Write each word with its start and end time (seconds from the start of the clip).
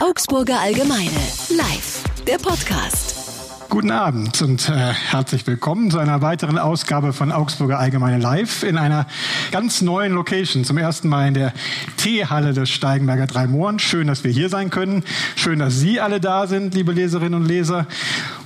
Augsburger 0.00 0.60
Allgemeine. 0.60 1.10
Live. 1.48 2.04
Der 2.26 2.38
Podcast. 2.38 3.17
Guten 3.70 3.90
Abend 3.90 4.40
und 4.40 4.66
äh, 4.70 4.72
herzlich 4.72 5.46
willkommen 5.46 5.90
zu 5.90 5.98
einer 5.98 6.22
weiteren 6.22 6.56
Ausgabe 6.56 7.12
von 7.12 7.30
Augsburger 7.30 7.78
Allgemeine 7.78 8.16
Live 8.16 8.62
in 8.62 8.78
einer 8.78 9.06
ganz 9.50 9.82
neuen 9.82 10.14
Location. 10.14 10.64
Zum 10.64 10.78
ersten 10.78 11.06
Mal 11.08 11.28
in 11.28 11.34
der 11.34 11.52
Teehalle 11.98 12.54
des 12.54 12.70
Steigenberger 12.70 13.26
Drei 13.26 13.46
Mohren. 13.46 13.78
Schön, 13.78 14.06
dass 14.06 14.24
wir 14.24 14.30
hier 14.30 14.48
sein 14.48 14.70
können. 14.70 15.04
Schön, 15.36 15.58
dass 15.58 15.78
Sie 15.78 16.00
alle 16.00 16.18
da 16.18 16.46
sind, 16.46 16.72
liebe 16.72 16.92
Leserinnen 16.92 17.34
und 17.34 17.46
Leser. 17.46 17.86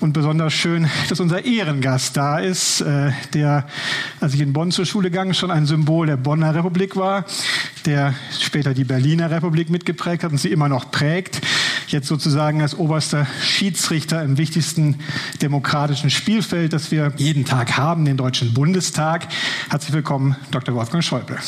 Und 0.00 0.12
besonders 0.12 0.54
schön, 0.54 0.88
dass 1.08 1.20
unser 1.20 1.44
Ehrengast 1.44 2.16
da 2.16 2.40
ist, 2.40 2.80
äh, 2.80 3.12
der, 3.32 3.68
als 4.20 4.34
ich 4.34 4.40
in 4.40 4.52
Bonn 4.52 4.72
zur 4.72 4.86
Schule 4.86 5.12
ging, 5.12 5.34
schon 5.34 5.52
ein 5.52 5.66
Symbol 5.66 6.08
der 6.08 6.16
Bonner 6.16 6.52
Republik 6.52 6.96
war, 6.96 7.24
der 7.86 8.14
später 8.40 8.74
die 8.74 8.84
Berliner 8.84 9.30
Republik 9.30 9.70
mitgeprägt 9.70 10.24
hat 10.24 10.32
und 10.32 10.38
sie 10.38 10.50
immer 10.50 10.68
noch 10.68 10.90
prägt 10.90 11.40
jetzt 11.88 12.08
sozusagen 12.08 12.62
als 12.62 12.76
oberster 12.76 13.26
Schiedsrichter 13.42 14.22
im 14.22 14.38
wichtigsten 14.38 14.98
demokratischen 15.40 16.10
Spielfeld, 16.10 16.72
das 16.72 16.90
wir 16.90 17.12
jeden 17.16 17.44
Tag 17.44 17.76
haben, 17.76 18.04
den 18.04 18.16
Deutschen 18.16 18.54
Bundestag. 18.54 19.28
Herzlich 19.70 19.92
willkommen, 19.92 20.36
Dr. 20.50 20.74
Wolfgang 20.74 21.04
Schäuble. 21.04 21.38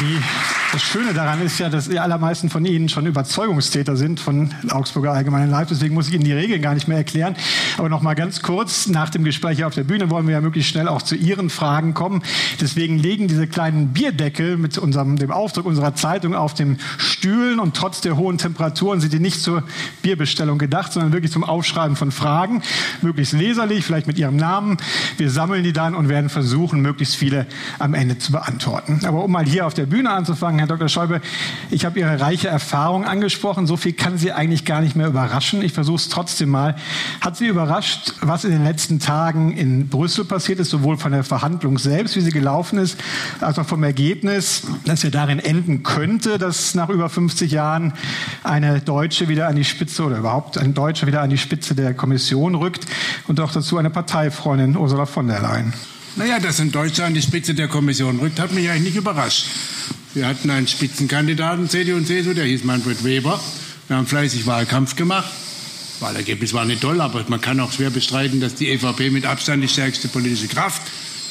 Die 0.00 0.61
das 0.72 0.82
Schöne 0.82 1.12
daran 1.12 1.42
ist 1.42 1.58
ja, 1.58 1.68
dass 1.68 1.90
die 1.90 1.98
allermeisten 1.98 2.48
von 2.48 2.64
Ihnen 2.64 2.88
schon 2.88 3.04
Überzeugungstäter 3.04 3.94
sind 3.94 4.20
von 4.20 4.54
Augsburger 4.70 5.12
Allgemeinen 5.12 5.50
Live. 5.50 5.68
Deswegen 5.68 5.92
muss 5.92 6.08
ich 6.08 6.14
Ihnen 6.14 6.24
die 6.24 6.32
Regeln 6.32 6.62
gar 6.62 6.72
nicht 6.72 6.88
mehr 6.88 6.96
erklären. 6.96 7.36
Aber 7.76 7.90
noch 7.90 8.00
mal 8.00 8.14
ganz 8.14 8.40
kurz, 8.40 8.86
nach 8.86 9.10
dem 9.10 9.22
Gespräch 9.22 9.58
hier 9.58 9.66
auf 9.66 9.74
der 9.74 9.84
Bühne 9.84 10.08
wollen 10.08 10.26
wir 10.26 10.32
ja 10.32 10.40
möglichst 10.40 10.70
schnell 10.70 10.88
auch 10.88 11.02
zu 11.02 11.14
Ihren 11.14 11.50
Fragen 11.50 11.92
kommen. 11.92 12.22
Deswegen 12.58 12.98
legen 12.98 13.28
diese 13.28 13.46
kleinen 13.46 13.88
Bierdeckel 13.88 14.56
mit 14.56 14.78
unserem, 14.78 15.16
dem 15.16 15.30
Aufdruck 15.30 15.66
unserer 15.66 15.94
Zeitung 15.94 16.34
auf 16.34 16.54
den 16.54 16.78
Stühlen 16.96 17.60
und 17.60 17.76
trotz 17.76 18.00
der 18.00 18.16
hohen 18.16 18.38
Temperaturen 18.38 19.02
sind 19.02 19.12
die 19.12 19.20
nicht 19.20 19.42
zur 19.42 19.64
Bierbestellung 20.00 20.56
gedacht, 20.56 20.94
sondern 20.94 21.12
wirklich 21.12 21.32
zum 21.32 21.44
Aufschreiben 21.44 21.96
von 21.96 22.10
Fragen. 22.10 22.62
Möglichst 23.02 23.34
leserlich, 23.34 23.84
vielleicht 23.84 24.06
mit 24.06 24.18
Ihrem 24.18 24.36
Namen. 24.36 24.78
Wir 25.18 25.28
sammeln 25.28 25.64
die 25.64 25.74
dann 25.74 25.94
und 25.94 26.08
werden 26.08 26.30
versuchen, 26.30 26.80
möglichst 26.80 27.14
viele 27.14 27.46
am 27.78 27.92
Ende 27.92 28.16
zu 28.16 28.32
beantworten. 28.32 29.00
Aber 29.04 29.22
um 29.22 29.30
mal 29.30 29.44
hier 29.44 29.66
auf 29.66 29.74
der 29.74 29.84
Bühne 29.84 30.08
anzufangen, 30.08 30.62
Dr. 30.72 30.88
Schäuble, 30.88 31.20
ich 31.70 31.84
habe 31.84 31.98
Ihre 31.98 32.20
reiche 32.20 32.48
Erfahrung 32.48 33.04
angesprochen. 33.04 33.66
So 33.66 33.76
viel 33.76 33.92
kann 33.92 34.18
Sie 34.18 34.32
eigentlich 34.32 34.64
gar 34.64 34.80
nicht 34.80 34.96
mehr 34.96 35.06
überraschen. 35.06 35.62
Ich 35.62 35.72
versuche 35.72 35.96
es 35.96 36.08
trotzdem 36.08 36.48
mal. 36.48 36.76
Hat 37.20 37.36
Sie 37.36 37.46
überrascht, 37.46 38.14
was 38.20 38.44
in 38.44 38.50
den 38.50 38.64
letzten 38.64 39.00
Tagen 39.00 39.52
in 39.52 39.88
Brüssel 39.88 40.24
passiert 40.24 40.60
ist, 40.60 40.70
sowohl 40.70 40.96
von 40.96 41.12
der 41.12 41.24
Verhandlung 41.24 41.78
selbst, 41.78 42.16
wie 42.16 42.20
sie 42.20 42.30
gelaufen 42.30 42.78
ist, 42.78 42.98
als 43.40 43.58
auch 43.58 43.66
vom 43.66 43.82
Ergebnis, 43.82 44.62
dass 44.84 45.02
ja 45.02 45.10
darin 45.10 45.38
enden 45.38 45.82
könnte, 45.82 46.38
dass 46.38 46.74
nach 46.74 46.88
über 46.88 47.08
50 47.08 47.52
Jahren 47.52 47.92
eine 48.42 48.80
Deutsche 48.80 49.28
wieder 49.28 49.48
an 49.48 49.56
die 49.56 49.64
Spitze 49.64 50.04
oder 50.04 50.18
überhaupt 50.18 50.58
ein 50.58 50.74
Deutscher 50.74 51.06
wieder 51.06 51.20
an 51.20 51.30
die 51.30 51.38
Spitze 51.38 51.74
der 51.74 51.94
Kommission 51.94 52.54
rückt 52.54 52.86
und 53.28 53.40
auch 53.40 53.52
dazu 53.52 53.76
eine 53.76 53.90
Parteifreundin 53.90 54.76
Ursula 54.76 55.06
von 55.06 55.26
der 55.26 55.40
Leyen? 55.40 55.72
Naja, 56.16 56.38
dass 56.38 56.60
ein 56.60 56.70
Deutscher 56.70 57.06
an 57.06 57.14
die 57.14 57.22
Spitze 57.22 57.54
der 57.54 57.68
Kommission 57.68 58.18
rückt, 58.18 58.38
hat 58.38 58.52
mich 58.52 58.68
eigentlich 58.68 58.94
nicht 58.94 58.96
überrascht. 58.96 59.46
Wir 60.14 60.26
hatten 60.26 60.50
einen 60.50 60.68
Spitzenkandidaten, 60.68 61.70
CDU 61.70 61.96
und 61.96 62.06
CSU, 62.06 62.34
der 62.34 62.44
hieß 62.44 62.64
Manfred 62.64 63.02
Weber. 63.02 63.40
Wir 63.88 63.96
haben 63.96 64.06
fleißig 64.06 64.46
Wahlkampf 64.46 64.94
gemacht. 64.94 65.30
Wahlergebnis 66.00 66.52
war 66.52 66.66
nicht 66.66 66.82
toll, 66.82 67.00
aber 67.00 67.24
man 67.28 67.40
kann 67.40 67.60
auch 67.60 67.72
schwer 67.72 67.88
bestreiten, 67.88 68.40
dass 68.40 68.54
die 68.54 68.68
EVP 68.70 69.08
mit 69.08 69.24
Abstand 69.24 69.62
die 69.62 69.68
stärkste 69.68 70.08
politische 70.08 70.48
Kraft 70.48 70.82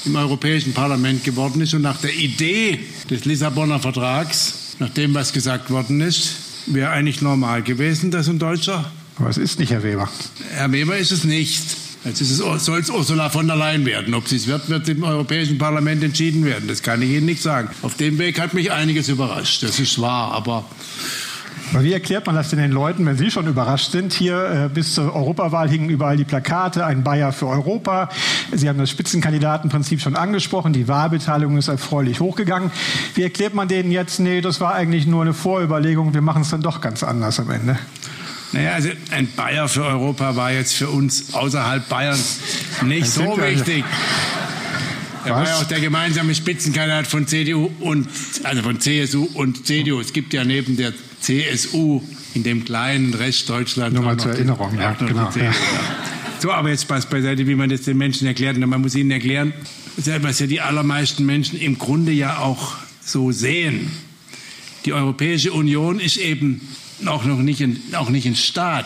im 0.05 0.15
Europäischen 0.15 0.73
Parlament 0.73 1.23
geworden 1.23 1.61
ist. 1.61 1.75
Und 1.75 1.83
nach 1.83 2.01
der 2.01 2.15
Idee 2.15 2.79
des 3.09 3.25
Lissabonner 3.25 3.79
Vertrags, 3.79 4.75
nach 4.79 4.89
dem, 4.89 5.13
was 5.13 5.31
gesagt 5.31 5.69
worden 5.69 6.01
ist, 6.01 6.35
wäre 6.65 6.89
eigentlich 6.89 7.21
normal 7.21 7.61
gewesen, 7.61 8.09
dass 8.09 8.29
ein 8.29 8.39
Deutscher. 8.39 8.91
Aber 9.17 9.29
es 9.29 9.37
ist 9.37 9.59
nicht 9.59 9.71
Herr 9.71 9.83
Weber. 9.83 10.09
Herr 10.53 10.71
Weber 10.71 10.97
ist 10.97 11.11
es 11.11 11.23
nicht. 11.23 11.61
Jetzt 12.03 12.19
soll 12.19 12.79
es 12.79 12.89
Ursula 12.89 13.29
von 13.29 13.45
der 13.45 13.55
Leyen 13.55 13.85
werden. 13.85 14.13
Ob 14.15 14.27
sie 14.27 14.37
es 14.37 14.47
wird, 14.47 14.69
wird 14.69 14.89
im 14.89 15.03
Europäischen 15.03 15.59
Parlament 15.59 16.03
entschieden 16.03 16.43
werden. 16.45 16.67
Das 16.67 16.81
kann 16.81 17.01
ich 17.01 17.11
Ihnen 17.11 17.27
nicht 17.27 17.43
sagen. 17.43 17.69
Auf 17.83 17.95
dem 17.95 18.17
Weg 18.17 18.39
hat 18.39 18.55
mich 18.55 18.71
einiges 18.71 19.07
überrascht. 19.07 19.61
Das 19.61 19.79
ist 19.79 20.01
wahr, 20.01 20.31
aber 20.31 20.65
wie 21.79 21.93
erklärt 21.93 22.25
man 22.25 22.35
das 22.35 22.49
denn 22.49 22.59
den 22.59 22.71
Leuten, 22.71 23.05
wenn 23.05 23.17
sie 23.17 23.31
schon 23.31 23.47
überrascht 23.47 23.91
sind? 23.91 24.11
Hier 24.11 24.65
äh, 24.65 24.69
bis 24.69 24.95
zur 24.95 25.15
Europawahl 25.15 25.69
hingen 25.69 25.89
überall 25.89 26.17
die 26.17 26.25
Plakate, 26.25 26.85
ein 26.85 27.03
Bayer 27.03 27.31
für 27.31 27.47
Europa. 27.47 28.09
Sie 28.51 28.67
haben 28.67 28.77
das 28.77 28.89
Spitzenkandidatenprinzip 28.89 30.01
schon 30.01 30.17
angesprochen. 30.17 30.73
Die 30.73 30.89
Wahlbeteiligung 30.89 31.57
ist 31.57 31.69
erfreulich 31.69 32.19
hochgegangen. 32.19 32.71
Wie 33.15 33.23
erklärt 33.23 33.53
man 33.53 33.69
denen 33.69 33.91
jetzt, 33.91 34.19
nee, 34.19 34.41
das 34.41 34.59
war 34.59 34.73
eigentlich 34.73 35.07
nur 35.07 35.21
eine 35.21 35.33
Vorüberlegung, 35.33 36.13
wir 36.13 36.21
machen 36.21 36.41
es 36.41 36.49
dann 36.49 36.61
doch 36.61 36.81
ganz 36.81 37.03
anders 37.03 37.39
am 37.39 37.49
Ende? 37.51 37.77
Naja, 38.53 38.73
also 38.73 38.89
ein 39.11 39.27
Bayer 39.35 39.67
für 39.69 39.85
Europa 39.85 40.35
war 40.35 40.51
jetzt 40.51 40.73
für 40.73 40.89
uns 40.89 41.33
außerhalb 41.33 41.87
Bayerns 41.87 42.39
nicht 42.83 43.07
so 43.07 43.37
wichtig. 43.37 43.85
Er 45.23 45.35
war 45.35 45.47
ja 45.47 45.57
auch 45.57 45.65
der 45.65 45.79
gemeinsame 45.79 46.33
Spitzenkandidat 46.33 47.07
von 47.07 47.27
CDU 47.27 47.69
und 47.79 48.09
also 48.43 48.63
von 48.63 48.79
CSU 48.79 49.27
und 49.33 49.67
CDU. 49.67 49.99
Es 49.99 50.13
gibt 50.13 50.33
ja 50.33 50.43
neben 50.43 50.77
der 50.77 50.93
CSU 51.21 52.01
in 52.33 52.43
dem 52.43 52.65
kleinen 52.65 53.13
Rest 53.13 53.49
Deutschland. 53.49 53.93
Nur 53.93 54.03
mal 54.03 54.17
zur 54.17 54.31
Erinnerung, 54.31 54.77
ja, 54.79 54.93
genau. 54.93 55.29
Ja. 55.35 55.53
So, 56.39 56.51
aber 56.51 56.69
jetzt 56.69 56.83
Spaß 56.83 57.05
beiseite, 57.05 57.45
wie 57.45 57.53
man 57.53 57.69
das 57.69 57.83
den 57.83 57.97
Menschen 57.97 58.25
erklärt. 58.27 58.57
Und 58.57 58.67
man 58.67 58.81
muss 58.81 58.95
ihnen 58.95 59.11
erklären, 59.11 59.53
was 59.97 60.39
ja 60.39 60.47
die 60.47 60.59
allermeisten 60.59 61.25
Menschen 61.25 61.59
im 61.59 61.77
Grunde 61.77 62.11
ja 62.11 62.39
auch 62.39 62.75
so 63.05 63.31
sehen. 63.31 63.91
Die 64.85 64.93
Europäische 64.93 65.51
Union 65.51 65.99
ist 65.99 66.17
eben 66.17 66.67
auch 67.07 67.23
noch 67.23 67.39
nicht 67.39 67.61
ein, 67.61 67.81
auch 67.93 68.09
nicht 68.09 68.25
ein 68.25 68.35
Staat. 68.35 68.85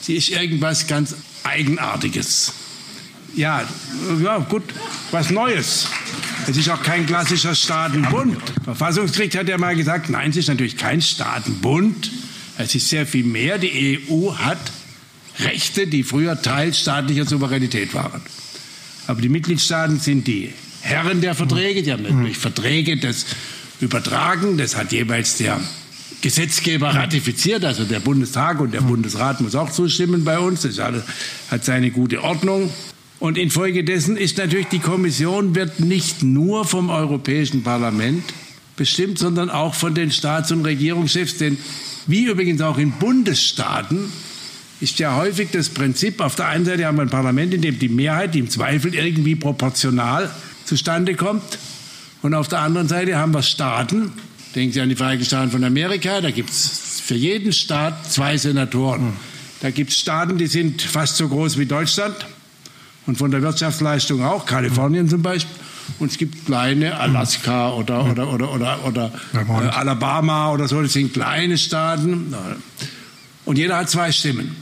Sie 0.00 0.14
ist 0.14 0.30
irgendwas 0.30 0.86
ganz 0.86 1.14
Eigenartiges. 1.44 2.52
Ja, 3.34 3.66
ja, 4.22 4.38
gut, 4.38 4.62
was 5.10 5.30
Neues. 5.30 5.86
Es 6.46 6.56
ist 6.56 6.68
auch 6.70 6.82
kein 6.82 7.06
klassischer 7.06 7.54
Staatenbund. 7.54 8.36
Der 8.56 8.64
Verfassungsgericht 8.64 9.36
hat 9.36 9.48
ja 9.48 9.58
mal 9.58 9.76
gesagt, 9.76 10.08
nein, 10.08 10.30
es 10.30 10.36
ist 10.36 10.48
natürlich 10.48 10.76
kein 10.76 11.02
Staatenbund. 11.02 12.10
Es 12.56 12.74
ist 12.74 12.88
sehr 12.88 13.06
viel 13.06 13.24
mehr. 13.24 13.58
Die 13.58 14.00
EU 14.10 14.34
hat 14.34 14.58
Rechte, 15.40 15.86
die 15.86 16.02
früher 16.02 16.40
Teil 16.40 16.74
staatlicher 16.74 17.26
Souveränität 17.26 17.94
waren. 17.94 18.22
Aber 19.06 19.20
die 19.20 19.28
Mitgliedstaaten 19.28 20.00
sind 20.00 20.26
die 20.26 20.52
Herren 20.80 21.20
der 21.20 21.34
Verträge. 21.34 21.82
Die 21.82 21.92
haben 21.92 22.02
natürlich 22.02 22.38
Verträge 22.38 22.96
das 22.96 23.26
übertragen. 23.80 24.58
Das 24.58 24.76
hat 24.76 24.92
jeweils 24.92 25.36
der 25.36 25.60
Gesetzgeber 26.20 26.88
ratifiziert, 26.88 27.64
also 27.64 27.84
der 27.84 28.00
Bundestag 28.00 28.60
und 28.60 28.74
der 28.74 28.80
Bundesrat 28.80 29.40
muss 29.40 29.54
auch 29.54 29.70
zustimmen 29.70 30.24
bei 30.24 30.38
uns. 30.38 30.62
Das 30.62 30.78
hat 30.78 31.64
seine 31.64 31.90
gute 31.90 32.22
Ordnung. 32.22 32.70
Und 33.20 33.36
infolgedessen 33.36 34.16
ist 34.16 34.38
natürlich 34.38 34.68
die 34.68 34.78
Kommission 34.78 35.54
wird 35.54 35.80
nicht 35.80 36.22
nur 36.22 36.64
vom 36.64 36.90
Europäischen 36.90 37.62
Parlament 37.62 38.24
bestimmt, 38.76 39.18
sondern 39.18 39.50
auch 39.50 39.74
von 39.74 39.94
den 39.94 40.10
Staats- 40.10 40.52
und 40.52 40.64
Regierungschefs. 40.64 41.38
Denn 41.38 41.58
wie 42.06 42.24
übrigens 42.24 42.60
auch 42.62 42.78
in 42.78 42.92
Bundesstaaten 42.92 44.12
ist 44.80 45.00
ja 45.00 45.16
häufig 45.16 45.48
das 45.50 45.68
Prinzip, 45.68 46.20
auf 46.20 46.36
der 46.36 46.46
einen 46.46 46.64
Seite 46.64 46.86
haben 46.86 46.96
wir 46.96 47.02
ein 47.02 47.10
Parlament, 47.10 47.52
in 47.52 47.60
dem 47.60 47.78
die 47.78 47.88
Mehrheit, 47.88 48.34
die 48.34 48.38
im 48.38 48.50
Zweifel 48.50 48.94
irgendwie 48.94 49.34
proportional 49.34 50.30
zustande 50.64 51.14
kommt. 51.14 51.58
Und 52.22 52.34
auf 52.34 52.48
der 52.48 52.60
anderen 52.60 52.88
Seite 52.88 53.16
haben 53.16 53.34
wir 53.34 53.42
Staaten, 53.42 54.12
Denken 54.54 54.72
Sie 54.72 54.80
an 54.80 54.88
die 54.88 54.96
Vereinigten 54.96 55.26
Staaten 55.26 55.50
von 55.50 55.62
Amerika, 55.62 56.20
da 56.20 56.30
gibt 56.30 56.50
es 56.50 57.00
für 57.04 57.14
jeden 57.14 57.52
Staat 57.52 58.10
zwei 58.10 58.36
Senatoren. 58.36 59.00
Hm. 59.00 59.12
Da 59.60 59.70
gibt 59.70 59.90
es 59.90 59.98
Staaten, 59.98 60.38
die 60.38 60.46
sind 60.46 60.82
fast 60.82 61.16
so 61.16 61.28
groß 61.28 61.58
wie 61.58 61.66
Deutschland 61.66 62.14
und 63.06 63.18
von 63.18 63.30
der 63.30 63.42
Wirtschaftsleistung 63.42 64.22
auch, 64.22 64.46
Kalifornien 64.46 65.04
hm. 65.04 65.10
zum 65.10 65.22
Beispiel. 65.22 65.54
Und 65.98 66.10
es 66.10 66.18
gibt 66.18 66.46
kleine, 66.46 66.98
Alaska 66.98 67.72
oder, 67.72 68.04
hm. 68.04 68.10
oder, 68.12 68.32
oder, 68.32 68.54
oder, 68.54 68.84
oder 68.84 69.12
äh, 69.34 69.68
Alabama 69.68 70.52
oder 70.52 70.68
so, 70.68 70.80
das 70.82 70.92
sind 70.92 71.12
kleine 71.12 71.58
Staaten. 71.58 72.34
Und 73.44 73.58
jeder 73.58 73.78
hat 73.78 73.90
zwei 73.90 74.12
Stimmen. 74.12 74.56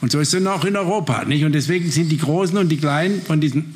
Und 0.00 0.12
so 0.12 0.20
ist 0.20 0.34
es 0.34 0.46
auch 0.46 0.64
in 0.64 0.76
Europa. 0.76 1.24
Nicht? 1.24 1.44
Und 1.44 1.52
deswegen 1.52 1.90
sind 1.90 2.10
die 2.10 2.18
Großen 2.18 2.56
und 2.58 2.68
die 2.68 2.76
Kleinen 2.76 3.22
von 3.22 3.40
diesen 3.40 3.74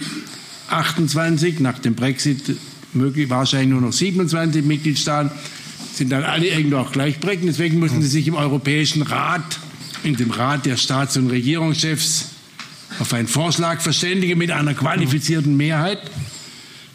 28 0.68 1.60
nach 1.60 1.78
dem 1.78 1.94
Brexit 1.94 2.56
möglich, 2.94 3.30
wahrscheinlich 3.30 3.70
nur 3.70 3.80
noch 3.80 3.92
27 3.92 4.64
Mitgliedstaaten, 4.64 5.30
sind 5.94 6.10
dann 6.10 6.24
alle 6.24 6.46
irgendwo 6.46 6.78
auch 6.78 6.92
gleichberechtigt. 6.92 7.48
Deswegen 7.48 7.78
müssen 7.78 8.02
sie 8.02 8.08
sich 8.08 8.26
im 8.26 8.34
Europäischen 8.34 9.02
Rat, 9.02 9.58
in 10.02 10.16
dem 10.16 10.30
Rat 10.30 10.66
der 10.66 10.76
Staats- 10.76 11.16
und 11.16 11.30
Regierungschefs, 11.30 12.26
auf 12.98 13.12
einen 13.12 13.28
Vorschlag 13.28 13.80
verständigen 13.80 14.38
mit 14.38 14.50
einer 14.50 14.74
qualifizierten 14.74 15.56
Mehrheit. 15.56 15.98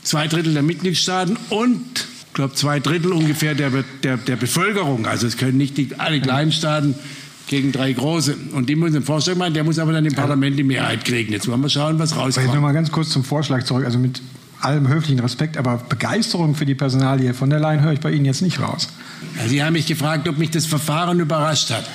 Zwei 0.04 0.28
Drittel 0.28 0.54
der 0.54 0.64
Mitgliedstaaten 0.64 1.38
und, 1.50 1.82
ich 2.28 2.34
glaube, 2.34 2.54
zwei 2.54 2.80
Drittel 2.80 3.12
ungefähr 3.12 3.56
der, 3.56 3.72
der, 4.04 4.18
der 4.18 4.36
Bevölkerung. 4.36 5.08
Also 5.08 5.26
es 5.26 5.38
können 5.38 5.58
nicht 5.58 5.78
die, 5.78 5.90
alle 5.98 6.20
kleinen 6.22 6.52
Staaten 6.52 6.96
gegen 7.48 7.72
drei 7.72 7.94
große. 7.94 8.36
Und 8.54 8.70
die 8.70 8.76
müssen 8.76 8.98
einen 8.98 9.06
Vorschlag 9.06 9.36
machen, 9.36 9.54
der 9.54 9.64
muss 9.64 9.80
aber 9.80 9.94
dann 9.94 10.06
im 10.06 10.14
Parlament 10.14 10.58
die 10.60 10.64
Mehrheit 10.64 11.06
kriegen. 11.06 11.32
Jetzt 11.32 11.48
wollen 11.48 11.62
wir 11.62 11.70
schauen, 11.70 11.98
was 12.00 12.16
rauskommt. 12.16 12.54
Noch 12.54 12.62
mal 12.62 12.74
ganz 12.74 12.92
kurz 12.92 13.10
zum 13.10 13.24
Vorschlag 13.24 13.64
zurück. 13.64 13.86
Also 13.86 13.98
mit 14.00 14.22
allem 14.62 14.88
höflichen 14.88 15.20
Respekt, 15.20 15.58
aber 15.58 15.78
Begeisterung 15.78 16.56
für 16.56 16.66
die 16.66 16.76
Personalie 16.76 17.34
von 17.34 17.50
der 17.50 17.60
Leyen 17.60 17.82
höre 17.82 17.94
ich 17.94 18.00
bei 18.00 18.12
Ihnen 18.12 18.26
jetzt 18.26 18.42
nicht 18.42 18.60
raus. 18.60 18.88
Sie 19.48 19.64
haben 19.64 19.74
mich 19.74 19.86
gefragt, 19.86 20.28
ob 20.28 20.38
mich 20.38 20.52
das 20.52 20.66
Verfahren 20.66 21.20
überrascht 21.20 21.72
hat. 21.72 21.86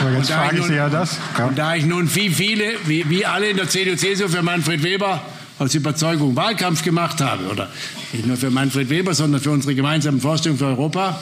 Aber 0.00 0.12
jetzt 0.12 0.30
frage 0.30 0.58
ich 0.58 0.64
Sie 0.64 0.74
ja 0.74 0.88
das. 0.88 1.18
Ja. 1.38 1.46
Und 1.46 1.58
da 1.58 1.74
ich 1.74 1.84
nun 1.84 2.12
wie 2.14 2.30
viele, 2.30 2.64
wie, 2.86 3.08
wie 3.08 3.26
alle 3.26 3.50
in 3.50 3.56
der 3.56 3.68
CDU-CSU 3.68 4.28
für 4.28 4.42
Manfred 4.42 4.82
Weber 4.82 5.22
aus 5.58 5.74
Überzeugung 5.74 6.36
Wahlkampf 6.36 6.82
gemacht 6.82 7.20
habe, 7.20 7.44
oder 7.48 7.68
nicht 8.12 8.26
nur 8.26 8.36
für 8.36 8.50
Manfred 8.50 8.88
Weber, 8.88 9.14
sondern 9.14 9.40
für 9.40 9.50
unsere 9.50 9.74
gemeinsamen 9.74 10.20
Vorstellungen 10.20 10.58
für 10.58 10.66
Europa. 10.66 11.20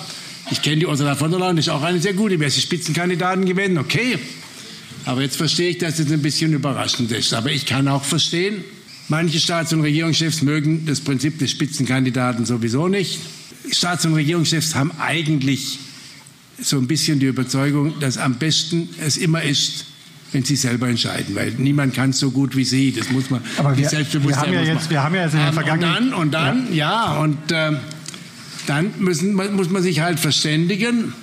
Ich 0.51 0.63
kenne 0.63 0.77
die 0.77 0.87
Ursula 0.87 1.17
von 1.17 1.31
der 1.31 1.41
Leyen, 1.41 1.59
ist 1.59 1.69
auch 1.69 1.83
eine 1.83 1.99
sehr 1.99 2.15
gute. 2.15 2.39
Wäre 2.39 2.51
sie 2.51 2.61
Spitzenkandidaten 2.61 3.45
gewesen, 3.45 3.79
okay. 3.79 4.19
Aber 5.05 5.23
jetzt 5.23 5.37
verstehe 5.37 5.71
ich, 5.71 5.79
dass 5.79 5.99
es 5.99 6.11
ein 6.13 6.23
bisschen 6.23 6.53
überraschend 6.53 7.11
ist. 7.13 7.35
Aber 7.35 7.51
ich 7.51 7.67
kann 7.67 7.89
auch 7.89 8.05
verstehen, 8.05 8.63
manche 9.09 9.41
Staats- 9.41 9.73
und 9.73 9.81
Regierungschefs 9.81 10.43
mögen 10.43 10.87
das 10.87 11.01
Prinzip 11.01 11.39
des 11.39 11.51
Spitzenkandidaten 11.51 12.45
sowieso 12.45 12.89
nicht. 12.89 13.19
Staats- 13.71 14.07
und 14.07 14.15
Regierungschefs 14.15 14.75
haben 14.75 14.93
eigentlich 14.99 15.79
so 16.61 16.79
ein 16.79 16.87
bisschen 16.87 17.21
die 17.21 17.27
Überzeugung, 17.27 17.99
dass 18.01 18.19
am 18.19 18.35
besten 18.35 18.89
es 19.05 19.17
immer 19.17 19.43
ist, 19.43 19.87
wenn 20.33 20.45
sie 20.45 20.57
selber 20.57 20.89
entscheiden, 20.89 21.35
weil 21.35 21.53
niemand 21.57 21.95
kann 21.95 22.11
es 22.11 22.19
so 22.19 22.31
gut 22.31 22.57
wie 22.57 22.65
sie. 22.65 22.93
Das 22.93 23.11
muss 23.11 23.31
man. 23.31 23.41
Aber 23.57 23.77
wir, 23.77 23.91
wir 23.91 24.37
haben 24.37 24.53
ja 24.53 24.63
jetzt, 24.63 24.91
wir 24.91 25.03
haben 25.03 25.15
ja 25.15 25.25
jetzt 25.25 25.35
in 25.35 25.41
der 25.41 25.53
Vergangenheit 25.53 26.01
und 26.01 26.11
dann 26.11 26.15
und 26.15 26.35
dann 26.35 26.75
ja, 26.75 27.15
ja 27.15 27.21
und 27.21 27.53
äh, 27.53 27.73
dann 28.67 28.91
müssen, 28.99 29.35
muss 29.35 29.71
man 29.71 29.83
sich 29.83 30.01
halt 30.01 30.21
verständigen. 30.21 31.15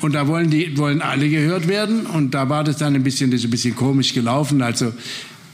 Und 0.00 0.14
da 0.14 0.26
wollen, 0.26 0.48
die, 0.48 0.78
wollen 0.78 1.02
alle 1.02 1.28
gehört 1.28 1.68
werden. 1.68 2.06
Und 2.06 2.32
da 2.32 2.48
war 2.48 2.64
das 2.64 2.78
dann 2.78 2.94
ein 2.94 3.02
bisschen, 3.02 3.30
das 3.30 3.44
ein 3.44 3.50
bisschen 3.50 3.76
komisch 3.76 4.14
gelaufen. 4.14 4.62
Also, 4.62 4.94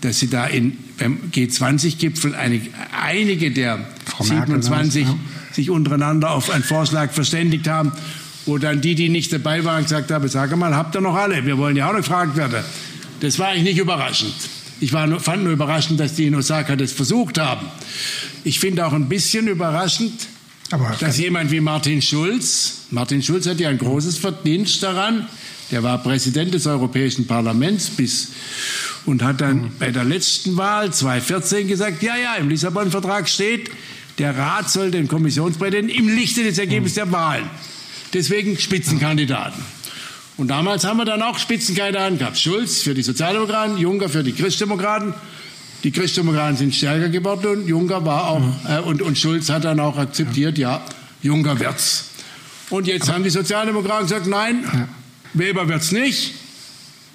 dass 0.00 0.18
sie 0.18 0.28
da 0.28 0.46
in, 0.46 0.76
beim 0.98 1.18
G20-Gipfel 1.32 2.34
einige, 2.34 2.70
einige 3.00 3.50
der 3.50 3.86
Frau 4.04 4.24
27 4.24 5.04
Merkel, 5.04 5.20
sich 5.52 5.70
untereinander 5.70 6.30
auf 6.30 6.50
einen 6.50 6.64
Vorschlag 6.64 7.12
verständigt 7.12 7.66
haben, 7.66 7.92
wo 8.44 8.58
dann 8.58 8.80
die, 8.80 8.94
die 8.94 9.08
nicht 9.08 9.32
dabei 9.32 9.64
waren, 9.64 9.82
gesagt 9.82 10.10
haben, 10.10 10.28
sag 10.28 10.54
mal, 10.56 10.74
habt 10.76 10.94
ihr 10.94 11.00
noch 11.00 11.16
alle? 11.16 11.44
Wir 11.44 11.58
wollen 11.58 11.76
ja 11.76 11.88
auch 11.88 11.92
noch 11.92 12.00
gefragt 12.00 12.36
werden. 12.36 12.62
Das 13.20 13.38
war 13.38 13.48
eigentlich 13.48 13.64
nicht 13.64 13.78
überraschend. 13.78 14.34
Ich 14.80 14.92
war 14.92 15.06
nur, 15.06 15.20
fand 15.20 15.42
nur 15.42 15.52
überraschend, 15.52 15.98
dass 15.98 16.14
die 16.14 16.26
in 16.26 16.34
Osaka 16.34 16.76
das 16.76 16.92
versucht 16.92 17.38
haben. 17.38 17.66
Ich 18.44 18.60
finde 18.60 18.86
auch 18.86 18.92
ein 18.92 19.08
bisschen 19.08 19.48
überraschend, 19.48 20.28
aber 20.72 20.96
dass 20.98 21.18
jemand 21.18 21.50
wie 21.50 21.60
Martin 21.60 22.02
Schulz, 22.02 22.86
Martin 22.90 23.22
Schulz 23.22 23.46
hat 23.46 23.60
ja 23.60 23.68
ein 23.68 23.78
großes 23.78 24.18
Verdienst 24.18 24.82
daran, 24.82 25.28
der 25.70 25.82
war 25.82 26.02
Präsident 26.02 26.54
des 26.54 26.66
Europäischen 26.66 27.26
Parlaments 27.26 27.90
bis 27.90 28.32
und 29.04 29.22
hat 29.22 29.40
dann 29.40 29.56
mhm. 29.56 29.70
bei 29.78 29.90
der 29.90 30.04
letzten 30.04 30.56
Wahl 30.56 30.92
2014 30.92 31.68
gesagt, 31.68 32.02
ja, 32.02 32.16
ja, 32.16 32.34
im 32.36 32.48
Lissabon-Vertrag 32.48 33.28
steht, 33.28 33.70
der 34.18 34.36
Rat 34.36 34.70
soll 34.70 34.90
den 34.90 35.08
Kommissionspräsidenten 35.08 35.94
im 35.94 36.08
Lichte 36.08 36.42
des 36.42 36.58
Ergebnisses 36.58 36.96
mhm. 36.96 37.10
der 37.10 37.12
Wahlen. 37.12 37.50
Deswegen 38.14 38.58
Spitzenkandidaten. 38.58 39.62
Und 40.36 40.48
damals 40.48 40.84
haben 40.84 40.98
wir 40.98 41.04
dann 41.04 41.22
auch 41.22 41.38
Spitzenkandidaten 41.38 42.18
gehabt. 42.18 42.38
Schulz 42.38 42.82
für 42.82 42.94
die 42.94 43.02
Sozialdemokraten, 43.02 43.78
Juncker 43.78 44.08
für 44.08 44.22
die 44.22 44.32
Christdemokraten. 44.32 45.14
Die 45.84 45.90
Christdemokraten 45.90 46.56
sind 46.56 46.74
stärker 46.74 47.08
geworden 47.08 47.46
und 47.46 47.68
Juncker 47.68 48.04
war 48.04 48.28
auch, 48.28 48.40
mhm. 48.40 48.54
äh, 48.68 48.80
und, 48.80 49.02
und 49.02 49.18
Schulz 49.18 49.48
hat 49.50 49.64
dann 49.64 49.80
auch 49.80 49.96
akzeptiert, 49.96 50.58
ja, 50.58 50.82
Juncker 51.22 51.58
wird's. 51.60 52.10
Und 52.70 52.86
jetzt 52.86 53.12
haben 53.12 53.22
die 53.22 53.30
Sozialdemokraten 53.30 54.06
gesagt, 54.06 54.26
nein. 54.26 54.64
Weber 55.34 55.68
wird's 55.68 55.92
nicht, 55.92 56.34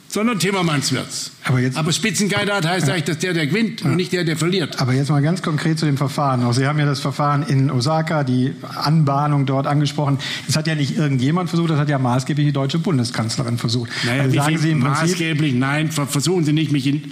sondern 0.07 0.39
Timmermans 0.39 0.91
wird's. 0.91 1.31
Aber, 1.43 1.59
jetzt, 1.59 1.77
aber 1.77 1.91
Spitzenkandidat 1.91 2.67
heißt 2.67 2.87
ja. 2.87 2.93
eigentlich, 2.93 3.05
dass 3.05 3.19
der, 3.19 3.33
der 3.33 3.47
gewinnt 3.47 3.81
ja. 3.81 3.87
und 3.87 3.95
nicht 3.95 4.13
der, 4.13 4.23
der 4.23 4.37
verliert. 4.37 4.79
Aber 4.79 4.93
jetzt 4.93 5.09
mal 5.09 5.21
ganz 5.21 5.41
konkret 5.41 5.79
zu 5.79 5.85
dem 5.85 5.97
Verfahren. 5.97 6.43
Auch 6.43 6.53
Sie 6.53 6.67
haben 6.67 6.77
ja 6.79 6.85
das 6.85 6.99
Verfahren 6.99 7.43
in 7.43 7.71
Osaka, 7.71 8.23
die 8.23 8.53
Anbahnung 8.75 9.45
dort 9.45 9.67
angesprochen. 9.67 10.19
Das 10.47 10.55
hat 10.55 10.67
ja 10.67 10.75
nicht 10.75 10.97
irgendjemand 10.97 11.49
versucht, 11.49 11.71
das 11.71 11.79
hat 11.79 11.89
ja 11.89 11.97
maßgeblich 11.97 12.47
die 12.47 12.53
deutsche 12.53 12.79
Bundeskanzlerin 12.79 13.57
versucht. 13.57 13.89
Naja, 14.05 14.23
also 14.23 14.35
sagen 14.35 14.57
Sie 14.57 14.71
im 14.71 14.81
Prinzip, 14.81 15.09
maßgeblich, 15.09 15.53
nein, 15.55 15.91
versuchen 15.91 16.45
Sie 16.45 16.53
nicht, 16.53 16.71
mich 16.71 16.85
in 16.87 17.11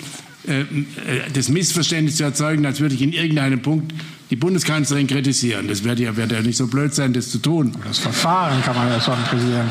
das 1.33 1.50
Missverständnis 1.50 2.15
zu 2.15 2.24
erzeugen, 2.24 2.65
als 2.65 2.80
würde 2.80 2.95
ich 2.95 3.01
in 3.01 3.13
irgendeinem 3.13 3.62
Punkt 3.62 3.94
die 4.30 4.36
Bundeskanzlerin 4.36 5.07
kritisieren. 5.07 5.68
Das 5.68 5.83
wäre 5.83 6.00
ja, 6.01 6.15
wär 6.15 6.27
ja 6.27 6.41
nicht 6.41 6.57
so 6.57 6.68
blöd 6.68 6.94
sein, 6.94 7.13
das 7.13 7.30
zu 7.30 7.39
tun. 7.39 7.75
Das 7.86 7.97
Verfahren 7.97 8.62
kann 8.62 8.75
man 8.75 8.88
ja 8.88 9.01
schon 9.01 9.18
kritisieren. 9.25 9.69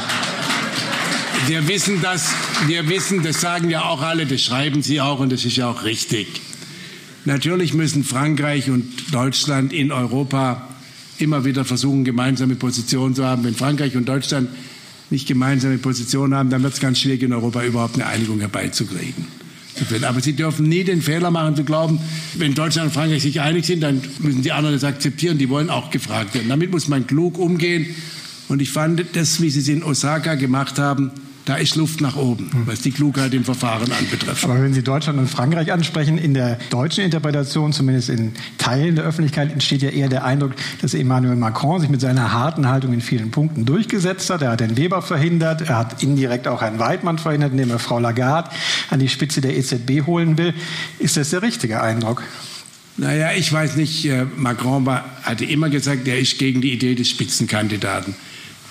Wir 1.47 1.67
wissen 1.69 2.01
das, 2.03 2.35
wir 2.67 2.89
wissen, 2.89 3.23
das 3.23 3.41
sagen 3.41 3.71
ja 3.71 3.85
auch 3.85 4.03
alle, 4.03 4.27
das 4.27 4.43
schreiben 4.43 4.83
Sie 4.83 5.01
auch 5.01 5.21
und 5.21 5.33
das 5.33 5.45
ist 5.45 5.57
ja 5.57 5.69
auch 5.69 5.85
richtig. 5.85 6.41
Natürlich 7.25 7.75
müssen 7.75 8.05
Frankreich 8.05 8.71
und 8.71 9.15
Deutschland 9.15 9.73
in 9.73 9.93
Europa 9.93 10.69
immer 11.19 11.45
wieder 11.45 11.65
versuchen, 11.65 12.05
gemeinsame 12.05 12.57
Positionen 12.57 13.15
zu 13.15 13.25
haben. 13.25 13.45
Wenn 13.45 13.55
Frankreich 13.55 13.97
und 13.97 14.09
Deutschland 14.09 14.49
nicht 15.11 15.27
gemeinsame 15.27 15.79
Positionen 15.79 16.35
haben, 16.35 16.51
dann 16.51 16.63
wird 16.63 16.75
es 16.75 16.81
ganz 16.81 16.99
schwierig, 16.99 17.23
in 17.23 17.33
Europa 17.33 17.63
überhaupt 17.65 17.95
eine 17.95 18.07
Einigung 18.07 18.41
herbeizukriegen 18.41 19.38
zu 19.79 19.85
finden. 19.85 20.05
Aber 20.05 20.21
Sie 20.21 20.35
dürfen 20.35 20.69
nie 20.69 20.85
den 20.85 21.01
Fehler 21.01 21.31
machen 21.31 21.57
zu 21.57 21.65
glauben, 21.65 22.01
wenn 22.35 22.55
Deutschland 22.55 22.89
und 22.89 22.93
Frankreich 22.93 23.23
sich 23.23 23.41
einig 23.41 23.65
sind, 23.67 23.81
dann 23.81 24.03
müssen 24.19 24.43
die 24.43 24.53
anderen 24.53 24.75
das 24.75 24.85
akzeptieren. 24.85 25.39
Die 25.39 25.49
wollen 25.49 25.71
auch 25.71 25.91
gefragt 25.91 26.35
werden. 26.35 26.49
Damit 26.49 26.71
muss 26.71 26.89
man 26.89 27.07
klug 27.07 27.39
umgehen. 27.39 27.87
Und 28.49 28.61
ich 28.61 28.71
fand 28.71 29.05
das, 29.15 29.41
wie 29.41 29.51
Sie 29.51 29.61
es 29.61 29.69
in 29.69 29.83
Osaka 29.83 30.35
gemacht 30.35 30.79
haben, 30.79 31.13
da 31.49 31.57
ist 31.57 31.77
Luft 31.77 32.03
nach 32.03 32.17
oben, 32.17 32.51
was 32.67 32.83
die 32.83 32.91
Klugheit 32.91 33.33
im 33.33 33.43
Verfahren 33.43 33.91
anbetrifft. 33.91 34.45
Aber 34.45 34.63
wenn 34.63 34.75
Sie 34.75 34.83
Deutschland 34.83 35.19
und 35.19 35.29
Frankreich 35.29 35.73
ansprechen, 35.73 36.19
in 36.19 36.35
der 36.35 36.59
deutschen 36.69 37.05
Interpretation, 37.05 37.73
zumindest 37.73 38.11
in 38.11 38.33
Teilen 38.59 38.97
der 38.97 39.05
Öffentlichkeit, 39.07 39.51
entsteht 39.51 39.81
ja 39.81 39.89
eher 39.89 40.11
der 40.11 40.25
Eindruck, 40.25 40.53
dass 40.83 40.93
Emmanuel 40.93 41.37
Macron 41.37 41.81
sich 41.81 41.89
mit 41.89 42.03
seiner 42.03 42.33
harten 42.33 42.69
Haltung 42.69 42.93
in 42.93 43.01
vielen 43.01 43.31
Punkten 43.31 43.65
durchgesetzt 43.65 44.29
hat. 44.29 44.43
Er 44.43 44.51
hat 44.51 44.61
den 44.61 44.77
Weber 44.77 45.01
verhindert, 45.01 45.63
er 45.63 45.79
hat 45.79 46.03
indirekt 46.03 46.49
auch 46.49 46.61
Herrn 46.61 46.79
Weidmann 46.79 47.17
verhindert, 47.17 47.53
indem 47.53 47.71
er 47.71 47.79
Frau 47.79 47.99
Lagarde 47.99 48.51
an 48.91 49.01
die 49.01 49.09
Spitze 49.09 49.41
der 49.41 49.57
EZB 49.57 50.07
holen 50.07 50.37
will. 50.37 50.53
Ist 50.99 51.17
das 51.17 51.31
der 51.31 51.41
richtige 51.41 51.81
Eindruck? 51.81 52.23
Naja, 52.99 53.31
ich 53.35 53.51
weiß 53.51 53.77
nicht. 53.77 54.05
Äh, 54.05 54.27
Macron 54.37 54.85
war, 54.85 55.05
hatte 55.23 55.47
immer 55.47 55.71
gesagt, 55.71 56.07
er 56.09 56.19
ist 56.19 56.37
gegen 56.39 56.61
die 56.61 56.75
Idee 56.75 56.95
des 56.95 57.09
Spitzenkandidaten 57.09 58.15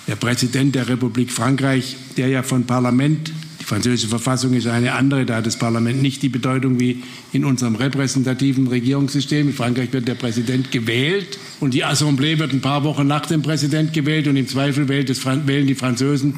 der 0.08 0.16
Präsident 0.16 0.76
der 0.76 0.88
Republik 0.88 1.32
Frankreich, 1.32 1.96
der 2.16 2.30
ja 2.30 2.44
von 2.44 2.66
Parlament, 2.66 3.32
die 3.60 3.66
französische 3.66 4.08
Verfassung 4.08 4.54
ist 4.54 4.68
eine 4.68 4.94
andere, 4.94 5.26
da 5.26 5.36
hat 5.36 5.46
das 5.46 5.60
Parlament 5.60 6.02
nicht 6.02 6.24
die 6.24 6.30
Bedeutung 6.30 6.80
wie 6.80 7.04
in 7.34 7.44
unserem 7.44 7.76
repräsentativen 7.76 8.68
Regierungssystem. 8.68 9.50
In 9.50 9.54
Frankreich 9.54 9.92
wird 9.92 10.08
der 10.08 10.16
Präsident 10.16 10.72
gewählt 10.72 11.38
und 11.60 11.74
die 11.74 11.84
Assemblée 11.84 12.40
wird 12.40 12.54
ein 12.54 12.62
paar 12.62 12.86
Wochen 12.86 13.06
nach 13.06 13.26
dem 13.26 13.42
Präsident 13.42 13.92
gewählt 13.92 14.28
und 14.28 14.38
im 14.38 14.48
Zweifel 14.48 14.88
wählen 14.88 15.68
die 15.68 15.76
Franzosen 15.76 16.34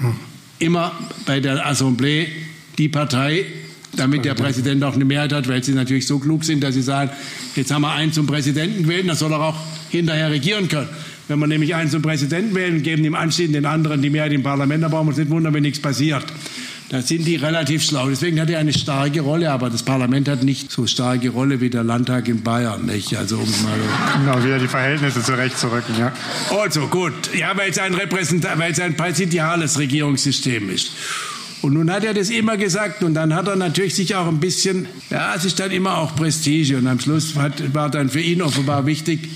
immer 0.57 0.91
bei 1.25 1.39
der 1.39 1.69
Assemblée 1.69 2.25
die 2.77 2.89
Partei, 2.89 3.45
damit 3.95 4.25
der 4.25 4.33
Präsident 4.33 4.83
auch 4.83 4.95
eine 4.95 5.05
Mehrheit 5.05 5.33
hat, 5.33 5.47
weil 5.47 5.63
sie 5.63 5.73
natürlich 5.73 6.07
so 6.07 6.19
klug 6.19 6.43
sind, 6.43 6.63
dass 6.63 6.73
sie 6.73 6.81
sagen, 6.81 7.11
jetzt 7.55 7.71
haben 7.71 7.81
wir 7.81 7.91
einen 7.91 8.13
zum 8.13 8.25
Präsidenten 8.25 8.83
gewählt, 8.83 9.07
das 9.07 9.19
soll 9.19 9.31
er 9.31 9.41
auch 9.41 9.57
hinterher 9.89 10.31
regieren 10.31 10.67
können. 10.67 10.89
Wenn 11.29 11.37
wir 11.37 11.45
nämlich 11.45 11.75
einen 11.75 11.91
zum 11.91 12.01
Präsidenten 12.01 12.55
wählen 12.55 12.81
geben 12.81 13.03
dem 13.03 13.13
anschließend 13.13 13.55
den 13.55 13.67
anderen 13.67 14.01
die 14.01 14.09
Mehrheit 14.09 14.33
im 14.33 14.41
Parlament, 14.41 14.83
dann 14.83 14.89
brauchen 14.89 15.05
wir 15.05 15.09
uns 15.09 15.17
nicht 15.19 15.29
wundern, 15.29 15.53
wenn 15.53 15.61
nichts 15.61 15.79
passiert. 15.79 16.25
Da 16.89 17.03
sind 17.03 17.27
die 17.27 17.35
relativ 17.35 17.83
schlau. 17.83 18.09
Deswegen 18.09 18.41
hat 18.41 18.49
er 18.49 18.57
eine 18.57 18.73
starke 18.73 19.21
Rolle, 19.21 19.51
aber 19.51 19.69
das 19.69 19.83
Parlament 19.83 20.27
hat 20.27 20.43
nicht 20.43 20.71
so 20.71 20.87
starke 20.87 21.29
Rolle 21.29 21.61
wie 21.61 21.69
der 21.69 21.83
Landtag 21.83 22.27
in 22.27 22.41
Bayern. 22.41 22.87
Nicht? 22.87 23.15
Also 23.15 23.37
um 23.37 23.47
mal 23.61 23.77
genau, 24.17 24.43
wieder 24.43 24.57
die 24.57 24.67
Verhältnisse 24.67 25.21
zurechtzurücken. 25.21 25.99
Ja. 25.99 26.11
Also 26.59 26.87
gut, 26.87 27.13
ja, 27.37 27.55
weil 27.55 27.69
es 27.69 27.77
ein, 27.77 27.93
weil 27.93 28.71
es 28.71 28.79
ein 28.79 28.97
präsidiales 28.97 29.77
Regierungssystem 29.77 30.67
ist. 30.71 30.93
Und 31.61 31.73
nun 31.73 31.91
hat 31.91 32.05
er 32.05 32.15
das 32.15 32.31
immer 32.31 32.57
gesagt 32.57 33.03
und 33.03 33.13
dann 33.13 33.35
hat 33.35 33.47
er 33.47 33.55
natürlich 33.55 33.93
sich 33.93 34.15
auch 34.15 34.27
ein 34.27 34.39
bisschen, 34.39 34.87
ja, 35.11 35.35
es 35.35 35.45
ist 35.45 35.59
dann 35.59 35.69
immer 35.69 35.99
auch 35.99 36.15
Prestige 36.15 36.77
und 36.77 36.87
am 36.87 36.99
Schluss 36.99 37.35
hat, 37.35 37.75
war 37.75 37.91
dann 37.91 38.09
für 38.09 38.21
ihn 38.21 38.41
offenbar 38.41 38.87
wichtig, 38.87 39.29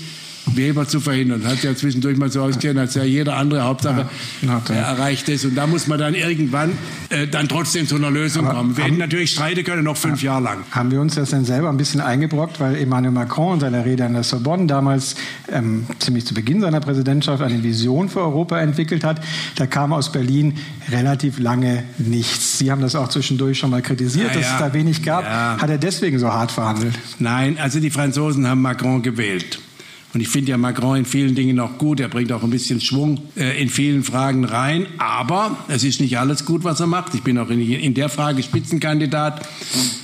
Weber 0.46 0.86
zu 0.86 1.00
verhindern. 1.00 1.44
Hat 1.44 1.62
ja 1.62 1.74
zwischendurch 1.74 2.16
mal 2.16 2.30
so 2.30 2.42
ausgesehen, 2.42 2.78
als 2.78 2.94
ja 2.94 3.04
jeder 3.04 3.36
andere 3.36 3.62
Hauptsache 3.62 4.08
ja, 4.42 4.62
er 4.68 4.82
erreicht 4.82 5.28
ist. 5.28 5.44
Und 5.44 5.54
da 5.54 5.66
muss 5.66 5.86
man 5.86 5.98
dann 5.98 6.14
irgendwann 6.14 6.72
äh, 7.10 7.26
dann 7.26 7.48
trotzdem 7.48 7.86
zu 7.86 7.96
einer 7.96 8.10
Lösung 8.10 8.46
Aber 8.46 8.58
kommen. 8.58 8.76
Wir 8.76 8.84
hätten 8.84 8.98
natürlich 8.98 9.30
streiten 9.30 9.64
können, 9.64 9.84
noch 9.84 9.96
fünf 9.96 10.22
Jahre 10.22 10.42
lang. 10.42 10.64
Haben 10.70 10.90
wir 10.90 11.00
uns 11.00 11.14
das 11.14 11.30
denn 11.30 11.44
selber 11.44 11.70
ein 11.70 11.76
bisschen 11.76 12.00
eingebrockt, 12.00 12.60
weil 12.60 12.76
Emmanuel 12.76 13.12
Macron 13.12 13.54
in 13.54 13.60
seiner 13.60 13.84
Rede 13.84 14.04
an 14.04 14.12
der 14.12 14.22
Sorbonne 14.22 14.66
damals 14.66 15.14
ähm, 15.50 15.86
ziemlich 15.98 16.26
zu 16.26 16.34
Beginn 16.34 16.60
seiner 16.60 16.80
Präsidentschaft 16.80 17.42
eine 17.42 17.62
Vision 17.62 18.08
für 18.08 18.20
Europa 18.20 18.58
entwickelt 18.60 19.04
hat. 19.04 19.20
Da 19.56 19.66
kam 19.66 19.92
aus 19.92 20.12
Berlin 20.12 20.54
relativ 20.90 21.38
lange 21.38 21.84
nichts. 21.98 22.58
Sie 22.58 22.70
haben 22.70 22.82
das 22.82 22.94
auch 22.94 23.08
zwischendurch 23.08 23.58
schon 23.58 23.70
mal 23.70 23.82
kritisiert, 23.82 24.34
ja, 24.34 24.40
dass 24.40 24.52
es 24.52 24.58
da 24.58 24.72
wenig 24.74 25.02
gab. 25.02 25.24
Hat 25.24 25.70
er 25.70 25.78
deswegen 25.78 26.18
so 26.18 26.32
hart 26.32 26.52
verhandelt? 26.52 26.98
Nein, 27.18 27.58
also 27.58 27.80
die 27.80 27.90
Franzosen 27.90 28.46
haben 28.46 28.62
Macron 28.62 29.02
gewählt. 29.02 29.58
Und 30.14 30.20
ich 30.20 30.28
finde 30.28 30.52
ja 30.52 30.58
Macron 30.58 30.98
in 30.98 31.04
vielen 31.04 31.34
Dingen 31.34 31.58
auch 31.58 31.76
gut. 31.76 31.98
Er 31.98 32.08
bringt 32.08 32.30
auch 32.30 32.44
ein 32.44 32.50
bisschen 32.50 32.80
Schwung 32.80 33.20
äh, 33.36 33.60
in 33.60 33.68
vielen 33.68 34.04
Fragen 34.04 34.44
rein. 34.44 34.86
Aber 34.98 35.58
es 35.66 35.82
ist 35.82 36.00
nicht 36.00 36.18
alles 36.18 36.44
gut, 36.44 36.62
was 36.62 36.78
er 36.78 36.86
macht. 36.86 37.14
Ich 37.14 37.22
bin 37.22 37.36
auch 37.36 37.50
in, 37.50 37.60
in 37.60 37.94
der 37.94 38.08
Frage 38.08 38.40
Spitzenkandidat. 38.44 39.44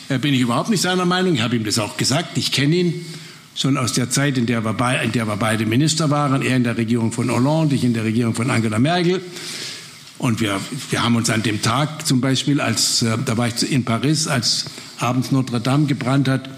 Äh, 0.09 0.19
bin 0.19 0.35
ich 0.35 0.40
überhaupt 0.40 0.69
nicht 0.69 0.81
seiner 0.81 1.07
Meinung. 1.07 1.35
Ich 1.35 1.43
habe 1.43 1.55
ihm 1.55 1.64
das 1.64 1.79
auch 1.79 1.97
gesagt. 1.97 2.37
Ich 2.37 2.50
kenne 2.50 2.75
ihn 2.75 3.07
schon 3.55 3.76
aus 3.76 3.93
der 3.93 4.11
Zeit, 4.11 4.37
in 4.37 4.47
der, 4.47 4.64
wir 4.64 4.73
bei, 4.73 5.00
in 5.05 5.12
der 5.12 5.29
wir 5.29 5.37
beide 5.37 5.64
Minister 5.64 6.11
waren, 6.11 6.43
er 6.43 6.57
in 6.57 6.64
der 6.64 6.76
Regierung 6.76 7.12
von 7.12 7.31
Hollande, 7.31 7.76
ich 7.76 7.85
in 7.85 7.95
der 7.95 8.05
Regierung 8.05 8.35
von 8.35 8.50
Angela 8.50 8.81
Merkel. 8.81 9.21
Und 10.19 10.40
wir, 10.40 10.61
wir 10.90 11.05
haben 11.05 11.14
uns 11.14 11.31
an 11.31 11.45
dem 11.45 11.62
Tag 11.62 12.05
zum 12.05 12.21
Beispiel, 12.21 12.61
als, 12.61 13.02
äh, 13.02 13.17
da 13.25 13.37
war 13.37 13.47
ich 13.47 13.71
in 13.71 13.85
Paris, 13.85 14.26
als 14.26 14.64
abends 14.99 15.31
Notre 15.31 15.61
Dame 15.61 15.87
gebrannt 15.87 16.26
hat, 16.26 16.50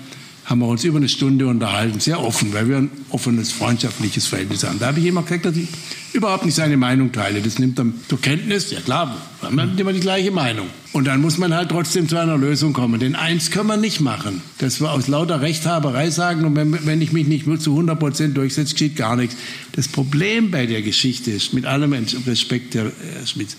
haben 0.45 0.59
wir 0.59 0.67
uns 0.67 0.83
über 0.85 0.99
eine 0.99 1.09
Stunde 1.09 1.47
unterhalten, 1.47 2.01
sehr 2.01 2.21
offen, 2.21 2.53
weil 2.53 2.69
wir 2.69 2.79
ein 2.79 2.91
offenes, 3.11 3.53
freundschaftliches 3.53 4.27
Verhältnis 4.27 4.65
haben. 4.65 4.79
Da 4.79 4.87
habe 4.87 4.99
ich 4.99 5.07
immer 5.07 5.23
gesagt, 5.23 5.47
dass 5.47 5.57
ich 5.57 5.69
überhaupt 6.13 6.45
nicht 6.45 6.55
seine 6.55 6.77
Meinung 6.77 7.13
teile. 7.13 7.41
Das 7.41 7.59
nimmt 7.59 7.79
er 7.79 7.87
zur 8.09 8.21
Kenntnis. 8.21 8.71
Ja 8.71 8.81
klar, 8.81 9.17
wir 9.41 9.49
haben 9.49 9.79
immer 9.79 9.93
die 9.93 10.01
gleiche 10.01 10.31
Meinung. 10.31 10.67
Und 10.93 11.07
dann 11.07 11.21
muss 11.21 11.39
man 11.39 11.55
halt 11.55 11.71
trotzdem 11.71 12.09
zu 12.09 12.19
einer 12.19 12.37
Lösung 12.37 12.73
kommen. 12.73 13.01
Denn 13.01 13.15
eins 13.15 13.51
können 13.51 13.69
wir 13.69 13.77
nicht 13.77 14.01
machen, 14.01 14.43
dass 14.59 14.81
wir 14.81 14.91
aus 14.91 15.09
lauter 15.09 15.41
Rechthaberei 15.41 16.11
sagen, 16.11 16.45
und 16.45 16.57
wenn, 16.57 16.87
wenn 16.87 17.01
ich 17.01 17.13
mich 17.13 17.29
nicht 17.29 17.45
zu 17.63 17.71
100 17.71 17.99
Prozent 17.99 18.37
durchsetze, 18.37 18.73
geschieht 18.73 18.97
gar 18.97 19.17
nichts. 19.17 19.37
Das 19.73 19.89
Problem 19.89 20.51
bei 20.51 20.67
der 20.67 20.83
Geschichte 20.83 21.31
ist, 21.31 21.55
mit 21.55 21.67
allem 21.67 21.95
Respekt, 22.27 22.75
Herr 22.75 22.93
Schmitz, 23.25 23.57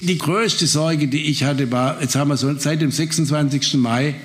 die 0.00 0.18
größte 0.18 0.66
Sorge, 0.66 1.08
die 1.08 1.24
ich 1.26 1.44
hatte, 1.44 1.70
war, 1.72 2.02
jetzt 2.02 2.16
haben 2.16 2.28
wir 2.28 2.36
so 2.36 2.52
seit 2.58 2.82
dem 2.82 2.90
26. 2.90 3.74
Mai 3.74 4.16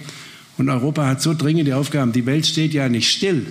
und 0.59 0.69
Europa 0.69 1.07
hat 1.07 1.21
so 1.21 1.33
dringende 1.33 1.75
Aufgaben. 1.77 2.11
Die 2.11 2.25
Welt 2.25 2.45
steht 2.45 2.73
ja 2.73 2.89
nicht 2.89 3.09
still. 3.09 3.47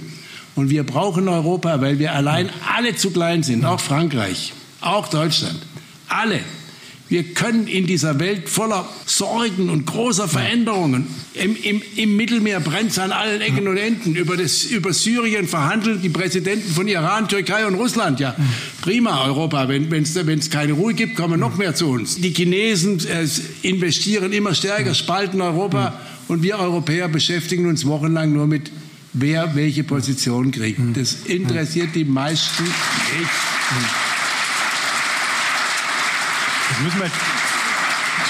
Und 0.55 0.71
wir 0.71 0.85
brauchen 0.85 1.29
Europa, 1.29 1.81
weil 1.81 1.99
wir 1.99 2.15
allein 2.15 2.51
alle 2.77 2.95
zu 2.95 3.11
klein 3.11 3.43
sind, 3.43 3.65
auch 3.65 3.81
Frankreich, 3.81 4.53
auch 4.81 5.09
Deutschland. 5.09 5.59
Alle. 6.09 6.41
Wir 7.09 7.25
können 7.25 7.67
in 7.67 7.87
dieser 7.87 8.21
Welt 8.21 8.49
voller 8.49 8.87
Sorgen 9.07 9.71
und 9.71 9.87
großer 9.87 10.29
Veränderungen, 10.29 11.07
im, 11.35 11.57
im, 11.57 11.83
im 11.97 12.17
Mittelmeer 12.17 12.61
brennt 12.61 12.91
es 12.91 12.99
an 12.99 13.13
allen 13.13 13.41
Ecken 13.41 13.67
und 13.67 13.77
Enden, 13.77 14.15
über, 14.15 14.37
das, 14.37 14.65
über 14.65 14.93
Syrien 14.93 15.47
verhandeln 15.47 16.03
die 16.03 16.11
Präsidenten 16.11 16.71
von 16.71 16.87
Iran, 16.87 17.29
Türkei 17.29 17.67
und 17.67 17.75
Russland. 17.75 18.21
Ja, 18.21 18.37
prima 18.83 19.25
Europa, 19.25 19.69
wenn 19.69 19.91
es 19.93 20.51
keine 20.51 20.73
Ruhe 20.73 20.95
gibt, 20.95 21.17
kommen 21.17 21.41
noch 21.41 21.57
mehr 21.57 21.75
zu 21.75 21.89
uns. 21.89 22.17
Die 22.17 22.35
Chinesen 22.35 23.01
äh, 23.07 23.27
investieren 23.63 24.33
immer 24.33 24.55
stärker, 24.55 24.95
spalten 24.95 25.41
Europa. 25.41 25.99
Und 26.29 26.43
wir 26.43 26.59
Europäer 26.59 27.09
beschäftigen 27.09 27.67
uns 27.67 27.87
wochenlang 27.87 28.35
nur 28.35 28.47
mit, 28.47 28.71
wer 29.15 29.55
welche 29.55 29.83
Position 29.83 30.51
kriegt. 30.51 30.79
Das 30.95 31.17
interessiert 31.25 31.95
die 31.95 32.05
meisten 32.05 32.65
nicht. 32.65 34.08
Das 36.79 36.85
müssen 36.85 37.01
wir 37.01 37.11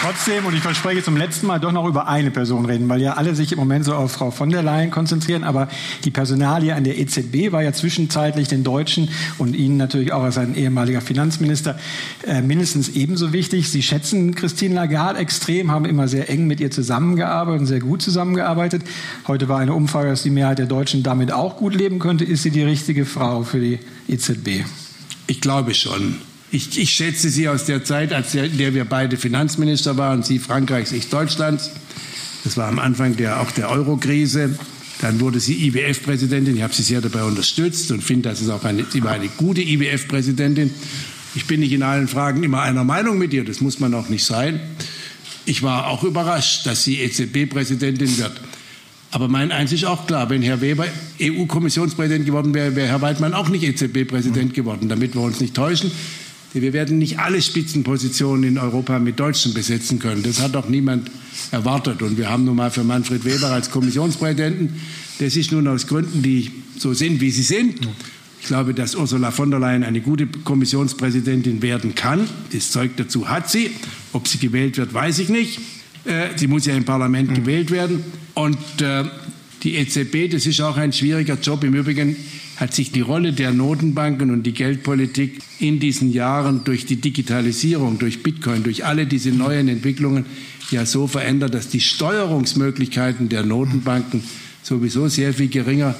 trotzdem, 0.00 0.47
und 0.47 0.55
ich 0.55 0.62
verspreche 0.62 1.02
zum 1.02 1.19
letzten 1.19 1.47
Mal, 1.47 1.61
doch 1.61 1.71
noch 1.71 1.87
über 1.87 2.09
eine 2.09 2.31
Person 2.31 2.64
reden, 2.64 2.88
weil 2.88 3.02
ja 3.02 3.12
alle 3.12 3.35
sich 3.35 3.52
im 3.52 3.59
Moment 3.59 3.85
so 3.85 3.95
auf 3.95 4.12
Frau 4.12 4.31
von 4.31 4.49
der 4.49 4.62
Leyen 4.62 4.90
konzentrieren. 4.90 5.45
Aber 5.45 5.69
die 6.05 6.11
Personalie 6.11 6.75
an 6.75 6.83
der 6.83 6.99
EZB 6.99 7.52
war 7.52 7.62
ja 7.62 7.75
zwischenzeitlich 7.75 8.49
den 8.49 8.64
Deutschen 8.64 9.11
und 9.37 9.55
Ihnen 9.55 9.76
natürlich 9.76 10.14
auch 10.14 10.23
als 10.23 10.38
ein 10.38 10.55
ehemaliger 10.55 11.02
Finanzminister 11.02 11.78
äh, 12.26 12.40
mindestens 12.40 12.88
ebenso 12.88 13.35
wichtig. 13.35 13.69
Sie 13.69 13.83
schätzen 13.83 14.35
Christine 14.35 14.75
Lagarde 14.75 15.19
extrem, 15.19 15.71
haben 15.71 15.85
immer 15.85 16.09
sehr 16.09 16.31
eng 16.31 16.47
mit 16.47 16.59
ihr 16.61 16.71
zusammengearbeitet 16.71 17.61
und 17.61 17.67
sehr 17.67 17.81
gut 17.81 18.00
zusammengearbeitet. 18.00 18.81
Heute 19.26 19.50
war 19.50 19.59
eine 19.59 19.75
Umfrage, 19.75 20.09
dass 20.09 20.23
die 20.23 20.31
Mehrheit 20.31 20.59
der 20.59 20.64
Deutschen 20.64 21.02
damit 21.02 21.33
auch 21.33 21.59
gut 21.59 21.75
leben 21.75 21.99
könnte. 21.99 22.25
Ist 22.25 22.45
sie 22.45 22.50
die 22.50 22.62
richtige 22.62 23.05
Frau 23.05 23.43
für 23.43 23.61
die 23.61 23.78
EZB? 24.09 24.64
Ich 25.26 25.43
glaube 25.43 25.75
schon. 25.75 26.17
Ich, 26.50 26.78
ich, 26.78 26.90
schätze 26.90 27.28
Sie 27.28 27.49
aus 27.49 27.67
der 27.67 27.85
Zeit, 27.85 28.12
als 28.12 28.33
der, 28.33 28.45
in 28.45 28.57
der 28.57 28.73
wir 28.73 28.87
beide 28.87 29.17
Finanzminister 29.19 29.99
waren, 29.99 30.23
Sie 30.23 30.38
Frankreichs, 30.38 30.93
ich 30.93 31.09
Deutschlands. 31.11 31.71
Das 32.45 32.57
war 32.57 32.69
am 32.69 32.78
Anfang 32.78 33.17
der, 33.17 33.40
auch 33.40 33.50
der 33.50 33.71
Euro-Krise. 33.71 34.59
Dann 35.00 35.21
wurde 35.21 35.38
sie 35.38 35.55
IWF-Präsidentin. 35.69 36.57
Ich 36.57 36.62
habe 36.62 36.75
sie 36.75 36.83
sehr 36.83 37.00
dabei 37.00 37.23
unterstützt 37.23 37.93
und 37.93 38.02
finde, 38.02 38.31
dass 38.31 38.40
es 38.40 38.49
auch 38.49 38.64
eine, 38.64 38.85
sie 38.88 39.02
war 39.05 39.12
eine 39.12 39.28
gute 39.28 39.61
IWF-Präsidentin. 39.61 40.71
Ich 41.35 41.47
bin 41.47 41.61
nicht 41.61 41.73
in 41.73 41.83
allen 41.83 42.09
Fragen 42.09 42.43
immer 42.43 42.62
einer 42.62 42.85
Meinung 42.85 43.19
mit 43.19 43.33
ihr. 43.33 43.45
Das 43.45 43.61
muss 43.61 43.78
man 43.78 43.95
auch 43.95 44.09
nicht 44.09 44.25
sein. 44.25 44.61
Ich 45.45 45.62
war 45.62 45.87
auch 45.88 46.02
überrascht, 46.02 46.67
dass 46.67 46.85
sie 46.85 47.00
EZB-Präsidentin 47.00 48.19
wird. 48.19 48.40
Aber 49.11 49.28
mein 49.28 49.52
eins 49.52 49.73
ist 49.73 49.85
auch 49.85 50.07
klar, 50.07 50.28
wenn 50.31 50.43
Herr 50.43 50.61
Weber 50.61 50.87
EU-Kommissionspräsident 51.21 52.26
geworden 52.26 52.52
wäre, 52.52 52.75
wäre 52.75 52.88
Herr 52.88 53.00
Weidmann 53.00 53.35
auch 53.35 53.49
nicht 53.49 53.64
EZB-Präsident 53.64 54.52
geworden, 54.52 54.88
damit 54.88 55.14
wir 55.14 55.23
uns 55.23 55.40
nicht 55.40 55.55
täuschen. 55.55 55.90
Wir 56.55 56.73
werden 56.73 56.99
nicht 56.99 57.19
alle 57.19 57.43
Spitzenpositionen 57.43 58.45
in 58.45 58.59
Europa 58.59 58.99
mit 58.99 59.21
Deutschen 59.21 59.52
besetzen 59.52 59.99
können. 59.99 60.23
Das 60.23 60.40
hat 60.40 60.57
auch 60.57 60.69
niemand 60.69 61.11
erwartet. 61.50 62.02
Und 62.02 62.17
wir 62.17 62.31
haben 62.31 62.45
nun 62.45 62.57
mal 62.57 62.71
für 62.71 62.85
Manfred 62.85 63.25
Weber 63.25 63.49
als 63.49 63.71
Kommissionspräsidenten, 63.71 64.81
das 65.19 65.37
ist 65.37 65.52
nun 65.52 65.67
aus 65.67 65.87
Gründen, 65.87 66.23
die 66.23 66.50
so 66.78 66.95
sind, 66.95 67.21
wie 67.21 67.31
sie 67.31 67.43
sind. 67.43 67.88
Ich 68.40 68.47
glaube, 68.47 68.73
dass 68.73 68.95
Ursula 68.95 69.31
von 69.31 69.50
der 69.50 69.59
Leyen 69.59 69.83
eine 69.83 70.00
gute 70.00 70.26
Kommissionspräsidentin 70.26 71.61
werden 71.61 71.95
kann. 71.95 72.28
Das 72.52 72.71
Zeug 72.71 72.93
dazu 72.97 73.28
hat 73.28 73.50
sie. 73.50 73.73
Ob 74.12 74.28
sie 74.28 74.38
gewählt 74.38 74.78
wird, 74.78 74.95
weiß 74.95 75.19
ich 75.19 75.28
nicht. 75.28 75.61
Äh, 76.05 76.28
sie 76.37 76.47
muss 76.47 76.64
ja 76.64 76.75
im 76.75 76.85
Parlament 76.85 77.35
gewählt 77.35 77.71
werden. 77.71 78.05
Und 78.35 78.59
äh, 78.81 79.05
die 79.62 79.77
EZB, 79.77 80.31
das 80.31 80.47
ist 80.47 80.61
auch 80.61 80.77
ein 80.77 80.93
schwieriger 80.93 81.38
Job. 81.41 81.65
Im 81.65 81.75
Übrigen 81.75 82.17
hat 82.57 82.75
sich 82.75 82.93
die 82.93 83.00
Rolle 83.00 83.33
der 83.33 83.53
Notenbanken 83.53 84.31
und 84.31 84.45
die 84.45 84.53
Geldpolitik 84.53 85.41
in 85.59 85.81
diesen 85.81 86.12
Jahren 86.12 86.65
durch 86.65 86.87
die 86.87 86.97
Digitalisierung, 86.97 87.99
durch 87.99 88.23
Bitcoin, 88.23 88.62
durch 88.62 88.85
alle 88.85 89.07
diese 89.07 89.31
neuen 89.31 89.69
Entwicklungen 89.69 90.27
ja 90.71 90.87
so 90.87 91.07
verändert, 91.07 91.55
dass 91.55 91.69
die 91.69 91.81
Steuerungsmöglichkeiten 91.81 93.29
der 93.29 93.43
Notenbanken 93.45 94.23
sowieso 94.62 95.09
sehr 95.09 95.33
viel 95.33 95.49
geringer 95.49 95.95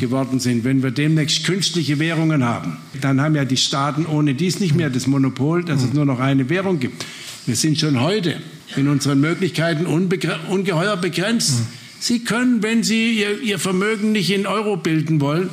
geworden 0.00 0.40
sind. 0.40 0.64
Wenn 0.64 0.82
wir 0.82 0.90
demnächst 0.90 1.44
künstliche 1.44 1.98
Währungen 1.98 2.44
haben, 2.44 2.76
dann 3.00 3.20
haben 3.20 3.34
ja 3.36 3.44
die 3.44 3.56
Staaten 3.56 4.06
ohne 4.06 4.34
dies 4.34 4.60
nicht 4.60 4.74
mehr 4.74 4.90
das 4.90 5.06
Monopol, 5.06 5.64
dass 5.64 5.82
es 5.82 5.92
nur 5.92 6.04
noch 6.04 6.20
eine 6.20 6.48
Währung 6.50 6.80
gibt. 6.80 7.04
Wir 7.46 7.56
sind 7.56 7.78
schon 7.78 8.00
heute 8.00 8.36
in 8.76 8.88
unseren 8.88 9.20
Möglichkeiten 9.20 9.86
ungeheuer 9.86 10.96
begrenzt. 10.96 11.62
Sie 12.00 12.20
können, 12.20 12.62
wenn 12.62 12.82
Sie 12.82 13.20
Ihr, 13.20 13.40
Ihr 13.40 13.58
Vermögen 13.58 14.12
nicht 14.12 14.30
in 14.30 14.46
Euro 14.46 14.76
bilden 14.76 15.20
wollen, 15.20 15.50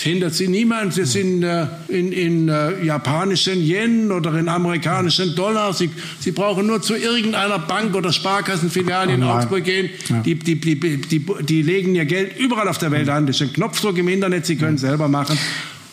es 0.00 0.04
hindert 0.04 0.34
sie 0.34 0.48
niemand. 0.48 0.94
Sie 0.94 1.04
sind 1.04 1.42
äh, 1.42 1.66
in, 1.88 2.10
in 2.12 2.48
äh, 2.48 2.82
japanischen 2.82 3.60
Yen 3.60 4.10
oder 4.10 4.32
in 4.38 4.48
amerikanischen 4.48 5.34
Dollar. 5.34 5.74
Sie, 5.74 5.90
sie 6.18 6.32
brauchen 6.32 6.66
nur 6.66 6.80
zu 6.80 6.96
irgendeiner 6.96 7.58
Bank 7.58 7.94
oder 7.94 8.10
Sparkassenfiliale 8.10 9.12
in 9.12 9.22
Augsburg 9.22 9.62
gehen. 9.62 9.90
Ja. 10.08 10.20
Die, 10.20 10.36
die, 10.36 10.58
die, 10.58 11.00
die, 11.02 11.26
die 11.42 11.62
legen 11.62 11.94
ihr 11.94 12.06
Geld 12.06 12.38
überall 12.38 12.68
auf 12.68 12.78
der 12.78 12.90
Welt 12.92 13.10
an. 13.10 13.26
Das 13.26 13.36
ist 13.36 13.42
ein 13.42 13.52
Knopfdruck 13.52 13.98
im 13.98 14.08
Internet. 14.08 14.46
Sie 14.46 14.56
können 14.56 14.76
es 14.76 14.80
selber 14.80 15.06
machen. 15.08 15.38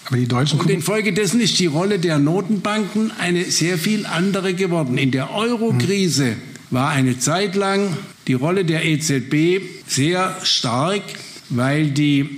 Aber 0.06 0.16
die 0.16 0.28
Deutschen 0.28 0.58
Und 0.62 0.70
infolgedessen 0.70 1.42
ist 1.42 1.60
die 1.60 1.66
Rolle 1.66 2.00
der 2.00 2.18
Notenbanken 2.18 3.12
eine 3.20 3.44
sehr 3.44 3.78
viel 3.78 4.06
andere 4.06 4.54
geworden. 4.54 4.98
In 4.98 5.12
der 5.12 5.36
Euro-Krise 5.36 6.38
war 6.70 6.92
eine 6.92 7.20
Zeit 7.20 7.56
lang 7.56 7.98
die 8.28 8.34
Rolle 8.34 8.66
der 8.66 8.86
EZB 8.86 9.62
sehr 9.88 10.38
stark, 10.44 11.02
weil 11.50 11.92
die 11.92 12.30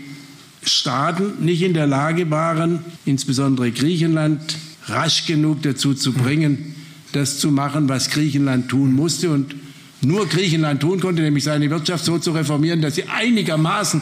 Staaten 0.63 1.43
nicht 1.43 1.63
in 1.63 1.73
der 1.73 1.87
Lage 1.87 2.29
waren, 2.29 2.79
insbesondere 3.05 3.71
Griechenland, 3.71 4.57
rasch 4.85 5.25
genug 5.25 5.63
dazu 5.63 5.93
zu 5.93 6.13
bringen, 6.13 6.75
das 7.11 7.39
zu 7.39 7.51
machen, 7.51 7.89
was 7.89 8.09
Griechenland 8.11 8.69
tun 8.69 8.93
musste 8.93 9.31
und 9.31 9.55
nur 10.01 10.27
Griechenland 10.27 10.81
tun 10.81 10.99
konnte, 10.99 11.21
nämlich 11.21 11.43
seine 11.43 11.69
Wirtschaft 11.69 12.05
so 12.05 12.19
zu 12.19 12.31
reformieren, 12.31 12.81
dass 12.81 12.95
sie 12.95 13.03
einigermaßen 13.05 14.01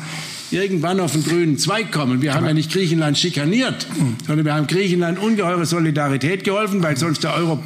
irgendwann 0.51 1.00
auf 1.00 1.13
den 1.13 1.24
grünen 1.24 1.58
Zweig 1.58 1.91
kommen. 1.91 2.22
Wir 2.22 2.34
haben 2.34 2.46
ja 2.46 2.53
nicht 2.53 2.72
Griechenland 2.72 3.17
schikaniert, 3.17 3.88
sondern 4.25 4.46
wir 4.46 4.53
haben 4.53 4.67
Griechenland 4.67 5.20
ungeheure 5.20 5.65
Solidarität 5.65 6.44
geholfen, 6.44 6.84
weil 6.84 6.98
sonst 6.98 7.24
der 7.24 7.34
Euro 7.34 7.62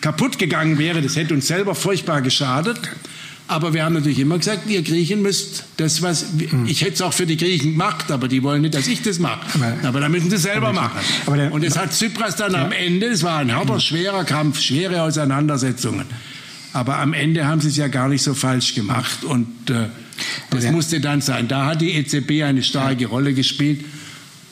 kaputt 0.00 0.38
gegangen 0.38 0.78
wäre. 0.78 1.02
Das 1.02 1.16
hätte 1.16 1.34
uns 1.34 1.46
selber 1.46 1.74
furchtbar 1.74 2.22
geschadet. 2.22 2.78
Aber 3.50 3.72
wir 3.72 3.82
haben 3.82 3.94
natürlich 3.94 4.18
immer 4.18 4.36
gesagt, 4.36 4.68
ihr 4.68 4.82
Griechen 4.82 5.22
müsst 5.22 5.64
das, 5.78 6.02
was 6.02 6.26
hm. 6.38 6.66
ich 6.66 6.82
hätte 6.82 6.92
es 6.92 7.02
auch 7.02 7.14
für 7.14 7.24
die 7.24 7.38
Griechen 7.38 7.72
gemacht, 7.72 8.10
aber 8.10 8.28
die 8.28 8.42
wollen 8.42 8.60
nicht, 8.60 8.74
dass 8.74 8.86
ich 8.86 9.00
das 9.00 9.18
mache. 9.18 9.40
Aber, 9.54 9.88
aber 9.88 10.00
dann 10.00 10.12
müssen 10.12 10.28
sie 10.28 10.36
selber 10.36 10.74
machen. 10.74 11.00
Der, 11.34 11.50
und 11.50 11.64
es 11.64 11.78
hat 11.78 11.92
Tsipras 11.92 12.36
dann 12.36 12.52
ja. 12.52 12.66
am 12.66 12.72
Ende, 12.72 13.06
es 13.06 13.22
war 13.22 13.38
ein 13.38 13.54
harter, 13.54 13.80
schwerer 13.80 14.24
Kampf, 14.24 14.60
schwere 14.60 15.02
Auseinandersetzungen. 15.02 16.04
Aber 16.74 16.98
am 16.98 17.14
Ende 17.14 17.46
haben 17.46 17.62
sie 17.62 17.68
es 17.68 17.76
ja 17.78 17.88
gar 17.88 18.08
nicht 18.08 18.22
so 18.22 18.34
falsch 18.34 18.74
gemacht 18.74 19.24
und 19.24 19.70
äh, 19.70 19.86
das 20.50 20.60
der, 20.60 20.72
musste 20.72 21.00
dann 21.00 21.22
sein. 21.22 21.48
Da 21.48 21.64
hat 21.64 21.80
die 21.80 21.92
EZB 21.92 22.42
eine 22.42 22.62
starke 22.62 23.04
ja. 23.04 23.08
Rolle 23.08 23.32
gespielt 23.32 23.82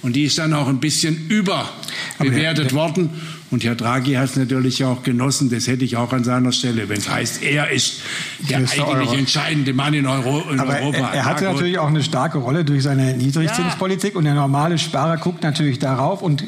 und 0.00 0.16
die 0.16 0.24
ist 0.24 0.38
dann 0.38 0.54
auch 0.54 0.68
ein 0.68 0.80
bisschen 0.80 1.28
überbewertet 1.28 2.72
worden. 2.72 3.10
Und 3.50 3.62
Herr 3.62 3.76
Draghi 3.76 4.14
hat 4.14 4.30
es 4.30 4.36
natürlich 4.36 4.84
auch 4.84 5.02
genossen, 5.04 5.50
das 5.50 5.68
hätte 5.68 5.84
ich 5.84 5.96
auch 5.96 6.12
an 6.12 6.24
seiner 6.24 6.50
Stelle, 6.50 6.88
wenn 6.88 6.98
es 6.98 7.08
heißt, 7.08 7.42
er 7.42 7.70
ist 7.70 8.00
der 8.48 8.60
ist 8.60 8.78
eigentlich 8.80 9.10
der 9.10 9.18
entscheidende 9.18 9.72
Mann 9.72 9.94
in, 9.94 10.06
Euro, 10.06 10.42
in 10.50 10.58
Aber 10.58 10.80
Europa. 10.80 10.98
Er, 10.98 11.14
er 11.14 11.24
hatte 11.24 11.44
ja, 11.44 11.52
natürlich 11.52 11.78
auch 11.78 11.86
eine 11.86 12.02
starke 12.02 12.38
Rolle 12.38 12.64
durch 12.64 12.82
seine 12.82 13.16
Niedrigzinspolitik 13.16 14.14
ja. 14.14 14.18
und 14.18 14.24
der 14.24 14.34
normale 14.34 14.78
Sparer 14.78 15.16
guckt 15.18 15.44
natürlich 15.44 15.78
darauf 15.78 16.22
und 16.22 16.42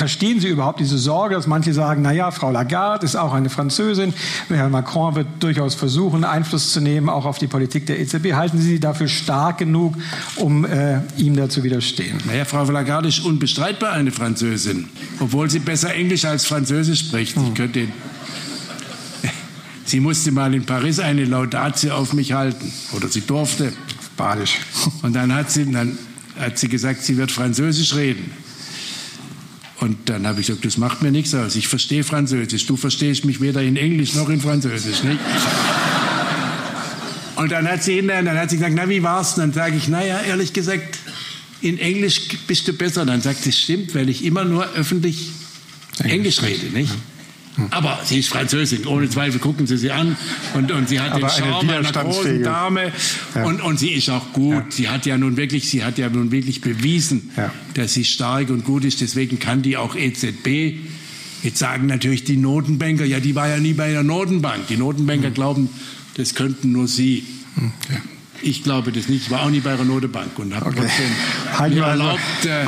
verstehen 0.00 0.40
Sie 0.40 0.48
überhaupt 0.48 0.80
diese 0.80 0.96
Sorge, 0.96 1.34
dass 1.34 1.46
manche 1.46 1.74
sagen, 1.74 2.00
naja, 2.00 2.30
Frau 2.30 2.50
Lagarde 2.50 3.04
ist 3.04 3.16
auch 3.16 3.34
eine 3.34 3.50
Französin, 3.50 4.14
Herr 4.48 4.70
Macron 4.70 5.14
wird 5.14 5.26
durchaus 5.40 5.74
versuchen, 5.74 6.24
Einfluss 6.24 6.72
zu 6.72 6.80
nehmen, 6.80 7.10
auch 7.10 7.26
auf 7.26 7.36
die 7.36 7.48
Politik 7.48 7.84
der 7.84 8.00
EZB. 8.00 8.32
Halten 8.32 8.56
Sie 8.56 8.66
sie 8.66 8.80
dafür 8.80 9.08
stark 9.08 9.58
genug, 9.58 9.94
um 10.36 10.64
äh, 10.64 11.00
ihm 11.18 11.36
da 11.36 11.50
zu 11.50 11.64
widerstehen? 11.64 12.16
Naja, 12.24 12.46
Frau 12.46 12.64
Lagarde 12.64 13.08
ist 13.08 13.20
unbestreitbar 13.20 13.92
eine 13.92 14.10
Französin, 14.10 14.88
obwohl 15.18 15.50
sie 15.50 15.58
besser 15.58 15.94
Englisch 15.94 16.24
als 16.24 16.46
Französisch 16.46 17.00
spricht. 17.00 17.36
Hm. 17.36 17.48
Ich 17.48 17.54
könnte 17.54 17.88
Sie 19.84 20.00
musste 20.00 20.32
mal 20.32 20.54
in 20.54 20.64
Paris 20.64 20.98
eine 20.98 21.26
Laudatio 21.26 21.92
auf 21.92 22.14
mich 22.14 22.32
halten. 22.32 22.72
Oder 22.96 23.08
sie 23.08 23.20
durfte. 23.20 23.74
Badisch. 24.16 24.60
Und 25.02 25.14
dann 25.14 25.34
hat 25.34 25.50
sie, 25.50 25.70
dann 25.70 25.98
hat 26.38 26.58
sie 26.58 26.68
gesagt, 26.68 27.02
sie 27.02 27.18
wird 27.18 27.30
Französisch 27.30 27.94
reden. 27.94 28.32
Und 29.80 30.10
dann 30.10 30.26
habe 30.26 30.42
ich 30.42 30.46
gesagt, 30.46 30.64
das 30.66 30.76
macht 30.76 31.00
mir 31.00 31.10
nichts 31.10 31.34
aus. 31.34 31.56
Ich 31.56 31.66
verstehe 31.66 32.04
Französisch. 32.04 32.66
Du 32.66 32.76
verstehst 32.76 33.24
mich 33.24 33.40
weder 33.40 33.62
in 33.62 33.76
Englisch 33.76 34.14
noch 34.14 34.28
in 34.28 34.40
Französisch. 34.40 35.02
Nicht? 35.02 35.18
Und 37.36 37.50
dann 37.50 37.66
hat 37.66 37.82
sie 37.82 37.94
hinterher, 37.94 38.22
dann 38.22 38.36
hat 38.36 38.50
sie 38.50 38.56
gesagt, 38.56 38.74
na 38.76 38.86
wie 38.90 39.02
war's? 39.02 39.32
Und 39.34 39.40
dann 39.40 39.52
sage 39.54 39.76
ich, 39.76 39.88
naja, 39.88 40.20
ehrlich 40.20 40.52
gesagt, 40.52 40.98
in 41.62 41.78
Englisch 41.78 42.20
bist 42.46 42.68
du 42.68 42.74
besser. 42.74 43.06
Dann 43.06 43.22
sagt 43.22 43.42
sie, 43.42 43.52
stimmt, 43.52 43.94
weil 43.94 44.10
ich 44.10 44.22
immer 44.22 44.44
nur 44.44 44.70
öffentlich 44.74 45.30
Englisch, 45.98 46.40
Englisch 46.40 46.42
rede, 46.42 46.66
nicht? 46.76 46.92
Aber 47.70 48.00
sie 48.04 48.18
ist 48.18 48.28
Französin, 48.28 48.86
ohne 48.86 49.08
Zweifel 49.08 49.40
gucken 49.40 49.66
Sie 49.66 49.76
sie 49.76 49.90
an. 49.90 50.16
Und, 50.54 50.72
und 50.72 50.88
sie 50.88 51.00
hat 51.00 51.12
Aber 51.12 51.20
den 51.20 51.30
Charme 51.30 51.70
einer 51.70 51.92
großen 51.92 52.42
Dame. 52.42 52.92
Ja. 53.34 53.44
Und, 53.44 53.60
und 53.60 53.78
sie 53.78 53.90
ist 53.90 54.08
auch 54.10 54.32
gut. 54.32 54.54
Ja. 54.54 54.64
Sie 54.70 54.88
hat 54.88 55.06
ja 55.06 55.18
nun 55.18 55.36
wirklich, 55.36 55.68
sie 55.68 55.84
hat 55.84 55.98
ja 55.98 56.08
nun 56.08 56.30
wirklich 56.30 56.60
bewiesen, 56.60 57.30
ja. 57.36 57.52
dass 57.74 57.94
sie 57.94 58.04
stark 58.04 58.50
und 58.50 58.64
gut 58.64 58.84
ist. 58.84 59.00
Deswegen 59.00 59.38
kann 59.38 59.62
die 59.62 59.76
auch 59.76 59.96
EZB. 59.96 60.78
Jetzt 61.42 61.58
sagen 61.58 61.86
natürlich 61.86 62.24
die 62.24 62.36
Notenbanker, 62.36 63.04
ja, 63.04 63.20
die 63.20 63.34
war 63.34 63.48
ja 63.48 63.58
nie 63.58 63.72
bei 63.72 63.90
der 63.90 64.02
Notenbank. 64.02 64.66
Die 64.68 64.76
Notenbanker 64.76 65.28
hm. 65.28 65.34
glauben, 65.34 65.68
das 66.16 66.34
könnten 66.34 66.72
nur 66.72 66.86
sie. 66.86 67.24
Hm. 67.56 67.72
Ich 68.42 68.62
glaube 68.62 68.92
das 68.92 69.08
nicht. 69.08 69.26
Ich 69.26 69.30
war 69.30 69.42
auch 69.42 69.50
nie 69.50 69.60
bei 69.60 69.74
der 69.76 69.84
Notenbank 69.84 70.38
und 70.38 70.54
habe 70.54 70.66
okay. 70.66 70.80
trotzdem 70.80 71.74
mir 71.74 71.84
erlaubt, 71.84 72.20
äh, 72.44 72.66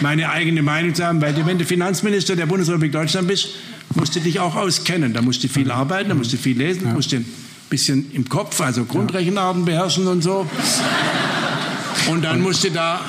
meine 0.00 0.30
eigene 0.30 0.62
Meinung 0.62 0.94
zu 0.94 1.04
haben. 1.04 1.20
Weil 1.20 1.34
wenn 1.46 1.58
du 1.58 1.64
Finanzminister 1.64 2.36
der 2.36 2.46
Bundesrepublik 2.46 2.92
Deutschland 2.92 3.28
bist, 3.28 3.50
musst 3.94 4.16
du 4.16 4.20
dich 4.20 4.40
auch 4.40 4.54
auskennen. 4.54 5.12
Da 5.12 5.22
musst 5.22 5.42
du 5.44 5.48
viel 5.48 5.70
arbeiten, 5.70 6.08
da 6.08 6.14
musst 6.14 6.32
du 6.32 6.36
viel 6.36 6.58
lesen, 6.58 6.86
ja. 6.86 6.92
musst 6.92 7.12
du 7.12 7.16
ein 7.16 7.26
bisschen 7.70 8.10
im 8.12 8.28
Kopf, 8.28 8.60
also 8.60 8.84
Grundrechenarten 8.84 9.64
beherrschen 9.64 10.06
und 10.06 10.22
so. 10.22 10.46
Und 12.10 12.24
dann 12.24 12.40
musst 12.40 12.64
du 12.64 12.70
da, 12.70 13.00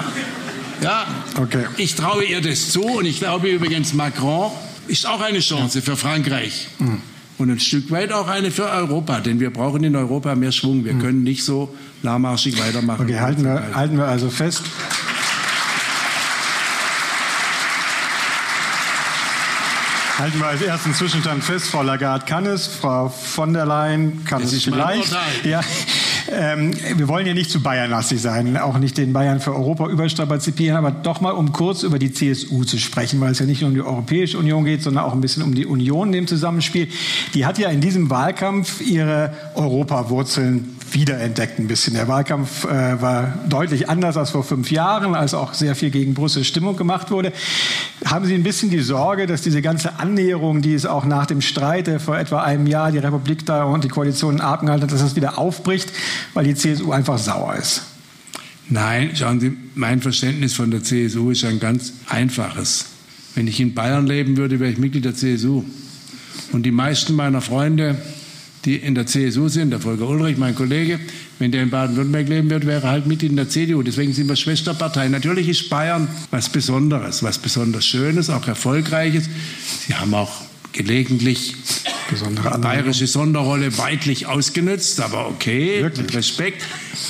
ja, 0.81 1.07
okay. 1.37 1.65
ich 1.77 1.95
traue 1.95 2.23
ihr 2.23 2.41
das 2.41 2.71
zu 2.71 2.83
und 2.83 3.05
ich 3.05 3.19
glaube 3.19 3.49
übrigens, 3.49 3.93
Macron 3.93 4.51
ist 4.87 5.07
auch 5.07 5.21
eine 5.21 5.39
Chance 5.39 5.81
für 5.81 5.95
Frankreich. 5.95 6.67
Mhm. 6.79 7.01
Und 7.37 7.49
ein 7.49 7.59
Stück 7.59 7.89
weit 7.89 8.11
auch 8.11 8.27
eine 8.27 8.51
für 8.51 8.65
Europa, 8.69 9.21
denn 9.21 9.39
wir 9.39 9.49
brauchen 9.49 9.81
in 9.85 9.95
Europa 9.95 10.35
mehr 10.35 10.51
Schwung. 10.51 10.83
Wir 10.83 10.95
mhm. 10.95 10.99
können 10.99 11.23
nicht 11.23 11.45
so 11.45 11.73
lahmarschig 12.03 12.59
weitermachen. 12.59 13.05
Okay, 13.05 13.19
halten 13.19 13.45
wir, 13.45 13.73
halten 13.73 13.97
wir 13.97 14.07
also 14.07 14.29
fest. 14.29 14.63
Halten 20.19 20.37
wir 20.39 20.47
als 20.47 20.61
ersten 20.61 20.93
Zwischenstand 20.93 21.45
fest, 21.45 21.67
Frau 21.67 21.81
Lagarde 21.81 22.25
kann 22.25 22.45
es, 22.45 22.67
Frau 22.67 23.07
von 23.07 23.53
der 23.53 23.65
Leyen 23.65 24.25
kann 24.25 24.41
das 24.41 24.51
es 24.51 24.65
vielleicht. 24.65 25.15
Ja, 25.45 25.61
ähm, 26.31 26.71
wir 26.95 27.07
wollen 27.07 27.25
ja 27.25 27.33
nicht 27.33 27.49
zu 27.51 27.61
Bayernlastig 27.61 28.21
sein, 28.21 28.57
auch 28.57 28.77
nicht 28.77 28.97
den 28.97 29.13
Bayern 29.13 29.39
für 29.39 29.55
Europa 29.55 29.87
überstrapazieren, 29.87 30.77
aber 30.77 30.91
doch 30.91 31.21
mal 31.21 31.31
um 31.31 31.51
kurz 31.51 31.83
über 31.83 31.99
die 31.99 32.11
CSU 32.11 32.63
zu 32.63 32.77
sprechen, 32.77 33.19
weil 33.21 33.31
es 33.31 33.39
ja 33.39 33.45
nicht 33.45 33.61
nur 33.61 33.69
um 33.69 33.75
die 33.75 33.81
Europäische 33.81 34.37
Union 34.37 34.65
geht, 34.65 34.81
sondern 34.81 35.03
auch 35.03 35.13
ein 35.13 35.21
bisschen 35.21 35.43
um 35.43 35.55
die 35.55 35.65
Union 35.65 36.09
in 36.09 36.13
dem 36.13 36.27
Zusammenspiel. 36.27 36.87
Die 37.33 37.45
hat 37.45 37.57
ja 37.57 37.69
in 37.69 37.81
diesem 37.81 38.09
Wahlkampf 38.09 38.81
ihre 38.81 39.33
Europawurzeln 39.55 40.79
wiederentdeckt 40.93 41.59
ein 41.59 41.67
bisschen. 41.67 41.93
Der 41.93 42.07
Wahlkampf 42.07 42.65
äh, 42.65 43.01
war 43.01 43.33
deutlich 43.47 43.89
anders 43.89 44.17
als 44.17 44.31
vor 44.31 44.43
fünf 44.43 44.71
Jahren, 44.71 45.15
als 45.15 45.33
auch 45.33 45.53
sehr 45.53 45.75
viel 45.75 45.89
gegen 45.89 46.13
Brüssel 46.13 46.43
Stimmung 46.43 46.77
gemacht 46.77 47.11
wurde. 47.11 47.31
Haben 48.05 48.25
Sie 48.25 48.33
ein 48.33 48.43
bisschen 48.43 48.69
die 48.69 48.79
Sorge, 48.79 49.27
dass 49.27 49.41
diese 49.41 49.61
ganze 49.61 49.99
Annäherung, 49.99 50.61
die 50.61 50.73
es 50.73 50.85
auch 50.85 51.05
nach 51.05 51.25
dem 51.25 51.41
Streit, 51.41 51.87
der 51.87 51.99
vor 51.99 52.17
etwa 52.17 52.41
einem 52.41 52.67
Jahr 52.67 52.91
die 52.91 52.97
Republik 52.97 53.45
da 53.45 53.63
und 53.63 53.83
die 53.83 53.89
Koalition 53.89 54.35
in 54.35 54.41
Atem 54.41 54.67
gehalten 54.67 54.83
hat, 54.83 54.91
dass 54.91 55.01
das 55.01 55.15
wieder 55.15 55.37
aufbricht, 55.37 55.91
weil 56.33 56.45
die 56.45 56.55
CSU 56.55 56.91
einfach 56.91 57.17
sauer 57.17 57.55
ist? 57.55 57.83
Nein, 58.69 59.11
schauen 59.15 59.39
Sie, 59.39 59.51
mein 59.75 60.01
Verständnis 60.01 60.53
von 60.53 60.69
der 60.69 60.83
CSU 60.83 61.31
ist 61.31 61.43
ein 61.43 61.59
ganz 61.59 61.93
einfaches. 62.07 62.85
Wenn 63.35 63.47
ich 63.47 63.59
in 63.59 63.73
Bayern 63.73 64.05
leben 64.05 64.37
würde, 64.37 64.59
wäre 64.59 64.71
ich 64.71 64.77
Mitglied 64.77 65.05
der 65.05 65.15
CSU. 65.15 65.63
Und 66.51 66.63
die 66.63 66.71
meisten 66.71 67.15
meiner 67.15 67.41
Freunde 67.41 67.97
die 68.65 68.75
in 68.75 68.95
der 68.95 69.05
CSU 69.05 69.47
sind, 69.47 69.71
der 69.71 69.79
Volker 69.79 70.07
Ulrich, 70.07 70.37
mein 70.37 70.55
Kollege, 70.55 70.99
wenn 71.39 71.51
der 71.51 71.63
in 71.63 71.69
Baden-Württemberg 71.69 72.27
leben 72.27 72.49
wird, 72.49 72.65
wäre 72.65 72.83
er 72.83 72.91
halt 72.91 73.07
mit 73.07 73.23
in 73.23 73.35
der 73.35 73.47
CDU. 73.47 73.81
Deswegen 73.81 74.13
sind 74.13 74.27
wir 74.27 74.35
Schwesterpartei. 74.35 75.07
Natürlich 75.07 75.47
ist 75.47 75.69
Bayern 75.69 76.07
was 76.31 76.49
Besonderes, 76.49 77.23
was 77.23 77.37
besonders 77.37 77.85
Schönes, 77.85 78.29
auch 78.29 78.45
Erfolgreiches. 78.47 79.29
Sie 79.87 79.95
haben 79.95 80.13
auch 80.13 80.41
gelegentlich 80.73 81.55
Besondere 82.09 82.57
bayerische 82.59 83.07
Sonderrolle 83.07 83.77
weitlich 83.77 84.25
ausgenutzt, 84.27 84.99
aber 85.01 85.27
okay, 85.27 85.83
Wirklich? 85.83 86.05
mit 86.07 86.15
Respekt. 86.15 86.63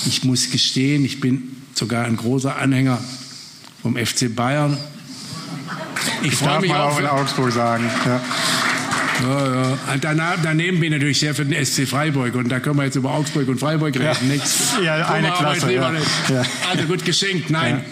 Ich 0.08 0.24
muss 0.24 0.52
gestehen, 0.52 1.06
ich 1.06 1.20
bin 1.20 1.56
sogar 1.74 2.06
ein 2.06 2.18
großer 2.18 2.56
Anhänger 2.56 3.02
vom 3.82 3.96
FC 3.96 4.34
Bayern. 4.36 4.78
Ich, 6.22 6.30
ich 6.30 6.36
freue 6.36 6.62
mich 6.62 6.74
auch, 6.74 6.94
auch 6.94 7.00
in 7.00 7.06
Augsburg 7.06 7.52
sagen. 7.52 7.90
Ja. 8.06 8.22
Ja, 9.22 9.72
ja. 9.72 9.78
Danach, 10.00 10.38
daneben 10.42 10.80
bin 10.80 10.94
ich 10.94 11.00
natürlich 11.00 11.20
sehr 11.20 11.36
für 11.36 11.46
den 11.46 11.66
SC 11.66 11.88
Freiburg 11.88 12.36
und 12.36 12.50
da 12.50 12.60
können 12.60 12.78
wir 12.78 12.86
jetzt 12.86 12.96
über 12.96 13.12
Augsburg 13.12 13.48
und 13.48 13.60
Freiburg 13.60 13.96
reden. 13.96 14.06
Ja, 14.22 14.28
Nichts. 14.28 14.74
ja 14.84 15.08
eine 15.08 15.32
Klasse. 15.32 15.74
Ja. 15.74 15.92
Ja. 16.30 16.44
Also 16.70 16.86
gut 16.86 17.04
geschenkt, 17.04 17.50
nein. 17.50 17.84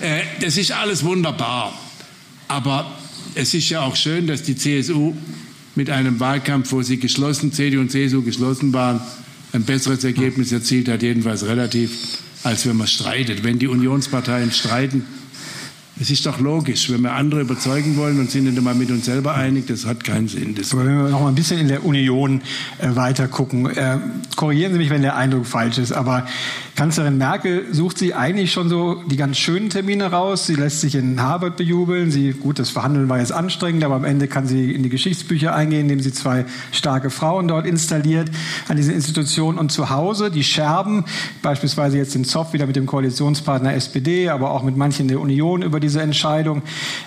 Äh, 0.00 0.22
das 0.40 0.56
ist 0.56 0.72
alles 0.72 1.04
wunderbar. 1.04 1.72
Aber 2.48 2.90
es 3.34 3.54
ist 3.54 3.68
ja 3.70 3.80
auch 3.82 3.96
schön, 3.96 4.26
dass 4.26 4.42
die 4.42 4.56
CSU 4.56 5.14
mit 5.74 5.90
einem 5.90 6.20
Wahlkampf, 6.20 6.72
wo 6.72 6.82
sie 6.82 6.98
geschlossen, 6.98 7.52
CDU 7.52 7.80
und 7.80 7.90
CSU 7.90 8.22
geschlossen 8.22 8.72
waren, 8.72 9.00
ein 9.52 9.64
besseres 9.64 10.04
Ergebnis 10.04 10.52
erzielt 10.52 10.88
hat, 10.88 11.02
jedenfalls 11.02 11.44
relativ, 11.44 12.18
als 12.42 12.66
wenn 12.66 12.76
man 12.76 12.86
streitet. 12.86 13.44
Wenn 13.44 13.58
die 13.58 13.68
Unionsparteien 13.68 14.50
streiten, 14.50 15.04
es 16.00 16.10
ist 16.10 16.24
doch 16.24 16.40
logisch, 16.40 16.90
wenn 16.90 17.02
wir 17.02 17.12
andere 17.12 17.42
überzeugen 17.42 17.96
wollen 17.96 18.18
und 18.18 18.30
sind 18.30 18.44
nicht 18.44 18.56
einmal 18.56 18.74
mit 18.74 18.90
uns 18.90 19.04
selber 19.04 19.34
einig, 19.34 19.66
das 19.66 19.84
hat 19.84 20.02
keinen 20.02 20.26
Sinn. 20.26 20.54
Das 20.54 20.72
Aber 20.72 20.86
wenn 20.86 20.96
wir 20.96 21.10
noch 21.10 21.20
mal 21.20 21.28
ein 21.28 21.34
bisschen 21.34 21.58
in 21.58 21.68
der 21.68 21.84
Union 21.84 22.40
äh, 22.78 22.96
weiter 22.96 23.28
gucken, 23.28 23.66
äh, 23.66 23.98
korrigieren 24.34 24.72
Sie 24.72 24.78
mich, 24.78 24.90
wenn 24.90 25.02
der 25.02 25.16
Eindruck 25.16 25.46
falsch 25.46 25.78
ist, 25.78 25.92
aber 25.92 26.26
Kanzlerin 26.74 27.18
Merkel 27.18 27.66
sucht 27.72 27.98
sie 27.98 28.14
eigentlich 28.14 28.50
schon 28.50 28.70
so 28.70 29.02
die 29.06 29.16
ganz 29.16 29.36
schönen 29.36 29.68
Termine 29.68 30.10
raus. 30.10 30.46
Sie 30.46 30.54
lässt 30.54 30.80
sich 30.80 30.94
in 30.94 31.20
Harvard 31.20 31.58
bejubeln. 31.58 32.10
Sie, 32.10 32.32
gut, 32.32 32.58
das 32.58 32.70
Verhandeln 32.70 33.10
war 33.10 33.18
jetzt 33.18 33.32
anstrengend, 33.32 33.84
aber 33.84 33.94
am 33.94 34.04
Ende 34.04 34.26
kann 34.26 34.46
sie 34.46 34.72
in 34.72 34.82
die 34.82 34.88
Geschichtsbücher 34.88 35.54
eingehen, 35.54 35.82
indem 35.82 36.00
sie 36.00 36.12
zwei 36.12 36.46
starke 36.72 37.10
Frauen 37.10 37.46
dort 37.46 37.66
installiert 37.66 38.30
an 38.68 38.78
diese 38.78 38.92
Institution. 38.92 39.58
Und 39.58 39.70
zu 39.70 39.90
Hause 39.90 40.30
die 40.30 40.44
Scherben, 40.44 41.04
beispielsweise 41.42 41.98
jetzt 41.98 42.14
den 42.14 42.24
Zoff 42.24 42.54
wieder 42.54 42.66
mit 42.66 42.76
dem 42.76 42.86
Koalitionspartner 42.86 43.74
SPD, 43.74 44.30
aber 44.30 44.50
auch 44.52 44.62
mit 44.62 44.76
manchen 44.76 45.08
der 45.08 45.20
Union 45.20 45.60
über 45.60 45.78
diese 45.78 46.00
Entscheidung, 46.00 46.62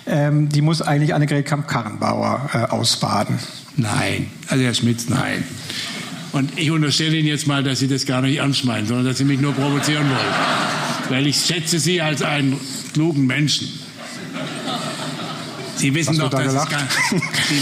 ähm, 0.06 0.50
die 0.50 0.62
muss 0.62 0.84
eigentlich 0.84 1.16
Annegret 1.16 1.46
Kamp-Karrenbauer 1.48 2.50
äh, 2.54 2.58
ausbaden. 2.72 3.40
Nein, 3.78 4.28
also 4.48 4.64
Herr 4.64 4.74
Schmitz, 4.76 5.10
nein. 5.10 5.44
Und 6.36 6.60
ich 6.60 6.70
unterstelle 6.70 7.16
Ihnen 7.16 7.30
jetzt 7.30 7.48
mal, 7.48 7.64
dass 7.64 7.80
Sie 7.80 7.88
das 7.88 8.06
gar 8.06 8.22
nicht 8.22 8.40
ernst 8.40 8.66
meinen, 8.66 8.86
sondern 8.86 9.06
dass 9.06 9.20
Sie 9.20 9.24
mich 9.24 9.40
nur 9.40 9.54
provozieren 9.54 10.04
wollen. 10.04 11.08
Weil 11.08 11.28
ich 11.28 11.38
schätze 11.38 11.80
Sie 11.80 12.02
als 12.02 12.24
einen 12.24 12.60
klugen 12.92 13.26
Menschen. 13.26 13.70
Sie 15.78 15.96
wissen, 15.96 16.18
doch, 16.18 16.30
da 16.30 16.44
dass 16.44 16.54
es 16.54 16.70
ganz, 16.70 16.92
Sie, 17.48 17.62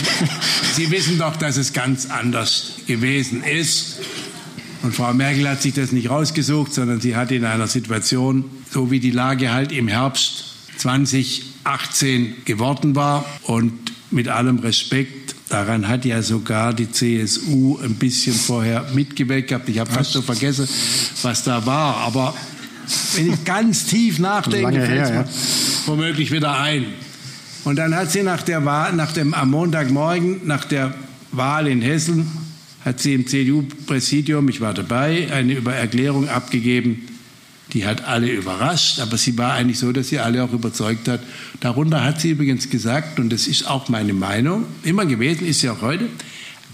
Sie 0.73 0.91
wissen 0.91 1.19
doch, 1.19 1.36
dass 1.36 1.57
es 1.57 1.73
ganz 1.73 2.07
anders 2.07 2.71
gewesen 2.88 3.43
ist. 3.43 3.99
Und 4.81 4.95
Frau 4.95 5.13
Merkel 5.13 5.47
hat 5.47 5.62
sich 5.62 5.75
das 5.75 5.91
nicht 5.91 6.09
rausgesucht, 6.09 6.73
sondern 6.73 6.99
sie 6.99 7.15
hat 7.15 7.31
in 7.31 7.45
einer 7.45 7.67
Situation, 7.67 8.45
so 8.71 8.89
wie 8.89 8.99
die 8.99 9.12
Lage 9.12 9.53
halt 9.53 9.71
im 9.71 9.88
Herbst 9.88 10.45
2018 10.77 12.38
geworden 12.45 12.95
war 12.95 13.23
und 13.43 13.71
mit 14.09 14.29
allem 14.29 14.57
Respekt 14.57 15.22
Daran 15.53 15.87
hat 15.87 16.03
ja 16.03 16.19
sogar 16.23 16.73
die 16.73 16.91
CSU 16.91 17.77
ein 17.83 17.93
bisschen 17.93 18.33
vorher 18.33 18.87
mitgewirkt 18.95 19.49
gehabt. 19.49 19.69
Ich 19.69 19.77
habe 19.77 19.91
fast 19.91 20.13
so 20.13 20.23
vergessen, 20.23 20.67
was 21.21 21.43
da 21.43 21.63
war. 21.63 21.97
Aber 21.97 22.33
wenn 23.13 23.31
ich 23.31 23.43
ganz 23.45 23.85
tief 23.85 24.17
nachdenke, 24.17 24.81
fällt 24.83 25.03
es 25.03 25.09
ja. 25.11 25.25
womöglich 25.85 26.31
wieder 26.31 26.59
ein. 26.59 26.87
Und 27.65 27.75
dann 27.75 27.95
hat 27.95 28.11
sie 28.11 28.23
nach 28.23 28.41
der 28.41 28.65
Wahl, 28.65 28.93
nach 28.93 29.11
dem, 29.11 29.35
am 29.35 29.51
Montagmorgen, 29.51 30.41
nach 30.45 30.65
der 30.65 30.95
Wahl 31.31 31.67
in 31.67 31.83
Hessen, 31.83 32.31
hat 32.83 32.99
sie 32.99 33.13
im 33.13 33.27
CDU-Präsidium, 33.27 34.49
ich 34.49 34.59
war 34.59 34.73
dabei, 34.73 35.31
eine 35.31 35.63
Erklärung 35.71 36.29
abgegeben, 36.29 37.07
Die 37.71 37.86
hat 37.86 38.04
alle 38.04 38.30
überrascht, 38.30 38.99
aber 38.99 39.17
sie 39.17 39.38
war 39.38 39.54
eigentlich 39.54 39.80
so, 39.80 39.91
dass 39.91 40.10
sie 40.10 40.19
alle 40.19 40.43
auch 40.43 40.52
überzeugt 40.52 41.08
hat. 41.08 41.21
Darunter 41.60 42.04
hat 42.04 42.19
sie 42.19 42.32
übrigens 42.32 42.69
gesagt, 42.69 43.19
und 43.19 43.32
das 43.32 43.47
ist 43.47 43.67
auch 43.67 43.89
meine 43.89 44.13
Meinung, 44.13 44.65
immer 44.84 45.06
gewesen, 45.06 45.47
ist 45.47 45.62
sie 45.62 45.69
auch 45.69 45.82
heute, 45.82 46.10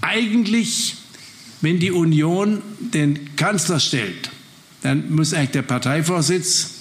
eigentlich, 0.01 0.95
wenn 1.61 1.79
die 1.79 1.91
Union 1.91 2.61
den 2.79 3.35
Kanzler 3.35 3.79
stellt, 3.79 4.31
dann 4.81 5.13
muss 5.13 5.33
eigentlich 5.33 5.51
der 5.51 5.61
Parteivorsitz 5.61 6.71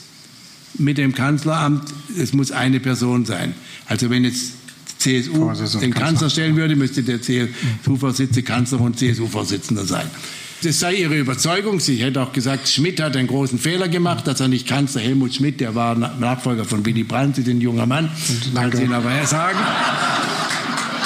mit 0.78 0.98
dem 0.98 1.14
Kanzleramt, 1.14 1.92
es 2.16 2.32
muss 2.32 2.52
eine 2.52 2.80
Person 2.80 3.24
sein. 3.24 3.54
Also 3.86 4.10
wenn 4.10 4.24
jetzt 4.24 4.52
CSU 4.98 5.52
den 5.80 5.94
Kanzler 5.94 6.30
stellen 6.30 6.56
würde, 6.56 6.76
müsste 6.76 7.02
der 7.02 7.20
CSU-Vorsitzende 7.20 8.42
Kanzler 8.42 8.80
und 8.80 8.98
CSU-Vorsitzender 8.98 9.84
sein. 9.84 10.08
Das 10.62 10.80
sei 10.80 10.94
ihre 10.94 11.16
Überzeugung. 11.16 11.78
Sie 11.78 11.96
hätte 11.96 12.20
auch 12.20 12.32
gesagt, 12.32 12.68
Schmidt 12.68 13.00
hat 13.00 13.16
einen 13.16 13.28
großen 13.28 13.58
Fehler 13.58 13.88
gemacht, 13.88 14.26
dass 14.26 14.40
er 14.40 14.48
nicht 14.48 14.66
Kanzler 14.66 15.00
Helmut 15.00 15.34
Schmidt, 15.34 15.60
der 15.60 15.74
war 15.74 15.94
Nachfolger 15.94 16.64
von 16.64 16.84
Willy 16.84 17.04
Brandt, 17.04 17.36
Sie 17.36 17.42
sind 17.42 17.58
ein 17.58 17.60
junger 17.60 17.86
Mann, 17.86 18.10
kann 18.54 18.72
sie 18.72 18.82
Ihnen 18.82 18.92
aber 18.92 19.10
er 19.10 19.26
sagen. 19.26 19.58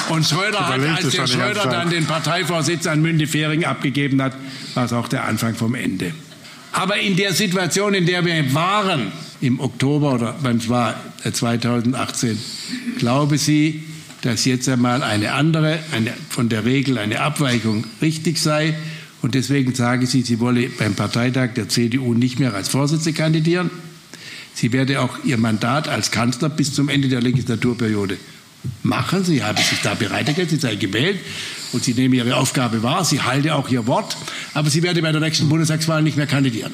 Und 0.08 0.26
Schröder 0.26 0.66
hat, 0.66 0.80
als 0.80 1.10
der 1.10 1.26
Schröder 1.26 1.66
dann 1.70 1.90
den 1.90 2.06
Parteivorsitz 2.06 2.86
an 2.86 3.02
Mündefering 3.02 3.64
abgegeben 3.64 4.20
hat, 4.22 4.32
war 4.74 4.84
es 4.84 4.92
auch 4.92 5.08
der 5.08 5.24
Anfang 5.24 5.54
vom 5.54 5.74
Ende. 5.74 6.12
Aber 6.72 6.98
in 6.98 7.16
der 7.16 7.34
Situation, 7.34 7.94
in 7.94 8.06
der 8.06 8.24
wir 8.24 8.54
waren, 8.54 9.12
im 9.40 9.60
Oktober 9.60 10.14
oder 10.14 10.34
wann 10.40 10.56
es 10.56 10.68
war, 10.68 10.94
2018, 11.30 12.30
äh, 12.30 12.98
glaube 12.98 13.36
Sie, 13.36 13.84
dass 14.22 14.44
jetzt 14.44 14.68
einmal 14.68 15.02
eine 15.02 15.32
andere, 15.32 15.78
eine, 15.92 16.12
von 16.30 16.48
der 16.48 16.64
Regel 16.64 16.96
eine 16.96 17.20
Abweichung 17.20 17.84
richtig 18.00 18.38
sei? 18.38 18.74
Und 19.22 19.34
deswegen 19.34 19.74
sage 19.74 20.06
sie, 20.06 20.22
sie 20.22 20.40
wolle 20.40 20.68
beim 20.68 20.94
Parteitag 20.94 21.54
der 21.54 21.68
CDU 21.68 22.12
nicht 22.12 22.40
mehr 22.40 22.54
als 22.54 22.68
Vorsitzende 22.68 23.16
kandidieren. 23.16 23.70
Sie 24.54 24.72
werde 24.72 25.00
auch 25.00 25.24
ihr 25.24 25.38
Mandat 25.38 25.88
als 25.88 26.10
Kanzler 26.10 26.50
bis 26.50 26.74
zum 26.74 26.88
Ende 26.88 27.08
der 27.08 27.22
Legislaturperiode 27.22 28.18
machen. 28.82 29.24
Sie 29.24 29.42
habe 29.42 29.60
sich 29.60 29.80
da 29.82 29.94
bereit 29.94 30.28
erklärt, 30.28 30.50
sie 30.50 30.56
sei 30.56 30.74
gewählt 30.74 31.18
und 31.72 31.82
sie 31.84 31.94
nehme 31.94 32.16
ihre 32.16 32.36
Aufgabe 32.36 32.82
wahr. 32.82 33.04
Sie 33.04 33.22
halte 33.22 33.54
auch 33.54 33.68
ihr 33.68 33.86
Wort. 33.86 34.16
Aber 34.54 34.70
sie 34.70 34.82
werde 34.82 35.00
bei 35.02 35.12
der 35.12 35.20
nächsten 35.20 35.48
Bundestagswahl 35.48 36.02
nicht 36.02 36.16
mehr 36.16 36.26
kandidieren. 36.26 36.72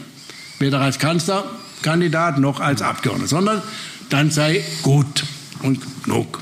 Weder 0.58 0.80
als 0.80 0.98
Kanzlerkandidat 0.98 2.38
noch 2.38 2.60
als 2.60 2.82
Abgeordneter, 2.82 3.28
sondern 3.28 3.62
dann 4.08 4.30
sei 4.30 4.64
gut 4.82 5.24
und 5.62 5.80
genug. 6.02 6.40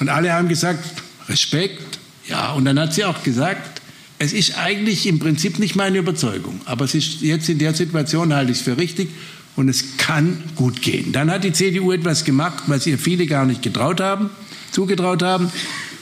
Und 0.00 0.08
alle 0.08 0.32
haben 0.32 0.48
gesagt, 0.48 0.84
Respekt. 1.28 1.98
Ja, 2.26 2.52
und 2.52 2.64
dann 2.64 2.78
hat 2.78 2.94
sie 2.94 3.04
auch 3.04 3.22
gesagt, 3.22 3.81
es 4.22 4.32
ist 4.32 4.56
eigentlich 4.56 5.08
im 5.08 5.18
Prinzip 5.18 5.58
nicht 5.58 5.74
meine 5.74 5.98
Überzeugung, 5.98 6.60
aber 6.64 6.84
es 6.84 6.94
ist 6.94 7.22
jetzt 7.22 7.48
in 7.48 7.58
der 7.58 7.74
Situation 7.74 8.32
halte 8.32 8.52
ich 8.52 8.58
es 8.58 8.62
für 8.62 8.78
richtig 8.78 9.08
und 9.56 9.68
es 9.68 9.96
kann 9.96 10.44
gut 10.54 10.80
gehen. 10.80 11.10
Dann 11.10 11.28
hat 11.28 11.42
die 11.42 11.52
CDU 11.52 11.90
etwas 11.90 12.24
gemacht, 12.24 12.62
was 12.68 12.86
ihr 12.86 12.98
viele 12.98 13.26
gar 13.26 13.44
nicht 13.46 13.62
getraut 13.62 14.00
haben, 14.00 14.30
zugetraut 14.70 15.24
haben. 15.24 15.50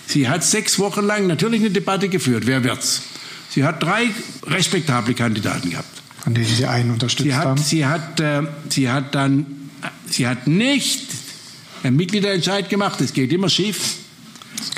Sie 0.07 0.29
hat 0.29 0.45
sechs 0.45 0.79
Wochen 0.79 1.07
lang 1.07 1.29
natürlich 1.29 1.61
eine 1.61 1.71
Debatte 1.71 2.11
geführt. 2.11 2.47
Wer 2.47 2.63
wird's? 2.63 3.01
Sie 3.49 3.65
hat 3.65 3.83
drei 3.83 4.11
respektable 4.47 5.15
Kandidaten 5.15 5.71
gehabt. 5.71 6.03
Von 6.23 6.35
denen 6.35 6.47
Sie 6.47 6.67
einen 6.67 6.91
unterstützt 6.91 7.25
sie 7.25 7.35
hat, 7.35 7.47
haben. 7.47 7.63
Sie 7.63 7.87
hat, 7.87 8.21
äh, 8.21 8.43
sie 8.69 8.91
hat 8.91 9.15
dann, 9.15 9.47
sie 10.07 10.27
hat 10.27 10.47
nicht 10.47 11.07
einen 11.83 11.97
Mitgliederentscheid 11.97 12.69
gemacht. 12.69 13.01
Das 13.01 13.15
geht 13.15 13.33
immer 13.33 13.49
schief 13.49 14.00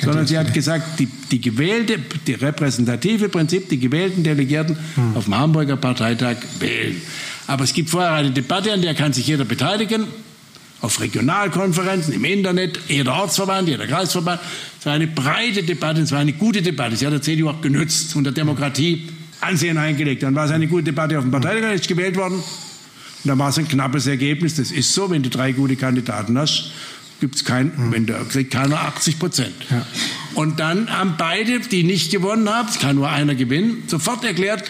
sondern 0.01 0.27
sie 0.27 0.37
hat 0.37 0.53
gesagt, 0.53 0.99
die, 0.99 1.07
die 1.31 1.41
gewählte, 1.41 1.99
die 2.27 2.33
repräsentative 2.33 3.29
Prinzip, 3.29 3.69
die 3.69 3.79
gewählten 3.79 4.23
Delegierten 4.23 4.77
hm. 4.95 5.15
auf 5.15 5.25
dem 5.25 5.37
Hamburger 5.37 5.77
Parteitag 5.77 6.37
wählen. 6.59 7.01
Aber 7.47 7.63
es 7.63 7.73
gibt 7.73 7.89
vorher 7.89 8.13
eine 8.13 8.31
Debatte, 8.31 8.71
an 8.71 8.81
der 8.81 8.95
kann 8.95 9.13
sich 9.13 9.27
jeder 9.27 9.45
beteiligen, 9.45 10.07
auf 10.81 10.99
Regionalkonferenzen, 10.99 12.13
im 12.13 12.25
Internet, 12.25 12.79
jeder 12.89 13.13
Ortsverband, 13.13 13.69
jeder 13.69 13.87
Kreisverband. 13.87 14.41
Es 14.79 14.85
war 14.85 14.93
eine 14.93 15.07
breite 15.07 15.63
Debatte, 15.63 16.01
es 16.01 16.11
war 16.11 16.19
eine 16.19 16.33
gute 16.33 16.61
Debatte. 16.61 16.97
Sie 16.97 17.05
hat 17.05 17.13
der 17.13 17.21
CDU 17.21 17.49
auch 17.49 17.61
genützt 17.61 18.15
und 18.15 18.25
der 18.25 18.33
Demokratie 18.33 19.07
Ansehen 19.39 19.77
eingelegt. 19.77 20.23
Dann 20.23 20.35
war 20.35 20.45
es 20.45 20.51
eine 20.51 20.67
gute 20.67 20.83
Debatte 20.83 21.17
auf 21.17 21.23
dem 21.23 21.31
Parteitag, 21.31 21.73
ist 21.73 21.87
gewählt 21.87 22.15
worden. 22.15 22.35
Und 22.35 22.43
dann 23.23 23.39
war 23.39 23.49
es 23.49 23.57
ein 23.57 23.67
knappes 23.67 24.07
Ergebnis. 24.07 24.55
Das 24.55 24.71
ist 24.71 24.93
so, 24.93 25.09
wenn 25.09 25.23
du 25.23 25.29
drei 25.29 25.53
gute 25.53 25.75
Kandidaten 25.75 26.37
hast 26.37 26.71
gibt 27.23 27.35
es 27.35 27.45
kein, 27.45 27.67
mhm. 27.67 27.93
wenn 27.93 28.05
der 28.05 28.17
kriegt 28.25 28.51
keiner 28.51 28.81
80 28.81 29.17
Prozent. 29.17 29.53
Ja. 29.69 29.85
Und 30.33 30.59
dann 30.59 30.91
haben 30.91 31.13
beide, 31.17 31.61
die 31.61 31.85
nicht 31.85 32.11
gewonnen 32.11 32.49
haben, 32.49 32.67
es 32.67 32.79
kann 32.79 32.97
nur 32.97 33.09
einer 33.09 33.33
gewinnen, 33.33 33.83
sofort 33.87 34.25
erklärt, 34.25 34.69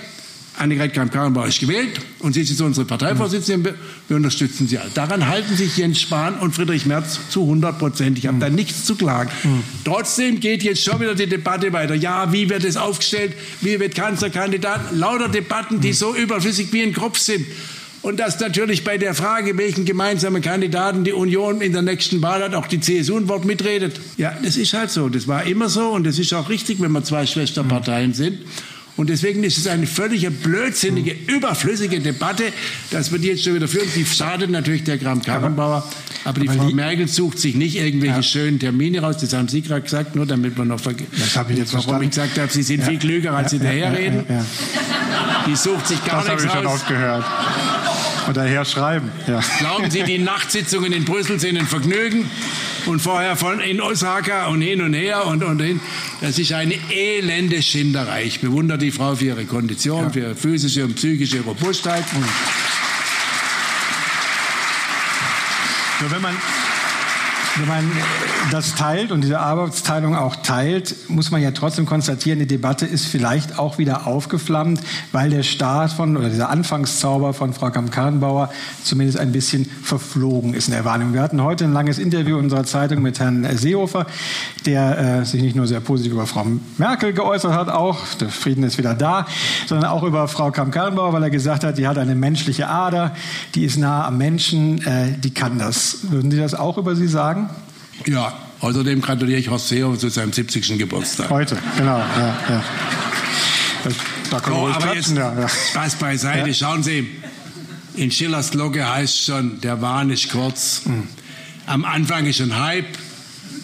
Annegret 0.56 0.94
Kramp-Karrenbauer 0.94 1.48
ist 1.48 1.60
gewählt 1.60 2.00
und 2.20 2.34
sie 2.34 2.42
ist 2.42 2.50
jetzt 2.50 2.62
unsere 2.62 2.86
Parteivorsitzende. 2.86 3.74
Wir 4.08 4.18
unterstützen 4.18 4.68
sie 4.68 4.78
alle. 4.78 4.92
Daran 4.92 5.28
halten 5.28 5.56
sich 5.56 5.78
Jens 5.78 6.00
Spahn 6.00 6.36
und 6.36 6.54
Friedrich 6.54 6.86
Merz 6.86 7.20
zu 7.30 7.42
100 7.42 7.80
Prozent. 7.80 8.20
Ich 8.20 8.28
habe 8.28 8.36
mhm. 8.36 8.42
da 8.42 8.50
nichts 8.52 8.86
zu 8.86 8.94
klagen. 8.94 9.32
Mhm. 9.44 9.64
Trotzdem 9.84 10.40
geht 10.40 10.62
jetzt 10.62 10.84
schon 10.84 11.00
wieder 11.00 11.16
die 11.16 11.26
Debatte 11.26 11.74
weiter. 11.74 11.96
Ja, 11.96 12.32
wie 12.32 12.52
wird 12.52 12.66
es 12.66 12.78
aufgestellt? 12.78 13.34
Wie 13.62 13.80
wird 13.80 13.96
Kanzlerkandidat? 13.96 14.92
Lauter 14.92 15.28
Debatten, 15.28 15.82
die 15.82 15.94
so 15.94 16.16
überflüssig 16.16 16.72
wie 16.72 16.84
ein 16.84 16.94
Kopf 16.94 17.18
sind. 17.18 17.48
Und 18.04 18.20
dass 18.20 18.38
natürlich 18.42 18.84
bei 18.84 18.98
der 18.98 19.16
Frage, 19.16 19.58
welchen 19.58 19.86
gemeinsamen 19.86 20.42
Kandidaten 20.42 21.06
die 21.06 21.14
Union 21.14 21.62
in 21.62 21.72
der 21.72 21.82
nächsten 21.82 22.22
Wahl 22.22 22.44
hat, 22.44 22.54
auch 22.54 22.68
die 22.68 22.82
CSU 22.82 23.18
ein 23.18 23.30
Wort 23.30 23.46
mitredet. 23.46 24.00
Ja, 24.18 24.38
das 24.44 24.58
ist 24.58 24.74
halt 24.74 24.92
so. 24.92 25.08
Das 25.08 25.28
war 25.28 25.46
immer 25.46 25.70
so 25.70 25.90
und 25.90 26.06
das 26.06 26.20
ist 26.20 26.34
auch 26.34 26.50
richtig, 26.50 26.82
wenn 26.82 26.92
wir 26.92 27.04
zwei 27.04 27.26
Schwesterparteien 27.26 28.14
sind. 28.14 28.40
Und 28.96 29.10
deswegen 29.10 29.44
ist 29.44 29.58
es 29.58 29.68
eine 29.68 29.88
völlige 29.88 30.30
blödsinnige, 30.30 31.16
überflüssige 31.28 32.00
Debatte, 32.00 32.44
dass 32.92 33.12
wir 33.12 33.18
die 33.18 33.30
jetzt 33.30 33.44
schon 33.44 33.56
wieder 33.56 33.68
führen. 33.68 33.88
Die 33.96 34.06
schadet 34.06 34.52
natürlich 34.52 34.84
der 34.84 35.00
Kram-Karrenbauer. 35.00 35.90
Aber 36.26 36.40
die 36.40 36.48
aber 36.48 36.58
Frau 36.60 36.68
die, 36.68 36.74
Merkel 36.76 37.08
sucht 37.08 37.40
sich 37.40 37.56
nicht 37.56 37.76
irgendwelche 37.76 38.18
ja. 38.18 38.24
schönen 38.24 38.60
Termine 38.60 39.02
raus. 39.02 39.18
Das 39.18 39.34
haben 39.34 39.48
Sie 39.48 39.62
gerade 39.62 39.82
gesagt, 39.82 40.16
nur 40.16 40.26
damit 40.26 40.58
wir 40.58 40.66
noch 40.66 40.80
vergessen. 40.80 41.12
Das 41.18 41.36
habe 41.36 41.54
ich 41.54 41.60
jetzt 41.60 41.74
Warum 41.74 41.86
verstanden. 41.86 42.04
ich 42.04 42.10
gesagt 42.12 42.38
habe, 42.38 42.52
Sie 42.52 42.64
sind 42.64 42.82
ja. 42.82 42.88
viel 42.88 43.00
klüger, 43.00 43.34
als 43.34 43.52
Sie 43.52 43.58
ja, 43.58 43.64
daherreden. 43.64 44.26
Die 45.48 45.56
sucht 45.56 45.88
sich 45.88 46.04
gar 46.06 46.24
das 46.24 46.28
nichts 46.30 46.44
Das 46.44 46.54
habe 46.54 46.64
ich 46.64 46.70
schon 46.70 46.76
oft 46.76 46.88
gehört. 46.88 47.26
Und 48.28 48.38
daher 48.38 48.66
schreiben. 48.66 49.12
Ja. 49.28 49.42
Glauben 49.60 49.92
Sie, 49.92 50.04
die 50.04 50.18
Nachtsitzungen 50.18 50.94
in 50.94 51.06
Brüssel 51.06 51.40
sind 51.40 51.58
ein 51.58 51.68
Vergnügen? 51.68 52.30
Und 52.86 53.02
vorher 53.02 53.36
von 53.38 53.60
in 53.60 53.82
Osaka 53.82 54.48
und 54.48 54.62
hin 54.62 54.82
und 54.82 54.94
her 54.94 55.26
und, 55.26 55.44
und 55.44 55.62
hin. 55.62 55.80
Das 56.22 56.38
ist 56.38 56.52
eine 56.52 56.76
elende 56.92 57.62
Schinderei. 57.62 58.24
Ich 58.24 58.42
bewundere 58.42 58.78
die 58.78 58.92
Frau 58.92 59.16
für 59.16 59.26
ihre 59.26 59.46
Kondition, 59.46 60.04
ja. 60.04 60.10
für 60.10 60.20
ihre 60.20 60.36
physische 60.36 60.84
und 60.84 60.96
psychische 60.96 61.42
Robustheit. 61.42 62.04
Nur 66.02 66.12
wenn 66.12 66.22
man 66.22 66.36
wenn 67.58 67.68
man 67.68 67.92
das 68.52 68.74
teilt 68.74 69.12
und 69.12 69.22
diese 69.22 69.40
Arbeitsteilung 69.40 70.16
auch 70.16 70.36
teilt, 70.38 71.10
muss 71.10 71.30
man 71.30 71.42
ja 71.42 71.52
trotzdem 71.52 71.86
konstatieren, 71.86 72.40
die 72.40 72.48
Debatte 72.48 72.86
ist 72.86 73.06
vielleicht 73.06 73.60
auch 73.60 73.78
wieder 73.78 74.08
aufgeflammt, 74.08 74.82
weil 75.12 75.30
der 75.30 75.44
Start 75.44 75.92
von 75.92 76.18
oder 76.18 76.30
dieser 76.30 76.50
Anfangszauber 76.50 77.34
von 77.34 77.54
Frau 77.54 77.70
Kamm-Karrenbauer 77.70 78.50
zumindest 78.84 79.20
ein 79.20 79.32
bisschen 79.32 79.66
verflogen 79.66 80.54
ist 80.56 80.68
in 80.68 80.74
der 80.74 80.84
Wahrnehmung. 80.84 81.14
Wir 81.14 81.22
hatten 81.22 81.44
heute 81.44 81.66
ein 81.66 81.74
langes 81.74 82.00
Interview 82.00 82.38
in 82.38 82.46
unserer 82.46 82.64
Zeitung 82.64 83.02
mit 83.04 83.20
Herrn 83.20 83.48
Seehofer, 83.56 84.08
der 84.66 85.20
äh, 85.22 85.26
sich 85.26 85.42
nicht 85.42 85.56
nur 85.56 85.68
sehr 85.68 85.80
positiv 85.80 86.14
über 86.14 86.26
Frau 86.26 86.46
Merkel 86.78 87.14
geäußert 87.14 87.54
hat, 87.54 87.70
auch 87.70 88.00
der 88.20 88.30
Frieden 88.30 88.64
ist 88.64 88.80
wieder 88.80 88.96
da, 88.96 89.28
sondern 89.68 89.90
auch 89.92 90.04
über 90.04 90.28
Frau 90.28 90.50
Kamm-Karrenbauer, 90.50 91.14
weil 91.14 91.24
er 91.24 91.30
gesagt 91.30 91.64
hat, 91.64 91.78
die 91.78 91.88
hat 91.88 92.00
eine 92.00 92.16
menschliche 92.16 92.68
Ader, 92.68 93.16
die 93.54 93.64
ist 93.64 93.78
nah 93.78 94.08
am 94.08 94.18
Menschen, 94.18 94.82
äh, 94.86 95.18
die 95.18 95.34
kann 95.34 95.60
das. 95.60 96.00
Würden 96.10 96.32
Sie 96.32 96.38
das 96.38 96.56
auch 96.56 96.78
über 96.80 96.96
sie 96.96 97.08
sagen? 97.08 97.43
Ja, 98.06 98.38
außerdem 98.60 99.02
gratuliere 99.02 99.40
ich 99.40 99.50
Horst 99.50 99.70
Seehofer 99.70 100.00
zu 100.00 100.10
seinem 100.10 100.34
70. 100.34 100.78
Geburtstag. 100.78 101.30
Heute, 101.30 101.58
genau. 101.78 102.00
Ja, 102.00 102.38
ja. 102.50 102.64
Da 104.30 104.40
kann 104.40 104.54
so, 104.54 104.68
aber 104.68 104.96
jetzt 104.96 105.16
ja, 105.16 105.40
ja. 105.40 105.48
Spaß 105.48 105.96
beiseite. 105.96 106.48
Ja. 106.48 106.54
Schauen 106.54 106.84
Sie, 106.84 107.08
in 107.96 108.12
Schillers 108.12 108.52
Glocke 108.52 108.88
heißt 108.88 109.26
schon, 109.26 109.62
der 109.62 109.82
Wahn 109.82 110.10
ist 110.10 110.30
kurz. 110.30 110.84
Mhm. 110.86 111.08
Am 111.66 111.86
Anfang 111.86 112.26
ist 112.26 112.42
ein 112.42 112.58
Hype 112.58 112.98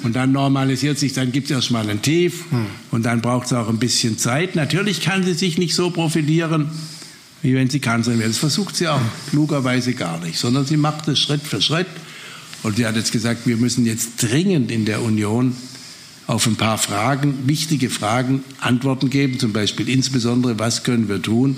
und 0.04 0.15
dann 0.15 0.32
normalisiert 0.32 1.00
sich, 1.00 1.13
dann 1.13 1.32
gibt 1.32 1.50
es 1.50 1.56
erstmal 1.56 1.89
ein 1.89 2.02
Tief 2.02 2.52
mhm. 2.52 2.68
und 2.92 3.04
dann 3.04 3.22
braucht 3.22 3.48
es 3.48 3.54
auch 3.54 3.68
ein 3.68 3.80
bisschen 3.80 4.18
Zeit. 4.18 4.56
Natürlich 4.56 5.02
kann 5.02 5.24
sie 5.24 5.34
sich 5.34 5.58
nicht 5.58 5.76
so 5.76 5.89
profilieren, 5.89 6.70
wie 7.42 7.56
wenn 7.56 7.70
sie 7.70 7.80
Kanzlerin 7.80 8.20
wäre. 8.20 8.30
Das 8.30 8.38
versucht 8.38 8.76
sie 8.76 8.88
auch 8.88 9.00
mhm. 9.00 9.10
klugerweise 9.32 9.94
gar 9.94 10.20
nicht, 10.20 10.38
sondern 10.38 10.65
sie 10.65 10.78
macht 10.78 11.08
es 11.08 11.20
Schritt 11.20 11.42
für 11.42 11.62
Schritt. 11.62 11.88
Und 12.63 12.78
sie 12.78 12.86
hat 12.86 12.95
jetzt 12.95 13.12
gesagt, 13.12 13.48
wir 13.48 13.58
müssen 13.58 13.86
jetzt 13.86 14.22
dringend 14.22 14.72
in 14.72 14.86
der 14.86 15.02
Union 15.02 15.56
auf 16.28 16.45
ein 16.45 16.56
paar 16.56 16.78
Fragen, 16.78 17.48
wichtige 17.48 17.89
Fragen, 17.89 18.43
Antworten 18.60 19.10
geben, 19.10 19.39
zum 19.39 19.54
Beispiel 19.54 19.89
insbesondere, 19.89 20.60
was 20.60 20.84
können 20.84 21.10
wir 21.10 21.22
tun, 21.22 21.56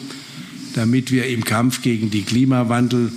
damit 0.76 1.12
wir 1.12 1.28
im 1.28 1.44
Kampf 1.44 1.82
gegen 1.82 2.10
den 2.10 2.26
Klimawandel 2.26 3.12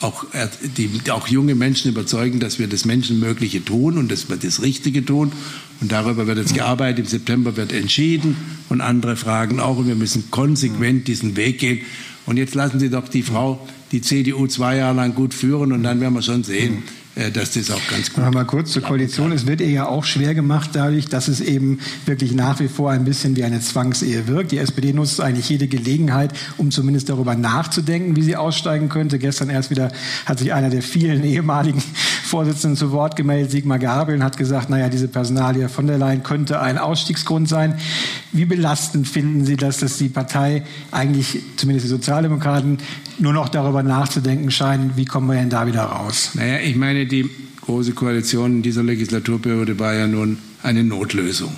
auch, 0.00 0.32
äh, 0.32 0.48
die, 0.76 0.90
auch 1.10 1.28
junge 1.28 1.54
Menschen 1.54 1.90
überzeugen, 1.90 2.40
dass 2.40 2.58
wir 2.58 2.68
das 2.68 2.84
Menschenmögliche 2.84 3.64
tun 3.64 3.98
und 3.98 4.12
dass 4.12 4.28
wir 4.28 4.36
das 4.36 4.62
Richtige 4.62 5.04
tun. 5.04 5.32
Und 5.80 5.92
darüber 5.92 6.26
wird 6.26 6.38
jetzt 6.38 6.54
gearbeitet. 6.54 6.98
Im 7.00 7.06
September 7.06 7.56
wird 7.56 7.72
entschieden 7.72 8.36
und 8.68 8.80
andere 8.80 9.16
Fragen 9.16 9.60
auch. 9.60 9.78
Und 9.78 9.88
wir 9.88 9.96
müssen 9.96 10.30
konsequent 10.30 11.08
diesen 11.08 11.36
Weg 11.36 11.58
gehen. 11.58 11.80
Und 12.26 12.36
jetzt 12.36 12.54
lassen 12.54 12.78
Sie 12.78 12.90
doch 12.90 13.08
die 13.08 13.22
Frau 13.22 13.66
die 13.90 14.02
CDU 14.02 14.46
zwei 14.46 14.76
Jahre 14.76 14.96
lang 14.96 15.14
gut 15.14 15.32
führen 15.32 15.72
und 15.72 15.82
dann 15.82 16.00
werden 16.00 16.12
wir 16.12 16.22
schon 16.22 16.44
sehen, 16.44 16.82
dass 17.32 17.52
das 17.52 17.70
auch 17.70 17.80
ganz 17.90 18.12
gut 18.12 18.24
Noch 18.24 18.32
mal 18.32 18.44
kurz 18.44 18.70
zur 18.70 18.82
Koalition. 18.82 19.32
Es 19.32 19.46
wird 19.46 19.60
ihr 19.60 19.70
ja 19.70 19.86
auch 19.86 20.04
schwer 20.04 20.34
gemacht 20.34 20.70
dadurch, 20.74 21.08
dass 21.08 21.26
es 21.26 21.40
eben 21.40 21.80
wirklich 22.06 22.32
nach 22.32 22.60
wie 22.60 22.68
vor 22.68 22.92
ein 22.92 23.04
bisschen 23.04 23.34
wie 23.34 23.42
eine 23.42 23.60
Zwangsehe 23.60 24.28
wirkt. 24.28 24.52
Die 24.52 24.58
SPD 24.58 24.92
nutzt 24.92 25.20
eigentlich 25.20 25.48
jede 25.48 25.66
Gelegenheit, 25.66 26.32
um 26.58 26.70
zumindest 26.70 27.08
darüber 27.08 27.34
nachzudenken, 27.34 28.14
wie 28.14 28.22
sie 28.22 28.36
aussteigen 28.36 28.88
könnte. 28.88 29.18
Gestern 29.18 29.50
erst 29.50 29.70
wieder 29.70 29.90
hat 30.26 30.38
sich 30.38 30.52
einer 30.52 30.70
der 30.70 30.82
vielen 30.82 31.24
ehemaligen 31.24 31.82
Vorsitzenden 32.22 32.76
zu 32.76 32.92
Wort 32.92 33.16
gemeldet, 33.16 33.50
Sigmar 33.50 33.80
Gabriel, 33.80 34.18
und 34.18 34.24
hat 34.24 34.36
gesagt, 34.36 34.70
naja, 34.70 34.88
diese 34.88 35.08
Personalie 35.08 35.68
von 35.68 35.86
der 35.86 35.98
Leyen 35.98 36.22
könnte 36.22 36.60
ein 36.60 36.78
Ausstiegsgrund 36.78 37.48
sein. 37.48 37.78
Wie 38.32 38.44
belastend 38.44 39.08
finden 39.08 39.44
Sie 39.44 39.56
das, 39.56 39.78
dass 39.78 39.98
die 39.98 40.08
Partei 40.08 40.62
eigentlich, 40.92 41.40
zumindest 41.56 41.86
die 41.86 41.90
Sozialdemokraten, 41.90 42.78
nur 43.18 43.32
noch 43.32 43.48
darüber 43.48 43.82
nachzudenken 43.82 44.50
scheinen, 44.50 44.92
wie 44.96 45.04
kommen 45.04 45.28
wir 45.28 45.34
denn 45.34 45.50
da 45.50 45.66
wieder 45.66 45.82
raus? 45.82 46.30
Naja, 46.34 46.58
ich 46.60 46.76
meine, 46.76 47.06
die 47.08 47.28
Große 47.62 47.92
Koalition 47.92 48.56
in 48.56 48.62
dieser 48.62 48.82
Legislaturperiode 48.82 49.78
war 49.78 49.94
ja 49.94 50.06
nun 50.06 50.38
eine 50.62 50.84
Notlösung. 50.84 51.54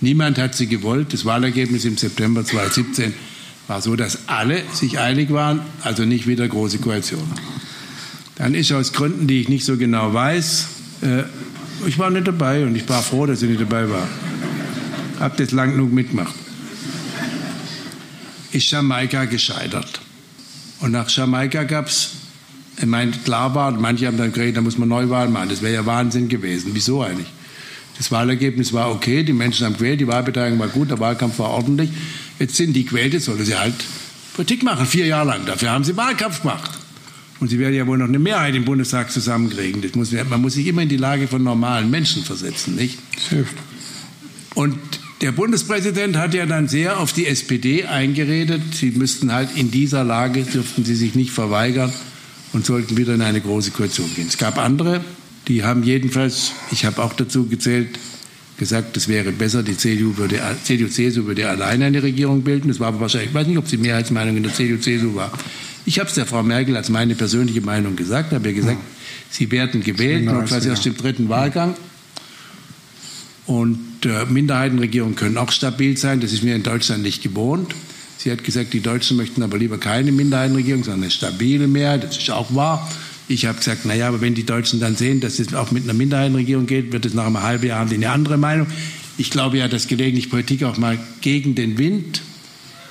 Niemand 0.00 0.38
hat 0.38 0.54
sie 0.54 0.66
gewollt. 0.66 1.12
Das 1.12 1.24
Wahlergebnis 1.24 1.84
im 1.84 1.96
September 1.96 2.44
2017 2.44 3.14
war 3.66 3.80
so, 3.80 3.96
dass 3.96 4.28
alle 4.28 4.62
sich 4.72 4.98
einig 4.98 5.32
waren, 5.32 5.62
also 5.82 6.04
nicht 6.04 6.26
wieder 6.26 6.46
Große 6.46 6.78
Koalition. 6.78 7.24
Dann 8.36 8.54
ist 8.54 8.70
aus 8.72 8.92
Gründen, 8.92 9.26
die 9.26 9.40
ich 9.40 9.48
nicht 9.48 9.64
so 9.64 9.76
genau 9.76 10.12
weiß, 10.12 10.66
äh, 11.02 11.24
ich 11.86 11.98
war 11.98 12.10
nicht 12.10 12.26
dabei 12.26 12.64
und 12.64 12.74
ich 12.74 12.88
war 12.88 13.02
froh, 13.02 13.26
dass 13.26 13.42
ich 13.42 13.48
nicht 13.48 13.60
dabei 13.60 13.88
war. 13.90 14.08
Hab 15.20 15.36
das 15.36 15.52
lang 15.52 15.72
genug 15.72 15.92
mitgemacht. 15.92 16.34
Ist 18.52 18.70
Jamaika 18.70 19.24
gescheitert. 19.24 20.00
Und 20.80 20.92
nach 20.92 21.08
Jamaika 21.08 21.64
gab 21.64 21.88
es, 21.88 22.10
ich 22.78 22.86
meine, 22.86 23.12
klar 23.12 23.54
war, 23.54 23.70
manche 23.72 24.06
haben 24.06 24.18
dann 24.18 24.32
geredet, 24.32 24.58
da 24.58 24.60
muss 24.60 24.76
man 24.76 24.88
Neuwahlen 24.88 25.32
machen. 25.32 25.48
Das 25.48 25.62
wäre 25.62 25.74
ja 25.74 25.86
Wahnsinn 25.86 26.28
gewesen. 26.28 26.70
Wieso 26.74 27.02
eigentlich? 27.02 27.28
Das 27.96 28.10
Wahlergebnis 28.10 28.74
war 28.74 28.90
okay, 28.90 29.22
die 29.22 29.32
Menschen 29.32 29.64
haben 29.64 29.74
gewählt, 29.74 30.00
die 30.00 30.06
Wahlbeteiligung 30.06 30.58
war 30.58 30.68
gut, 30.68 30.90
der 30.90 31.00
Wahlkampf 31.00 31.38
war 31.38 31.50
ordentlich. 31.50 31.90
Jetzt 32.38 32.56
sind 32.56 32.74
die 32.74 32.84
gewählt, 32.84 33.14
jetzt 33.14 33.24
sollen 33.24 33.42
sie 33.42 33.56
halt 33.56 33.74
Politik 34.34 34.62
machen, 34.62 34.84
vier 34.84 35.06
Jahre 35.06 35.28
lang. 35.28 35.46
Dafür 35.46 35.70
haben 35.70 35.84
sie 35.84 35.96
Wahlkampf 35.96 36.42
gemacht. 36.42 36.70
Und 37.40 37.48
sie 37.48 37.58
werden 37.58 37.74
ja 37.74 37.86
wohl 37.86 37.96
noch 37.96 38.08
eine 38.08 38.18
Mehrheit 38.18 38.54
im 38.54 38.66
Bundestag 38.66 39.10
zusammenkriegen. 39.10 39.80
Das 39.80 39.94
muss, 39.94 40.12
man 40.12 40.42
muss 40.42 40.54
sich 40.54 40.66
immer 40.66 40.82
in 40.82 40.90
die 40.90 40.96
Lage 40.98 41.28
von 41.28 41.42
normalen 41.42 41.90
Menschen 41.90 42.22
versetzen, 42.22 42.76
nicht? 42.76 42.98
Das 43.14 43.28
hilft. 43.28 43.56
Und 44.54 44.78
der 45.22 45.32
Bundespräsident 45.32 46.16
hat 46.16 46.34
ja 46.34 46.44
dann 46.44 46.68
sehr 46.68 47.00
auf 47.00 47.14
die 47.14 47.26
SPD 47.26 47.84
eingeredet. 47.84 48.62
Sie 48.74 48.90
müssten 48.90 49.32
halt 49.32 49.50
in 49.54 49.70
dieser 49.70 50.04
Lage, 50.04 50.42
dürften 50.42 50.84
sie 50.84 50.94
sich 50.94 51.14
nicht 51.14 51.30
verweigern 51.30 51.92
und 52.56 52.64
sollten 52.64 52.96
wieder 52.96 53.12
in 53.12 53.20
eine 53.20 53.42
große 53.42 53.70
Koalition 53.70 54.10
gehen. 54.14 54.28
Es 54.28 54.38
gab 54.38 54.56
andere, 54.56 55.04
die 55.46 55.62
haben 55.62 55.82
jedenfalls, 55.82 56.52
ich 56.72 56.86
habe 56.86 57.02
auch 57.02 57.12
dazu 57.12 57.46
gezählt, 57.46 57.98
gesagt, 58.56 58.96
es 58.96 59.08
wäre 59.08 59.30
besser, 59.30 59.62
die 59.62 59.76
CDU 59.76 60.16
würde, 60.16 60.40
CDU, 60.64 60.88
CSU 60.88 61.26
würde 61.26 61.46
alleine 61.50 61.84
eine 61.84 62.02
Regierung 62.02 62.40
bilden. 62.44 62.68
Das 62.68 62.80
war 62.80 62.88
aber 62.88 63.00
wahrscheinlich, 63.00 63.28
ich 63.28 63.34
weiß 63.34 63.46
nicht, 63.46 63.58
ob 63.58 63.66
die 63.66 63.76
Mehrheitsmeinung 63.76 64.38
in 64.38 64.42
der 64.42 64.54
CDU, 64.54 64.78
CSU 64.78 65.14
war. 65.14 65.30
Ich 65.84 65.98
habe 65.98 66.08
es 66.08 66.14
der 66.14 66.24
Frau 66.24 66.42
Merkel 66.42 66.74
als 66.78 66.88
meine 66.88 67.14
persönliche 67.14 67.60
Meinung 67.60 67.94
gesagt, 67.94 68.32
habe 68.32 68.48
ihr 68.48 68.54
gesagt, 68.54 68.78
ja. 68.78 69.06
sie 69.28 69.50
werden 69.50 69.82
gewählt, 69.82 70.24
notfalls 70.24 70.64
erst 70.64 70.86
im 70.86 70.96
dritten 70.96 71.28
Wahlgang. 71.28 71.74
Und 73.44 74.06
äh, 74.06 74.24
Minderheitenregierungen 74.24 75.14
können 75.14 75.36
auch 75.36 75.52
stabil 75.52 75.98
sein, 75.98 76.20
das 76.20 76.32
ist 76.32 76.42
mir 76.42 76.56
in 76.56 76.62
Deutschland 76.62 77.02
nicht 77.02 77.22
gewohnt. 77.22 77.74
Sie 78.18 78.30
hat 78.30 78.44
gesagt, 78.44 78.72
die 78.72 78.80
Deutschen 78.80 79.16
möchten 79.16 79.42
aber 79.42 79.58
lieber 79.58 79.78
keine 79.78 80.12
Minderheitenregierung, 80.12 80.84
sondern 80.84 81.02
eine 81.02 81.10
stabile 81.10 81.66
Mehrheit, 81.66 82.04
das 82.04 82.16
ist 82.16 82.30
auch 82.30 82.54
wahr. 82.54 82.90
Ich 83.28 83.46
habe 83.46 83.58
gesagt, 83.58 83.84
naja, 83.84 84.08
aber 84.08 84.20
wenn 84.20 84.34
die 84.34 84.46
Deutschen 84.46 84.80
dann 84.80 84.96
sehen, 84.96 85.20
dass 85.20 85.38
es 85.38 85.52
auch 85.52 85.70
mit 85.70 85.84
einer 85.84 85.94
Minderheitenregierung 85.94 86.66
geht, 86.66 86.92
wird 86.92 87.04
es 87.04 87.14
nach 87.14 87.26
einem 87.26 87.42
halben 87.42 87.66
Jahr 87.66 87.86
eine 87.88 88.10
andere 88.10 88.38
Meinung. 88.38 88.68
Ich 89.18 89.30
glaube 89.30 89.58
ja, 89.58 89.68
dass 89.68 89.88
gelegentlich 89.88 90.30
Politik 90.30 90.62
auch 90.62 90.76
mal 90.76 90.98
gegen 91.20 91.54
den 91.54 91.78
Wind 91.78 92.22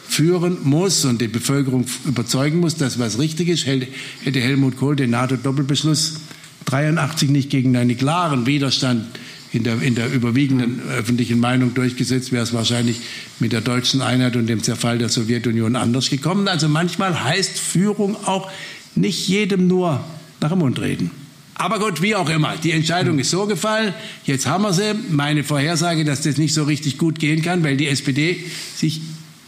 führen 0.08 0.58
muss 0.64 1.06
und 1.06 1.22
die 1.22 1.28
Bevölkerung 1.28 1.86
überzeugen 2.06 2.60
muss, 2.60 2.76
dass 2.76 3.00
was 3.00 3.18
richtig 3.18 3.48
ist. 3.50 3.66
Hätte 3.66 4.40
Helmut 4.40 4.78
Kohl 4.78 4.96
den 4.96 5.12
NATO-Doppelbeschluss 5.12 6.22
83 6.66 7.30
nicht 7.30 7.50
gegen 7.50 7.76
einen 7.78 7.98
klaren 7.98 8.46
Widerstand 8.46 9.06
in 9.52 9.64
der, 9.64 9.82
in 9.82 9.96
der 9.96 10.12
überwiegenden 10.12 10.82
öffentlichen 10.90 11.40
Meinung 11.40 11.74
durchgesetzt, 11.74 12.32
wäre 12.32 12.44
es 12.44 12.54
wahrscheinlich 12.54 12.98
mit 13.40 13.54
der 13.54 13.62
deutschen 13.62 14.02
Einheit 14.02 14.36
und 14.36 14.48
dem 14.48 14.64
Zerfall 14.64 14.98
der 14.98 15.10
Sowjetunion 15.10 15.76
anders 15.76 16.10
gekommen. 16.10 16.48
Also 16.48 16.68
manchmal 16.68 17.24
heißt 17.24 17.58
Führung 17.58 18.16
auch 18.26 18.50
nicht 18.96 19.28
jedem 19.28 19.68
nur 19.68 20.04
nach 20.42 20.50
dem 20.50 20.60
Mund 20.60 20.80
reden. 20.80 21.12
Aber 21.56 21.80
gut, 21.80 22.02
wie 22.02 22.16
auch 22.16 22.30
immer. 22.30 22.56
Die 22.62 22.72
Entscheidung 22.72 23.18
ist 23.18 23.30
so 23.30 23.46
gefallen. 23.46 23.94
Jetzt 24.26 24.46
haben 24.46 24.64
wir 24.64 24.74
sie. 24.74 24.94
Meine 25.10 25.44
Vorhersage, 25.44 26.04
dass 26.04 26.22
das 26.22 26.38
nicht 26.38 26.54
so 26.54 26.64
richtig 26.64 26.98
gut 26.98 27.18
gehen 27.18 27.42
kann, 27.42 27.64
weil 27.64 27.78
die 27.78 27.88
SPD 27.88 28.44
sich 28.76 29.02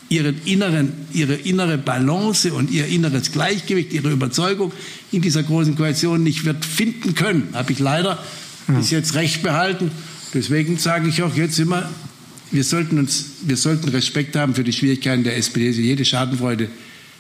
ihren 0.10 0.42
inneren, 0.46 0.94
ihre 1.14 1.34
innere 1.34 1.78
Balance 1.78 2.54
und 2.54 2.72
ihr 2.72 2.88
inneres 2.88 3.34
Gleichgewicht, 3.34 3.92
ihre 3.92 4.10
Überzeugung 4.10 4.72
in 5.12 5.22
dieser 5.22 5.44
großen 5.44 5.76
Koalition 5.76 6.24
nicht 6.24 6.46
wird 6.46 6.64
finden 6.64 7.14
können. 7.14 7.50
Habe 7.52 7.74
ich 7.74 7.80
leider 7.80 8.18
bis 8.68 8.92
jetzt 8.92 9.16
recht 9.16 9.44
behalten. 9.44 9.92
Deswegen 10.34 10.78
sage 10.78 11.10
ich 11.10 11.24
auch 11.24 11.36
jetzt 11.36 11.58
immer, 11.60 11.90
wir 12.52 12.64
sollten, 12.64 13.00
uns, 13.00 13.26
wir 13.42 13.58
sollten 13.58 13.90
Respekt 13.90 14.36
haben 14.36 14.56
für 14.56 14.64
die 14.64 14.74
Schwierigkeiten 14.74 15.24
der 15.24 15.38
SPD. 15.38 15.70
Jede 15.70 16.06
Schadenfreude 16.06 16.70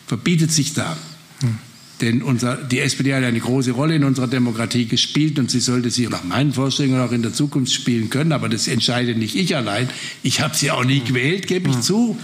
verbietet 0.07 0.51
sich 0.51 0.73
da. 0.73 0.97
Hm. 1.41 1.57
Denn 2.01 2.21
unser, 2.21 2.55
die 2.55 2.79
SPD 2.79 3.15
hat 3.15 3.23
eine 3.23 3.39
große 3.39 3.71
Rolle 3.71 3.95
in 3.95 4.03
unserer 4.03 4.27
Demokratie 4.27 4.85
gespielt 4.85 5.39
und 5.39 5.49
sie 5.49 5.59
sollte 5.59 5.89
sie 5.89 6.07
nach 6.07 6.23
meinen 6.23 6.53
Vorstellungen 6.53 7.01
auch 7.01 7.11
in 7.11 7.23
der 7.23 7.33
Zukunft 7.33 7.73
spielen 7.73 8.11
können. 8.11 8.31
Aber 8.33 8.49
das 8.49 8.67
entscheide 8.67 9.15
nicht 9.15 9.35
ich 9.35 9.55
allein. 9.55 9.89
Ich 10.21 10.41
habe 10.41 10.55
sie 10.55 10.69
auch 10.69 10.85
nie 10.85 10.99
gewählt, 10.99 11.47
gebe 11.47 11.69
ich 11.71 11.79
zu. 11.81 12.15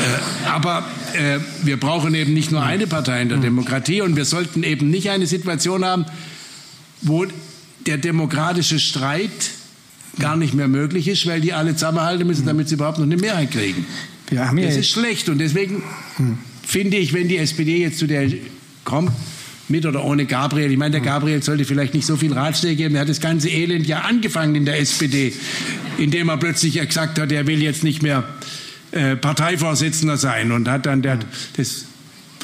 Äh, 0.00 0.48
aber 0.48 0.88
äh, 1.12 1.40
wir 1.62 1.78
brauchen 1.78 2.14
eben 2.14 2.32
nicht 2.32 2.52
nur 2.52 2.62
eine 2.62 2.86
Partei 2.86 3.20
in 3.20 3.28
der 3.28 3.38
Demokratie 3.38 4.00
und 4.00 4.16
wir 4.16 4.24
sollten 4.24 4.62
eben 4.62 4.88
nicht 4.88 5.10
eine 5.10 5.26
Situation 5.26 5.84
haben, 5.84 6.06
wo 7.02 7.26
der 7.86 7.98
demokratische 7.98 8.78
Streit 8.78 9.30
gar 10.18 10.36
nicht 10.36 10.54
mehr 10.54 10.68
möglich 10.68 11.08
ist, 11.08 11.26
weil 11.26 11.40
die 11.40 11.52
alle 11.52 11.74
zusammenhalten 11.74 12.26
müssen, 12.26 12.46
damit 12.46 12.68
sie 12.68 12.76
überhaupt 12.76 12.98
noch 12.98 13.04
eine 13.04 13.16
Mehrheit 13.16 13.50
kriegen. 13.50 13.86
das 14.66 14.76
ist 14.76 14.90
schlecht 14.90 15.28
und 15.28 15.38
deswegen 15.38 15.82
hm. 16.16 16.38
finde 16.62 16.96
ich, 16.96 17.12
wenn 17.12 17.28
die 17.28 17.36
SPD 17.36 17.78
jetzt 17.78 17.98
zu 17.98 18.06
der 18.06 18.30
kommt, 18.84 19.10
mit 19.68 19.86
oder 19.86 20.04
ohne 20.04 20.26
Gabriel. 20.26 20.70
Ich 20.70 20.78
meine, 20.78 20.92
der 20.92 21.00
Gabriel 21.00 21.42
sollte 21.42 21.64
vielleicht 21.64 21.94
nicht 21.94 22.06
so 22.06 22.16
viel 22.16 22.32
Ratschläge 22.32 22.76
geben. 22.76 22.94
Er 22.96 23.02
hat 23.02 23.08
das 23.08 23.20
ganze 23.20 23.48
Elend 23.48 23.86
ja 23.86 24.00
angefangen 24.00 24.54
in 24.54 24.64
der 24.64 24.78
SPD, 24.78 25.32
indem 25.98 26.28
er 26.28 26.36
plötzlich 26.36 26.74
gesagt 26.74 27.18
hat, 27.18 27.32
er 27.32 27.46
will 27.46 27.62
jetzt 27.62 27.82
nicht 27.82 28.02
mehr 28.02 28.24
äh, 28.92 29.16
Parteivorsitzender 29.16 30.16
sein 30.16 30.52
und 30.52 30.68
hat 30.68 30.86
dann 30.86 31.02
der, 31.02 31.18
das 31.56 31.86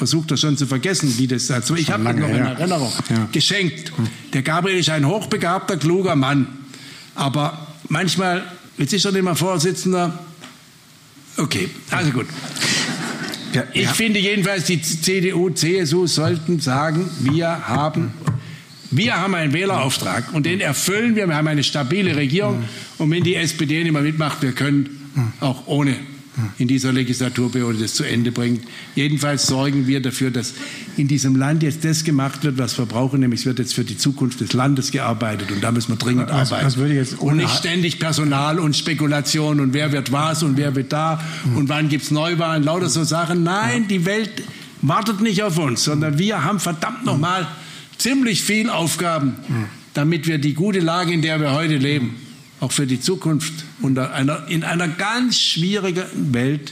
versucht 0.01 0.31
er 0.31 0.37
schon 0.37 0.57
zu 0.57 0.65
vergessen, 0.65 1.13
wie 1.19 1.27
das 1.27 1.45
dazu. 1.45 1.75
Ich 1.75 1.91
habe 1.91 2.01
noch 2.01 2.11
in 2.11 2.21
Erinnerung 2.33 2.91
ja. 3.07 3.29
geschenkt. 3.31 3.93
Der 4.33 4.41
Gabriel 4.41 4.79
ist 4.79 4.89
ein 4.89 5.05
hochbegabter, 5.05 5.77
kluger 5.77 6.15
Mann, 6.15 6.47
aber 7.13 7.67
manchmal, 7.87 8.43
jetzt 8.79 8.93
ist 8.93 9.05
er 9.05 9.11
nicht 9.11 9.21
mehr 9.21 9.35
Vorsitzender. 9.35 10.17
Okay, 11.37 11.69
also 11.91 12.09
gut. 12.09 12.25
Ja, 13.53 13.65
ich 13.73 13.89
finde 13.89 14.17
jedenfalls, 14.17 14.65
die 14.65 14.81
CDU, 14.81 15.51
CSU 15.51 16.07
sollten 16.07 16.59
sagen, 16.59 17.07
wir 17.19 17.67
haben, 17.67 18.11
wir 18.89 19.21
haben 19.21 19.35
einen 19.35 19.53
Wählerauftrag 19.53 20.33
und 20.33 20.47
den 20.47 20.61
erfüllen 20.61 21.15
wir. 21.15 21.27
Wir 21.27 21.35
haben 21.35 21.47
eine 21.47 21.63
stabile 21.63 22.15
Regierung 22.15 22.63
und 22.97 23.11
wenn 23.11 23.23
die 23.23 23.35
SPD 23.35 23.83
nicht 23.83 23.93
mehr 23.93 24.01
mitmacht, 24.01 24.41
wir 24.41 24.53
können 24.53 24.89
auch 25.41 25.67
ohne 25.67 25.95
in 26.57 26.67
dieser 26.67 26.93
Legislaturperiode 26.93 27.77
das 27.77 27.93
zu 27.93 28.03
Ende 28.03 28.31
bringt. 28.31 28.63
Jedenfalls 28.95 29.47
sorgen 29.47 29.87
wir 29.87 30.01
dafür, 30.01 30.31
dass 30.31 30.53
in 30.95 31.07
diesem 31.07 31.35
Land 31.35 31.61
jetzt 31.61 31.83
das 31.83 32.03
gemacht 32.03 32.43
wird, 32.43 32.57
was 32.57 32.77
wir 32.77 32.85
brauchen, 32.85 33.19
nämlich 33.19 33.41
es 33.41 33.45
wird 33.45 33.59
jetzt 33.59 33.73
für 33.73 33.83
die 33.83 33.97
Zukunft 33.97 34.39
des 34.39 34.53
Landes 34.53 34.91
gearbeitet 34.91 35.51
und 35.51 35.61
da 35.61 35.71
müssen 35.71 35.89
wir 35.89 35.97
dringend 35.97 36.29
was, 36.29 36.51
arbeiten. 36.51 36.65
Und 37.19 37.37
nicht 37.37 37.53
ständig 37.55 37.99
Personal 37.99 38.59
und 38.59 38.77
Spekulation 38.77 39.59
und 39.59 39.73
wer 39.73 39.91
wird 39.91 40.11
was 40.11 40.41
und 40.43 40.57
wer 40.57 40.75
wird 40.75 40.93
da 40.93 41.21
mhm. 41.45 41.57
und 41.57 41.69
wann 41.69 41.89
gibt 41.89 42.03
es 42.03 42.11
Neuwahlen, 42.11 42.63
lauter 42.63 42.89
so 42.89 43.03
Sachen. 43.03 43.43
Nein, 43.43 43.87
die 43.89 44.05
Welt 44.05 44.31
wartet 44.81 45.19
nicht 45.21 45.43
auf 45.43 45.57
uns, 45.57 45.83
sondern 45.83 46.17
wir 46.17 46.43
haben 46.43 46.59
verdammt 46.59 47.05
nochmal 47.05 47.47
ziemlich 47.97 48.41
viel 48.41 48.69
Aufgaben, 48.69 49.35
damit 49.93 50.27
wir 50.27 50.37
die 50.37 50.53
gute 50.53 50.79
Lage, 50.79 51.13
in 51.13 51.21
der 51.21 51.39
wir 51.39 51.51
heute 51.51 51.75
leben, 51.75 52.15
auch 52.61 52.71
für 52.71 52.87
die 52.87 53.01
Zukunft 53.01 53.65
unter 53.81 54.13
einer, 54.13 54.47
in 54.47 54.63
einer 54.63 54.87
ganz 54.87 55.37
schwierigen 55.37 56.05
Welt 56.33 56.71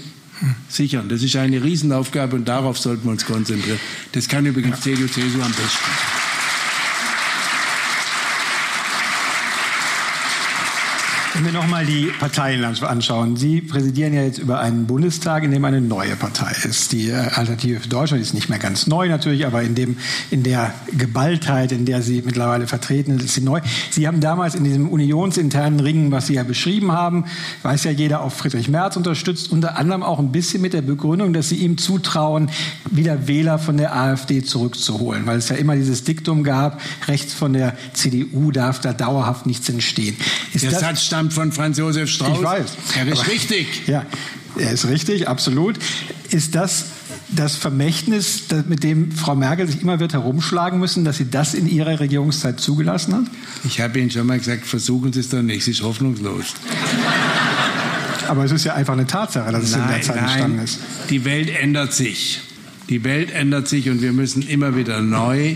sichern. 0.69 1.09
Das 1.09 1.21
ist 1.21 1.35
eine 1.35 1.61
Riesenaufgabe 1.61 2.37
und 2.37 2.47
darauf 2.47 2.77
sollten 2.77 3.03
wir 3.03 3.11
uns 3.11 3.25
konzentrieren. 3.25 3.79
Das 4.13 4.29
kann 4.29 4.45
übrigens 4.45 4.79
CDU, 4.81 5.07
CSU 5.07 5.41
am 5.41 5.51
besten. 5.51 6.18
Wenn 11.39 11.53
wir 11.53 11.53
nochmal 11.53 11.85
die 11.85 12.11
Parteienlandschaft 12.19 12.91
anschauen. 12.91 13.37
Sie 13.37 13.61
präsidieren 13.61 14.13
ja 14.13 14.23
jetzt 14.23 14.39
über 14.39 14.59
einen 14.59 14.87
Bundestag, 14.87 15.43
in 15.43 15.51
dem 15.51 15.63
eine 15.63 15.79
neue 15.79 16.17
Partei 16.17 16.53
ist. 16.67 16.91
Die 16.91 17.11
äh, 17.11 17.13
Alternative 17.13 17.79
für 17.79 17.87
Deutschland 17.87 18.21
ist 18.21 18.33
nicht 18.33 18.49
mehr 18.49 18.59
ganz 18.59 18.87
neu 18.87 19.07
natürlich, 19.07 19.45
aber 19.45 19.61
in, 19.63 19.73
dem, 19.73 19.95
in 20.31 20.43
der 20.43 20.73
Geballtheit, 20.91 21.71
in 21.71 21.85
der 21.85 22.01
sie 22.01 22.23
mittlerweile 22.25 22.67
vertreten 22.67 23.15
ist, 23.15 23.23
ist 23.23 23.35
sie 23.35 23.41
neu. 23.41 23.61
Sie 23.89 24.05
haben 24.05 24.19
damals 24.19 24.53
in 24.53 24.65
diesem 24.65 24.89
unionsinternen 24.89 25.79
Ringen, 25.79 26.11
was 26.11 26.27
Sie 26.27 26.33
ja 26.33 26.43
beschrieben 26.43 26.91
haben, 26.91 27.23
weiß 27.63 27.85
ja 27.85 27.91
jeder, 27.91 28.19
auch 28.21 28.33
Friedrich 28.33 28.67
Merz 28.67 28.97
unterstützt, 28.97 29.49
unter 29.49 29.77
anderem 29.77 30.03
auch 30.03 30.19
ein 30.19 30.33
bisschen 30.33 30.61
mit 30.61 30.73
der 30.73 30.81
Begründung, 30.81 31.31
dass 31.31 31.47
Sie 31.47 31.55
ihm 31.55 31.77
zutrauen, 31.77 32.49
wieder 32.91 33.29
Wähler 33.29 33.59
von 33.59 33.77
der 33.77 33.95
AfD 33.95 34.43
zurückzuholen, 34.43 35.25
weil 35.25 35.37
es 35.37 35.47
ja 35.47 35.55
immer 35.55 35.77
dieses 35.77 36.03
Diktum 36.03 36.43
gab, 36.43 36.81
rechts 37.07 37.33
von 37.33 37.53
der 37.53 37.77
CDU 37.93 38.51
darf 38.51 38.81
da 38.81 38.91
dauerhaft 38.91 39.45
nichts 39.45 39.69
entstehen. 39.69 40.17
Ist 40.53 40.65
der 40.65 40.71
Satz 40.71 41.03
stammt 41.03 41.28
stammt 41.29 41.33
von 41.33 41.51
Franz 41.51 41.77
Josef 41.77 42.09
Strauß. 42.09 42.37
Ich 42.37 42.43
weiß. 42.43 42.65
Er 42.97 43.07
ist 43.07 43.19
aber, 43.19 43.31
richtig. 43.31 43.87
Ja, 43.87 44.05
er 44.57 44.71
ist 44.71 44.87
richtig, 44.87 45.27
absolut. 45.27 45.77
Ist 46.29 46.55
das 46.55 46.85
das 47.31 47.55
Vermächtnis, 47.55 48.45
mit 48.67 48.83
dem 48.83 49.11
Frau 49.11 49.35
Merkel 49.35 49.67
sich 49.67 49.81
immer 49.81 49.99
wird 49.99 50.13
herumschlagen 50.13 50.79
müssen, 50.79 51.05
dass 51.05 51.17
sie 51.17 51.29
das 51.29 51.53
in 51.53 51.69
ihrer 51.69 51.99
Regierungszeit 51.99 52.59
zugelassen 52.59 53.13
hat? 53.13 53.23
Ich 53.65 53.79
habe 53.81 53.99
Ihnen 53.99 54.09
schon 54.09 54.25
mal 54.25 54.39
gesagt, 54.39 54.65
versuchen 54.65 55.13
Sie 55.13 55.19
es 55.19 55.29
doch 55.29 55.43
nicht, 55.43 55.61
es 55.61 55.67
ist 55.67 55.83
hoffnungslos. 55.83 56.45
Aber 58.27 58.45
es 58.45 58.51
ist 58.51 58.63
ja 58.63 58.73
einfach 58.73 58.93
eine 58.93 59.05
Tatsache, 59.05 59.51
dass 59.51 59.63
es 59.63 59.71
nein, 59.73 59.81
in 59.83 59.87
der 59.89 60.01
Zeit 60.01 60.15
nein, 60.15 60.25
entstanden 60.25 60.59
ist. 60.59 60.79
Die 61.09 61.23
Welt 61.25 61.49
ändert 61.55 61.93
sich. 61.93 62.41
Die 62.89 63.03
Welt 63.03 63.31
ändert 63.31 63.67
sich 63.67 63.89
und 63.89 64.01
wir 64.01 64.11
müssen 64.11 64.41
immer 64.41 64.75
wieder 64.75 65.01
neu 65.01 65.55